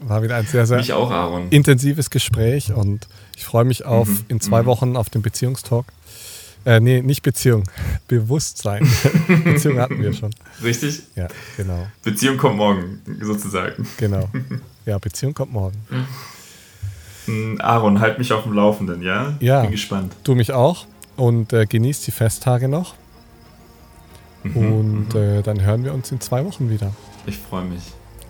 War 0.00 0.22
wieder 0.22 0.36
ein 0.36 0.46
sehr, 0.46 0.66
sehr 0.66 0.96
auch, 0.96 1.40
intensives 1.50 2.10
Gespräch 2.10 2.72
und 2.72 3.06
ich 3.36 3.44
freue 3.44 3.64
mich 3.64 3.84
auf 3.84 4.08
Mhm, 4.08 4.24
in 4.28 4.40
zwei 4.40 4.62
mhm. 4.62 4.66
Wochen 4.66 4.96
auf 4.96 5.08
den 5.08 5.22
Beziehungstalk. 5.22 5.86
Äh, 6.66 6.80
nee, 6.80 7.02
nicht 7.02 7.22
Beziehung. 7.22 7.64
Bewusstsein. 8.08 8.88
Beziehung 9.44 9.78
hatten 9.78 10.02
wir 10.02 10.12
schon. 10.12 10.30
Richtig? 10.62 11.02
Ja, 11.14 11.28
genau. 11.56 11.86
Beziehung 12.02 12.36
kommt 12.36 12.56
morgen, 12.56 13.00
sozusagen. 13.20 13.86
Genau. 13.98 14.28
Ja, 14.86 14.98
Beziehung 14.98 15.34
kommt 15.34 15.52
morgen. 15.52 15.76
Mm, 17.26 17.56
Aaron, 17.60 18.00
halt 18.00 18.18
mich 18.18 18.32
auf 18.32 18.42
dem 18.44 18.52
Laufenden, 18.52 19.02
ja? 19.02 19.34
Ja. 19.40 19.62
Bin 19.62 19.70
gespannt. 19.70 20.14
Du 20.24 20.34
mich 20.34 20.52
auch 20.52 20.86
und 21.16 21.52
äh, 21.52 21.66
genießt 21.66 22.06
die 22.06 22.10
Festtage 22.10 22.68
noch. 22.68 22.94
Mhm, 24.42 24.72
Und 24.72 25.14
äh, 25.14 25.42
dann 25.42 25.62
hören 25.62 25.84
wir 25.84 25.94
uns 25.94 26.10
in 26.12 26.20
zwei 26.20 26.44
Wochen 26.44 26.68
wieder. 26.70 26.92
Ich 27.26 27.38
freue 27.38 27.64
mich. 27.64 27.82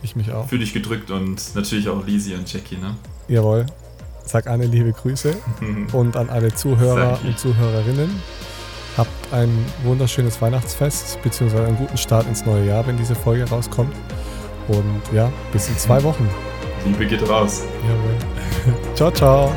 Ich 0.03 0.15
mich 0.17 0.31
auch. 0.33 0.49
Fühl 0.49 0.59
dich 0.61 0.73
gedrückt 0.73 1.11
und 1.11 1.43
natürlich 1.55 1.89
auch 1.89 2.05
Lisi 2.07 2.35
und 2.35 2.51
Jackie, 2.53 2.77
ne? 2.77 2.95
Jawohl. 3.27 3.67
Sag 4.27 4.47
eine 4.47 4.67
liebe 4.67 4.93
Grüße 4.93 5.37
und 5.93 6.17
an 6.17 6.31
alle 6.31 6.55
Zuhörer 6.55 7.19
und 7.25 7.39
Zuhörerinnen. 7.39 8.11
Habt 8.97 9.11
ein 9.33 9.51
wunderschönes 9.83 10.41
Weihnachtsfest, 10.41 11.21
beziehungsweise 11.23 11.67
einen 11.67 11.77
guten 11.77 11.97
Start 11.97 12.27
ins 12.29 12.47
neue 12.47 12.67
Jahr, 12.67 12.87
wenn 12.87 12.97
diese 12.97 13.15
Folge 13.15 13.49
rauskommt. 13.49 13.95
Und 14.69 15.01
ja, 15.13 15.31
bis 15.53 15.69
in 15.69 15.77
zwei 15.77 16.03
Wochen. 16.05 16.29
Liebe 16.85 17.07
geht 17.07 17.29
raus. 17.29 17.65
Jawohl. 17.83 18.85
ciao, 18.95 19.11
ciao. 19.11 19.53